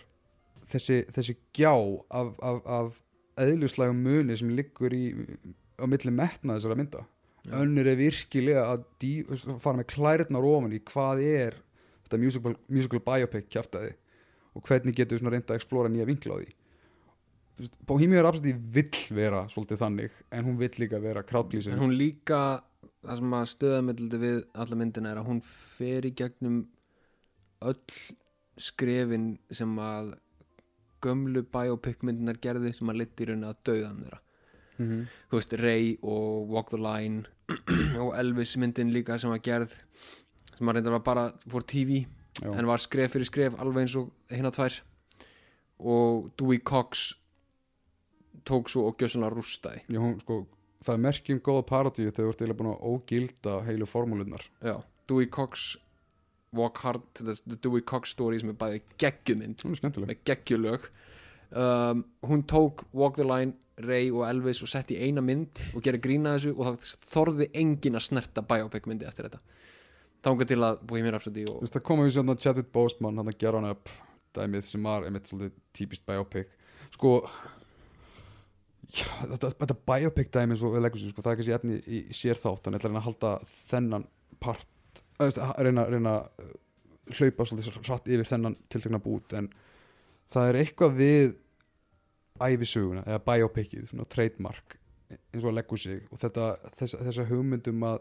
þessi, 0.73 1.03
þessi 1.15 1.37
gjá 1.57 1.75
af, 1.75 2.33
af, 2.43 2.63
af 2.67 3.03
eðluslægum 3.43 4.01
muni 4.07 4.37
sem 4.39 4.51
liggur 4.57 4.95
í 4.97 5.05
á 5.77 5.85
milli 5.89 6.13
metna 6.15 6.57
þessara 6.57 6.79
mynda. 6.79 7.05
Já. 7.47 7.61
önnur 7.63 7.87
er 7.87 7.99
virkilega 8.01 8.63
að 8.73 8.85
dí, 8.99 9.11
fara 9.63 9.79
með 9.79 9.91
klærnar 9.93 10.47
ofan 10.49 10.73
í 10.75 10.81
hvað 10.83 11.21
er 11.23 11.59
þetta 12.07 12.19
musical, 12.19 12.55
musical 12.67 13.01
biopic 13.07 13.47
kjaftaði 13.55 13.93
og 14.57 14.65
hvernig 14.67 14.97
getur 14.97 15.21
við 15.21 15.35
reynda 15.35 15.55
að 15.55 15.61
explora 15.61 15.93
nýja 15.93 16.09
vinkla 16.09 16.39
á 16.39 16.43
því. 16.43 16.49
Bohemian 17.89 18.25
Rhapsody 18.25 18.53
vill 18.53 19.03
vera 19.15 19.45
svolítið 19.53 19.81
þannig 19.81 20.17
en 20.35 20.49
hún 20.49 20.59
vill 20.61 20.75
líka 20.83 21.01
vera 21.01 21.23
crowdpleasing 21.25 21.77
en 21.77 21.85
hún 21.85 21.95
líka 21.97 22.41
það 23.07 23.21
sem 23.21 23.37
að 23.39 23.51
stöðamöldið 23.53 24.25
við 24.27 24.43
alla 24.65 24.79
myndina 24.81 25.13
er 25.13 25.21
að 25.23 25.31
hún 25.31 25.41
fer 25.47 26.09
í 26.09 26.13
gegnum 26.19 26.59
öll 27.65 28.01
skrefin 28.61 29.37
sem 29.55 29.73
að 29.81 30.17
gömlu 31.03 31.43
biopic 31.53 32.03
myndinar 32.03 32.39
gerðu 32.43 32.73
sem 32.75 32.93
að 32.93 33.03
liti 33.03 33.25
í 33.25 33.29
rauninni 33.31 33.51
að 33.51 33.63
dauðan 33.69 34.03
þeirra 34.05 34.21
mm 34.79 34.87
-hmm. 34.87 35.07
þú 35.31 35.41
veist, 35.41 35.57
Ray 35.61 35.97
og 36.03 36.51
Walk 36.53 36.71
the 36.71 36.81
Line 36.81 37.25
og 38.03 38.15
Elvis 38.19 38.57
myndin 38.57 38.93
líka 38.93 39.19
sem 39.19 39.31
var 39.31 39.39
gerð 39.39 39.75
sem 40.57 40.69
að 40.69 40.75
reyndar 40.75 40.93
var 40.93 41.05
bara 41.05 41.33
fór 41.49 41.63
TV 41.63 42.07
Já. 42.43 42.53
en 42.59 42.67
var 42.67 42.79
skref 42.79 43.13
fyrir 43.13 43.25
skref 43.25 43.61
alveg 43.61 43.87
eins 43.87 43.97
og 43.97 44.13
hérna 44.31 44.53
tvær 44.53 44.83
og 45.79 46.31
Dewey 46.39 46.59
Cox 46.59 47.15
tók 48.45 48.69
svo 48.69 48.87
og 48.89 48.97
gjössanlega 49.01 49.33
rústaði 49.35 49.81
Já, 49.89 50.01
hún, 50.01 50.21
sko, 50.21 50.47
það 50.85 50.95
er 50.95 51.05
merkjum 51.09 51.41
góða 51.41 51.65
parodíu 51.67 52.11
þegar 52.11 52.27
þú 52.27 52.29
ert 52.29 52.41
eiginlega 52.41 52.61
búin 52.61 52.73
að 52.73 52.85
ógilda 52.93 53.57
heilu 53.67 53.87
formúlunar 53.87 54.45
Já, 54.63 54.83
Dewey 55.09 55.27
Cox 55.27 55.77
Walk 56.55 56.79
Hard, 56.85 57.03
the, 57.19 57.37
the 57.47 57.57
Dewey 57.57 57.83
Cox 57.83 58.13
story 58.15 58.39
sem 58.41 58.53
er 58.53 58.59
bæði 58.59 58.83
geggjumynd 59.03 59.65
með 59.67 60.17
geggjulög. 60.27 60.89
Um, 61.51 62.05
hún 62.27 62.45
tók 62.49 62.85
Walk 62.93 63.17
the 63.19 63.27
Line, 63.27 63.55
Ray 63.83 64.09
og 64.11 64.25
Elvis 64.29 64.63
og 64.65 64.71
sett 64.73 64.91
í 64.95 64.99
eina 65.03 65.23
mynd 65.25 65.61
og 65.77 65.85
gerði 65.85 66.01
grína 66.07 66.37
þessu 66.37 66.55
og 66.57 66.65
það 66.65 66.93
þorði 67.13 67.49
engin 67.61 67.99
að 67.99 68.07
snerta 68.09 68.45
biopic 68.47 68.89
myndi 68.89 69.09
eftir 69.09 69.29
þetta. 69.29 69.43
Þangað 70.27 70.51
til 70.51 70.63
að 70.65 70.81
Bohemian 70.89 71.15
Rhapsody 71.15 71.45
Þú 71.47 71.59
og 71.61 71.75
það 71.75 71.85
koma 71.87 72.07
við 72.07 72.17
svona 72.17 72.39
Chadwick 72.41 72.73
Boseman 72.75 73.21
hann 73.21 73.31
að 73.31 73.39
gera 73.43 73.61
hann 73.61 73.75
upp 73.75 73.93
dæmið 74.37 74.71
sem 74.71 74.89
var 74.89 75.07
einmitt 75.07 75.29
svolítið 75.29 75.61
típist 75.77 76.07
biopic. 76.09 76.57
Sko 76.97 77.13
já, 78.91 79.07
þetta, 79.27 79.53
þetta 79.61 79.79
biopic 79.93 80.33
dæmið 80.35 80.63
svo 80.63 80.73
við 80.73 80.87
leggjum 80.87 81.05
sér, 81.05 81.13
sko, 81.15 81.27
það 81.27 81.33
er 81.33 81.41
kannski 81.41 81.57
efni 81.59 81.79
í, 81.79 82.01
í 82.11 82.17
sér 82.17 82.41
þátt 82.41 82.67
en 82.67 82.79
ætla 82.79 82.91
að 82.91 82.95
reyna 82.95 83.03
að 83.03 83.09
halda 83.11 83.35
þennan 83.71 84.09
part 84.43 84.73
að, 85.23 85.39
reyna, 85.67 85.87
reyna 85.93 86.15
uh, 86.25 86.55
hlaupa 87.17 87.47
svolítið 87.47 87.79
hratt 87.87 88.11
yfir 88.11 88.29
þennan 88.29 88.57
tiltekna 88.73 89.01
bút 89.03 89.37
en 89.39 89.51
það 90.33 90.51
er 90.51 90.61
eitthvað 90.63 90.99
við 90.99 91.37
æfisöguna 92.43 93.07
eða 93.07 93.23
biopicið, 93.25 93.87
svona 93.91 94.09
trademark 94.13 94.77
eins 95.09 95.45
og 95.45 95.53
að 95.53 95.59
leggur 95.61 95.81
sig 95.81 96.03
og 96.11 96.21
þetta, 96.21 96.51
þessa, 96.77 97.01
þessa 97.07 97.27
hugmyndum 97.31 97.87
að 97.87 98.01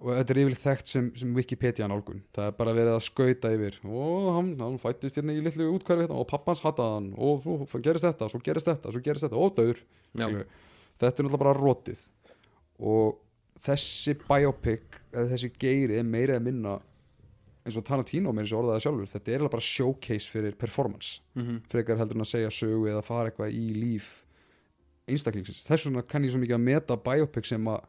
og 0.00 0.14
þetta 0.16 0.32
er 0.32 0.40
yfirleitt 0.40 0.62
þekkt 0.62 0.90
sem, 0.90 1.08
sem 1.20 1.32
Wikipedia 1.36 1.86
nálgun. 1.90 2.22
Það 2.32 2.46
er 2.48 2.54
bara 2.56 2.72
verið 2.76 2.94
að 2.94 3.02
skauta 3.04 3.50
yfir 3.52 3.74
og 3.84 4.28
hann, 4.32 4.54
hann 4.60 4.78
fættist 4.80 5.18
hérna 5.20 5.34
í 5.36 5.42
litlu 5.44 5.66
útkværi 5.74 6.06
hérna, 6.06 6.20
og 6.22 6.28
pappans 6.30 6.62
hataði 6.64 6.94
hann 6.96 7.10
og 7.20 7.44
svo 7.44 7.82
gerist 7.84 8.06
þetta, 8.06 8.30
svo 8.32 8.40
gerist 8.44 8.70
þetta, 8.70 8.94
svo 8.94 9.02
gerist 9.04 9.26
þetta 9.26 9.40
og 9.40 9.58
döður 9.58 9.82
þetta 10.16 11.10
er 11.10 11.10
náttúrulega 11.10 11.42
bara 11.42 11.56
rótið 11.58 12.06
og 12.80 13.20
þessi 13.60 14.16
biopic 14.22 15.00
eða 15.12 15.26
þessi 15.34 15.52
geiri 15.60 15.98
er 16.00 16.06
meira 16.06 16.36
eða 16.36 16.46
minna 16.46 16.78
eins 17.66 17.76
og 17.76 17.84
Tarantino 17.86 18.32
meira 18.32 18.48
þessi 18.48 18.58
orðaði 18.58 18.84
sjálfur. 18.86 19.12
Þetta 19.12 19.34
er 19.34 19.46
bara 19.52 19.68
showcase 19.68 20.32
fyrir 20.32 20.56
performance 20.58 21.20
mm 21.36 21.62
frekar 21.70 22.00
heldur 22.00 22.18
en 22.18 22.26
að 22.26 22.32
segja 22.34 22.50
sögu 22.50 22.90
eða 22.90 23.04
fara 23.06 23.30
eitthvað 23.30 23.54
í 23.54 23.66
líf 23.76 24.10
einstaklingsins. 25.10 25.64
Þess 25.66 25.88
vegna 25.88 26.06
kann 26.06 26.24
ég 26.24 26.32
svo 26.32 26.40
mikið 26.40 26.56
að 26.56 26.68
meta 26.68 26.96
biopic 26.96 27.48
sem 27.48 27.68
að 27.68 27.88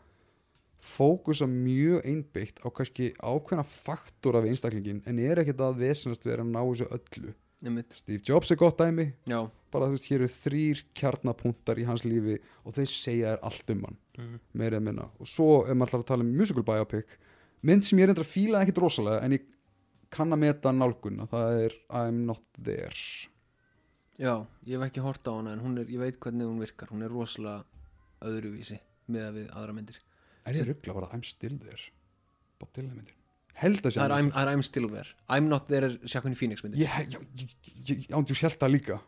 fókusa 0.82 1.46
mjög 1.46 2.02
einbyggt 2.10 2.64
á 2.66 2.68
kannski 2.74 3.12
ákveðna 3.22 3.64
faktor 3.64 4.40
af 4.40 4.48
einstaklingin 4.50 5.04
en 5.06 5.20
er 5.22 5.38
ekkert 5.44 5.62
að 5.62 5.84
vesenast 5.84 6.26
vera 6.26 6.42
að 6.42 6.54
ná 6.56 6.62
þessu 6.64 6.88
öllu 6.90 7.34
einmitt. 7.64 7.94
Steve 7.98 8.22
Jobs 8.26 8.52
er 8.52 8.56
gott 8.58 8.78
dæmi. 8.82 9.14
Já, 9.30 9.40
bara 9.72 9.86
þú 9.88 9.96
veist, 9.96 10.08
hér 10.12 10.20
eru 10.22 10.28
þrýr 10.28 10.84
kjarnapunktar 10.98 11.78
í 11.80 11.86
hans 11.86 12.04
lífi 12.04 12.40
og 12.66 12.74
þeir 12.76 12.90
segja 12.92 13.36
þér 13.36 13.44
allt 13.44 13.70
um 13.76 13.84
hann 13.88 13.98
Mhm. 14.18 14.40
meira 14.54 14.78
eða 14.78 14.84
minna. 14.84 15.10
Og 15.20 15.28
svo 15.28 15.64
ef 15.66 15.76
maður 15.78 15.88
ætlar 15.90 16.04
að 16.04 16.08
tala 16.08 16.24
um 16.24 16.36
musical 16.38 16.64
biopic. 16.64 17.06
Mynd 17.64 17.84
sem 17.86 18.00
ég 18.00 18.08
reyndar 18.10 18.26
að 18.26 18.34
fíla 18.34 18.62
ekkit 18.66 18.78
rosalega 18.82 19.24
en 19.24 19.32
ég 19.32 19.42
kann 20.10 20.30
að 20.34 20.40
meta 20.40 20.72
nálgunna 20.72 21.28
það 21.30 21.66
er 21.66 21.72
I'm 21.90 22.26
Not 22.26 22.42
There. 22.62 22.92
Já, 24.20 24.46
ég 24.68 24.78
hef 24.80 24.90
ekki 24.92 25.02
hort 25.02 25.24
á 25.24 25.32
hana 25.38 25.54
en 25.54 25.60
hún 25.64 25.80
er, 25.80 25.86
ég 25.86 25.98
veit 26.00 26.20
hvernig 26.20 26.46
hún 26.46 26.60
virkar. 26.60 26.90
Hún 26.92 27.04
er 27.04 27.10
rosalega 27.10 27.64
öðruvísi 28.22 28.80
með 29.10 29.34
við 29.38 29.48
aðra 29.56 29.74
myndir. 29.74 29.98
Er 30.46 30.54
ég 30.54 30.68
ruggla 30.68 30.94
bara 30.94 31.10
I'm 31.14 31.24
Still 31.24 31.58
There? 31.58 31.80
Bob 32.60 32.70
Dylan 32.74 32.96
myndir 32.98 33.16
held 33.54 33.82
að 33.86 33.98
er 33.98 34.10
hann- 34.16 34.32
I'm, 34.32 34.32
I'm 34.56 34.62
still 34.64 34.88
there. 34.90 35.08
I'm 35.30 35.48
not 35.50 35.68
there 35.68 35.86
er 35.90 35.98
Sjakkunni 36.06 36.36
Phoenix 36.40 36.62
ég 37.92 38.08
ándi 38.16 38.36
sjálf 38.38 38.58
það 38.62 38.72
líka. 38.78 39.00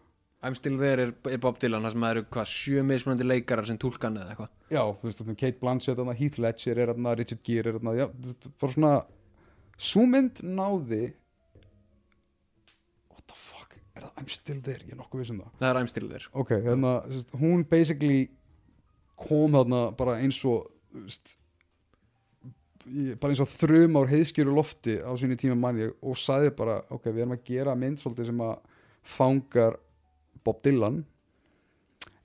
I'm 0.43 0.55
still 0.59 0.75
there 0.77 0.99
er, 1.07 1.13
er 1.31 1.37
Bob 1.39 1.57
Dylan 1.61 1.85
það 1.85 1.91
sem 1.95 2.03
eru 2.03 2.23
hvað 2.35 2.47
sjö 2.51 2.81
mismunandi 2.83 3.23
leikarar 3.23 3.65
sem 3.69 3.77
tólkan 3.79 4.17
eða 4.19 4.33
eitthvað. 4.33 4.49
Já, 4.75 4.81
þú 4.99 5.07
veist, 5.07 5.21
Kate 5.39 5.59
Blanchett 5.61 6.01
Heath 6.19 6.39
Ledger 6.43 6.77
er 6.83 6.91
Richard 7.15 7.43
Gere 7.47 7.69
er 7.71 7.79
já, 7.95 8.07
bara 8.59 8.73
svona 8.73 9.05
svo 9.77 10.03
mynd 10.05 10.41
náði 10.43 11.13
what 13.09 13.23
the 13.27 13.37
fuck 13.39 13.77
er 13.95 14.01
það 14.03 14.11
I'm 14.19 14.27
Still 14.29 14.59
There, 14.61 14.83
ég 14.83 14.91
er 14.93 14.99
nokkuð 14.99 15.23
viss 15.23 15.31
um 15.31 15.39
það. 15.45 15.53
Það 15.61 15.69
er 15.71 15.79
I'm 15.81 15.87
still 15.93 16.09
there. 16.11 16.27
Ok, 16.33 16.51
hérna, 16.67 16.93
hún 17.39 17.63
basically 17.69 18.19
kom 19.23 19.55
þarna 19.55 19.85
bara 19.95 20.17
eins 20.19 20.41
og 20.49 20.67
í- 21.07 21.37
bara 23.19 23.31
eins 23.31 23.41
og 23.43 23.51
þrum 23.51 23.97
ár 23.99 24.11
heiðskjöru 24.11 24.53
lofti 24.55 24.97
á 24.99 25.11
sínu 25.19 25.37
tíma 25.39 25.55
manni 25.59 25.87
og 26.01 26.19
sagði 26.19 26.53
bara, 26.57 26.81
ok, 26.93 27.09
við 27.11 27.23
erum 27.23 27.35
að 27.37 27.43
gera 27.47 27.75
mynd 27.79 28.01
svolítið 28.01 28.31
sem 28.31 28.43
að 28.43 28.55
fangar 29.15 29.77
Bob 30.43 30.61
Dylan 30.65 31.03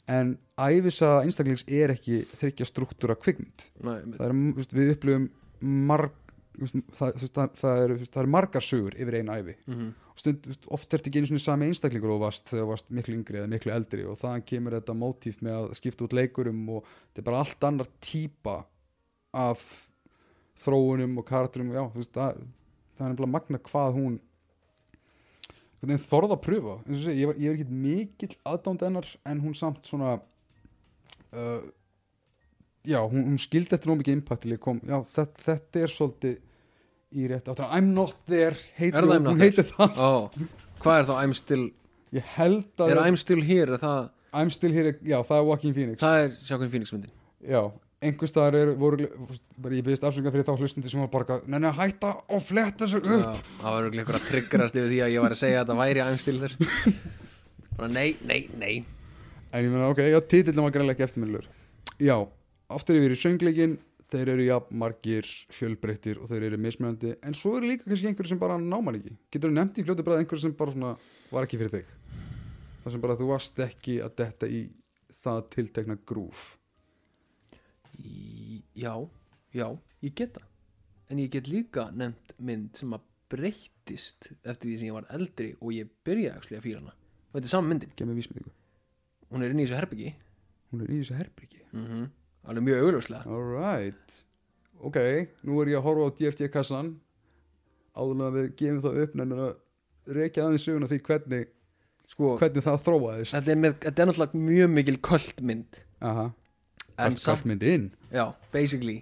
en 0.09 0.37
æfisa 0.59 1.19
einstaklings 1.23 1.67
er 1.69 1.93
ekki 1.95 2.23
þryggja 2.33 2.67
struktúra 2.67 3.15
kvikmynd. 3.19 3.69
Nei, 3.85 3.99
er, 4.19 4.35
við 4.73 4.95
upplifum 4.95 5.29
marg 5.61 6.17
það, 6.59 7.19
það, 7.23 7.51
það, 7.59 7.81
er, 7.83 7.95
það 8.09 8.21
er 8.23 8.31
margar 8.35 8.65
sögur 8.65 8.97
yfir 8.99 9.19
einu 9.19 9.35
æfi 9.35 9.55
mm 9.55 9.75
-hmm. 9.75 9.91
stund, 10.19 10.49
oft 10.67 10.93
er 10.93 10.99
þetta 10.99 11.11
ekki 11.11 11.21
einu 11.21 11.31
svona 11.31 11.45
sami 11.45 11.69
einstaklingur 11.69 12.11
og 12.11 12.19
þú 12.19 12.25
varst 12.25 12.49
þegar 12.49 12.65
þú 12.65 12.71
varst 12.73 12.91
miklu 12.91 13.15
yngri 13.19 13.39
eða 13.39 13.53
miklu 13.53 13.73
eldri 13.73 14.05
og 14.05 14.19
þaðan 14.19 14.47
kemur 14.47 14.77
þetta 14.79 14.95
mótíf 14.95 15.43
með 15.43 15.59
að 15.59 15.75
skipta 15.79 16.05
út 16.05 16.17
leikurum 16.19 16.69
og 16.69 16.85
þetta 16.85 17.21
er 17.21 17.29
bara 17.31 17.39
allt 17.45 17.65
annar 17.65 17.89
típa 18.01 18.57
af 19.33 19.88
þróunum 20.59 21.21
og 21.21 21.27
karakterum 21.29 21.71
já, 21.75 21.83
veist, 21.95 22.13
það, 22.15 22.41
það 22.99 23.05
er 23.07 23.13
nefnilega 23.13 23.35
magna 23.35 23.63
hvað 23.69 23.99
hún 23.99 24.19
þorða 26.03 26.35
að 26.35 26.43
pröfa. 26.43 26.77
Segi, 26.91 27.21
ég, 27.21 27.31
var, 27.31 27.37
ég 27.39 27.53
er 27.53 27.59
ekki 27.59 27.81
mikill 27.87 28.35
aðdánd 28.51 28.83
hennar 28.83 29.11
en 29.31 29.43
hún 29.45 29.55
samt 29.55 29.87
svona 29.87 30.17
uh, 30.19 31.63
já, 32.83 32.99
hún, 33.05 33.25
hún 33.31 33.41
skildi 33.41 33.77
eftir 33.77 33.93
nóg 33.93 34.03
mikið 34.03 34.19
impact 34.19 34.49
þetta, 34.49 35.27
þetta 35.45 35.83
er 35.85 35.95
svolítið 35.95 36.37
í 37.19 37.29
rétt 37.31 37.49
áttur 37.49 37.71
I'm 37.71 37.93
not 37.95 38.17
there, 38.29 38.57
heiti, 38.77 38.93
Er 38.97 39.07
það 39.07 39.15
I'm 39.15 39.27
not 39.29 39.39
hún 39.39 39.57
there? 39.57 39.89
oh, 39.97 40.31
hvað 40.83 41.01
er 41.03 41.09
þá 41.09 41.15
I'm 41.23 41.35
still 41.37 41.67
ég 42.17 42.31
held 42.37 42.83
að 42.83 42.95
er 42.95 43.03
I'm 43.05 43.19
still 43.21 43.45
here 43.45 43.77
er 43.77 43.81
það, 43.81 44.11
I'm 44.33 44.53
still 44.53 44.75
here, 44.75 44.95
já, 45.03 45.21
það 45.25 45.39
er 45.41 45.47
Walking 45.49 45.77
Phoenix. 45.77 46.01
Það 46.03 46.23
er 46.23 46.35
Sjakkunni 46.45 46.73
Phoenix 46.73 46.93
myndin. 46.93 47.13
Já, 47.49 47.63
einhvers 48.05 48.31
staðar 48.31 48.57
eru 48.61 48.75
voru, 48.79 49.09
bara 49.59 49.75
ég 49.75 49.87
byrðist 49.87 50.05
afsönga 50.07 50.31
fyrir 50.35 50.47
þá 50.47 50.53
hlustundi 50.61 50.91
sem 50.93 51.03
var 51.03 51.11
bara, 51.13 51.39
neina, 51.51 51.73
hætta 51.75 52.13
og 52.31 52.43
fletta 52.47 52.87
þessu 52.87 53.01
upp. 53.03 53.41
Já, 53.41 53.57
það 53.63 53.75
var 53.75 53.81
örugglega 53.81 54.05
einhver 54.05 54.19
að 54.21 54.29
triggerast 54.29 54.79
yfir 54.79 54.93
því 54.93 55.01
að 55.03 55.15
ég 55.15 55.25
var 55.25 55.35
að 55.35 55.41
segja 55.43 55.65
að 55.65 55.73
það 55.73 55.81
væri 55.83 56.05
I'm 56.05 56.21
still 56.23 56.39
there 56.45 56.95
bara 57.79 57.91
nei, 57.91 58.09
nei, 58.27 58.41
nei. 58.59 58.73
En 59.51 59.65
ég 59.65 59.73
meina, 59.73 59.91
ok, 59.91 60.03
já, 60.13 60.19
titillin 60.31 60.67
var 60.67 60.75
greinlega 60.75 60.99
ekki 60.99 61.07
eftirminnlur 61.09 61.47
Já, 61.99 62.17
aftur 62.71 62.99
yfir 62.99 63.15
í 63.15 63.19
söngleikin 63.19 63.79
þeir 64.09 64.33
eru 64.35 64.47
jafn 64.47 64.79
margir 64.81 65.27
fjölbreyttir 65.53 66.21
og 66.23 66.31
þeir 66.31 66.49
eru 66.49 66.61
mismunandi 66.63 67.17
en 67.19 67.37
svo 67.37 67.57
eru 67.59 67.69
líka 67.69 67.89
kannski 67.89 68.09
einhverju 68.09 68.33
sem 68.33 68.41
bara 68.41 68.57
náman 68.61 68.97
ekki. 69.01 69.17
Getur 69.35 69.51
þú 69.51 69.59
nefnt 69.59 69.81
í 69.81 69.85
fljótu 69.85 70.07
bræð 70.07 70.23
einhverju 70.23 70.45
sem 70.47 70.55
bara 70.57 70.75
svona 70.75 70.93
var 71.33 71.49
ekki 71.49 71.61
fyrir 71.61 71.75
þig? 71.75 71.91
Það 72.85 72.95
sem 72.95 73.03
bara 73.05 73.19
þú 73.19 73.29
varst 73.33 73.61
ekki 73.67 73.99
að 74.05 74.15
detta 74.23 74.49
í 74.49 74.63
það 75.19 75.43
tiltekna 75.57 75.99
grúf 76.09 76.47
Já, 77.99 78.95
já, 79.55 79.67
ég 80.05 80.15
get 80.19 80.37
það. 80.37 80.47
En 81.09 81.21
ég 81.23 81.33
get 81.33 81.49
líka 81.51 81.89
nefnt 81.97 82.35
mynd 82.39 82.77
sem 82.79 82.93
að 82.95 83.05
breyttist 83.33 84.31
eftir 84.45 84.71
því 84.71 84.77
sem 84.79 84.89
ég 84.91 84.97
var 84.97 85.09
eldri 85.13 85.51
og 85.59 85.75
ég 85.77 85.91
byrjaði 86.07 86.57
að 86.59 86.65
fíla 86.65 86.83
hana. 86.83 86.95
Og 87.29 87.37
þetta 87.39 87.49
er 87.49 87.53
saman 87.53 87.75
myndin, 87.75 88.49
hún 89.29 89.45
er 89.45 89.53
inn 89.53 89.61
í 89.61 89.67
þessu 89.67 89.77
herbyggi 89.77 90.15
Hún 90.69 90.85
er 90.85 90.93
í 90.93 91.03
þessu 91.03 91.19
herbyrgi 91.19 91.61
mm 91.73 92.07
alveg 92.49 92.65
mjög 92.65 92.85
augljóslega. 92.87 93.29
Alright. 93.29 94.13
Ok, 94.81 94.97
nú 95.45 95.59
er 95.61 95.69
ég 95.73 95.81
að 95.81 95.85
horfa 95.85 96.07
á 96.09 96.17
DFT-kassan 96.17 96.91
áðurlega 97.99 98.35
við 98.37 98.47
gefum 98.61 98.79
það 98.85 99.01
upp 99.03 99.17
að 99.25 100.15
reykja 100.17 100.45
aðeins 100.47 100.65
söguna 100.65 100.89
því 100.89 100.99
hvernig, 101.09 101.51
sko, 102.09 102.31
hvernig 102.41 102.65
það 102.65 102.79
þróaðist. 102.87 103.35
þetta 103.35 103.53
er, 103.53 103.61
með, 103.65 103.75
þetta 103.85 104.03
er 104.05 104.11
náttúrulega 104.11 104.43
mjög 104.47 104.73
mikil 104.79 104.97
kvöldmynd 105.11 105.81
Aha, 106.09 106.25
mynd 107.49 107.65
inn. 107.69 107.89
Já, 108.11 108.25
basically. 108.53 109.01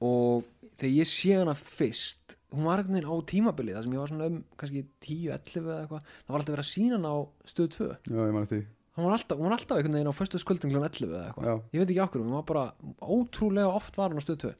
Og 0.00 0.46
þegar 0.80 0.94
ég 0.96 1.10
sé 1.10 1.36
hana 1.36 1.54
fyrst 1.58 2.36
hún 2.50 2.66
var 2.66 2.82
veginn 2.82 3.06
á 3.06 3.14
tímabili 3.30 3.74
það 3.76 3.86
sem 3.86 3.94
ég 3.94 4.02
var 4.02 4.10
svona 4.10 4.28
um 4.30 4.38
kannski 4.58 4.82
10-11 5.04 5.60
eða 5.60 5.78
eitthvað 5.84 6.04
það 6.10 6.32
var 6.32 6.40
alltaf 6.40 6.54
verið 6.54 6.64
að 6.64 6.70
sína 6.70 6.98
hana 6.98 7.12
á 7.14 7.18
stöð 7.52 7.68
2 7.76 7.88
Já, 8.10 8.20
ég 8.20 8.34
man 8.34 8.48
því. 8.50 8.60
Hún 8.96 9.06
var 9.06 9.14
alltaf, 9.14 9.38
hún 9.38 9.46
var 9.46 9.56
alltaf 9.56 9.78
einhvern 9.78 9.96
veginn 9.96 10.10
á 10.10 10.18
fyrstu 10.18 10.40
skuldum 10.42 10.72
klun 10.72 10.86
11 10.88 11.06
eða 11.06 11.26
eitthvað. 11.28 11.46
Já, 11.46 11.54
ég 11.76 11.82
veit 11.82 11.92
ekki 11.92 12.02
okkur, 12.04 12.24
hún 12.24 12.34
var 12.34 12.46
bara 12.48 12.64
ótrúlega 13.00 13.76
oft 13.78 14.00
var 14.00 14.10
hún 14.10 14.22
á 14.22 14.24
stöð 14.26 14.40
2 14.48 14.52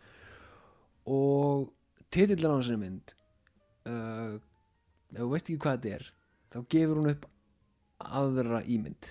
og 1.10 1.66
titillin 2.14 2.54
á 2.54 2.58
þessari 2.60 2.80
mynd 2.84 3.14
uh, 3.90 4.38
ef 5.10 5.22
þú 5.24 5.30
veist 5.32 5.50
ekki 5.50 5.62
hvað 5.64 5.80
þetta 5.80 5.96
er 5.96 6.10
þá 6.50 6.58
gefur 6.76 7.00
hún 7.00 7.12
upp 7.14 7.26
aðra 8.00 8.62
ímynd. 8.64 9.10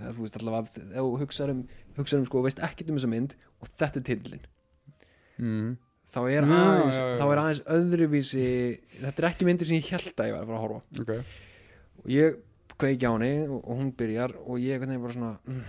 Þú 0.00 0.22
veist 0.22 0.36
allavega 0.38 0.84
ef 0.84 1.00
þú 1.00 1.16
hugsar 1.24 1.52
um, 1.54 1.64
hugsar 1.98 2.20
um 2.20 2.26
sko, 2.28 2.42
veist 2.44 2.62
ekkert 2.64 2.90
um 2.92 2.98
þessa 2.98 3.10
mynd 3.10 3.36
og 3.60 3.70
þetta 3.72 4.00
er 4.00 4.06
titillin 4.06 4.44
mm. 5.40 5.72
þá 6.10 6.20
er, 6.28 6.46
já. 6.50 7.08
þá 7.20 7.24
er 7.26 7.42
aðeins 7.42 7.62
öðruvísi 7.76 8.46
þetta 9.00 9.16
er 9.16 9.28
ekki 9.30 9.48
myndir 9.48 9.70
sem 9.70 9.80
ég 9.80 9.90
held 9.94 10.14
að 10.14 10.30
ég 10.30 10.36
var 10.36 10.44
að 10.44 10.52
fara 10.52 10.58
að 10.58 10.64
horfa 10.66 10.80
á. 10.80 10.82
Ok. 11.02 11.42
Og 12.00 12.12
ég 12.14 12.38
kveiki 12.80 13.08
á 13.08 13.12
henni 13.12 13.32
og, 13.46 13.58
og 13.60 13.82
hún 13.82 13.92
byrjar 13.96 14.36
og 14.44 14.62
ég 14.62 14.80
veginn 14.82 15.02
bara 15.02 15.16
svona 15.16 15.32
mm, 15.44 15.64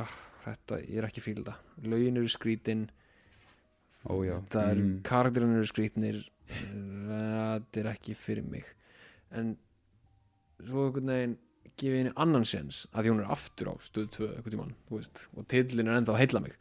ah, 0.00 0.18
þetta, 0.46 0.82
ég 0.84 1.00
er 1.00 1.08
ekki 1.08 1.24
fíl 1.24 1.38
þetta 1.40 1.56
lögin 1.88 2.20
eru 2.20 2.30
skrítin. 2.30 2.86
Já. 4.02 4.36
Það 4.50 4.64
er, 4.66 4.78
mm. 4.82 4.94
karakterinn 5.06 5.56
eru 5.56 5.68
skrítnir 5.70 6.22
þetta 6.52 7.82
er 7.82 7.92
ekki 7.92 8.16
fyrir 8.18 8.46
mig. 8.46 8.66
En 9.32 9.54
svo 10.62 10.88
einhvern 10.88 11.12
veginn 11.12 11.36
gefið 11.80 11.98
henni 11.98 12.14
annan 12.24 12.44
sens 12.48 12.84
að 12.92 13.06
því 13.06 13.12
hún 13.12 13.22
er 13.22 13.32
aftur 13.34 13.72
á 13.72 13.74
stöð 13.82 14.08
2 14.16 14.28
einhvern 14.32 14.54
tímann, 14.54 14.74
þú 14.88 14.98
veist, 14.98 15.26
og 15.36 15.46
tillin 15.50 15.88
er 15.88 15.98
ennþá 15.98 16.14
að 16.14 16.20
heilla 16.22 16.42
mig. 16.44 16.58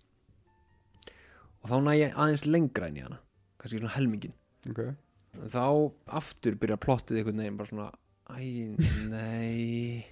Og 1.62 1.70
þá 1.70 1.76
næ 1.86 1.92
ég 2.00 2.16
aðeins 2.18 2.48
lengra 2.48 2.90
inn 2.90 3.00
í 3.02 3.06
hana 3.06 3.20
kannski 3.62 3.78
svona 3.78 3.94
helmingin 3.94 4.34
Ok. 4.70 4.82
Þá 5.52 5.66
aftur 6.20 6.58
byrja 6.60 6.78
plottið 6.82 7.22
einhvern 7.22 7.42
veginn 7.42 7.58
bara 7.58 7.70
svona 7.70 7.88
æ, 8.30 8.42
nei 9.10 10.04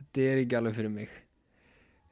þetta 0.00 0.26
er 0.26 0.40
ekki 0.42 0.58
alveg 0.58 0.76
fyrir 0.76 0.92
mig. 0.92 1.12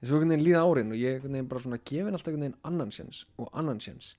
En 0.01 0.09
svo 0.09 0.17
einhvern 0.17 0.35
veginn 0.35 0.47
líða 0.47 0.63
árin 0.65 0.95
og 0.95 1.01
ég 1.01 1.19
einhvern 1.19 1.37
veginn 1.37 1.51
bara 1.51 1.65
svona 1.65 1.81
gefin 1.83 2.17
alltaf 2.17 2.31
einhvern 2.33 2.47
veginn 2.47 2.61
annan 2.71 2.95
séns 2.95 3.25
og 3.37 3.51
annan 3.53 3.83
séns. 3.85 4.15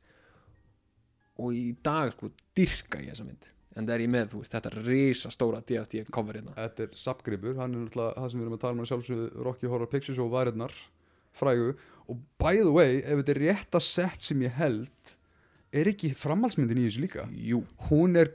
Og 1.42 1.56
í 1.58 1.66
dag 1.84 2.14
sko 2.14 2.30
dyrka 2.58 3.02
ég 3.02 3.16
þessa 3.16 3.28
mynd 3.28 3.50
en 3.76 3.88
það 3.88 3.96
er 3.96 4.04
ég 4.06 4.12
með, 4.14 4.30
þú 4.32 4.42
veist, 4.42 4.56
þetta 4.56 4.86
risa 4.86 5.32
stóra 5.34 5.62
DFT 5.62 6.06
cover 6.16 6.40
hérna. 6.40 6.56
Þetta 6.58 6.86
er 6.86 6.96
sapgripur, 7.00 7.58
hann 7.60 7.76
er 7.76 7.84
náttúrulega 7.84 8.22
það 8.22 8.32
sem 8.32 8.40
við 8.40 8.46
erum 8.46 8.58
að 8.58 8.64
tala 8.64 8.76
um 8.78 8.86
að 8.86 8.90
sjálfsögðu 8.92 9.46
Rocky 9.50 9.72
Horror 9.72 9.92
Picture 9.92 10.16
Show 10.16 10.32
varirnar 10.32 10.78
frægu. 11.36 11.76
Og 12.08 12.24
by 12.40 12.62
the 12.62 12.72
way, 12.72 13.02
ef 13.04 13.22
þetta 13.22 13.36
er 13.36 13.42
rétta 13.44 13.84
sett 13.84 14.24
sem 14.24 14.42
ég 14.46 14.56
held 14.56 15.14
er 15.76 15.92
ekki 15.92 16.14
framhaldsmyndin 16.16 16.80
í 16.80 16.88
þessu 16.88 17.04
líka? 17.04 17.28
Jú, 17.36 17.66
hún 17.90 18.16
er 18.22 18.32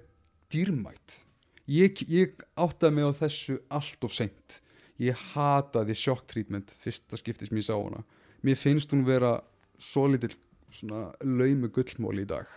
dýrmætt 0.53 1.22
ég, 1.70 2.03
ég 2.11 2.43
áttaði 2.59 2.97
mig 2.97 3.07
á 3.07 3.12
þessu 3.22 3.59
allt 3.72 4.07
of 4.07 4.14
seint. 4.14 4.61
Ég 5.01 5.16
hataði 5.32 5.97
shock 5.97 6.26
treatment 6.28 6.72
fyrsta 6.82 7.18
skipti 7.20 7.49
sem 7.49 7.61
ég 7.61 7.66
sá 7.66 7.76
hana. 7.76 8.03
Mér 8.45 8.59
finnst 8.59 8.93
hún 8.93 9.07
vera 9.07 9.38
svo 9.80 10.07
lítill 10.11 10.34
svona 10.74 11.09
laumu 11.24 11.70
gullmóli 11.72 12.26
í 12.26 12.28
dag. 12.28 12.49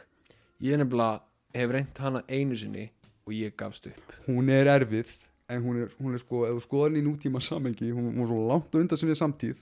Ég 0.64 0.80
nefnilega 0.80 1.24
hef 1.54 1.74
reynt 1.74 2.02
hana 2.04 2.24
einu 2.28 2.58
sinni 2.58 2.90
og 3.28 3.36
ég 3.36 3.56
gafst 3.58 3.88
upp. 3.92 4.16
Hún 4.28 4.52
er 4.52 4.70
erfið 4.72 5.14
en 5.54 5.64
hún 5.64 5.84
er, 5.84 5.92
hún 6.00 6.16
er 6.16 6.24
sko, 6.24 6.46
ef 6.48 6.58
þú 6.58 6.66
skoðar 6.66 6.92
hann 6.92 7.02
í 7.02 7.06
nútíma 7.06 7.42
samengi 7.44 7.92
hún, 7.94 8.14
er 8.16 8.32
svo 8.32 8.48
langt 8.50 8.80
undan 8.80 9.00
sinni 9.00 9.18
samtíð. 9.18 9.62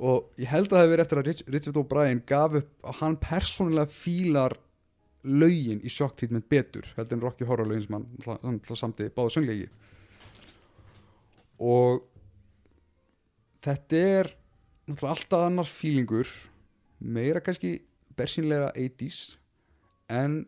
Og 0.00 0.32
ég 0.40 0.48
held 0.48 0.70
að 0.70 0.76
það 0.76 0.82
hefur 0.82 0.94
verið 0.94 1.04
eftir 1.04 1.20
að 1.20 1.28
Rich, 1.28 1.44
Richard 1.54 1.78
O'Brien 1.80 2.22
gaf 2.26 2.56
upp 2.60 2.88
að 2.88 3.00
hann 3.02 3.16
persónulega 3.20 3.92
fílar 3.92 4.56
lögin 5.22 5.82
í 5.84 5.90
shock 5.92 6.16
treatment 6.16 6.48
betur 6.48 6.86
heldur 6.96 7.18
en 7.18 7.24
Rocky 7.24 7.44
Horror 7.44 7.68
lögin 7.68 7.84
sem 7.84 7.96
hann, 7.96 8.06
hann 8.26 8.56
náttúrulega 8.56 8.80
samti 8.80 9.08
báða 9.12 9.34
sönglegi 9.34 9.66
og 11.60 12.06
þetta 13.60 14.00
er 14.00 14.30
náttúrulega 14.88 15.12
alltaf 15.12 15.44
annar 15.44 15.68
fílingur 15.68 16.30
meira 17.00 17.42
kannski 17.44 17.74
bersýnlega 18.16 18.72
80s 18.72 19.20
en 20.08 20.40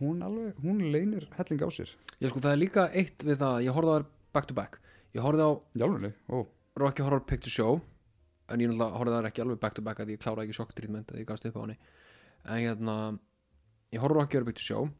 hún 0.00 0.22
alveg, 0.26 0.56
hún 0.64 0.80
leynir 0.92 1.28
helling 1.38 1.62
á 1.64 1.68
sér. 1.72 1.90
Ég 2.20 2.30
sko, 2.32 2.40
það 2.42 2.52
er 2.56 2.60
líka 2.62 2.86
eitt 2.92 3.24
við 3.26 3.38
það, 3.42 3.58
ég 3.66 3.76
horfði 3.76 3.92
á 3.92 3.96
þær 3.98 4.06
back 4.36 4.48
to 4.50 4.56
back. 4.56 4.80
Ég 5.16 5.24
horfði 5.24 5.46
á 5.46 5.50
Jálfurlega, 5.80 6.14
ó, 6.32 6.36
Rocky 6.76 7.04
Horror 7.06 7.24
Picture 7.24 7.52
Show 7.54 7.78
en 8.52 8.60
ég 8.62 8.68
náttúrulega 8.70 8.98
horfði 9.00 9.14
þar 9.16 9.28
ekki 9.30 9.42
alveg 9.44 9.60
back 9.62 9.74
to 9.78 9.82
back 9.86 10.02
að 10.02 10.12
ég 10.14 10.20
kláraði 10.22 10.46
ekki 10.50 10.56
shock 10.58 10.74
treatment 10.76 11.12
að 11.14 11.22
ég 11.22 11.28
gafst 11.30 11.46
upp 11.48 11.56
á 11.56 11.62
henni. 11.64 11.78
En 12.46 12.60
hérna 12.62 12.96
ég 13.94 14.02
horfði 14.02 14.16
á 14.16 14.20
Rocky 14.20 14.38
Horror 14.38 14.50
Picture 14.50 14.66
Show 14.66 14.90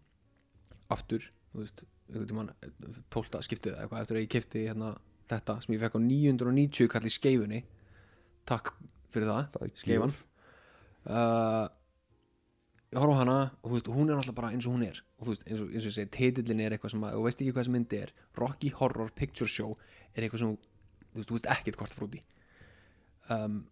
aftur, 0.95 1.29
þú 1.53 1.63
veist 1.65 1.85
tímann, 2.31 2.53
12. 3.11 3.43
skiptið 3.43 3.75
eða 3.75 3.85
eitthvað 3.85 4.03
eftir 4.05 4.17
að 4.19 4.23
ég 4.25 4.33
kifti 4.33 4.65
hérna, 4.69 4.93
þetta 5.27 5.57
sem 5.65 5.75
ég 5.75 5.83
fekk 5.83 5.97
á 5.99 6.01
990 6.07 6.91
kall 6.93 7.09
í 7.09 7.13
skeifunni. 7.13 7.63
Takk 8.47 8.73
fyrir 9.11 9.31
það, 9.33 9.49
það 9.57 9.73
Skeifan. 9.83 10.13
uh, 11.11 11.67
ég 12.97 13.03
horf 13.03 13.13
á 13.13 13.21
hana 13.21 13.37
og 13.63 13.75
veist, 13.75 13.91
hún 13.93 14.09
er 14.09 14.17
náttúrulega 14.17 14.39
bara 14.41 14.53
eins 14.55 14.67
og 14.67 14.77
hún 14.77 14.87
er 14.87 15.03
og 15.21 15.31
veist, 15.31 15.47
eins 15.47 15.61
og, 15.61 15.71
eins 15.71 15.85
og 15.85 15.91
ég 15.91 15.97
segi, 15.99 16.13
titillin 16.17 16.63
er 16.65 16.77
eitthvað 16.77 16.95
sem 16.95 17.07
að, 17.07 17.17
þú 17.19 17.25
veist 17.27 17.43
ekki 17.43 17.53
hvað 17.53 17.63
þessi 17.63 17.75
myndi 17.77 18.03
er 18.03 18.13
Rocky 18.41 18.73
Horror 18.79 19.13
Picture 19.17 19.51
Show 19.53 19.77
er 20.15 20.27
eitthvað 20.27 20.43
sem 20.43 20.55
þú 20.57 21.21
veist, 21.21 21.29
þú 21.29 21.37
veist 21.37 21.51
ekkert 21.53 21.81
hvort 21.83 21.97
frúti 21.97 22.23
um, 23.35 23.65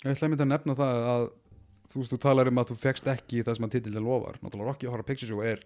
Ég 0.00 0.14
ætla 0.14 0.30
einmitt 0.30 0.42
að 0.42 0.48
nefna 0.48 0.74
það 0.78 1.06
að 1.12 1.26
þú 1.90 2.00
veist, 2.00 2.14
þú 2.14 2.18
talar 2.22 2.48
um 2.48 2.60
að 2.62 2.70
þú 2.70 2.76
fegst 2.80 3.08
ekki 3.10 3.42
það 3.44 3.56
sem 3.58 3.66
að 3.66 3.74
titillin 3.74 4.06
lofar. 4.06 4.38
Náttúrulega 4.40 4.70
Rocky 4.70 4.88
Horror 4.88 5.06
Picture 5.06 5.28
Show 5.28 5.42
er 5.44 5.64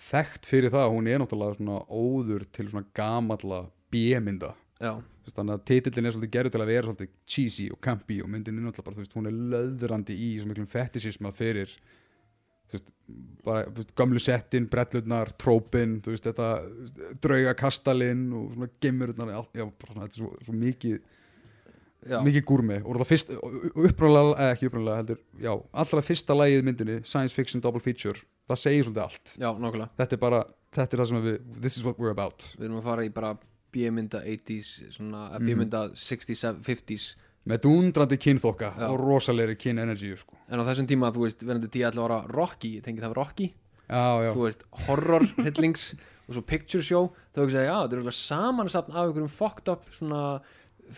þekkt 0.00 0.48
fyrir 0.50 0.72
það 0.74 0.86
að 0.86 0.94
hún 0.96 1.08
er 1.08 1.22
náttúrulega 1.22 1.58
svona 1.58 1.78
óður 1.88 2.44
til 2.52 2.66
svona 2.68 2.90
gamalla 2.96 3.62
B-mynda. 3.92 4.52
Þannig 4.80 5.54
að 5.54 5.64
titillin 5.68 6.08
er 6.08 6.14
svolítið 6.14 6.34
gerður 6.34 6.52
til 6.54 6.60
að 6.64 6.70
vera 6.72 6.88
svolítið 6.88 7.10
cheesy 7.28 7.66
og 7.70 7.78
campy 7.84 8.16
og 8.24 8.30
myndin 8.32 8.56
er 8.58 8.64
náttúrulega 8.64 8.86
bara, 8.88 8.96
þú 8.96 9.04
veist, 9.04 9.16
hún 9.18 9.30
er 9.30 9.36
löðrandi 9.52 10.16
í 10.16 10.30
svo 10.40 10.48
miklum 10.50 10.68
fetisisma 10.70 11.30
fyrir 11.36 11.74
þú 12.70 12.78
veist, 12.78 12.90
bara 13.44 13.62
þú 13.68 13.76
veist, 13.82 13.94
gömlu 14.00 14.22
settin, 14.22 14.66
brellurnar, 14.72 15.32
trópin, 15.38 15.98
þú 16.02 16.14
veist, 16.14 16.26
þetta 16.26 16.48
draugakastalinn 17.22 18.26
og 18.36 18.56
svona 18.56 18.70
gemururnar, 18.82 19.32
já, 19.54 19.64
bara 19.68 19.92
svona, 19.94 20.08
þetta 20.08 20.18
er 20.18 20.22
svo, 20.24 20.32
svo 20.46 20.56
mikið 20.64 20.96
já, 22.10 22.18
mikið 22.26 22.46
gúrmi 22.48 22.80
og 22.80 23.00
það 23.02 23.10
fyrst 23.12 23.34
uppræðlega, 23.36 24.32
eða 24.32 24.56
ekki 24.56 24.70
uppræðlega 24.70 25.02
heldur 25.02 25.22
já, 25.44 25.52
allra 25.84 26.04
fyrsta 26.06 26.38
lagið 26.38 26.62
í 26.62 26.66
myndinni 26.70 26.98
science 27.04 27.36
fiction 27.36 27.62
double 27.62 27.82
feature, 27.84 28.24
það 28.50 28.62
segir 28.64 28.88
svolítið 28.88 29.04
allt. 29.06 29.36
Já, 29.36 29.50
nákvæmlega. 29.52 29.92
Þetta 30.00 30.16
er 30.16 30.24
bara, 30.24 30.42
þetta 30.78 30.96
er 30.96 31.04
það 31.04 31.12
sem 31.12 31.22
við 31.28 31.38
this 31.60 31.78
is 31.78 31.86
what 31.86 32.00
we're 32.02 32.14
about. 32.14 32.50
Við 32.56 32.70
erum 32.70 32.80
að 32.80 32.90
fara 32.90 33.06
í 33.06 33.14
bara 33.14 33.34
B-mynda 33.74 34.22
80s 34.26 34.70
svona, 34.96 35.26
mm. 35.38 35.48
B-mynda 35.48 35.82
60s, 35.96 36.46
50s 36.66 37.10
með 37.50 37.62
dundrandi 37.64 38.18
kynþokka 38.20 38.74
og 38.90 38.98
rosalegri 39.00 39.56
kyn 39.58 39.80
energy 39.80 40.12
sko. 40.18 40.36
en 40.50 40.60
á 40.60 40.64
þessum 40.68 40.88
tíma, 40.90 41.12
þú 41.14 41.24
veist, 41.24 41.44
verðandi 41.46 41.72
10 41.72 42.00
ára 42.04 42.22
Rocky, 42.28 42.76
ég 42.76 42.84
tengi 42.84 43.02
það 43.02 43.14
við 43.14 43.20
Rocky 43.20 43.48
já, 43.50 44.04
já, 44.26 44.30
þú 44.36 44.46
veist, 44.46 44.66
horror 44.86 45.26
hillings 45.46 45.86
og 46.28 46.36
svo 46.36 46.42
picture 46.46 46.84
show, 46.84 47.12
þá 47.34 47.44
ekki 47.44 47.56
segja, 47.56 47.68
já, 47.70 47.76
þetta 47.78 47.96
er 47.96 48.02
eitthvað 48.02 48.18
samansapn 48.20 48.96
af 48.96 49.06
einhverjum 49.06 49.32
fucked 49.34 49.72
up 49.72 49.88
svona 49.96 50.24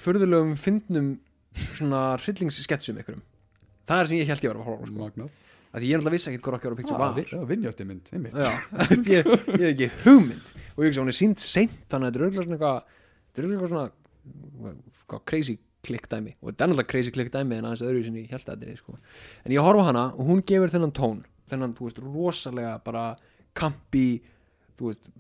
furðulegum 0.02 0.56
fyndnum 0.60 1.12
svona 1.52 2.02
hryllingssketsum 2.20 2.98
einhverjum 2.98 3.22
það 3.88 4.02
er 4.02 4.10
sem 4.10 4.20
ég 4.20 4.30
held 4.30 4.44
ég 4.44 4.52
var 4.52 4.60
að 4.60 4.68
horfa 4.70 4.90
sko. 4.90 5.30
Að 5.72 5.86
ég 5.86 5.94
er 5.96 6.00
náttúrulega 6.02 6.16
vissi 6.16 6.30
ekkert 6.30 6.44
hvað 6.44 6.54
Rocky 6.56 6.66
Horror 6.68 6.78
Picture 6.80 6.96
ah, 6.96 7.02
var 7.02 7.14
vi- 7.16 7.24
já, 7.32 7.40
vinjátti 7.48 7.86
mynd, 7.88 8.10
ég, 9.16 9.28
hef 9.32 9.66
ekki 9.72 9.88
hugmynd. 10.04 10.52
Og 10.76 10.84
ég 10.84 10.90
hugsa, 10.90 11.00
hún 11.02 11.12
er 11.12 11.16
sínt 11.16 11.42
seint 11.42 11.76
þannig 11.88 12.08
að 12.08 12.12
þetta 12.12 12.20
er 12.20 12.26
örgulega 12.26 12.46
svona 12.46 12.58
eitthvað 12.58 12.80
þetta 13.32 13.42
er 13.42 13.48
örgulega 13.48 13.70
svona 13.72 14.74
hvað, 15.08 15.22
crazy 15.32 15.56
click 15.82 16.08
dæmi. 16.12 16.34
Og 16.42 16.50
þetta 16.52 16.64
er 16.66 16.70
náttúrulega 16.72 16.90
crazy 16.92 17.14
click 17.14 17.32
dæmi 17.34 17.56
en 17.58 17.68
aðeins 17.70 17.84
öðru 17.88 18.04
sem 18.06 18.18
ég 18.20 18.30
held 18.36 18.44
að 18.46 18.52
þetta 18.62 18.72
er 18.76 18.80
sko. 18.82 18.98
en 19.44 19.56
ég 19.56 19.64
horfa 19.66 19.88
hana 19.88 20.04
og 20.12 20.28
hún 20.28 20.44
gefur 20.46 20.72
þennan 20.74 20.94
tón 20.96 21.24
þennan, 21.52 21.74
þú 21.76 21.88
veist, 21.88 21.98
rosalega 22.04 22.76
bara 22.84 23.06
kampi, 23.58 24.06
þú 24.78 24.90
veist 24.92 25.10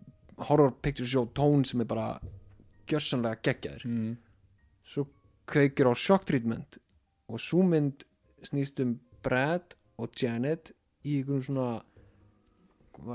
horror 0.48 0.72
picture 0.84 1.08
show 1.08 1.26
tón 1.34 1.64
sem 1.68 1.82
er 1.82 1.88
bara 1.90 2.06
gjörsanlega 2.88 3.40
geggjaður. 3.44 3.84
Mm. 3.88 4.14
svo 4.84 5.06
kveikir 5.48 5.88
á 5.88 5.92
shock 5.96 6.24
treatment 6.28 6.78
og 7.30 7.40
svo 7.40 7.62
mynd 7.66 8.04
snýst 8.44 8.80
um 8.82 8.96
Brad 9.22 9.76
og 10.02 10.18
Janet 10.18 10.72
í 11.06 11.18
einhvern 11.20 11.42
svona 11.44 11.68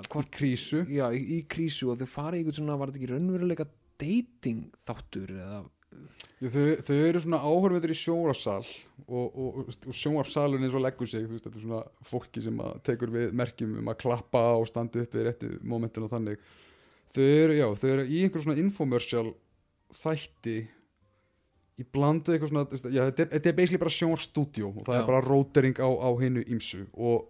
hvort, 0.09 0.29
krísu. 0.33 0.83
Já, 0.89 1.07
í, 1.13 1.21
í 1.37 1.39
krísu 1.49 1.91
og 1.91 2.01
þau 2.01 2.09
fara 2.09 2.37
í 2.37 2.41
einhvern 2.41 2.59
svona, 2.59 2.77
var 2.79 2.91
þetta 2.91 3.01
ekki 3.01 3.11
raunveruleika 3.13 3.67
dating 4.01 4.69
þáttur 4.87 5.33
eða? 5.35 5.63
Já, 6.37 6.49
þau, 6.53 6.65
þau 6.85 6.95
eru 6.97 7.21
svona 7.23 7.39
áhörvendur 7.41 7.93
í 7.93 7.97
sjónvarsal 7.97 8.61
og, 9.07 9.25
og, 9.25 9.59
og 9.73 9.95
sjónvarsalun 9.95 10.67
eins 10.67 10.75
og 10.77 10.83
leggur 10.85 11.09
sig 11.09 11.25
veist, 11.25 11.47
þetta 11.47 11.57
er 11.57 11.65
svona 11.65 11.81
fólki 12.05 12.43
sem 12.45 12.61
tekur 12.85 13.13
við 13.13 13.33
merkjum 13.37 13.79
um 13.81 13.91
að 13.93 13.99
klappa 14.03 14.43
og 14.59 14.67
standa 14.69 15.01
upp 15.01 15.17
í 15.17 15.25
réttu 15.25 15.51
momentin 15.65 16.05
og 16.05 16.13
þannig. 16.13 16.41
Þau 17.15 17.23
eru, 17.25 17.57
já, 17.57 17.67
þau 17.81 17.89
eru 17.95 18.07
í 18.11 18.23
einhver 18.25 18.43
svona 18.43 18.61
infomercial 18.61 19.31
þætti 19.97 20.57
í 21.77 21.85
blandu 21.93 22.33
eitthvað 22.33 22.51
svona 22.51 22.65
þetta 22.73 23.37
er, 23.37 23.55
basically 23.55 23.81
bara 23.81 23.93
sjónvarstúdíó 23.93 24.71
og 24.71 24.85
það 24.87 24.95
Já. 24.97 25.01
er 25.01 25.09
bara 25.11 25.23
rótering 25.25 25.77
á, 25.77 25.89
á 25.89 26.09
hinu 26.21 26.43
ímsu 26.49 26.83
og, 26.97 27.27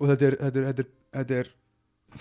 og 0.00 0.10
þetta 0.10 0.30
er, 0.30 0.36
þetta 0.40 0.60
er, 0.60 0.68
þetta 0.70 0.84
er, 0.84 0.92
þetta 1.18 1.40
er 1.42 1.50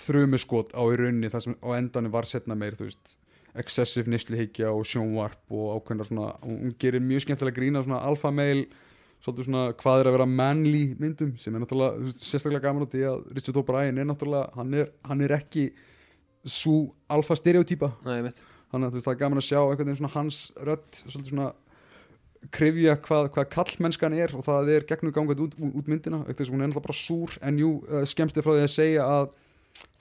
þrumuskot 0.03 0.73
á 0.75 0.83
í 0.83 0.97
rauninni 0.99 1.31
það 1.31 1.45
sem 1.47 1.57
á 1.63 1.69
endanum 1.77 2.13
var 2.13 2.27
setna 2.27 2.57
meir 2.59 2.75
þú 2.75 2.89
veist 2.89 3.15
excessive 3.63 4.09
nýslihyggja 4.09 4.71
og 4.73 4.83
sjónvarp 4.89 5.53
og 5.53 5.77
ákveðna 5.77 6.07
svona, 6.09 6.31
hún 6.43 6.73
gerir 6.81 7.03
mjög 7.05 7.27
skemmtilega 7.27 7.59
grína 7.59 7.83
svona 7.85 8.01
alfa 8.03 8.33
mail 8.33 8.65
svolítið 9.23 9.47
svona 9.47 9.65
hvað 9.79 10.01
er 10.01 10.09
að 10.09 10.17
vera 10.17 10.29
manly 10.29 10.85
myndum 10.99 11.35
sem 11.39 11.55
er 11.55 11.63
náttúrulega 11.63 11.99
þú 12.01 12.09
veist, 12.09 12.23
sérstaklega 12.27 12.65
gaman 12.65 12.87
út 12.87 12.97
í 12.97 13.03
að 13.07 13.21
Richard 13.37 13.59
O'Brien 13.61 14.01
er 14.01 14.09
náttúrulega, 14.09 14.49
hann 14.57 14.73
er, 14.81 14.89
hann 15.07 15.23
er 15.23 15.35
ekki 15.37 15.69
svo 16.43 16.89
alfa 17.07 17.37
stereotýpa 17.39 17.93
Nei, 18.03 18.17
mitt 18.25 18.41
þannig 18.73 18.89
að 18.89 18.97
veist, 18.97 19.07
það 19.07 19.13
er 19.13 19.21
gaman 19.21 19.41
að 19.41 19.47
sjá 19.47 19.59
einhvern 19.61 19.85
veginn 19.85 20.01
svona 20.01 20.15
hans 20.17 20.39
rödd 20.65 20.99
svolítið 21.03 21.29
svona 21.29 21.51
krifja 22.51 22.97
hvað, 23.03 23.29
hvað 23.35 23.49
kallmennskan 23.53 24.17
er 24.17 24.33
og 24.35 24.43
það 24.47 24.73
er 24.73 24.87
gegnum 24.89 25.13
gangað 25.15 25.45
út, 25.45 25.55
út 25.55 25.89
myndina. 25.89 26.23
Auk 26.25 26.35
þess 26.35 26.49
að 26.49 26.55
hún 26.55 26.65
er 26.65 26.71
náttúrulega 26.71 26.87
bara 26.89 26.99
súr 26.99 27.37
en 27.45 27.61
jú, 27.61 27.71
uh, 27.87 28.03
skemmst 28.09 28.37
er 28.39 28.45
frá 28.45 28.55
því 28.57 28.65
að 28.65 28.73
segja 28.73 29.07
að 29.07 29.27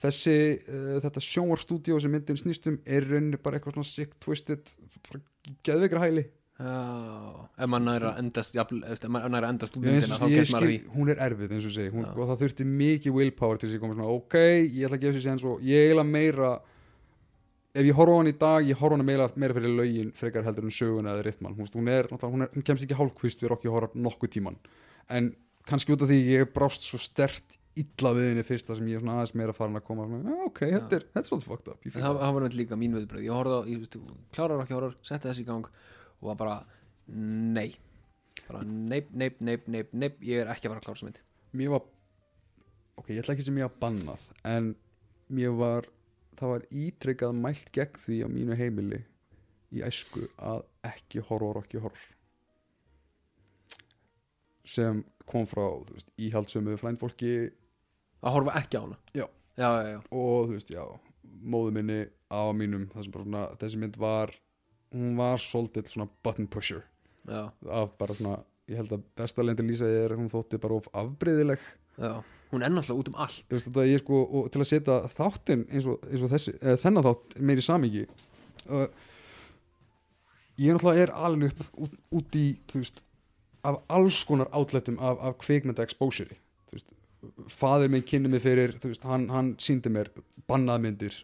þessi, 0.03 0.37
uh, 0.67 0.95
þetta 1.05 1.25
sjónvarstúdíó 1.29 1.99
sem 2.03 2.13
myndin 2.13 2.39
snýstum 2.39 2.79
er 2.83 3.07
rauninni 3.07 3.39
bara 3.41 3.59
eitthvað 3.59 3.77
svona 3.77 3.91
sick 3.91 4.17
twisted 4.23 4.73
bara 5.07 5.23
geðveikra 5.65 6.03
hæli. 6.03 6.25
Já, 6.63 6.73
ef 7.57 7.67
maður 7.67 7.85
næra 7.87 8.11
endast 8.21 8.53
jafn, 8.55 8.83
ef 8.85 9.01
maður 9.09 9.31
næra 9.33 9.47
endast 9.51 9.73
ég, 9.73 9.87
myndina 9.87 10.19
þá 10.21 10.27
kemst 10.29 10.53
maður 10.53 10.69
því. 10.69 10.75
hún 10.93 11.09
er 11.11 11.23
erfið 11.25 11.55
eins 11.55 11.65
og 11.65 11.73
segi. 11.73 11.93
Hún, 11.95 12.05
og 12.13 12.29
það 12.29 12.43
þurfti 12.43 12.67
mikið 12.69 13.17
willpower 13.17 13.57
til 13.59 13.67
þess 13.67 13.73
að 13.73 13.79
ég 13.79 13.83
koma 13.83 13.97
svona 13.97 14.19
ok, 14.19 14.37
ég 14.43 14.85
ætla 14.85 14.99
að 14.99 15.03
gefa 15.03 15.17
sér 15.17 15.25
sér 15.25 15.49
og 15.49 15.65
ég 15.65 15.87
eiginlega 15.87 16.13
meira 16.13 16.51
ef 17.73 17.87
ég 17.87 17.95
horfa 17.97 18.13
á 18.13 18.17
hann 18.19 18.29
í 18.29 18.35
dag, 18.37 18.67
ég 18.69 18.77
horfa 18.77 18.97
hann 18.97 19.05
meira, 19.07 19.29
meira 19.35 19.55
fyrir 19.57 19.73
lögin 19.79 20.11
frekar 20.17 20.45
heldur 20.45 20.67
en 20.67 20.73
söguna 20.73 21.15
eða 21.15 21.25
rytman 21.25 21.55
hún, 21.57 21.87
er, 21.89 22.07
hún, 22.11 22.45
er, 22.45 22.51
hún 22.53 22.65
kemst 22.67 22.85
ekki 22.85 22.97
hálfkvist 22.99 23.41
við 23.41 23.49
Rocky 23.53 23.71
Horror 23.73 23.95
nokkuð 23.97 24.33
tíman 24.37 24.59
en 25.09 25.31
kannski 25.65 25.95
út 25.95 26.03
af 26.05 26.11
því 26.11 26.19
ég 26.27 26.51
brást 26.53 26.85
svo 26.85 26.99
stert 27.01 27.57
illa 27.79 28.11
við 28.13 28.27
henni 28.29 28.43
fyrsta 28.45 28.75
sem 28.77 28.89
ég 28.91 29.01
svona 29.01 29.15
aðeins 29.17 29.33
meira 29.39 29.55
farin 29.57 29.79
að 29.79 29.85
koma 29.87 30.05
svona, 30.05 30.29
"Já, 30.29 30.45
ok, 30.45 30.59
þetta 30.75 30.95
er, 30.99 31.05
er 31.15 31.23
svolítið 31.25 31.47
fucked 31.49 31.71
up 31.71 31.85
En 31.87 31.91
það, 31.95 32.19
það. 32.19 32.33
var 32.33 32.43
nefnt 32.43 32.57
líka 32.59 32.77
mín 32.77 32.93
viðbröð 32.93 33.25
ég 33.25 33.33
horfði 33.33 33.57
á, 33.57 33.61
ég 33.71 33.79
veist, 33.81 33.97
klárar 34.35 34.61
ekki 34.61 34.75
horror 34.77 34.95
setti 35.01 35.27
þessi 35.31 35.41
í 35.41 35.47
gang 35.49 35.65
og 36.21 36.27
var 36.29 36.35
bara 36.35 36.57
nei, 37.07 37.73
bara 38.47 38.61
neip, 38.63 39.09
neip, 39.11 39.41
neip, 39.41 39.67
neip, 39.67 39.89
neip, 39.93 40.21
ég 40.21 40.43
er 40.43 40.53
ekki 40.53 40.67
að 40.69 40.75
fara 40.75 40.79
að 40.79 40.85
klára 40.85 40.95
þessu 40.99 41.09
mynd. 41.09 41.19
Mér 41.53 41.69
var 41.73 41.81
ok, 43.01 43.09
ég 43.09 43.23
ætla 43.23 43.33
ekki 43.33 43.43
sem 43.47 43.57
ég 43.57 43.65
var 43.65 43.79
bannað 43.81 44.21
en 44.45 44.75
mér 45.33 45.57
var 45.57 45.89
það 46.39 46.53
var 46.53 46.67
ítrykkað 46.83 47.39
mælt 47.39 47.71
gegn 47.75 48.01
því 48.05 48.19
á 48.25 48.27
mínu 48.31 48.57
heimili 48.59 49.01
í 49.73 49.81
æsku 49.85 50.27
að 50.37 50.63
ekki 50.87 51.23
horror 51.29 51.61
ekki 51.63 51.81
horror. 51.83 52.05
Sem 54.63 55.01
kom 55.29 55.47
frá 55.49 55.65
veist, 55.89 56.11
íhaldsömu 56.19 56.75
frændfólki 56.79 57.33
að 58.23 58.35
horfa 58.37 58.55
ekki 58.61 58.79
á 58.79 58.83
hana? 58.85 58.99
Já. 59.15 59.25
já, 59.59 59.69
já, 59.89 59.99
og 60.09 60.47
þú 60.47 60.55
veist, 60.55 60.71
já, 60.71 60.83
móðu 61.43 61.75
minni 61.75 61.99
á 62.31 62.41
mínum, 62.55 62.87
svona 62.95 63.45
þessi 63.61 63.81
mynd 63.81 63.99
var, 63.99 64.33
hún 64.93 65.17
var 65.19 65.41
svolítið 65.41 65.91
svona 65.91 66.09
button 66.23 66.47
pusher. 66.47 66.83
Af 67.27 67.97
bara 67.99 68.15
svona, 68.17 68.37
ég 68.69 68.79
held 68.79 68.95
að 68.95 69.03
besta 69.19 69.43
lendi 69.43 69.65
lýsa 69.67 69.89
er 69.89 70.15
hún 70.17 70.31
þótti 70.31 70.59
bara 70.61 70.79
of 70.79 70.89
afbreyðileg 70.95 71.61
já. 71.97 72.23
Hún 72.53 72.63
er 72.65 72.71
náttúrulega 72.73 73.01
út 73.03 73.09
um 73.11 73.17
allt. 73.25 73.41
Þú 73.49 73.57
veist, 73.57 73.67
þetta 73.69 73.85
ég 73.89 74.03
sko, 74.03 74.19
og 74.39 74.51
til 74.53 74.61
að 74.63 74.69
setja 74.69 74.97
þáttinn 75.17 75.65
eins 75.73 75.87
og, 75.89 76.03
eins 76.11 76.23
og 76.27 76.31
þessi, 76.33 76.53
eða 76.61 76.81
þennan 76.85 77.07
þátt 77.09 77.35
meiri 77.49 77.65
samingi 77.65 78.05
uh, 78.69 78.87
ég 80.61 80.75
náttúrulega 80.77 81.07
er 81.07 81.13
alveg 81.17 81.53
upp 81.53 81.81
út, 81.87 81.97
út 82.19 82.37
í, 82.39 82.45
þú 82.69 82.83
veist 82.83 83.01
af 83.63 83.77
alls 83.95 84.21
konar 84.27 84.49
átletum 84.53 84.97
af, 84.99 85.21
af 85.23 85.37
kvikmynda 85.41 85.85
exposure 85.85 86.35
þú 86.69 86.77
veist, 86.77 86.89
faðir 87.55 87.91
minn 87.93 88.03
kynni 88.05 88.29
mig 88.31 88.43
fyrir, 88.43 88.73
þú 88.83 88.91
veist, 88.91 89.05
hann, 89.07 89.29
hann 89.31 89.53
síndi 89.63 89.91
mér 89.93 90.11
bannaðmyndir 90.51 91.15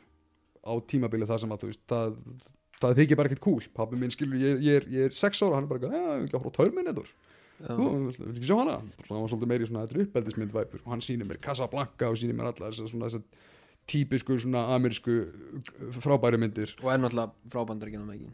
á 0.65 0.73
tímabili 0.88 1.27
það 1.30 1.43
sem 1.43 1.53
að, 1.56 1.61
þú 1.65 1.72
veist, 1.73 1.84
það 1.91 2.15
það 2.80 2.93
þykir 3.01 3.19
bara 3.19 3.27
ekkert 3.30 3.43
cool, 3.43 3.65
pappi 3.76 3.97
minn 3.99 4.14
skilur 4.15 4.39
ég, 4.39 4.53
er- 4.56 4.61
ég, 4.64 4.77
er, 4.80 4.85
ég 4.95 5.10
er 5.10 5.18
sex 5.19 5.41
ára, 5.43 5.57
hann 5.60 5.65
er 5.68 5.72
bara, 5.73 5.89
já, 5.91 6.14
ekki 6.23 6.38
að 6.38 6.39
horfa 6.45 6.51
á 6.56 6.57
törminnitur 6.61 7.10
já, 7.11 7.15
þú 7.60 7.88
vil 8.07 8.31
ekki 8.31 8.48
sjá 8.49 8.57
hana? 8.61 8.76
Hann 9.10 9.22
var 9.23 9.31
svolítið 9.31 9.52
meiri 9.52 9.68
svona 9.69 9.86
þetta 9.86 9.98
er 9.98 10.03
uppeldismynd 10.07 10.53
væpur 10.56 10.84
og 10.86 10.91
hann 10.94 11.03
sýnir 11.03 11.27
mér 11.30 11.40
Casablanca 11.44 12.10
og 12.10 12.19
sýnir 12.19 12.38
mér 12.38 12.52
allar 12.53 12.72
þessar 12.76 12.91
svona 12.94 13.10
þessar 13.10 13.23
típisku 13.90 14.38
svona 14.40 14.65
amerísku 14.76 15.15
frábæri 15.99 16.40
myndir. 16.40 16.76
Og 16.84 16.91
er 16.94 17.02
náttúrulega 17.02 17.52
frá 17.52 17.65
bandaríkjunum 17.68 18.11
ekki? 18.14 18.30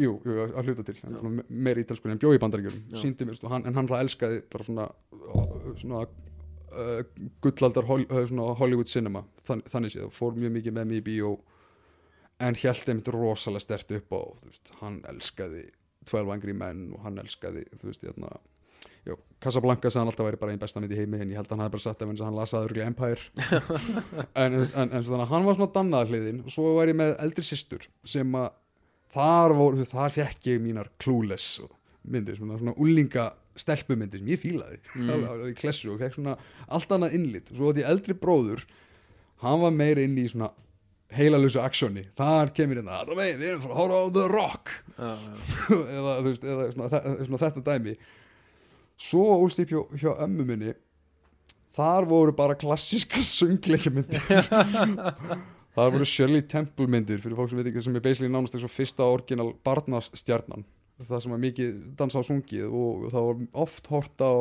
Jú, 0.00 0.16
jú, 0.24 0.36
að 0.56 0.68
hluta 0.68 0.84
til. 0.88 0.96
Hann 1.02 1.12
Já. 1.12 1.16
er 1.16 1.20
svona 1.24 1.36
me- 1.36 1.62
meiri 1.68 1.84
ítalsku 1.84 2.10
en 2.12 2.20
bjói 2.20 2.38
bandaríkjörum 2.40 2.82
Já. 2.92 3.00
sýndi 3.02 3.26
mér, 3.28 3.40
en 3.42 3.74
hann 3.74 3.82
alltaf 3.84 4.00
elskaði 4.04 4.42
bara 4.52 4.64
svona 4.64 4.86
svona 5.76 6.02
uh, 6.04 7.02
gullaldar 7.44 7.84
hol, 7.88 8.06
uh, 8.08 8.22
svona 8.28 8.54
Hollywood 8.56 8.88
cinema. 8.88 9.24
Þann, 9.44 9.62
þannig 9.68 9.96
séð, 9.96 10.10
fór 10.16 10.36
mjög 10.36 10.54
mikið 10.58 10.76
með 10.78 10.86
mig 10.92 11.02
í 11.02 11.06
bíó 11.10 11.34
en 12.42 12.54
held 12.58 12.88
einmitt 12.88 13.08
rosalega 13.12 13.60
stert 13.62 13.92
upp 13.96 14.12
á 14.16 14.20
þú 14.22 14.48
veist, 14.48 14.72
hann 14.80 15.02
elskaði 15.08 15.66
12 16.10 16.32
Angry 16.34 16.54
Men 16.56 16.88
og 16.96 17.04
hann 17.06 17.20
elskaði 17.22 17.66
þú 17.78 17.90
veist, 17.90 18.02
hérna 18.08 18.32
Já, 19.02 19.16
Casablanca 19.42 19.90
sagði 19.90 20.00
hann 20.04 20.10
alltaf 20.12 20.26
væri 20.28 20.38
bara 20.38 20.54
einn 20.54 20.62
besta 20.62 20.80
mynd 20.80 20.92
í 20.94 20.98
heimi 21.00 21.18
en 21.18 21.30
ég 21.32 21.40
held 21.40 21.48
að 21.48 21.56
hann 21.56 21.64
hafði 21.64 21.74
bara 21.74 21.84
sagt 21.84 22.02
ef 22.04 22.10
eins 22.12 22.20
og 22.22 22.28
hann 22.28 22.38
lasaði 22.38 22.68
örgulega 22.68 22.90
Empire. 22.92 23.24
En, 24.42 24.54
en, 24.54 24.62
en, 24.62 24.92
en 25.00 25.14
að 25.18 25.30
hann 25.32 25.46
var 25.48 25.58
svona 25.58 25.74
dannað 25.74 26.12
hliðin 26.12 26.42
og 26.44 26.54
svo 26.54 26.74
var 26.76 26.90
ég 26.92 26.98
með 27.00 27.14
eldri 27.24 27.44
systur 27.46 27.88
sem 28.06 28.38
að 28.38 28.50
þar, 29.12 29.56
voru, 29.58 29.86
þar 29.90 30.14
fekk 30.14 30.50
ég 30.52 30.62
mínar 30.62 30.92
clueless 31.02 31.60
myndir, 32.02 32.38
svona, 32.38 32.60
svona 32.60 32.76
úlinga 32.82 33.26
stelpumyndir 33.58 34.22
sem 34.22 34.30
ég 34.32 34.40
fílaði. 34.40 34.78
Mm. 34.96 35.26
í 35.50 35.58
klessu 35.58 35.92
og 35.92 36.00
fekk 36.00 36.16
svona 36.16 36.38
allt 36.72 36.94
annað 36.94 37.18
innlit. 37.18 37.50
Og 37.52 37.58
svo 37.58 37.72
átti 37.72 37.82
ég 37.82 37.90
eldri 37.90 38.16
bróður 38.18 38.64
hann 39.42 39.62
var 39.62 39.74
meira 39.74 40.06
inn 40.06 40.16
í 40.18 40.28
svona 40.30 40.52
heilalösu 41.12 41.60
aksjóni, 41.60 42.06
þar 42.16 42.54
kemur 42.56 42.78
hérna 42.80 43.02
við 43.12 43.42
erum 43.50 43.64
frá 43.66 43.74
horfa 43.76 43.98
á 44.00 44.04
The 44.16 44.22
Rock. 44.32 44.70
Já, 44.96 45.10
eða, 45.98 46.14
veist, 46.24 46.46
eða 46.46 46.68
svona, 46.72 47.02
svona 47.26 47.40
þetta 47.42 47.64
dæmi 47.66 47.96
svo 49.00 49.24
ólst 49.38 49.62
ég 49.62 49.72
hjá, 49.72 49.82
hjá 50.00 50.12
ömmu 50.24 50.46
minni. 50.48 50.74
Þar 51.72 52.06
voru 52.10 52.34
bara 52.36 52.56
klassíska 52.58 53.22
söngleikmyndir. 53.38 54.20
Þar 55.72 55.94
voru 55.94 56.04
Shirley 56.04 56.44
Temple 56.44 56.86
myndir 56.90 57.22
fyrir 57.22 57.38
fólk 57.38 57.48
sem 57.48 57.60
veit 57.60 57.70
ekki 57.70 57.82
sem 57.84 57.96
er 57.96 58.04
basically 58.04 58.28
nánast 58.32 58.58
eins 58.58 58.66
og 58.68 58.72
fyrsta 58.74 59.06
orginal 59.08 59.54
barnastjarnan. 59.64 60.66
Það 61.02 61.22
sem 61.24 61.32
var 61.32 61.40
mikið 61.42 61.78
dansa 61.98 62.20
á 62.20 62.28
sungið 62.28 62.74
og 62.78 63.06
það 63.10 63.24
var 63.28 63.40
oft 63.64 63.88
hort 63.90 64.22
á 64.22 64.32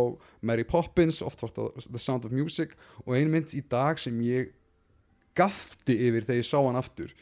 Mary 0.46 0.66
Poppins, 0.68 1.22
oft 1.26 1.40
hort 1.42 1.56
á 1.58 1.72
The 1.88 2.02
Sound 2.02 2.28
of 2.28 2.36
Music 2.36 2.76
og 3.06 3.16
ein 3.16 3.32
mynd 3.32 3.56
í 3.56 3.64
dag 3.72 3.98
sem 4.02 4.20
ég 4.28 4.52
gafti 5.40 5.96
yfir 5.96 6.28
þegar 6.28 6.42
ég 6.44 6.50
sá 6.52 6.60
hann 6.60 6.78
aftur. 6.78 7.16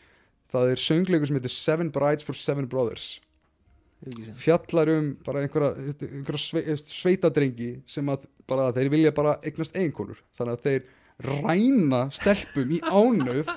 Það 0.50 0.74
er 0.74 0.82
söngleikur 0.82 1.30
sem 1.30 1.38
heitir 1.38 1.54
Seven 1.54 1.94
Brides 1.94 2.26
for 2.26 2.36
Seven 2.36 2.68
Brothers 2.68 3.20
fjallar 4.40 4.92
um 4.94 5.10
bara 5.26 5.44
einhverja, 5.44 5.74
einhverja 5.92 6.40
sve, 6.40 6.64
sveitadrengi 6.80 7.72
sem 7.90 8.08
að 8.12 8.28
bara 8.48 8.70
þeir 8.76 8.92
vilja 8.94 9.16
bara 9.16 9.38
eignast 9.44 9.76
eiginkonur. 9.76 10.22
Þannig 10.38 10.56
að 10.56 10.68
þeir 10.68 10.86
ræna 11.26 12.06
stelpum 12.16 12.72
í 12.72 12.80
ánauð 12.80 13.50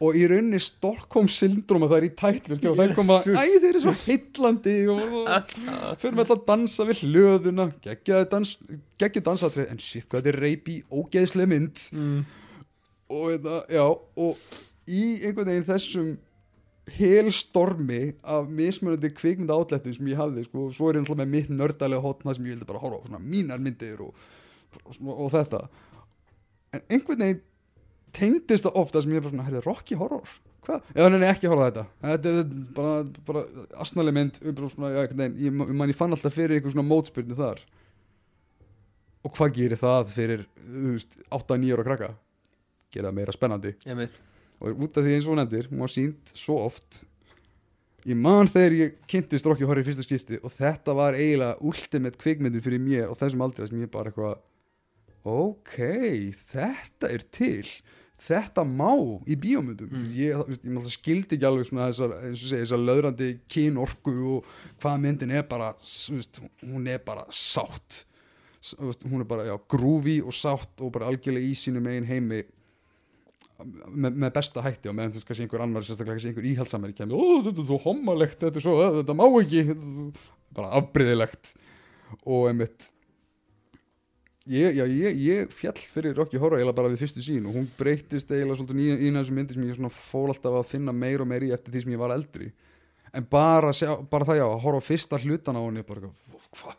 og 0.00 0.16
í 0.16 0.24
rauninni 0.30 0.60
Stockholm 0.62 1.28
syndroma 1.32 1.88
það 1.90 1.98
er 1.98 2.06
í 2.06 2.12
tætlur 2.20 2.60
og 2.70 2.78
þeir 2.80 2.94
koma, 2.96 3.18
æ 3.24 3.42
þeir 3.58 3.68
eru 3.70 3.82
svo 3.82 3.94
heillandi 4.04 4.76
og, 4.92 5.16
og 5.26 6.00
fyrir 6.00 6.16
með 6.16 6.22
alltaf 6.22 6.36
að 6.36 6.44
dansa 6.50 6.86
við 6.88 7.02
hlöðuna 7.06 7.66
geggjaði 7.84 8.28
dans, 8.32 8.54
dansatrið 9.00 9.72
en 9.72 9.82
shit 9.82 10.06
hvað 10.06 10.22
þetta 10.22 10.32
er 10.32 10.40
reypi 10.46 10.78
ógeðslega 10.92 11.52
mynd. 11.52 11.84
Mm. 11.96 12.22
og 13.10 13.26
þetta, 13.34 13.58
já 13.76 13.84
og 13.86 14.46
í 14.86 15.02
einhvern 15.26 15.50
veginn 15.50 15.68
þessum 15.68 16.14
helstormi 16.94 18.00
af 18.22 18.46
mismunandi 18.48 19.10
kvikmynda 19.16 19.56
átlættum 19.58 19.94
sem 19.96 20.06
ég 20.12 20.18
hafði 20.20 20.44
sko, 20.46 20.68
svo 20.74 20.88
er 20.90 20.98
ég 21.00 21.02
náttúrulega 21.04 21.24
með 21.24 21.32
mitt 21.34 21.50
nördalega 21.50 22.02
hotna 22.04 22.34
sem 22.36 22.46
ég 22.46 22.54
vildi 22.54 22.68
bara 22.68 22.82
horfa 22.82 23.00
á, 23.02 23.06
svona 23.08 23.22
mínar 23.24 23.62
myndir 23.62 24.00
og, 24.04 24.14
og, 24.84 25.12
og 25.16 25.30
þetta. 25.34 25.64
En 26.76 26.84
einhvern 26.92 27.22
veginn 27.24 27.40
tengdist 28.16 28.66
það 28.68 28.78
ofta 28.82 29.02
sem 29.02 29.16
ég 29.16 29.24
bara 29.24 29.34
svona, 29.34 29.46
herrið, 29.48 29.66
Rocky 29.66 29.98
Horror? 29.98 30.30
Hvað? 30.66 30.86
Já, 30.98 31.08
nei, 31.10 31.18
nei, 31.22 31.28
ekki 31.30 31.50
horfa 31.50 31.66
þetta. 31.70 31.82
Þetta 32.02 32.30
er 32.40 32.54
bara, 32.74 32.94
bara 33.28 33.42
asnaleg 33.84 34.16
mynd 34.16 34.38
um 34.42 34.54
bara 34.60 34.70
svona, 34.72 34.92
já, 34.94 35.00
einhvern 35.04 35.24
veginn, 35.24 35.42
ég, 35.46 35.74
man- 35.82 35.90
ég 35.92 35.98
fann 35.98 36.14
alltaf 36.16 36.34
fyrir 36.34 36.56
einhver 36.58 36.74
svona 36.74 36.86
mótspyrnu 36.90 37.36
þar. 37.38 37.60
Og 39.26 39.34
hvað 39.34 39.52
gerir 39.58 39.78
það 39.80 40.10
fyrir, 40.14 40.46
þú 40.62 40.94
veist, 40.94 41.18
8-9 41.34 41.74
ára 41.76 41.84
krakka? 41.90 42.08
Gera 42.94 43.10
meira 43.14 43.34
spennandi. 43.34 43.74
Ég 43.86 43.98
veit 43.98 44.18
og 44.60 44.82
út 44.86 44.96
af 44.96 45.04
því 45.04 45.18
eins 45.18 45.28
og 45.28 45.38
nefndir, 45.38 45.70
hún 45.70 45.84
var 45.84 45.92
sínt 45.92 46.32
svo 46.34 46.58
oft 46.64 47.04
ég 48.06 48.18
man 48.18 48.48
þegar 48.50 48.76
ég 48.78 48.98
kynntist 49.10 49.46
Rocky 49.48 49.66
Horror 49.66 49.82
í 49.82 49.86
fyrsta 49.86 50.04
skipti 50.06 50.38
og 50.42 50.52
þetta 50.54 50.94
var 50.96 51.16
eiginlega 51.18 51.58
ultimate 51.66 52.20
kvikmyndin 52.20 52.64
fyrir 52.64 52.82
mér 52.82 53.10
og 53.10 53.18
þessum 53.20 53.42
aldrei 53.46 53.66
sem 53.66 53.82
ég 53.82 53.90
bara 53.92 54.12
eitthvað 54.12 54.38
ok, 55.26 55.76
þetta 56.52 57.10
er 57.10 57.24
til. 57.34 57.66
Þetta 58.26 58.64
má 58.64 58.94
í 59.28 59.36
bíómyndum. 59.36 59.90
Mm. 59.92 60.04
ég, 60.16 60.32
ég 60.32 60.60
náttúrulega 60.62 60.92
skildi 60.94 61.36
ekki 61.36 61.48
alveg 61.48 61.68
þessar, 61.68 62.14
þessar 62.32 62.80
löðrandi 62.80 63.30
kynorku 63.52 64.14
og 64.38 64.52
hvað 64.80 65.02
myndin 65.02 65.34
er 65.36 65.44
bara 65.48 65.74
veist, 65.76 66.40
hún 66.62 66.86
er 66.88 67.02
bara 67.04 67.26
sátt. 67.28 68.04
Hún 69.04 69.20
er 69.20 69.28
bara, 69.28 69.58
grúfi 69.68 70.16
og 70.24 70.34
sátt 70.34 70.80
og 70.82 70.94
bara 70.94 71.10
algjörlega 71.10 71.44
í 71.44 71.58
sínum 71.58 71.86
eigin 71.90 72.08
heimi 72.08 72.40
með, 73.64 74.16
með 74.24 74.32
besta 74.36 74.62
hætti 74.64 74.90
og 74.90 74.96
meðan 74.98 75.14
þú 75.14 75.20
veist 75.20 75.28
kannski 75.30 75.46
einhver 75.46 75.64
annar 75.64 75.86
sérstaklega 75.86 76.16
kannski 76.18 76.32
einhver 76.32 76.48
íhaldsamari 76.50 76.96
kemur 76.96 77.16
ó 77.16 77.24
þetta 77.46 77.62
er 77.62 77.68
svo 77.70 77.78
hommalegt, 77.86 78.38
þetta 78.42 78.60
er 78.60 78.64
svo, 78.66 78.74
"Ö, 78.82 78.90
þetta 79.00 79.16
má 79.16 79.24
ekki. 79.40 79.62
Bara 80.56 80.70
afbreyðilegt 80.80 81.54
og 82.24 82.48
einmitt 82.50 82.90
ég, 84.46 84.76
já, 84.78 84.84
ég, 84.86 85.16
ég 85.18 85.50
fjall 85.52 85.80
fyrir 85.94 86.14
Rocky 86.16 86.38
Horror 86.38 86.60
eiginlega 86.60 86.76
bara 86.78 86.92
við 86.92 87.02
fyrstu 87.02 87.24
sín 87.24 87.46
og 87.48 87.56
hún 87.56 87.66
breytist 87.78 88.30
eiginlega 88.30 88.60
svolítið 88.60 89.02
í, 89.02 89.10
þessu 89.16 89.34
myndi 89.34 89.56
sem 89.56 89.66
ég 89.66 89.76
svona 89.78 89.90
fól 89.90 90.28
alltaf 90.30 90.60
að 90.60 90.68
finna 90.70 90.94
meir 90.94 91.24
og 91.24 91.26
meir 91.30 91.48
í 91.48 91.52
eftir 91.52 91.74
því 91.74 91.82
sem 91.82 91.92
ég 91.96 91.98
var 91.98 92.14
eldri. 92.14 92.52
En 93.12 93.24
bara, 93.24 93.72
sjá, 93.72 93.96
bara 94.10 94.24
það 94.28 94.38
já, 94.38 94.46
að 94.46 94.62
horfa 94.62 94.86
fyrsta 94.86 95.18
hlutan 95.18 95.56
á 95.58 95.62
henni 95.64 95.82
bara 95.86 96.00
hvað 96.06 96.76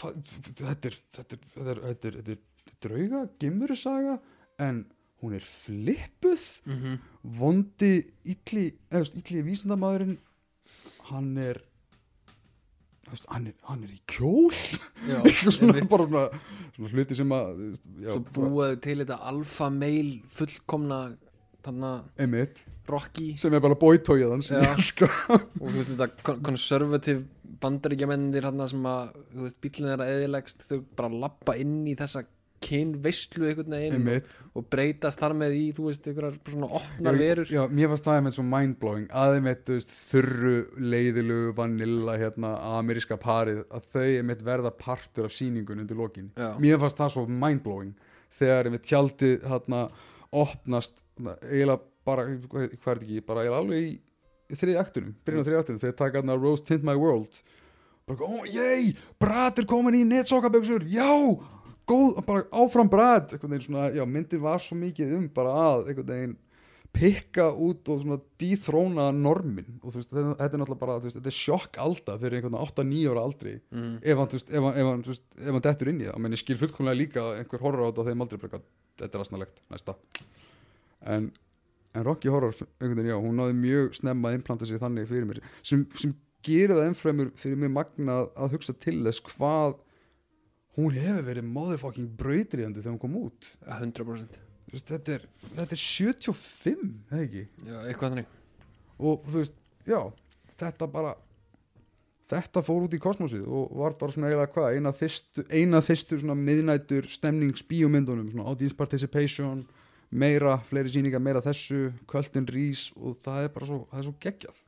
hva, 0.00 0.12
þetta 0.58 0.88
er 0.88 0.96
þetta 1.12 1.36
er, 1.36 1.42
er, 1.62 1.82
er, 1.92 2.16
er 2.32 2.38
drauga, 2.82 3.28
gimmurusaga 3.38 4.18
en 4.58 4.82
hún 5.22 5.34
er 5.38 5.44
flippuð. 5.46 6.44
Mm 6.66 6.78
-hmm. 6.78 6.98
vondi 7.22 7.92
veist, 8.98 9.14
illi 9.16 9.42
vísindamæðurinn 9.42 10.18
hann 11.10 11.36
er 11.38 11.62
hann 13.28 13.46
er, 13.46 13.54
hann 13.68 13.82
er 13.84 13.92
í 13.92 14.00
kjól. 14.08 14.54
Já, 15.08 15.20
svona, 15.52 15.84
bara 15.90 16.06
svona, 16.06 16.24
svona 16.76 16.92
hluti 16.94 17.18
sem 17.18 17.34
að 17.36 17.60
já, 18.00 18.14
svo 18.14 18.22
búaðu 18.32 18.80
til 18.80 18.98
þetta 19.02 19.18
alfa 19.32 19.68
meil 19.70 20.22
fullkomna 20.32 21.02
Rocky. 22.90 23.36
Sem 23.38 23.54
er 23.54 23.62
bara 23.62 23.78
bóitóið 23.78 24.32
hans 24.34 24.50
sko. 24.90 25.08
og 25.28 25.66
þú 25.68 25.74
veist 25.76 25.92
þetta 25.92 26.08
kon- 26.26 26.42
conservative 26.42 27.24
bandaríkjamennir 27.62 28.48
sem 28.72 28.86
að 28.88 29.12
bílinn 29.62 29.92
er 29.92 30.02
að 30.02 30.14
eðilegst 30.16 30.64
þau 30.66 30.78
bara 30.98 31.20
lappa 31.26 31.54
inn 31.60 31.82
í 31.86 31.94
þessa 31.98 32.24
kynveislu 32.62 33.48
einhvern 33.48 33.74
veginn 33.76 33.96
einmitt. 33.98 34.36
og 34.56 34.66
breytast 34.72 35.20
þar 35.20 35.34
með 35.40 35.56
í 35.58 35.64
þú 35.76 35.88
veist 35.88 36.06
einhverjar 36.08 36.38
svona 36.48 36.70
opnar 36.78 37.18
já, 37.18 37.22
verur. 37.22 37.52
já, 37.56 37.62
mér 37.68 37.92
fannst 37.92 38.08
það 38.08 38.20
einmitt 38.20 38.36
svo 38.38 38.46
mindblowing. 38.48 39.08
Að 39.22 39.36
einmitt, 39.38 39.64
þú 39.68 39.78
veist, 39.78 39.94
þurru, 40.12 40.54
leiðilu 40.94 41.40
vanilla, 41.58 42.16
hérna, 42.20 42.54
ameríska 42.78 43.18
parið 43.22 43.64
að 43.68 43.90
þau 43.94 44.06
einmitt 44.06 44.46
verða 44.46 44.74
partur 44.78 45.28
af 45.28 45.36
sýningun 45.36 45.84
undir 45.84 45.98
lokin. 45.98 46.32
Já. 46.36 46.54
mér 46.62 46.80
fannst 46.82 47.02
það 47.02 47.14
svo 47.16 47.26
mindblowing. 47.28 47.94
Þegar 48.32 48.70
einmitt 48.70 48.88
tjaldið 48.88 49.48
hérna 49.50 49.86
opnast 50.32 51.02
eiginlega 51.20 51.82
bara, 52.06 52.26
hvað 52.26 52.64
er 52.66 52.76
þetta 52.76 52.94
ekki, 53.04 53.24
bara 53.26 53.44
eiginlega 53.44 53.62
alveg 53.62 53.88
í, 53.88 53.90
þriði 54.58 54.78
aktunum, 54.80 55.16
byrjun 55.24 55.44
á 55.44 55.46
þriði 55.46 55.60
aktunum 55.60 55.82
þegar 55.82 55.98
taka 56.00 56.20
hérna 56.20 56.38
Rose 56.40 56.64
Tint 56.66 56.86
My 56.86 56.96
World. 56.98 57.42
Bara, 58.08 58.26
ó, 58.26 58.42
yey, 58.50 58.94
Brad 59.22 59.60
er 59.62 59.68
komin 59.70 60.00
í 60.00 60.02
netsokaböksur, 60.08 60.86
já 60.90 61.08
góð, 61.88 62.22
bara 62.26 62.46
áfram 62.52 62.90
já, 63.96 64.04
myndin 64.06 64.42
var 64.42 64.62
svo 64.62 64.78
mikið 64.78 65.16
um 65.18 65.28
bara 65.34 65.52
að, 65.66 65.92
pikka 66.92 67.46
út 67.56 67.88
og 67.88 68.02
svona 68.02 68.18
dýþróna 68.40 69.08
normin. 69.16 69.68
Og 69.80 69.92
þú 69.92 70.00
veist, 70.00 70.10
þetta, 70.10 70.34
þetta 70.40 70.56
er 70.56 70.60
náttúrulega 70.62 70.82
bara 70.82 70.96
veist, 71.00 71.18
þetta 71.18 71.30
er 71.30 71.36
sjokk 71.38 71.78
alda 71.82 72.16
fyrir 72.20 72.38
einhvern 72.38 72.58
8-9 72.60 73.12
ára 73.12 73.22
aldri. 73.28 73.54
Mm. 73.72 73.94
ef 74.02 74.20
hann, 74.20 74.32
veist, 74.34 74.50
ef 74.50 74.66
hann, 74.66 74.76
ef 74.76 74.90
hann, 74.90 75.04
ef 75.46 75.54
hann 75.56 75.64
dettur 75.66 75.92
inn 75.92 76.02
í 76.02 76.08
það. 76.08 76.18
Menn 76.24 76.36
ég 76.36 76.42
skil 76.42 76.58
fullkomlega 76.60 76.98
líka 76.98 77.24
einhver 77.38 77.64
horror 77.64 77.88
á 77.88 77.88
þetta 77.88 78.04
á 78.04 78.08
þeim 78.10 78.26
aldrei 78.26 78.40
eitthvað, 78.40 78.66
þetta 79.02 79.18
er 79.18 79.24
asnalegt, 79.24 79.62
næsta. 79.72 79.96
En, 81.14 81.30
en 81.96 82.06
Rocky 82.08 82.32
Horror 82.32 82.58
veginn, 82.82 83.08
já, 83.08 83.16
hún 83.16 83.40
náði 83.40 83.56
mjög 83.62 83.96
snemma 83.98 84.30
að 84.30 84.38
implanta 84.40 84.68
sig 84.68 84.82
þannig 84.82 85.08
fyrir 85.08 85.26
mér 85.28 85.40
sem, 85.64 85.86
sem 85.98 86.12
gerir 86.44 86.76
það 86.76 86.90
ennfremur 86.90 87.32
fyrir 87.38 87.58
mig 87.58 87.72
magna 87.72 88.22
að 88.36 88.56
hugsa 88.56 88.74
til 88.82 89.00
þess 89.06 89.24
hvað 89.32 89.80
hún 90.78 90.96
hefur 90.96 91.26
verið 91.26 91.50
motherfucking 91.50 92.14
brautriðandi 92.18 92.80
þegar 92.80 92.94
hún 92.94 93.02
kom 93.02 93.18
út. 93.24 93.52
100% 93.66 94.40
Þú 94.72 94.78
veist, 94.78 94.88
þetta, 94.88 95.16
er, 95.18 95.24
þetta 95.52 95.74
er 95.76 95.80
75, 95.82 96.84
eða 97.10 97.24
ekki? 97.26 97.40
Já, 97.68 97.74
eitthvað 97.82 98.12
þannig. 98.14 98.28
Og 99.02 99.26
þú 99.26 99.42
veist, 99.42 99.58
já 99.84 99.98
þetta 100.62 100.88
bara 100.94 101.10
þetta 102.32 102.62
fór 102.64 102.86
út 102.86 102.96
í 102.96 103.00
kosmosið 103.02 103.44
og 103.44 103.74
var 103.82 103.96
bara 104.00 104.14
svona 104.14 104.30
eiginlega 104.30 104.54
hvað, 104.54 104.76
eina 104.78 104.92
fyrstu, 104.96 105.44
eina 105.52 105.82
fyrstu 105.84 106.18
svona 106.22 106.36
miðnætur 106.38 107.08
stemningsbíómyndunum 107.12 108.30
svona 108.30 108.46
audience 108.48 108.76
participation 108.78 109.66
meira, 110.08 110.58
fleiri 110.68 110.92
síningar, 110.92 111.20
meira 111.24 111.42
þessu 111.44 111.90
Költin 112.08 112.48
Rís 112.48 112.88
og 112.96 113.18
það 113.24 113.48
er 113.48 113.52
bara 113.52 113.68
svo 113.68 113.80
það 113.90 114.00
er 114.00 114.08
svo 114.08 114.14
geggjað. 114.24 114.62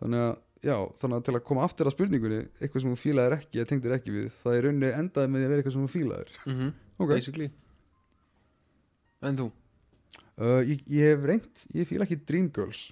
Þannig 0.00 0.24
að, 0.28 0.38
já, 0.66 0.76
þannig 1.00 1.16
að 1.20 1.24
til 1.28 1.34
að 1.38 1.44
koma 1.48 1.64
aftur 1.66 1.88
að 1.90 1.96
spurningunni, 1.96 2.40
eitthvað 2.60 2.84
sem 2.84 2.92
þú 2.94 3.00
fílaðir 3.00 3.36
ekki 3.38 3.60
eða 3.62 3.70
tengdir 3.72 3.96
ekki 3.96 4.14
við, 4.14 4.30
það 4.42 4.56
er 4.58 4.66
rauninni 4.68 4.92
endaði 5.00 5.32
með 5.32 5.44
að 5.46 5.52
vera 5.54 5.62
eitthvað 5.62 5.76
sem 5.76 5.86
þú 5.88 5.92
fílaðir. 5.96 6.38
Mm 6.46 6.70
Ok. 7.00 7.08
basically. 7.16 7.46
En 9.24 9.36
þú? 9.38 9.46
Uh, 10.40 10.60
ég, 10.68 10.82
ég 10.92 11.14
hef 11.14 11.22
reynt, 11.28 11.62
ég 11.72 11.86
fíla 11.88 12.04
ekki 12.04 12.18
Dreamgirls 12.28 12.90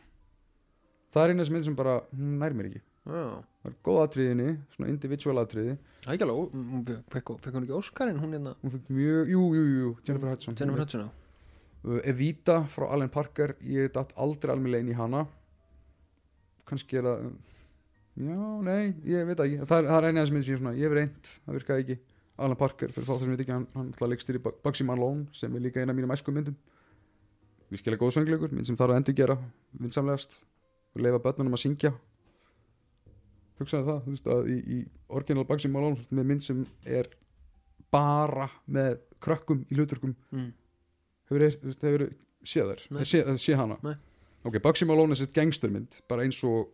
það 1.13 1.25
er 1.25 1.35
eina 1.35 1.47
sem 1.47 1.57
mynd 1.57 1.67
sem 1.67 1.77
bara, 1.79 1.99
hún 2.15 2.39
nær 2.41 2.57
mér 2.57 2.71
ekki. 2.71 2.83
Já, 3.09 3.23
það 3.63 3.71
er 3.71 3.77
góð 3.89 4.01
atriðinni, 4.03 4.49
svona 4.75 4.91
individual 4.93 5.41
atriði. 5.43 5.77
Það 6.05 6.11
er 6.11 6.17
ekki 6.19 6.27
alveg 6.27 6.59
hún 6.73 6.83
fekk, 7.15 7.33
fekk 7.45 7.57
hún 7.57 7.65
ekki 7.67 7.77
Óskarinn 7.79 8.21
hún 8.21 8.35
hérna? 8.37 8.53
Hún 8.63 8.75
fikk 8.75 8.91
mjög, 8.93 9.33
jú, 9.33 9.45
jú, 9.57 9.63
jú, 9.79 9.93
Jennifer 10.07 10.33
Hudson 10.35 10.59
Jennifer 10.59 10.85
Hudson 10.85 11.07
á 11.07 11.09
uh, 11.09 12.01
Evita 12.05 12.59
frá 12.69 12.89
Alan 12.93 13.13
Parker 13.13 13.57
ég 13.65 13.93
datt 13.95 14.13
aldrei 14.21 14.53
alveg 14.55 14.85
inn 14.85 14.93
í 14.93 14.99
hana. 14.99 15.25
Kannski 16.69 17.01
er 17.01 17.09
það 17.09 17.31
já, 18.19 18.39
nei, 18.67 18.83
ég 19.09 19.29
veit 19.29 19.43
ekki. 19.45 19.61
Það 19.63 19.81
er, 19.81 19.89
það 19.91 19.99
er 19.99 20.09
eina 20.09 20.25
sem 20.29 20.41
ég 20.41 20.49
svona, 20.49 20.75
ég 20.77 20.89
hef 20.89 20.97
reynt 20.99 21.31
það 21.45 21.59
virkaði 21.59 21.85
ekki, 21.85 21.99
Alan 22.39 22.59
Parker, 22.59 22.93
fyrir 22.95 23.07
þá 23.07 23.13
þessum 23.15 23.33
við 23.35 23.45
ekki 23.45 23.55
hann, 23.55 23.69
hann 23.75 24.13
leikstýri 24.13 24.43
Bugsy 24.47 24.87
Malone 24.87 25.27
sem 25.35 25.55
er 25.59 25.65
líka 25.65 25.83
eina 25.83 25.95
af 25.95 25.99
mínum 25.99 26.15
æsku 26.15 26.35
myndum. 26.35 26.59
Virkilega 27.69 28.01
góð 28.01 28.15
söngleikur, 28.17 28.53
mynd 28.55 28.69
sem 28.69 28.79
þarf 28.79 28.95
að 28.95 29.01
endur 29.03 29.17
gera 29.19 29.39
vinsamlegast. 29.77 30.39
Og 30.97 31.03
leifa 31.05 31.21
börnunum 31.25 31.57
að 31.59 31.65
syngja. 31.65 31.91
Hugsaði 33.59 33.89
það, 33.91 33.99
þú 34.05 34.15
veist 34.15 34.31
að 34.33 34.53
í, 34.55 34.59
í 34.59 34.79
original 35.19 35.47
Bugsy 35.49 35.71
Malone 35.73 36.07
með 36.15 36.31
mynd 36.31 36.47
sem 36.47 36.63
er 36.87 37.11
bara 37.93 38.49
með 38.71 39.01
krökkum 39.23 39.65
í 39.69 39.77
hluturkum 39.77 40.15
mm. 40.31 40.49
hefur 41.31 41.45
hefur 41.49 42.05
séð 42.47 42.73
þær? 42.73 43.05
Sé, 43.09 43.23
sé 43.41 43.57
hana? 43.59 43.79
Nei. 43.85 43.97
ok, 44.47 44.61
Bugsy 44.65 44.89
Malone 44.89 45.17
er 45.17 45.21
sitt 45.21 45.35
gangstermynd 45.37 46.03
bara 46.11 46.27
eins 46.27 46.39
og 46.47 46.71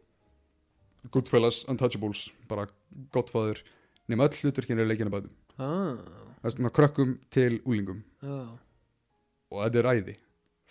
Goodfellas, 1.12 1.64
Untouchables 1.68 2.28
bara 2.48 2.66
Godfather 3.12 3.60
nema 4.08 4.28
öll 4.28 4.38
hluturkinn 4.42 4.80
er 4.80 4.88
leikina 4.88 5.12
bæðum 5.12 5.32
ah, 5.58 5.98
það 6.40 6.48
er 6.50 6.54
svona 6.56 6.72
krökkum 6.74 7.16
til 7.34 7.58
úlingum 7.64 8.00
já, 8.22 8.38
og 9.54 9.60
þetta 9.66 9.82
er 9.82 9.90
æði. 9.92 10.16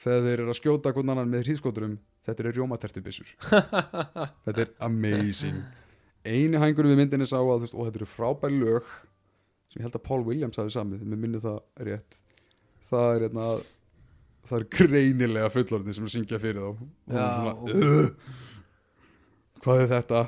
Þegar 0.03 0.23
þeir 0.25 0.41
eru 0.41 0.51
að 0.51 0.57
skjóta 0.57 0.91
hvern 0.95 1.13
annan 1.13 1.29
með 1.31 1.45
hríðskoturum 1.47 1.95
þetta 2.25 2.43
er 2.43 2.55
rjómatertubissur 2.57 3.29
þetta 4.45 4.59
er 4.65 4.73
amazing. 4.83 5.61
Eini 6.23 6.59
hængur 6.59 6.87
við 6.89 6.99
myndinni 7.01 7.27
sá 7.29 7.37
að 7.37 7.65
veist, 7.65 7.75
þetta 7.77 7.99
eru 8.01 8.09
frábær 8.09 8.53
lög 8.55 8.89
sem 9.69 9.81
ég 9.81 9.87
held 9.87 9.97
að 9.97 10.05
Paul 10.07 10.21
Williams 10.25 10.59
hafi 10.61 10.73
samið, 10.73 11.05
mér 11.09 11.19
minni 11.19 11.41
það 11.43 11.59
rétt. 11.87 12.19
Það 12.89 13.07
er 13.13 13.23
hérna 13.27 13.47
það 14.49 14.57
er 14.59 14.65
greinilega 14.77 15.51
fullorðin 15.53 15.97
sem 15.97 16.09
syngja 16.13 16.39
fyrir 16.41 16.61
þá. 16.61 16.71
Og 16.73 17.13
Já, 17.13 17.19
já, 17.19 17.29
svona, 17.37 17.53
uh, 17.73 18.33
hvað 19.63 19.83
er 19.83 19.91
þetta? 19.91 20.21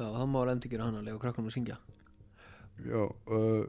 Já, 0.00 0.04
það 0.06 0.26
má 0.32 0.40
endur 0.48 0.72
gera 0.72 0.88
hann 0.88 0.98
að 1.00 1.08
lega 1.08 1.22
krakkanum 1.22 1.50
að 1.50 1.56
syngja. 1.56 1.78
Já, 2.80 3.00
uh, 3.04 3.64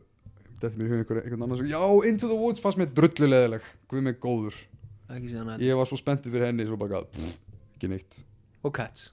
þetta 0.62 0.70
er 0.70 0.78
mér 0.80 0.98
einhver, 1.00 1.22
einhvern 1.24 1.46
annan 1.48 1.62
sem, 1.62 1.72
já, 1.74 1.82
Into 2.08 2.30
the 2.32 2.38
Woods 2.38 2.64
fannst 2.64 2.80
mér 2.80 2.92
drulluleðileg, 2.96 3.72
guð 3.92 4.06
mig 4.08 4.20
góður. 4.24 4.60
Ekki 5.12 5.34
síðan 5.34 5.56
að 5.56 5.66
ég 5.66 5.80
var 5.80 5.90
svo 5.90 6.00
spenntið 6.00 6.38
fyrir 6.38 6.48
henni 6.48 6.68
svo 6.70 6.78
bara, 6.80 7.02
pff, 7.12 7.40
ekki 7.76 7.92
neitt. 7.92 8.20
Og 8.64 8.74
Cats. 8.78 9.10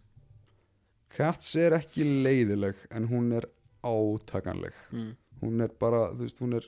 Cats 1.17 1.55
er 1.59 1.75
ekki 1.79 2.05
leiðileg 2.27 2.85
en 2.95 3.09
hún 3.11 3.33
er 3.41 3.49
átakanleg. 3.87 4.77
Mm. 4.93 5.15
hún 5.43 5.63
er 5.63 5.73
bara, 5.81 6.09
þú 6.15 6.27
veist, 6.27 6.41
hún 6.43 6.59
er 6.59 6.67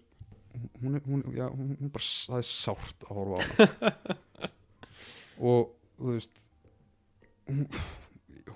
hún 0.83 0.95
er, 0.97 1.03
hún, 1.07 1.25
já, 1.35 1.47
hún 1.51 1.75
hún 1.79 1.89
er 1.89 1.93
bara 1.95 2.07
það 2.07 2.41
er 2.41 2.47
sárt 2.49 3.07
að 3.07 3.19
horfa 3.19 3.39
á 3.39 3.43
hana. 3.43 3.93
Og 5.51 5.71
þú 5.99 6.15
veist 6.15 6.43
hún, 7.49 7.67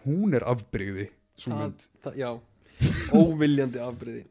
hún 0.07 0.37
er 0.39 0.47
það, 2.05 2.19
já, 2.21 2.31
óviljandi 3.15 3.83
afbreyði 3.83 4.25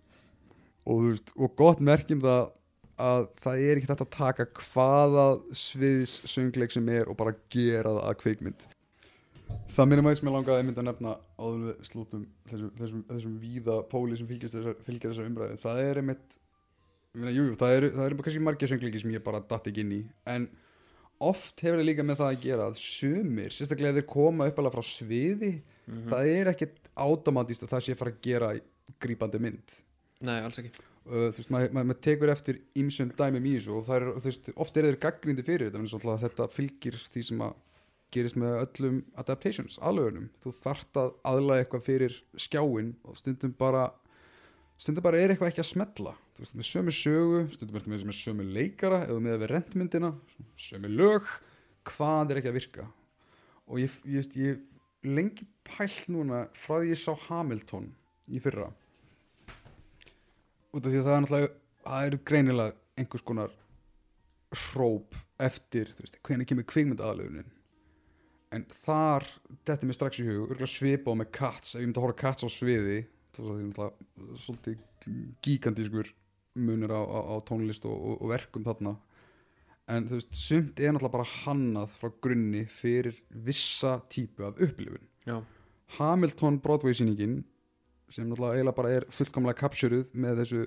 og, 0.83 0.91
þú 0.91 1.07
veist, 1.07 1.33
og 1.37 1.55
gott 1.59 1.81
merkjum 1.83 2.21
það 2.23 2.51
að 3.03 3.25
það 3.41 3.63
er 3.63 3.79
ekki 3.79 3.89
þetta 3.89 4.05
að 4.05 4.15
taka 4.17 4.45
hvaða 4.67 5.25
sviðs 5.57 6.13
söngleik 6.29 6.73
sem 6.75 6.89
er 6.93 7.09
og 7.09 7.17
bara 7.19 7.33
gera 7.53 7.95
það 7.95 8.03
að 8.05 8.19
kveikmynd 8.21 8.67
það 9.73 9.89
minnum 9.89 10.09
að 10.09 10.17
sem 10.19 10.29
ég 10.29 10.35
langaði 10.35 10.61
að 10.61 10.67
mynda 10.67 10.83
að 10.83 10.87
nefna 10.89 11.15
áður 11.39 11.63
við 11.63 11.87
slútum 11.89 12.23
þessum, 12.49 12.71
þessum, 12.77 13.03
þessum 13.09 13.35
víða 13.41 13.77
póli 13.89 14.17
sem 14.19 14.29
þessar, 14.29 14.77
fylgir 14.85 15.09
þessar 15.09 15.29
umræði 15.29 15.59
það 15.63 15.81
er 15.83 16.01
einmitt 16.01 16.37
ég 17.13 17.21
meina, 17.21 17.33
jú, 17.33 17.47
jú, 17.49 17.57
það 17.59 17.77
eru 17.77 17.89
það 17.95 18.05
er 18.05 18.17
kannski 18.19 18.43
margir 18.43 18.71
söngleiki 18.71 19.01
sem 19.03 19.13
ég 19.13 19.25
bara 19.25 19.41
datt 19.49 19.69
ekki 19.69 19.83
inn 19.83 19.95
í 19.97 20.01
en 20.33 20.47
oft 21.29 21.61
hefur 21.63 21.79
það 21.81 21.87
líka 21.89 22.05
með 22.07 22.19
það 22.21 22.31
að 22.33 22.41
gera 22.43 22.67
að 22.69 22.79
sumir, 22.83 23.53
sérstaklega 23.55 23.93
ef 23.93 23.99
þeir 24.01 24.09
koma 24.13 24.47
upp 24.51 24.59
alveg 24.63 24.75
frá 24.77 24.85
sviði 24.89 25.53
Mhm. 25.83 26.09
það 26.13 26.29
er 26.31 26.47
ekkit 26.53 26.75
automatist 26.95 27.63
að 27.65 27.71
það 27.73 27.81
sé 27.83 27.95
fara 27.99 28.11
að 28.13 28.21
gera 28.23 28.49
grípandi 29.03 29.39
mynd. 29.43 29.73
Nei, 30.23 30.37
alls 30.39 30.59
ekki. 30.61 30.69
Uh, 31.03 31.27
þú 31.35 31.41
veist, 31.41 31.49
maður 31.51 31.73
mað, 31.75 31.87
mað 31.89 31.97
tekur 32.05 32.29
eftir 32.31 32.59
ímsum 32.79 33.09
dæmum 33.19 33.43
í 33.49 33.57
þessu 33.57 33.73
og 33.75 33.89
er, 33.91 34.05
þú 34.15 34.23
veist, 34.29 34.45
oft 34.55 34.77
er 34.79 34.85
þeir 34.87 34.99
gaggrindi 35.03 35.43
fyrir 35.43 35.67
þetta, 35.67 35.81
en 35.83 35.89
svona 35.91 36.15
þetta 36.21 36.47
fylgir 36.55 36.95
því 37.11 37.23
sem 37.27 37.43
að 37.43 37.57
gerist 38.13 38.37
með 38.39 38.55
öllum 38.61 39.01
adaptations, 39.19 39.75
aðlögunum, 39.83 40.29
þú 40.39 40.53
þart 40.61 40.99
að 41.01 41.11
aðlaga 41.33 41.65
eitthvað 41.65 41.83
fyrir 41.89 42.15
skjáin 42.39 42.93
og 43.03 43.17
stundum 43.19 43.55
bara 43.59 43.89
stundum 44.83 45.05
bara 45.05 45.21
er 45.21 45.31
eitthvað 45.31 45.53
ekki 45.53 45.63
að 45.63 45.69
smetla 45.69 46.13
þú 46.35 46.43
veist, 46.43 46.57
með 46.59 46.69
sömu 46.69 46.93
sögu, 46.97 47.41
stundum 47.53 47.79
er 47.79 47.85
þetta 47.85 48.09
með 48.09 48.19
sömu 48.19 48.45
leikara 48.57 49.01
eða 49.07 49.23
með 49.23 49.39
við 49.39 49.51
rentmyndina 49.53 50.11
sömu 50.59 50.91
lög, 50.91 51.31
hvað 51.87 52.33
er 52.33 52.41
ekki 52.41 52.51
að 52.51 52.59
virka? 52.59 52.87
Og 53.71 53.79
ég, 53.79 53.97
ég, 54.11 54.29
ég 54.35 55.07
lengi 55.07 55.47
pælt 55.67 56.07
núna 56.11 56.45
frá 56.57 56.81
því 56.81 56.91
ég 56.91 56.99
sá 56.99 57.13
Hamilton 57.29 57.89
í 58.27 58.41
fyrra. 58.43 58.69
Út 60.73 60.83
af 60.83 60.89
því 60.89 60.99
að 60.99 61.07
það 61.07 61.15
er 61.15 61.23
náttúrulega 61.23 61.51
það 61.83 62.07
eru 62.09 62.21
greinilega 62.27 62.79
einhvers 62.99 63.25
konar 63.27 63.55
hróp 64.53 65.17
eftir 65.41 65.91
veist, 65.97 66.19
hvernig 66.25 66.49
kemur 66.49 66.67
kvikmyndaðalögunin 66.69 67.49
en 68.53 68.65
þar 68.83 69.25
þetta 69.65 69.79
er 69.79 69.89
mér 69.89 69.97
strax 69.97 70.21
í 70.21 70.27
hug, 70.27 70.43
örgulega 70.51 70.69
svipa 70.69 71.13
á 71.13 71.15
með 71.17 71.31
Cats 71.33 71.73
ef 71.73 71.81
ég 71.81 71.87
myndi 71.87 71.99
að 71.99 72.05
horfa 72.05 72.19
á 72.19 72.21
Cats 72.21 72.45
á 72.45 72.49
sviði 72.53 72.99
svolítið 73.37 74.83
gigantískur 75.43 76.11
munur 76.53 76.93
á, 76.93 77.01
á, 77.01 77.19
á 77.33 77.35
tónlist 77.47 77.87
og, 77.89 77.95
og, 77.97 78.21
og 78.21 78.31
verkum 78.33 78.65
þarna. 78.65 78.93
En 79.91 80.05
þú 80.07 80.19
veist, 80.19 80.35
sumt 80.37 80.79
er 80.79 80.93
náttúrulega 80.93 81.15
bara 81.17 81.31
hannað 81.43 81.95
frá 81.97 82.11
grunni 82.23 82.63
fyrir 82.71 83.17
vissa 83.29 83.97
típu 84.09 84.45
af 84.47 84.61
upplifun. 84.61 85.09
Já, 85.27 85.41
Hamilton 85.97 86.61
Broadway 86.63 86.95
sýningin 86.95 87.41
sem 88.09 88.29
náttúrulega 88.29 88.59
eiginlega 88.59 88.77
bara 88.77 88.95
er 88.99 89.09
fullkomlega 89.11 89.59
kapsjöruð 89.59 90.07
með 90.13 90.43
þessu 90.43 90.63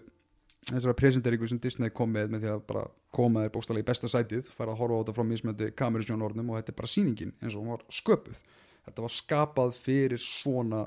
þessara 0.67 0.97
presenteringu 0.99 1.49
sem 1.49 1.61
Disney 1.63 1.93
kom 1.95 2.11
með 2.11 2.33
með 2.35 2.45
því 2.45 2.53
að 2.53 2.63
bara 2.67 2.85
koma 3.15 3.45
þér 3.45 3.53
bókstælega 3.55 3.85
í 3.85 3.89
besta 3.89 4.11
sætið 4.11 4.49
fara 4.51 4.75
að 4.75 4.81
horfa 4.81 4.99
á 4.99 5.01
þetta 5.01 5.17
frá 5.17 5.27
mismöndi 5.29 5.69
kamerusjónornum 5.79 6.51
og 6.51 6.59
þetta 6.59 6.73
er 6.73 6.79
bara 6.81 6.91
sýningin 6.91 7.35
eins 7.41 7.55
og 7.55 7.63
hún 7.63 7.75
var 7.77 7.85
sköpuð. 7.93 8.41
Þetta 8.87 9.05
var 9.05 9.15
skapað 9.15 9.77
fyrir 9.79 10.23
svona 10.23 10.87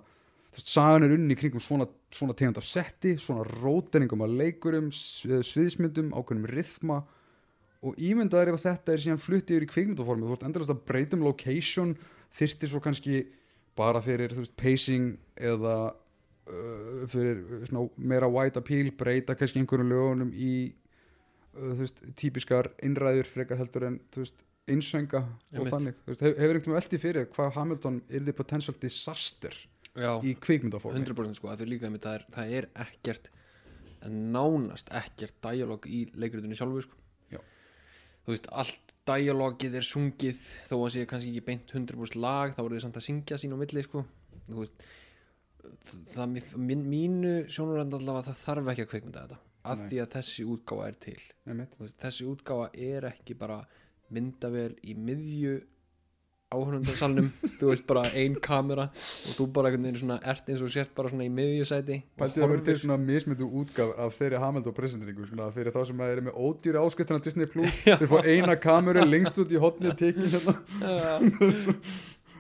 veist, 0.55 0.71
sagan 0.73 1.05
er 1.05 1.13
unni 1.15 1.35
kringum 1.37 1.61
svona, 1.63 1.85
svona 2.13 2.33
tegund 2.37 2.57
af 2.57 2.65
setti, 2.67 3.15
svona 3.21 3.43
róteningum 3.61 4.23
af 4.25 4.31
leikurum, 4.33 4.89
s- 4.91 5.27
sviðsmyndum 5.51 6.11
ákveðnum 6.17 6.49
rithma. 6.49 7.03
Og 7.85 7.95
ímyndaður 7.95 8.55
ef 8.57 8.63
þetta 8.65 8.91
er 8.95 9.03
síðan 9.05 9.21
fluttið 9.23 9.55
yfir 9.55 9.65
í 9.67 9.71
kvikmyndaformi. 9.71 10.25
Þú 10.27 10.33
veist 10.33 10.47
endurist 10.49 10.73
að 10.73 10.81
breytum 10.89 11.21
location 11.23 11.93
þyrfti 12.35 12.67
svo 12.67 12.81
kannski 12.83 13.21
bara 13.79 14.01
fyrir 14.03 14.33
veist, 14.35 14.55
pacing 14.59 15.13
eða 15.39 15.75
uh, 15.93 17.05
fyrir 17.07 17.39
svona, 17.69 17.85
meira 17.95 18.27
wide 18.27 18.59
appeal 18.59 18.91
breyta 18.99 19.37
kannski 19.39 19.61
einhverjum 19.61 19.93
lögunum 19.93 20.33
í 20.35 20.51
uh, 21.55 21.71
veist, 21.79 22.03
típiskar 22.19 22.67
innræður 22.83 23.29
frekar 23.31 23.61
heldur 23.61 23.87
en 23.87 23.99
innsönga 24.69 25.23
og 25.55 25.69
þannig. 25.71 25.95
Hefur 26.09 26.35
einhvern 26.35 26.59
veginn 26.59 26.75
veldið 26.75 27.01
fyrir 27.05 27.29
hvað 27.33 27.55
Hamilton 27.55 28.01
er 28.09 28.27
þið 28.27 28.35
potential 28.37 28.75
disaster 28.83 29.55
já. 29.95 30.13
í 30.21 30.35
kvikmyndaformi. 30.41 31.01
100% 31.05 31.39
sko, 31.39 31.51
að 31.51 31.63
þau 31.63 31.71
líka 31.73 31.91
með 31.93 32.05
það 32.05 32.17
er, 32.17 32.25
það 32.37 32.55
er 32.59 32.69
ekkert 32.85 33.31
nánast 34.09 34.91
ekkert 34.95 35.35
dialog 35.43 35.85
í 35.89 36.05
leikritunni 36.15 36.57
sjálfu 36.57 36.85
sko. 36.87 37.05
Þú 38.29 38.35
veist, 38.35 38.47
allt 38.61 38.91
dialogið 39.09 39.75
er 39.79 39.85
sungið 39.87 40.41
þó 40.69 40.75
að 40.77 40.91
sé 40.93 41.03
kannski 41.09 41.31
ekki 41.31 41.45
beint 41.47 41.71
100% 41.73 42.19
lag 42.21 42.51
þá 42.53 42.59
eru 42.61 42.75
þið 42.75 42.83
samt 42.83 42.99
að 42.99 43.05
syngja 43.07 43.37
sín 43.41 43.55
á 43.55 43.57
milli 43.57 43.81
sko. 43.85 44.03
þú 44.45 44.59
veist 44.59 44.83
það, 46.13 46.35
mín, 46.61 46.83
mínu 46.85 47.31
sjónurand 47.49 47.95
allavega 47.97 48.27
það 48.29 48.43
þarf 48.43 48.71
ekki 48.73 48.85
að 48.85 48.91
kveikmynda 48.93 49.23
þetta 49.23 49.39
af 49.69 49.81
því 49.87 49.99
að 50.03 50.11
þessi 50.15 50.45
útgáfa 50.53 50.85
er 50.87 50.99
til. 51.07 51.17
Veist, 51.79 51.97
þessi 52.03 52.27
útgáfa 52.29 52.69
er 52.89 53.09
ekki 53.09 53.35
bara 53.39 53.59
myndavel 54.15 54.71
í 54.85 54.95
miðju 54.97 55.57
áhörnundarsalnum 56.49 57.27
þú 57.59 57.67
veist 57.69 57.83
bara 57.85 58.07
ein 58.17 58.33
kamera 58.41 58.87
og 58.89 59.33
þú 59.37 59.45
bara 59.53 59.69
einhvern 59.69 59.83
veginn 59.85 59.99
svona 60.01 60.15
ert 60.31 60.47
eins 60.49 60.63
og 60.65 60.71
sért 60.73 60.95
bara 60.97 61.11
svona 61.11 61.27
í 61.27 61.29
miðjusæti. 61.29 61.97
Og 62.01 62.21
Pæltið 62.23 62.45
að 62.45 62.53
vera 62.53 62.63
til 62.65 62.79
svona 62.79 62.95
mismyndu 63.03 63.49
útgáf 63.59 63.91
af 64.01 64.15
þeirri 64.17 64.39
Hamilton 64.41 64.75
presenteringu 64.79 65.27
svona 65.29 65.49
fyrir 65.53 65.75
þá 65.75 65.83
sem 65.85 65.99
eru 66.07 66.23
með 66.25 66.39
ódýri 66.41 66.79
áskiptina 66.81 67.21
Disney 67.21 67.49
Plus, 67.51 67.77
þið 67.85 68.09
fá 68.09 68.25
eina 68.25 68.55
kameru 68.63 69.03
lengst 69.05 69.37
út 69.43 69.53
í 69.53 69.61
hotnið 69.61 69.93
tekin 69.99 70.25
hérna. 70.33 70.55
Já, 70.81 71.75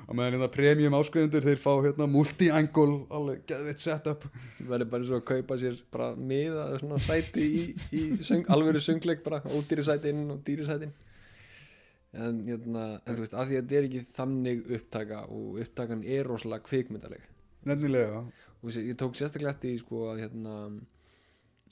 og 0.09 0.17
meðan 0.17 0.39
hérna 0.39 0.47
premium 0.55 0.97
áskrifundur 0.97 1.45
þeir 1.45 1.61
fá 1.61 1.69
hérna 1.85 2.07
multi-angle 2.09 3.03
alveg 3.13 3.43
geðvitt 3.51 3.83
setup. 3.83 4.25
Verður 4.71 4.89
bara 4.95 5.05
svo 5.11 5.19
að 5.19 5.27
kaupa 5.27 5.59
sér 5.61 5.77
bara 5.93 6.09
miða 6.17 6.65
svona 6.81 6.97
sæti 7.05 7.45
í, 7.45 7.61
í 7.93 8.01
söng, 8.25 8.49
alvöru 8.49 8.81
söngleik 8.81 9.21
bara 9.27 9.43
ódýri 9.53 9.85
sætin 9.85 10.25
og 10.33 10.41
dýri 10.49 10.65
sætin 10.65 10.97
en, 12.13 12.43
hérna, 12.47 12.85
en 13.03 13.15
þú 13.15 13.23
veist 13.23 13.35
að 13.35 13.49
því 13.49 13.57
að 13.57 13.65
þetta 13.65 13.79
er 13.79 13.89
ekki 13.89 14.05
þannig 14.17 14.63
upptaka 14.77 15.25
og 15.35 15.59
upptakan 15.63 16.05
er 16.05 16.29
rosalega 16.29 16.65
kvikmyndaleg. 16.69 17.27
Nefnilega. 17.69 18.23
Og 18.59 18.75
ég 18.75 18.95
tók 18.99 19.15
sérstaklega 19.15 19.53
eftir 19.53 19.77
sko 19.81 20.07
að 20.11 20.23
hérna 20.25 20.55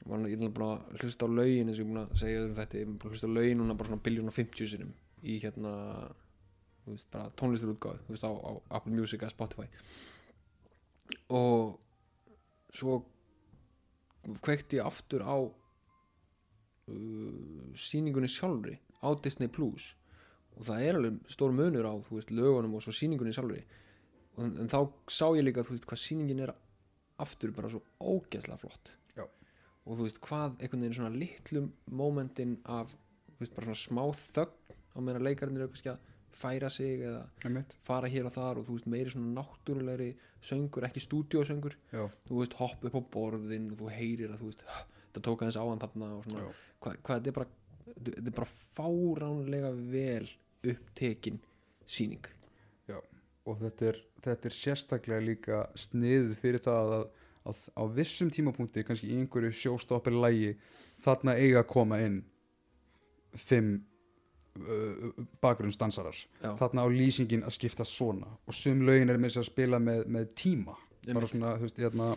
var, 0.07 0.23
ég 0.29 0.39
er 0.39 0.53
bara 0.55 0.77
að 0.77 1.01
hlusta 1.01 1.27
á 1.27 1.29
lögin 1.31 1.71
eins 1.71 1.79
og 1.79 1.83
ég 1.83 1.87
er 1.87 1.91
búin 1.91 2.03
að 2.03 2.21
segja 2.21 2.41
öðrum 2.43 2.57
þetta 2.59 2.77
ég 2.77 2.83
er 2.85 2.87
búin 2.91 3.01
að 3.01 3.15
hlusta 3.15 3.27
á 3.27 3.35
lögin 3.37 3.59
núna 3.61 3.77
bara 3.77 3.89
svona 3.89 4.05
biljón 4.05 4.31
og 4.31 4.37
50 4.37 4.71
sinum 4.71 4.93
í 5.23 5.35
hérna 5.43 5.73
veist, 6.85 7.09
bara 7.11 7.31
tónlistur 7.39 7.73
útgáð 7.73 7.99
þú 8.05 8.15
veist, 8.15 8.27
á, 8.27 8.31
á 8.31 8.51
Apple 8.79 8.93
Music 8.93 9.19
eða 9.21 9.33
Spotify. 9.33 9.67
Og 11.33 11.79
svo 12.75 12.93
kveikti 14.43 14.79
ég 14.79 14.87
aftur 14.87 15.21
á 15.23 15.37
uh, 15.39 15.55
sýningunni 17.75 18.29
sjálfri 18.31 18.75
á 19.03 19.09
Disney 19.23 19.49
Plus 19.51 19.95
og 20.57 20.65
það 20.65 20.85
er 20.85 20.99
alveg 20.99 21.31
stór 21.31 21.53
munur 21.55 21.87
á 21.89 21.93
veist, 22.09 22.31
lögunum 22.33 22.77
og 22.77 22.83
svo 22.85 22.93
sýningunni 22.95 23.33
sjálfri. 23.35 23.63
Og, 24.35 24.43
en, 24.45 24.55
en 24.63 24.71
þá 24.71 24.79
sá 25.09 25.27
ég 25.37 25.45
líka 25.45 25.65
veist, 25.67 25.85
hvað 25.89 26.03
sýningin 26.03 26.43
er 26.47 26.53
aftur 27.21 27.53
bara 27.55 27.71
svo 27.71 27.83
ógeðslega 28.01 28.61
flott. 28.61 28.93
Já. 29.17 29.25
og 29.87 29.97
þú 29.97 30.05
veist 30.05 30.21
hvað 30.25 30.57
einhvern 30.59 30.83
veginn 30.83 30.97
svona 30.99 31.15
litlum 31.15 31.71
momentin 31.89 32.57
af 32.65 32.91
veist, 33.39 33.55
bara 33.55 33.69
svona 33.69 33.81
smá 33.81 34.03
þögn 34.35 34.77
á 34.93 34.97
meðan 35.01 35.25
leikarnir 35.27 35.65
eru 35.65 35.73
kannski 35.73 35.93
að 35.93 36.13
færa 36.37 36.69
sig 36.69 37.01
eða 37.01 37.23
einmitt. 37.45 37.77
fara 37.85 38.09
hér 38.11 38.27
og 38.29 38.35
þar 38.35 38.59
og 38.61 38.67
þú 38.67 38.77
veist 38.77 38.89
meiri 38.93 39.13
svona 39.13 39.33
náttúrulegri 39.39 40.09
söngur, 40.47 40.85
ekki 40.85 41.01
stúdíósöngur. 41.01 41.77
Já, 41.93 42.03
þú 42.27 42.41
veist 42.41 42.57
hopp 42.59 42.83
upp 42.85 42.97
á 42.97 43.01
borðin 43.13 43.71
og 43.73 43.81
þú 43.81 43.93
heyrir 43.93 44.33
að 44.33 44.43
þú 44.43 44.51
veist 44.51 44.65
þetta 44.67 45.23
tók 45.25 45.45
aðeins 45.45 45.57
á 45.57 45.65
hann 45.65 45.81
þarna 45.81 46.11
og 46.17 46.27
svona. 46.27 46.49
Hvað, 46.77 46.99
hvað 47.07 47.17
þetta 47.17 47.31
er 47.31 47.37
bara 47.39 47.55
þetta 47.95 48.27
er 48.29 48.35
bara 48.37 48.51
fáránlega 48.77 49.71
vel 49.95 50.27
upptekin 50.73 51.39
síning 51.87 52.25
og 53.47 53.61
þetta 53.61 53.91
er, 53.91 53.99
þetta 54.23 54.49
er 54.49 54.55
sérstaklega 54.55 55.23
líka 55.23 55.59
sniðið 55.79 56.31
fyrir 56.41 56.63
það 56.63 56.95
að, 56.97 57.03
að 57.47 57.61
á 57.79 57.83
vissum 57.97 58.31
tímapunkti 58.33 58.83
kannski 58.87 59.11
í 59.11 59.19
einhverju 59.21 59.53
sjóstoppir 59.55 60.17
lægi 60.17 60.55
þarna 61.03 61.37
eiga 61.39 61.61
að 61.63 61.69
koma 61.71 61.99
inn 62.03 62.17
fimm 63.37 63.75
uh, 64.59 65.11
bakgrunnsdansarar 65.43 66.17
Já. 66.41 66.51
þarna 66.59 66.87
á 66.87 66.87
lýsingin 66.91 67.45
að 67.47 67.55
skipta 67.59 67.87
svona 67.87 68.31
og 68.45 68.57
sum 68.57 68.83
lögin 68.87 69.13
er 69.13 69.21
með 69.21 69.35
þess 69.35 69.45
að 69.45 69.51
spila 69.51 69.81
með, 69.83 70.07
með 70.11 70.33
tíma 70.35 70.75
bara 70.75 71.13
Einmitt. 71.13 71.31
svona 71.31 71.53
þú 71.55 71.67
veist, 71.67 71.83
hérna, 71.85 72.09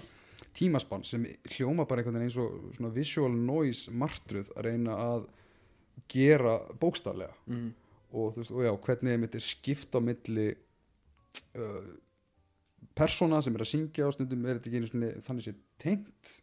tímaspann 0.57 1.05
sem 1.07 1.29
hljóma 1.55 1.87
bara 1.87 2.03
einhvern 2.03 2.19
veginn 2.19 2.31
eins 2.31 2.41
og 2.41 2.73
svona 2.75 2.95
visual 2.95 3.31
noise 3.31 3.93
martruð 3.95 4.51
að 4.57 4.67
reyna 4.67 4.97
að 4.99 5.29
gera 6.11 6.57
bókstaflega 6.81 7.37
mm. 7.47 7.69
Og 8.11 8.37
veist, 8.37 8.53
og 8.53 8.65
já, 8.65 8.71
hvernig 8.87 9.15
einmitt 9.15 9.37
er 9.39 9.45
skipt 9.45 9.95
á 9.95 10.01
milli 10.03 10.51
uh, 11.59 11.91
persóna 12.99 13.41
sem 13.45 13.57
er 13.57 13.65
að 13.65 13.73
syngja 13.73 14.09
og 14.09 14.17
stundum 14.17 14.47
er 14.47 14.59
þetta 14.59 14.71
ekki 14.71 14.81
einu 14.81 14.91
svona 14.91 15.11
þannig 15.27 15.47
sé 15.47 15.55
tengt 15.81 16.35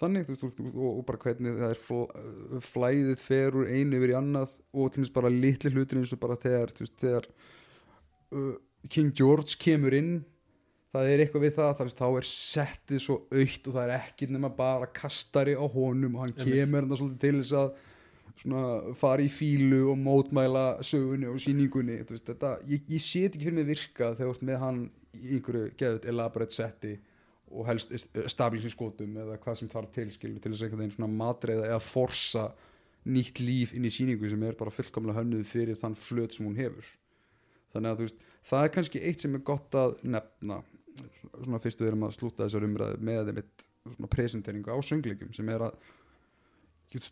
þannig, 0.00 0.26
veist, 0.30 0.46
og, 0.46 0.80
og 0.94 1.04
bara 1.08 1.20
hvernig 1.26 1.58
það 1.60 1.74
er 1.74 1.82
fl 1.84 2.02
uh, 2.06 2.58
flæðið 2.70 3.14
fer 3.20 3.60
úr 3.60 3.70
einu 3.70 4.00
yfir 4.00 4.14
í 4.14 4.18
annað 4.20 4.56
og 4.72 4.90
til 4.90 5.02
dæmis 5.02 5.14
bara 5.18 5.32
litli 5.34 5.74
hlutir 5.74 6.00
eins 6.00 6.16
og 6.16 6.22
bara 6.22 6.38
þegar, 6.40 6.74
veist, 6.80 6.98
þegar 7.02 7.30
uh, 8.32 8.54
King 8.88 9.12
George 9.16 9.58
kemur 9.60 9.96
inn 9.96 10.14
það 10.90 11.12
er 11.12 11.22
eitthvað 11.22 11.44
við 11.44 11.54
það, 11.58 11.72
það 11.78 11.92
þá 12.00 12.06
er 12.08 12.28
settið 12.30 13.02
svo 13.04 13.16
aukt 13.28 13.68
og 13.68 13.76
það 13.76 13.84
er 13.84 13.92
ekki 13.98 14.28
nema 14.30 14.50
bara 14.54 14.88
kastari 14.94 15.54
á 15.54 15.62
honum 15.62 16.16
og 16.16 16.24
hann 16.24 16.34
Einmitt. 16.34 16.56
kemur 16.56 16.86
hann 16.86 16.98
svolítið 16.98 17.22
til 17.26 17.42
þess 17.42 17.56
að 17.60 17.70
svona, 18.38 18.94
fara 18.98 19.24
í 19.24 19.28
fílu 19.32 19.82
og 19.92 19.98
mótmæla 20.00 20.64
sögunni 20.86 21.28
og 21.30 21.40
síningunni 21.42 22.00
veist, 22.08 22.26
þetta, 22.28 22.56
ég, 22.70 22.86
ég 22.90 23.02
sé 23.02 23.26
þetta 23.26 23.38
ekki 23.38 23.48
fyrir 23.48 23.58
mig 23.58 23.70
virka 23.70 24.10
þegar 24.14 24.26
þú 24.26 24.34
ert 24.36 24.48
með 24.48 24.60
hann 24.64 24.82
í 25.18 25.36
einhverju 25.36 25.70
geðut 25.80 26.08
elaborate 26.12 26.56
setti 26.56 26.96
og 27.50 27.66
helst 27.66 27.92
establishing 27.94 28.72
skotum 28.72 29.16
eða 29.18 29.38
hvað 29.42 29.60
sem 29.60 29.70
þarf 29.70 29.94
til 29.94 30.10
skilur 30.14 30.42
til 30.42 30.52
þess 30.52 30.62
að 30.62 30.68
einhvern 30.68 30.84
veginn 30.84 30.96
svona 30.96 31.12
matreiða 31.18 31.70
eða 31.72 31.82
forsa 31.82 32.44
nýtt 33.10 33.40
líf 33.42 33.72
inn 33.74 33.88
í 33.88 33.92
síningu 33.92 34.28
sem 34.30 34.42
er 34.46 34.58
bara 34.58 34.74
fullkomlega 34.74 35.22
hönnuð 35.22 35.46
fyrir 35.48 35.78
þann 35.80 35.96
flöt 35.98 36.36
sem 36.36 36.46
hún 36.46 36.58
hefur. 36.58 36.86
Þannig 37.72 37.90
að 37.90 37.96
þú 37.96 38.06
veist, 38.06 38.20
það 38.50 38.66
er 38.66 38.72
kannski 38.76 39.02
eitt 39.08 39.24
sem 39.24 39.34
er 39.34 39.44
gott 39.46 39.76
að 39.78 39.96
nefna 40.04 40.60
svona 41.00 41.60
fyrst 41.62 41.80
við 41.80 41.92
erum 41.92 42.06
að 42.06 42.16
slúta 42.18 42.44
þessar 42.44 42.66
umræðu 42.66 43.00
með 43.08 43.32
einmitt 43.32 43.64
svona 43.86 44.10
presenteringu 44.12 44.74
á 44.74 44.78
söngleikum 44.84 45.32
sem 45.36 45.48
er 45.52 45.66
að 45.68 45.90
ég, 46.94 47.10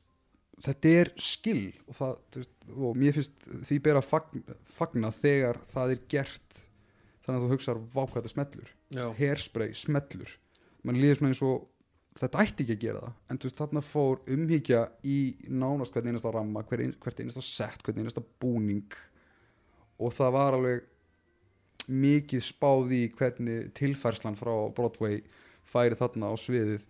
þetta 0.64 0.94
er 1.01 1.12
skill 1.22 1.64
og, 1.86 1.94
það, 1.98 2.14
veist, 2.36 2.55
og 2.74 2.98
mér 2.98 3.16
finnst 3.16 3.48
því 3.68 3.78
ber 3.85 4.01
að 4.01 4.09
fagna, 4.09 4.59
fagna 4.78 5.12
þegar 5.14 5.60
það 5.72 5.94
er 5.94 6.05
gert 6.10 6.60
þannig 7.24 7.39
að 7.39 7.44
þú 7.44 7.51
hugsar 7.52 7.80
vákvæða 7.93 8.32
smellur. 8.32 8.70
Hairspray, 9.18 9.74
smellur. 9.76 10.30
Mann 10.86 11.01
líður 11.01 11.20
svona 11.20 11.32
eins 11.35 11.43
og 11.44 11.66
þetta 12.18 12.44
ætti 12.44 12.64
ekki 12.64 12.76
að 12.76 12.85
gera 12.86 13.02
það. 13.02 13.16
En 13.28 13.40
veist 13.44 13.59
þarna 13.60 13.82
fór 13.85 14.22
umhyggja 14.35 14.85
í 15.06 15.18
nánast 15.52 15.94
hvern 15.94 16.09
einasta 16.10 16.32
ramma 16.35 16.64
hver, 16.68 16.85
ein, 16.86 16.94
hvert 17.02 17.20
einasta 17.20 17.44
sett, 17.44 17.82
hvern 17.85 18.01
einasta 18.02 18.24
búning. 18.40 18.97
Og 20.01 20.14
það 20.16 20.35
var 20.39 20.56
alveg 20.56 20.86
mikið 21.89 22.44
spáð 22.44 22.94
í 22.97 23.02
hvernig 23.16 23.70
tilfærslan 23.76 24.36
frá 24.39 24.52
Broadway 24.76 25.22
færi 25.68 25.98
þarna 25.98 26.32
á 26.32 26.35
sviðið. 26.40 26.85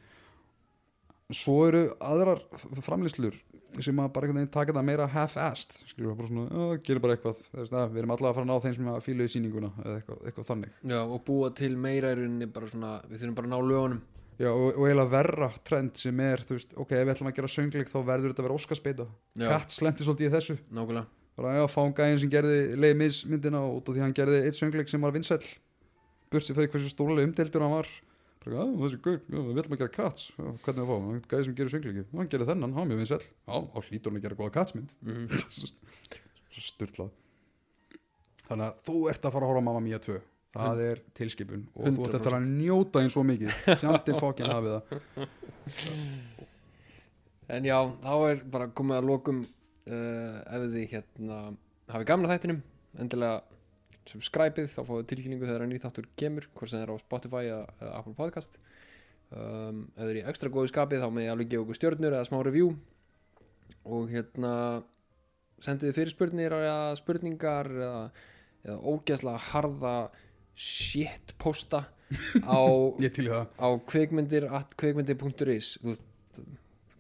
Svo 1.35 1.59
eru 1.69 1.83
aðrar 2.01 2.41
framlýslur 2.87 3.37
sem 3.79 4.01
að 4.01 4.13
bara 4.13 4.27
einhvern 4.27 4.41
veginn 4.41 4.53
taka 4.55 4.75
það 4.75 4.87
meira 4.89 5.09
half-assed 5.13 5.81
skilur 5.93 6.17
bara 6.19 6.29
svona, 6.29 6.47
"Já, 6.51 6.83
gerum 6.83 7.03
bara 7.03 7.17
eitthvað 7.17 7.41
veist, 7.53 7.73
að, 7.73 7.91
við 7.93 7.99
erum 8.03 8.15
allavega 8.15 8.31
að 8.31 8.39
fara 8.39 8.47
að 8.47 8.51
ná 8.51 8.63
þeim 8.65 8.77
sem 8.77 8.89
að 8.93 9.03
fíluðu 9.07 9.33
sýninguna 9.35 9.71
eða 9.85 9.97
eitthvað, 9.99 10.23
eitthvað 10.27 10.49
þannig 10.51 10.71
já, 10.93 11.01
og 11.03 11.25
búa 11.25 11.51
til 11.55 11.77
meira 11.77 12.13
í 12.13 12.17
rauninni 12.19 12.53
bara 12.53 12.67
svona, 12.67 12.93
við 13.09 13.21
þurfum 13.21 13.35
bara 13.35 13.49
að 13.49 13.53
ná 13.53 13.61
lögunum 13.69 14.01
Já, 14.39 14.53
og, 14.55 14.77
og 14.79 14.85
eiginlega 14.87 15.11
verra 15.11 15.49
trend 15.67 15.97
sem 15.99 16.21
er, 16.23 16.39
þú 16.47 16.55
veist, 16.55 16.75
ok, 16.79 16.93
ef 16.95 17.07
við 17.09 17.15
ætlum 17.17 17.29
að 17.33 17.39
gera 17.41 17.49
söngleik 17.51 17.89
þá 17.91 17.99
verður 18.07 18.31
þetta 18.31 18.39
að 18.39 18.47
vera 18.47 18.55
óskarspeita. 18.55 19.07
Cats 19.35 19.81
lendi 19.83 20.05
svolítið 20.07 20.29
í 20.29 20.35
þessu. 20.37 20.57
nákvæmlega 20.71 21.07
Bara, 21.39 21.55
já, 21.55 21.65
fáum 21.71 21.93
gæðin 21.95 22.19
sem 22.19 22.31
gerði 22.31 22.59
leið 22.79 22.95
mis 22.99 23.19
myndina 23.31 23.61
út 23.63 23.87
af 23.87 23.95
því 23.95 24.03
hann 24.03 24.15
gerði 24.15 24.39
eitt 24.43 24.57
söngleik 24.59 24.89
sem 24.91 25.03
var 25.03 25.15
vinsæll. 25.15 25.43
Bursi 26.31 26.55
fyrir 26.55 26.71
hversu 26.73 26.91
stólulega 26.91 27.29
umdeldur 27.29 27.63
hann 27.63 27.77
var. 27.77 27.91
Þessi 28.45 28.99
gaur, 29.05 29.19
við 29.29 29.61
ætlum 29.61 29.75
að 29.77 29.83
gera 29.83 29.93
Cats. 29.93 30.29
Já, 30.37 30.45
hvernig 30.65 30.79
það 30.79 30.89
fá, 30.89 31.29
gæði 31.33 31.47
sem 31.49 31.57
gerir 31.59 31.73
söngleiki. 31.75 32.05
Hann 32.15 32.31
gerði 32.33 32.49
þennan, 32.53 32.75
hann 32.77 32.85
var 32.85 32.89
mjög 32.93 33.01
vinsæll. 33.03 33.27
Já, 33.27 33.57
þá 33.75 33.79
hlýtur 33.89 34.13
hann 34.13 34.21
að 34.21 34.27
gera 34.27 34.39
góða 34.39 34.55
Cats-mynd. 34.57 34.95
mm 35.05 35.27
Svo 36.59 36.65
styrlað. 36.65 37.11
Þannig 38.49 38.65
að 38.65 38.79
þú 38.89 38.97
ert 39.13 39.27
að 39.29 39.35
fara 39.35 39.45
að 39.45 39.51
horfa 39.53 39.61
á 39.61 39.67
Mamma 39.69 39.83
Mia 39.85 39.99
2. 40.01 40.17
Það 40.59 40.81
er 40.87 41.03
tilskipun 41.19 41.67
og 41.77 41.91
þú 41.93 42.07
ert 42.07 42.17
eftir 42.17 42.37
að 42.39 42.47
njóta 42.49 43.03
einn 43.03 43.13
svo 43.13 43.25
mikið. 43.29 43.51
Fjandinn 43.83 44.21
fokkin 44.23 44.49
hafið 44.49 44.79
það. 44.79 45.29
En 47.49 47.65
já, 47.65 47.79
þá 48.05 48.15
er 48.29 48.41
bara 48.53 48.67
komið 48.77 48.99
að 48.99 49.07
lokum 49.09 49.39
uh, 49.89 50.35
ef 50.53 50.65
þið 50.69 50.83
hérna 50.91 51.37
hafið 51.89 52.09
gamla 52.11 52.35
þættinum 52.35 52.59
endilega 53.01 53.39
subscribe-ið 54.13 54.71
þá 54.73 54.81
fáið 54.89 55.09
tilkynningu 55.13 55.49
þegar 55.49 55.69
nýð 55.71 55.85
þáttur 55.85 56.09
kemur 56.19 56.49
hvort 56.55 56.73
sem 56.73 56.79
það 56.79 56.85
er 56.87 56.93
á 56.93 57.05
Spotify 57.05 57.43
eða, 57.47 57.65
eða 57.81 57.97
Apple 58.01 58.15
Podcast. 58.19 58.59
Um, 59.29 59.83
ef 59.93 60.03
þið 60.03 60.13
er 60.13 60.21
í 60.21 60.25
ekstra 60.33 60.53
góðu 60.53 60.71
skapið 60.73 61.05
þá 61.05 61.09
með 61.13 61.27
ég 61.27 61.35
alveg 61.35 61.51
gefa 61.53 61.67
okkur 61.67 61.79
stjörnur 61.79 62.17
eða 62.17 62.29
smá 62.29 62.39
review. 62.47 62.73
Og 63.89 64.09
hérna 64.13 64.55
sendið 65.65 65.91
þið 65.91 65.99
fyrirspurnir 66.01 66.57
eða 66.59 66.81
spurningar 66.99 67.71
eða, 67.75 68.03
eða 68.65 68.79
ógeðslega 68.93 69.45
harða 69.51 69.95
shit 70.59 71.35
posta 71.41 71.85
á 72.45 72.61
það. 73.29 73.49
á 73.61 73.69
kvikmyndir 73.89 74.49
at 74.49 74.75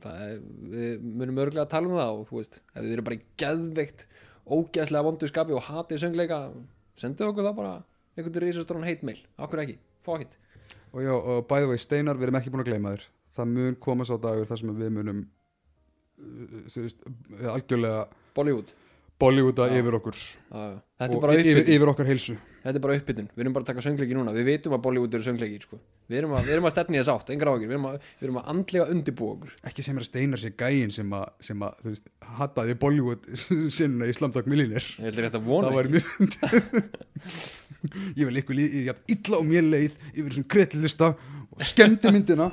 það 0.03 0.25
er, 0.25 0.41
við 0.73 1.05
munum 1.05 1.41
örgulega 1.43 1.65
að 1.67 1.73
tala 1.73 1.91
um 1.91 1.99
það 1.99 2.13
og 2.15 2.27
þú 2.29 2.41
veist, 2.41 2.59
ef 2.73 2.83
þið 2.83 2.93
eru 2.95 3.07
bara 3.07 3.19
í 3.19 3.23
geðveikt 3.43 4.05
ógeðslega 4.49 5.07
vondu 5.09 5.31
skapi 5.31 5.57
og 5.57 5.65
hatið 5.69 6.03
söngleika 6.05 6.41
sendið 6.99 7.31
okkur 7.31 7.49
það 7.49 7.57
bara 7.61 7.75
einhvern 8.19 8.45
risastrónu 8.45 8.89
heitmail, 8.89 9.20
okkur 9.39 9.62
ekki, 9.65 9.79
fuck 10.07 10.25
it. 10.27 10.37
Og 10.93 11.05
já, 11.05 11.12
og 11.15 11.47
by 11.49 11.62
the 11.62 11.70
way, 11.70 11.81
Steinar, 11.81 12.19
við 12.19 12.29
erum 12.29 12.39
ekki 12.41 12.53
búin 12.53 12.65
að 12.65 12.70
gleyma 12.73 12.95
þér. 12.95 13.07
Það 13.39 13.51
mun 13.55 13.79
koma 13.85 14.07
svo 14.09 14.19
dagur 14.23 14.49
þar 14.49 14.61
sem 14.62 14.75
við 14.79 14.93
munum 14.97 15.25
uh, 16.19 17.53
algjörlega 17.55 18.07
Bollywood, 18.37 18.73
Bollywooda 19.19 19.66
yfir 19.74 19.97
okkur. 19.99 20.16
Og 20.55 21.32
yfir, 21.35 21.65
yfir 21.65 21.90
okkar 21.90 22.09
heilsu. 22.09 22.36
Þetta 22.62 22.78
er 22.78 22.82
bara 22.85 22.97
uppbytun, 22.99 23.28
við 23.32 23.43
erum 23.45 23.55
bara 23.57 23.65
að 23.65 23.70
taka 23.70 23.82
söngleiki 23.85 24.16
núna. 24.16 24.32
Við 24.35 24.45
vitum 24.49 24.74
að 24.77 24.82
Bollywood 24.85 25.15
eru 25.16 25.24
söngleiki 25.24 25.61
sko. 25.62 25.78
við, 26.11 26.19
erum 26.20 26.35
að, 26.36 26.51
að 26.69 26.74
stefni 26.74 26.99
þess 26.99 27.12
átt, 27.12 27.31
engar 27.35 27.51
áhyggjur. 27.53 27.70
Við 27.70 27.78
við 28.19 28.27
erum 28.27 28.39
að 28.40 28.51
andlega 28.53 28.89
undibúa 28.93 29.36
okkur. 29.36 29.55
Ekki 29.70 29.85
sem 29.86 29.97
er 29.99 30.05
að 30.05 30.11
Steinar 30.11 30.43
sé 30.43 30.51
gæin 30.59 30.93
sem 30.95 31.15
að, 31.16 31.27
sem 31.49 31.65
að 31.65 31.73
veist, 31.86 32.11
hataði 32.39 32.77
Bollywood 32.82 33.31
sinna 33.78 34.11
í 34.11 34.15
að 35.40 35.49
vona 35.49 35.70
það 35.70 35.78
var 35.78 35.90
mjög 35.97 36.07
ég 38.19 38.24
vil 38.27 38.40
ykkur 38.43 38.59
líð, 38.59 38.78
ég 38.82 38.89
haf 38.93 39.03
illa 39.15 39.39
á 39.39 39.43
mér 39.47 39.69
leið 39.69 39.93
yfir 40.12 40.31
þessum 40.32 40.49
krettlista 40.51 41.12
og 41.15 41.66
skemmti 41.66 42.15
myndina 42.15 42.51